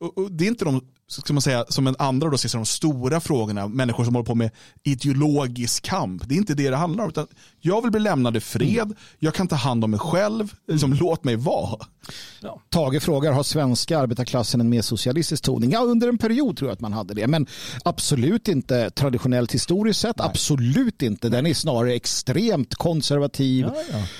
och, 0.00 0.18
och 0.18 0.32
det 0.32 0.44
är 0.44 0.48
inte 0.48 0.64
de 0.64 0.80
ska 1.08 1.32
man 1.32 1.42
säga, 1.42 1.64
som 1.68 1.86
en 1.86 1.96
andra 1.98 2.30
då 2.30 2.36
de 2.52 2.66
stora 2.66 3.20
frågorna, 3.20 3.68
människor 3.68 4.04
som 4.04 4.14
håller 4.14 4.26
på 4.26 4.34
med 4.34 4.50
ideologisk 4.82 5.84
kamp. 5.84 6.28
Det 6.28 6.34
är 6.34 6.38
inte 6.38 6.54
det 6.54 6.70
det 6.70 6.76
handlar 6.76 7.04
om. 7.04 7.10
Utan 7.10 7.26
jag 7.60 7.82
vill 7.82 7.90
bli 7.90 8.00
lämnad 8.00 8.36
i 8.36 8.40
fred, 8.40 8.92
jag 9.18 9.34
kan 9.34 9.48
ta 9.48 9.56
hand 9.56 9.84
om 9.84 9.90
mig 9.90 10.00
själv, 10.00 10.54
liksom, 10.68 10.94
låt 10.94 11.24
mig 11.24 11.36
vara. 11.36 11.86
Tage 12.68 13.02
frågar, 13.02 13.32
har 13.32 13.42
svenska 13.42 13.98
arbetarklassen 13.98 14.60
en 14.60 14.68
mer 14.68 14.82
socialistisk 14.82 15.42
toning? 15.42 15.70
Ja, 15.70 15.80
under 15.80 16.08
en 16.08 16.18
period 16.18 16.56
tror 16.56 16.68
jag 16.70 16.74
att 16.74 16.80
man 16.80 16.92
hade 16.92 17.14
det. 17.14 17.26
Men 17.26 17.46
absolut 17.84 18.48
inte 18.48 18.90
traditionellt 18.90 19.52
historiskt 19.52 20.00
sett. 20.00 20.20
Absolut 20.20 21.02
inte. 21.02 21.28
Den 21.28 21.46
är 21.46 21.54
snarare 21.54 21.94
extremt 21.94 22.74
konservativ. 22.74 23.66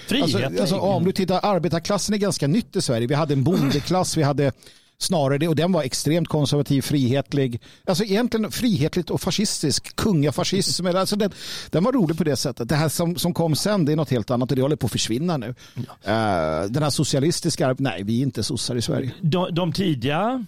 Frihetlig. 0.09 0.44
Alltså, 0.44 0.61
alltså, 0.61 0.77
om 0.77 1.05
du 1.05 1.12
tittar, 1.12 1.40
arbetarklassen 1.43 2.15
är 2.15 2.19
ganska 2.19 2.47
nytt 2.47 2.77
i 2.77 2.82
Sverige. 2.82 3.06
Vi 3.06 3.15
hade 3.15 3.35
en 3.35 3.44
bondeklass, 3.44 4.16
vi 4.16 4.23
hade 4.23 4.52
snarare 4.99 5.39
det 5.39 5.49
och 5.49 5.57
den 5.57 5.73
var 5.73 5.83
extremt 5.83 6.29
konservativ, 6.29 6.83
frihetlig. 6.83 7.61
Alltså 7.87 8.05
egentligen 8.05 8.51
frihetligt 8.51 9.11
och 9.11 9.21
fascistisk, 9.21 9.97
kungafascism. 9.97 10.87
Alltså 10.87 11.16
den, 11.16 11.31
den 11.71 11.85
var 11.85 11.93
rolig 11.93 12.19
på 12.19 12.25
det 12.25 12.37
sättet. 12.37 12.69
Det 12.69 12.75
här 12.75 12.89
som, 12.89 13.16
som 13.16 13.35
kom 13.35 13.57
sen, 13.57 13.85
det 13.85 13.93
är 13.93 13.97
något 13.97 14.11
helt 14.11 14.31
annat 14.31 14.51
och 14.51 14.57
det 14.57 14.62
håller 14.62 14.77
på 14.77 14.87
att 14.87 14.93
försvinna 14.93 15.37
nu. 15.37 15.55
Eh, 16.03 16.62
den 16.69 16.83
här 16.83 16.91
socialistiska, 16.91 17.77
nej 17.79 18.03
vi 18.03 18.19
är 18.19 18.23
inte 18.23 18.43
sossar 18.43 18.77
i 18.77 18.83
Sverige. 18.83 19.12
De, 19.21 19.55
de 19.55 19.73
tidiga 19.73 20.45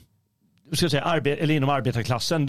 ska 0.72 0.88
säga, 0.88 1.02
arbe 1.02 1.36
eller 1.36 1.55
inom 1.55 1.68
arbetarklassen 1.70 2.48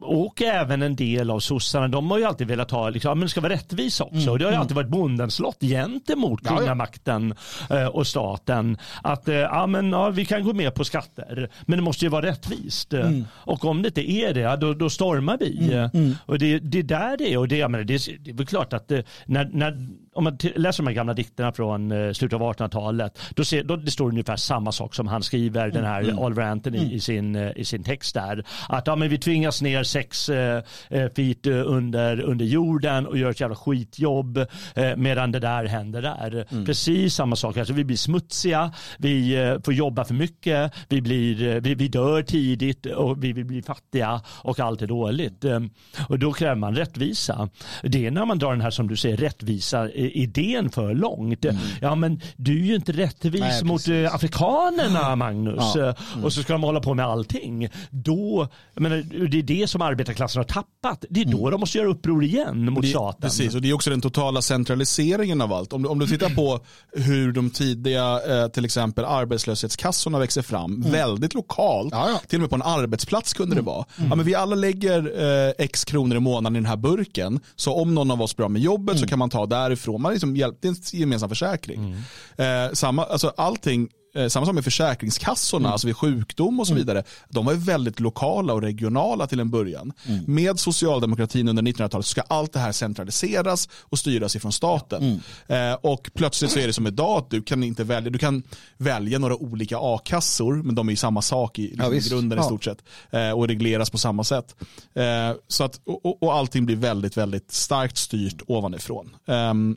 och 0.00 0.42
även 0.42 0.82
en 0.82 0.96
del 0.96 1.30
av 1.30 1.40
sossarna, 1.40 1.88
de 1.88 2.10
har 2.10 2.18
ju 2.18 2.24
alltid 2.24 2.46
velat 2.46 2.70
ha, 2.70 2.88
liksom, 2.90 3.18
men 3.18 3.26
det 3.26 3.28
ska 3.30 3.40
vara 3.40 3.52
rättvisa 3.52 4.04
också. 4.04 4.30
Och 4.30 4.38
det 4.38 4.44
har 4.44 4.52
ju 4.52 4.58
alltid 4.58 4.74
varit 4.76 4.88
bondens 4.88 5.38
lott 5.38 5.60
gentemot 5.60 6.40
Ja, 6.44 6.56
kungamakten 6.56 7.34
eh, 7.70 7.86
och 7.86 8.06
staten. 8.06 8.78
Att 9.02 9.28
eh, 9.28 9.34
ja, 9.34 9.66
men, 9.66 9.90
ja, 9.90 10.10
vi 10.10 10.24
kan 10.24 10.44
gå 10.44 10.52
med 10.52 10.74
på 10.74 10.84
skatter, 10.84 11.50
men 11.66 11.78
det 11.78 11.82
måste 11.82 12.04
ju 12.04 12.08
vara 12.08 12.26
rättvist. 12.26 12.92
Eh, 12.92 13.10
Och 13.30 13.64
om 13.64 13.82
det 13.82 13.88
inte 13.88 14.10
är 14.10 14.34
det, 14.34 14.56
då, 14.60 14.74
då 14.74 14.90
stormar 14.90 15.38
vi. 15.40 15.72
Eh, 15.72 15.88
Och 16.26 16.38
det, 16.38 16.58
det 16.58 16.78
är 16.78 16.82
där 16.82 17.16
det 17.16 17.32
är. 17.32 17.38
Och 17.38 17.48
det, 17.48 17.56
jag 17.56 17.70
menar, 17.70 17.84
det, 17.84 18.06
det 18.24 18.30
är 18.30 18.34
väl 18.34 18.46
klart 18.46 18.72
att 18.72 18.90
eh, 18.90 19.00
när, 19.26 19.50
när, 19.52 19.88
om 20.14 20.24
man 20.24 20.38
läser 20.56 20.82
de 20.82 20.86
här 20.86 20.94
gamla 20.94 21.14
dikterna 21.14 21.52
från 21.52 21.92
eh, 21.92 22.12
slutet 22.12 22.40
av 22.40 22.54
1800-talet, 22.54 23.18
då, 23.34 23.44
ser, 23.44 23.64
då 23.64 23.76
det 23.76 23.90
står 23.90 24.08
ungefär 24.08 24.36
samma 24.36 24.72
sak 24.72 24.94
som 24.94 25.06
han 25.06 25.22
skriver, 25.22 25.70
den 25.70 25.84
här 25.84 26.20
Oliver 26.20 26.42
Anthony 26.42 26.78
i, 26.94 27.00
sin, 27.00 27.36
eh, 27.36 27.50
i 27.56 27.64
sin 27.64 27.82
text 27.84 28.14
där. 28.14 28.44
Att 28.68 28.86
ja, 28.86 28.96
men 28.96 29.08
vi 29.08 29.18
tvingas 29.18 29.62
ner 29.62 29.82
sex 29.82 30.28
eh, 30.28 30.62
eh, 30.88 31.08
feet 31.16 31.46
under, 31.46 32.20
under 32.20 32.44
jorden 32.44 33.06
och 33.06 33.18
gör 33.18 33.30
ett 33.30 33.40
jävla 33.40 33.56
skitjobb 33.56 34.36
eh, 34.74 34.96
medan 34.96 35.32
det 35.32 35.38
där 35.38 35.64
händer 35.64 36.02
där. 36.02 36.64
Precis 36.66 37.14
samma 37.14 37.36
sak, 37.36 37.56
alltså, 37.56 37.74
vi 37.74 37.84
blir 37.84 37.96
smutsiga, 37.96 38.72
vi 38.98 39.34
eh, 39.34 39.56
får 39.64 39.74
jobba 39.74 40.04
för 40.04 40.14
mycket, 40.14 40.72
vi, 40.88 41.00
blir, 41.00 41.60
vi, 41.60 41.74
vi 41.74 41.88
dör 41.88 42.22
tidigt 42.22 42.86
och 42.86 43.24
vi 43.24 43.32
vill 43.32 43.44
bli 43.44 43.62
fattiga 43.62 44.20
och 44.28 44.60
allt 44.60 44.82
är 44.82 44.86
dåligt. 44.86 45.44
Eh, 45.44 45.60
Och 46.08 46.18
då 46.18 46.32
kräver 46.32 46.54
man 46.54 46.74
rättvisa. 46.76 47.48
Det 47.82 48.06
är 48.06 48.10
när 48.10 48.24
man 48.26 48.38
drar 48.38 48.50
den 48.50 48.60
här 48.60 48.70
som 48.70 48.88
du 48.88 48.96
säger 48.96 49.16
rättvisa 49.16 49.88
idén 50.10 50.70
för 50.70 50.94
långt. 50.94 51.44
Ja 51.80 51.94
men 51.94 52.20
du 52.36 52.60
är 52.60 52.64
ju 52.66 52.74
inte 52.74 52.92
rättvis 52.92 53.40
Nej, 53.40 53.64
mot 53.64 53.88
eh, 53.88 54.14
afrikanerna 54.14 55.16
Magnus. 55.16 55.62
Ja. 55.74 55.88
Eh, 55.88 55.94
Och 56.24 56.32
så 56.32 56.42
ska 56.42 56.52
de 56.52 56.62
hålla 56.62 56.80
på 56.80 56.94
med 56.94 57.06
allting. 57.06 57.68
Då, 57.90 58.48
menar, 58.74 59.26
det 59.28 59.38
är 59.38 59.42
det 59.42 59.70
som 59.70 59.82
arbetarklassen 59.82 60.40
har 60.40 60.44
tappat. 60.44 61.04
Det 61.10 61.20
är 61.20 61.24
då 61.24 61.50
de 61.50 61.60
måste 61.60 61.78
göra 61.78 61.88
uppror 61.88 62.24
igen 62.24 62.72
mot 62.72 62.82
Det- 62.82 62.88
staten. 62.88 63.20
Precis, 63.20 63.54
och 63.54 63.62
det 63.62 63.70
är 63.70 63.72
också 63.72 63.90
den 63.90 64.00
totala 64.00 64.42
centraliseringen 64.42 65.40
av 65.40 65.52
allt. 65.52 65.72
Om 65.72 65.82
du, 65.82 65.88
om 65.88 65.98
du 65.98 66.06
tittar 66.06 66.30
på 66.34 66.60
hur 66.92 67.32
de 67.32 67.50
tidiga 67.50 68.20
eh, 68.42 68.48
till 68.48 68.64
exempel 68.64 69.04
arbetslöshetskassorna 69.04 70.18
växer 70.18 70.42
fram, 70.42 70.80
väldigt 70.82 71.34
lokalt, 71.34 71.88
Ja, 71.92 72.08
ja. 72.10 72.20
till 72.28 72.36
och 72.38 72.40
med 72.40 72.50
på 72.50 72.56
en 72.56 72.62
arbetsplats 72.62 73.32
kunde 73.34 73.56
det 73.56 73.62
vara. 73.62 73.84
Ja, 74.08 74.14
men 74.14 74.26
vi 74.26 74.34
alla 74.34 74.54
lägger 74.56 75.22
eh, 75.48 75.52
x 75.58 75.84
kronor 75.84 76.16
i 76.16 76.20
månaden 76.20 76.56
i 76.56 76.58
den 76.58 76.66
här 76.66 76.76
burken, 76.76 77.40
så 77.56 77.74
om 77.74 77.94
någon 77.94 78.10
av 78.10 78.22
oss 78.22 78.36
blir 78.36 78.48
med 78.48 78.62
jobbet 78.62 78.98
så 78.98 79.06
kan 79.06 79.18
man 79.18 79.30
ta 79.30 79.46
därifrån. 79.46 79.93
Man 79.98 80.10
är 80.10 80.14
liksom 80.14 80.36
hjälp, 80.36 80.56
det 80.60 80.68
är 80.68 80.70
en 80.70 80.76
gemensam 80.92 81.28
försäkring. 81.28 81.96
Eh, 82.36 82.72
samma, 82.72 83.04
alltså 83.04 83.32
allting 83.36 83.88
samma 84.28 84.46
sak 84.46 84.54
med 84.54 84.64
försäkringskassorna, 84.64 85.70
alltså 85.72 85.86
vid 85.86 85.96
sjukdom 85.96 86.60
och 86.60 86.66
så 86.66 86.74
vidare. 86.74 87.04
De 87.28 87.46
var 87.46 87.54
väldigt 87.54 88.00
lokala 88.00 88.52
och 88.54 88.62
regionala 88.62 89.26
till 89.26 89.40
en 89.40 89.50
början. 89.50 89.92
Med 90.26 90.58
socialdemokratin 90.60 91.48
under 91.48 91.62
1900-talet 91.62 92.06
ska 92.06 92.20
allt 92.20 92.52
det 92.52 92.58
här 92.58 92.72
centraliseras 92.72 93.68
och 93.80 93.98
styras 93.98 94.36
ifrån 94.36 94.52
staten. 94.52 95.20
Eh, 95.46 95.72
och 95.72 96.10
plötsligt 96.14 96.50
så 96.50 96.58
är 96.58 96.66
det 96.66 96.72
som 96.72 96.86
idag 96.86 97.18
att 97.18 97.30
du 97.30 97.42
kan 97.42 97.62
inte 97.64 97.84
välja, 97.84 98.10
du 98.10 98.18
kan 98.18 98.42
välja 98.76 99.18
några 99.18 99.36
olika 99.36 99.76
a-kassor, 99.80 100.54
men 100.62 100.74
de 100.74 100.88
är 100.88 100.92
ju 100.92 100.96
samma 100.96 101.22
sak 101.22 101.58
i 101.58 101.62
liksom, 101.68 101.90
visst. 101.90 102.10
grunden 102.10 102.38
i 102.38 102.42
Ja. 102.42 102.44
stort 102.44 102.64
sett. 102.64 102.78
Eh, 103.10 103.30
och 103.30 103.48
regleras 103.48 103.90
på 103.90 103.98
samma 103.98 104.24
sätt. 104.24 104.54
Eh, 104.94 105.36
så 105.48 105.64
att, 105.64 105.80
och, 105.84 106.06
och- 106.06 106.22
och 106.22 106.34
allting 106.34 106.66
blir 106.66 106.76
väldigt, 106.76 107.16
väldigt 107.16 107.52
starkt 107.52 107.96
styrt 107.96 108.42
ovanifrån. 108.46 109.10
Ehm, 109.26 109.76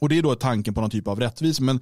och 0.00 0.08
det 0.08 0.18
är 0.18 0.22
då 0.22 0.34
tanken 0.34 0.74
på 0.74 0.80
någon 0.80 0.90
typ 0.90 1.08
av 1.08 1.20
rättvisa. 1.20 1.62
Men 1.62 1.80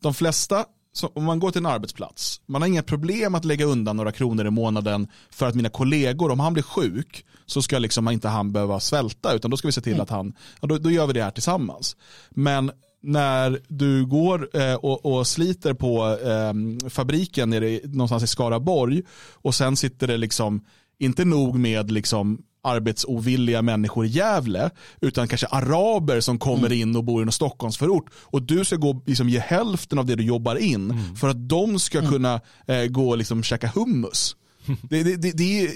de 0.00 0.14
flesta, 0.14 0.64
så 0.92 1.06
om 1.06 1.24
man 1.24 1.38
går 1.38 1.50
till 1.50 1.58
en 1.58 1.66
arbetsplats, 1.66 2.40
man 2.46 2.62
har 2.62 2.68
inga 2.68 2.82
problem 2.82 3.34
att 3.34 3.44
lägga 3.44 3.64
undan 3.64 3.96
några 3.96 4.12
kronor 4.12 4.46
i 4.46 4.50
månaden 4.50 5.08
för 5.30 5.46
att 5.46 5.54
mina 5.54 5.68
kollegor, 5.68 6.30
om 6.30 6.40
han 6.40 6.52
blir 6.52 6.62
sjuk, 6.62 7.24
så 7.46 7.62
ska 7.62 7.78
liksom 7.78 8.08
inte 8.08 8.28
han 8.28 8.52
behöva 8.52 8.80
svälta, 8.80 9.32
utan 9.34 9.50
då 9.50 9.56
ska 9.56 9.68
vi 9.68 9.72
se 9.72 9.80
till 9.80 10.00
att 10.00 10.10
han, 10.10 10.32
ja, 10.60 10.68
då, 10.68 10.78
då 10.78 10.90
gör 10.90 11.06
vi 11.06 11.12
det 11.12 11.22
här 11.22 11.30
tillsammans. 11.30 11.96
Men 12.30 12.70
när 13.02 13.60
du 13.68 14.06
går 14.06 14.48
eh, 14.56 14.74
och, 14.74 15.06
och 15.06 15.26
sliter 15.26 15.74
på 15.74 16.18
eh, 16.18 16.88
fabriken 16.90 17.50
nere 17.50 17.68
i, 17.68 17.80
någonstans 17.84 18.22
i 18.22 18.26
Skaraborg 18.26 19.02
och 19.32 19.54
sen 19.54 19.76
sitter 19.76 20.06
det 20.06 20.16
liksom, 20.16 20.64
inte 20.98 21.24
nog 21.24 21.58
med 21.58 21.90
liksom 21.90 22.42
arbetsovilliga 22.62 23.62
människor 23.62 24.06
i 24.06 24.08
Gävle, 24.08 24.70
utan 25.00 25.28
kanske 25.28 25.46
araber 25.46 26.20
som 26.20 26.38
kommer 26.38 26.72
in 26.72 26.96
och 26.96 27.04
bor 27.04 27.22
i 27.22 27.26
en 27.26 27.32
Stockholmsförort. 27.32 28.10
Och 28.14 28.42
du 28.42 28.64
ska 28.64 28.76
gå 28.76 29.02
liksom, 29.06 29.28
ge 29.28 29.38
hälften 29.38 29.98
av 29.98 30.06
det 30.06 30.14
du 30.14 30.24
jobbar 30.24 30.56
in 30.56 31.16
för 31.16 31.28
att 31.28 31.48
de 31.48 31.78
ska 31.78 32.08
kunna 32.08 32.40
eh, 32.66 32.84
gå 32.84 33.10
och 33.10 33.18
liksom, 33.18 33.42
käka 33.42 33.72
hummus. 33.74 34.36
Det, 34.82 35.02
det, 35.02 35.16
det, 35.16 35.32
det 35.32 35.60
är, 35.60 35.70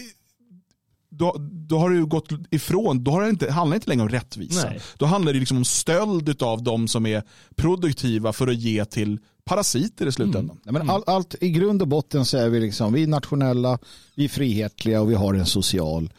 då, 1.19 1.37
då 1.51 1.79
har 1.79 1.91
du 1.91 2.07
gått 2.07 2.29
ifrån, 2.51 3.05
då 3.05 3.11
har 3.11 3.23
det 3.23 3.31
inte, 3.31 3.53
handlar 3.53 3.75
det 3.75 3.77
inte 3.77 3.89
längre 3.89 4.03
om 4.03 4.09
rättvisa. 4.09 4.69
Nej. 4.69 4.81
Då 4.99 5.07
handlar 5.07 5.33
det 5.33 5.39
liksom 5.39 5.57
om 5.57 5.65
stöld 5.65 6.43
av 6.43 6.63
de 6.63 6.89
som 6.89 7.07
är 7.07 7.23
produktiva 7.57 8.33
för 8.33 8.49
att 8.49 8.57
ge 8.57 8.85
till 8.85 9.19
parasiter 9.45 10.07
i 10.07 10.13
slutändan. 10.13 10.59
Nej, 10.65 10.73
men 10.73 10.91
all, 10.91 11.03
allt, 11.07 11.35
I 11.41 11.51
grund 11.51 11.83
och 11.83 11.89
botten 11.89 12.25
så 12.25 12.37
är 12.37 12.49
vi, 12.49 12.61
liksom, 12.61 12.93
vi 12.93 13.03
är 13.03 13.07
nationella, 13.07 13.79
vi 14.15 14.25
är 14.25 14.29
frihetliga 14.29 15.01
och 15.01 15.11
vi 15.11 15.15
har 15.15 15.35
en 15.35 15.47
social 15.47 16.13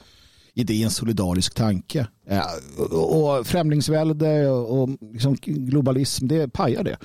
idé, 0.56 0.84
en 0.84 0.92
solidarisk 0.92 1.54
tanke. 1.54 2.08
Ja, 2.30 2.46
och, 2.92 3.48
främlingsvälde 3.48 4.50
och, 4.50 4.90
liksom 5.14 5.36
globalism, 5.42 6.28
det 6.28 6.48
pajar 6.48 6.84
det. 6.84 6.98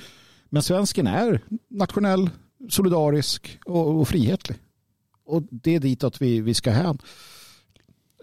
Men 0.49 0.63
svensken 0.63 1.07
är 1.07 1.41
nationell, 1.71 2.31
solidarisk 2.71 3.59
och, 3.67 4.01
och 4.01 4.09
frihetlig. 4.09 4.59
Och 5.27 5.43
det 5.51 5.75
är 5.75 5.81
ditåt 5.81 6.23
vi, 6.23 6.41
vi 6.41 6.55
ska 6.55 6.71
hän. 6.71 6.99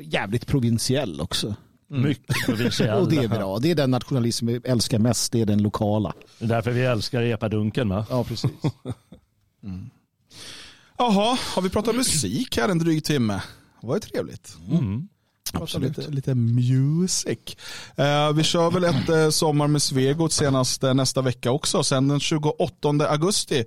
Jävligt 0.02 0.48
provinsiell 0.48 1.22
också. 1.22 1.56
Mycket 1.88 2.46
provinsiell. 2.46 2.98
Och 3.02 3.10
det 3.10 3.18
är 3.18 3.28
bra. 3.28 3.60
Det 3.60 3.72
är 3.72 3.76
den 3.76 3.92
nationalism 3.92 4.48
vi 4.48 4.62
älskar 4.64 5.00
mest. 5.00 5.32
Det 5.32 5.42
är 5.42 5.46
den 5.46 5.62
lokala. 5.62 6.14
Det 6.40 6.46
är 6.46 6.50
därför 6.50 6.72
vi 6.72 6.82
älskar 6.82 7.22
epadunken 7.22 7.90
va? 7.90 8.06
Ja, 8.10 8.24
precis. 8.24 8.52
Jaha, 10.98 11.38
har 11.56 11.62
vi 11.62 11.70
pratat 11.70 11.96
musik 11.96 12.58
här 12.58 12.70
en 12.70 12.80
dryg 12.80 13.04
timme? 13.04 13.42
Det 13.82 13.88
var 13.88 13.96
ju 13.96 14.00
trevligt. 14.00 14.58
Mm. 14.72 15.08
Prata 15.52 15.78
lite, 15.78 16.02
lite 16.02 16.36
music. 16.36 17.40
Eh, 17.96 18.34
vi 18.34 18.44
kör 18.44 18.72
väl 18.72 18.84
ett 18.84 19.10
eh, 19.10 19.30
Sommar 19.30 19.68
med 19.68 19.82
Svegot 19.82 20.34
senast 20.34 20.84
eh, 20.84 20.94
nästa 20.94 21.22
vecka 21.22 21.52
också. 21.52 21.84
Sen 21.84 22.08
den 22.08 22.20
28 22.20 22.90
augusti, 23.10 23.66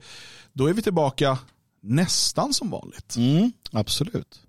då 0.52 0.66
är 0.66 0.73
vi 0.73 0.82
tillbaka 0.82 1.39
nästan 1.82 2.55
som 2.55 2.70
vanligt. 2.70 3.16
Mm, 3.16 3.52
absolut. 3.73 4.40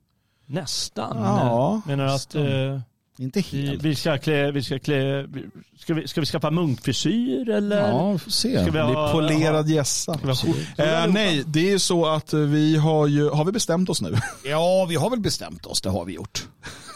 Nästan. 0.45 1.17
Ja, 1.17 1.81
Menar 1.85 2.05
du 2.05 2.11
att 2.11 2.35
eh, 2.35 2.81
Inte 3.21 3.43
vi, 3.51 3.67
helt. 3.67 3.81
vi 3.83 3.95
ska 3.95 4.17
klä, 4.17 4.51
vi 4.51 4.63
ska 4.63 4.79
klä, 4.79 5.27
ska 5.79 5.93
vi, 5.93 6.07
ska 6.07 6.19
vi 6.21 6.25
skaffa 6.27 6.51
munkfrisyr 6.51 7.49
eller? 7.49 7.89
Ja, 7.91 8.11
vi 8.11 8.17
får 8.19 8.31
se. 8.31 8.61
Ska 8.63 8.71
vi 8.71 8.79
ha, 8.79 9.11
polerad 9.11 9.69
gässa. 9.69 10.19
Vi 10.23 10.27
ha? 10.29 10.95
Eh, 11.03 11.07
nej, 11.13 11.43
det 11.47 11.59
är 11.59 11.71
ju 11.71 11.79
så 11.79 12.05
att 12.05 12.33
vi 12.33 12.77
har 12.77 13.07
ju, 13.07 13.29
har 13.29 13.45
vi 13.45 13.51
bestämt 13.51 13.89
oss 13.89 14.01
nu? 14.01 14.15
Ja, 14.45 14.85
vi 14.89 14.95
har 14.95 15.09
väl 15.09 15.19
bestämt 15.19 15.65
oss. 15.65 15.81
Det 15.81 15.89
har 15.89 16.05
vi 16.05 16.13
gjort. 16.13 16.47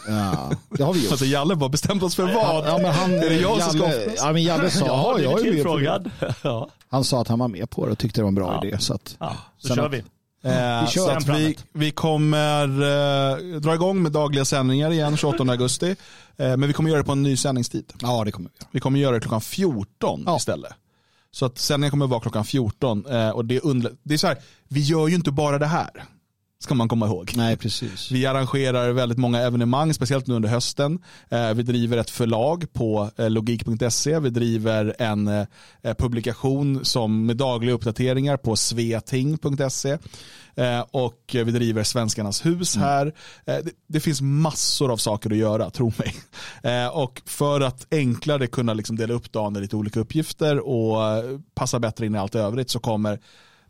Ja, 0.08 0.50
det 0.70 0.82
har 0.82 0.92
vi 0.92 1.00
gjort. 1.02 1.10
Alltså 1.10 1.24
Jalle 1.26 1.56
bara 1.56 1.68
bestämt 1.68 2.02
oss 2.02 2.14
för 2.16 2.22
vad? 2.22 2.66
Ja, 2.66 2.78
men 2.82 2.92
han, 2.92 3.14
är 3.14 3.28
det 3.30 3.34
jag 3.40 3.62
som 3.62 3.70
ska 3.72 3.88
Jalle, 3.88 4.02
offras? 4.04 4.14
ja, 4.24 4.32
men 4.32 4.42
Jalle 4.42 4.70
sa, 4.70 4.86
Ja, 4.86 5.20
jag 5.20 5.46
är 5.46 5.52
med 5.52 5.64
på 5.64 5.78
det. 5.78 6.66
Han 6.90 7.04
sa 7.04 7.20
att 7.20 7.28
han 7.28 7.38
var 7.38 7.48
med 7.48 7.70
på 7.70 7.86
det 7.86 7.92
och 7.92 7.98
tyckte 7.98 8.20
det 8.20 8.22
var 8.22 8.28
en 8.28 8.34
bra 8.34 8.58
Ja. 8.62 8.68
idé. 8.68 8.78
Så 8.78 8.94
att, 8.94 9.16
ja, 9.20 9.36
då 9.62 9.68
Sen 9.68 9.76
kör 9.76 9.86
att- 9.86 9.92
vi. 9.92 10.02
Eh, 10.46 10.86
så 10.88 11.10
att 11.10 11.28
vi, 11.28 11.58
vi 11.72 11.90
kommer 11.90 12.64
eh, 12.64 13.60
dra 13.60 13.74
igång 13.74 14.02
med 14.02 14.12
dagliga 14.12 14.44
sändningar 14.44 14.90
igen 14.90 15.16
28 15.16 15.42
augusti. 15.42 15.90
Eh, 16.36 16.56
men 16.56 16.66
vi 16.66 16.72
kommer 16.72 16.90
göra 16.90 16.98
det 16.98 17.06
på 17.06 17.12
en 17.12 17.22
ny 17.22 17.36
sändningstid. 17.36 17.92
ja, 18.02 18.24
det 18.24 18.32
kommer 18.32 18.50
vi 18.50 18.56
göra. 18.60 18.68
Vi 18.70 18.80
kommer 18.80 18.98
göra 19.00 19.14
det 19.14 19.20
klockan 19.20 19.40
14 19.40 20.22
Ja. 20.26 20.36
istället. 20.36 20.72
Så 21.30 21.46
att 21.46 21.58
sändningen 21.58 21.90
kommer 21.90 22.06
vara 22.06 22.20
klockan 22.20 22.44
14. 22.44 23.06
Eh, 23.06 23.30
och 23.30 23.44
det, 23.44 23.60
det 24.02 24.14
är 24.14 24.18
så 24.18 24.26
här, 24.26 24.36
vi 24.68 24.80
gör 24.80 25.08
ju 25.08 25.14
inte 25.14 25.30
bara 25.30 25.58
det 25.58 25.66
här. 25.66 25.90
Ska 26.58 26.74
man 26.74 26.88
komma 26.88 27.06
ihåg. 27.06 27.32
Nej, 27.36 27.56
precis. 27.56 28.10
Vi 28.10 28.26
arrangerar 28.26 28.90
väldigt 28.92 29.18
många 29.18 29.40
evenemang, 29.40 29.94
speciellt 29.94 30.26
nu 30.26 30.34
under 30.34 30.48
hösten. 30.48 30.98
Eh, 31.28 31.52
Vi 31.54 31.62
driver 31.62 31.96
ett 31.96 32.10
förlag 32.10 32.72
på 32.72 33.10
eh, 33.16 33.30
logik.se. 33.30 34.18
Vi 34.18 34.30
driver 34.30 34.94
en 34.98 35.28
eh, 35.28 35.46
publikation 35.98 36.84
som 36.84 37.26
med 37.26 37.36
dagliga 37.36 37.74
uppdateringar 37.74 38.36
på 38.36 38.56
sveting.se. 38.56 39.98
Och 40.90 41.20
vi 41.32 41.44
driver 41.44 41.82
Svenskarnas 41.82 42.46
hus 42.46 42.76
här. 42.76 43.12
Eh, 43.46 43.56
Det, 43.86 44.00
finns 44.00 44.20
massor 44.20 44.92
av 44.92 44.96
saker 44.96 45.30
att 45.30 45.36
göra, 45.36 45.70
tro 45.70 45.92
mig. 45.98 46.14
Och 46.92 47.22
för 47.26 47.60
att 47.60 47.86
enklare 47.90 48.46
kunna 48.46 48.74
liksom 48.74 48.96
dela 48.96 49.14
upp 49.14 49.32
dagen 49.32 49.56
i 49.56 49.60
lite 49.60 49.76
olika 49.76 50.00
uppgifter 50.00 50.58
och 50.68 50.98
passa 51.54 51.78
bättre 51.78 52.06
in 52.06 52.14
i 52.14 52.18
allt 52.18 52.34
övrigt 52.34 52.70
så 52.70 52.78
kommer 52.78 53.18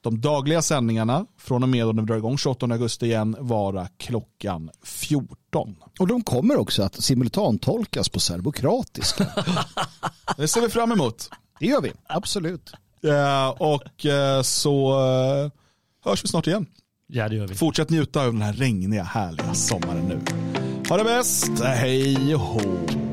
de 0.02 0.20
dagliga 0.20 0.62
sändningarna 0.62 1.27
från 1.39 1.62
och 1.62 1.68
med 1.68 1.86
när 1.86 2.02
vi 2.02 2.06
drar 2.06 2.16
igång 2.16 2.39
28 2.39 2.66
augusti 2.66 3.06
igen 3.06 3.36
vara 3.40 3.89
klockan 3.97 4.70
14. 4.82 5.77
Och 5.98 6.06
de 6.06 6.23
kommer 6.23 6.56
också 6.56 6.82
att 6.82 6.94
simultantolkas 7.02 8.09
på 8.09 8.20
serbokratiska. 8.20 9.27
Det 10.36 10.48
ser 10.48 10.60
vi 10.60 10.68
fram 10.68 10.93
emot. 10.93 11.31
Det 11.60 11.66
gör 11.66 11.81
vi, 11.81 11.93
absolut. 12.06 12.73
Eh, 13.02 13.48
Och 13.48 14.06
eh, 14.06 14.43
så 14.43 14.90
eh, 15.44 15.51
hörs 16.05 16.24
vi 16.24 16.28
snart 16.28 16.47
igen. 16.47 16.66
Ja, 17.06 17.28
det 17.28 17.35
gör 17.36 17.47
vi. 17.47 17.55
Fortsätt 17.55 17.90
njuta 17.90 18.20
av 18.20 18.32
den 18.32 18.43
här 18.43 18.52
regniga 18.52 19.02
härliga 19.02 19.55
sommaren 19.55 20.09
nu. 20.09 20.20
Ha 20.89 20.97
det 20.97 21.05
bäst, 21.05 21.51
hej 21.62 22.35
och 22.35 22.40
hå. 22.40 23.06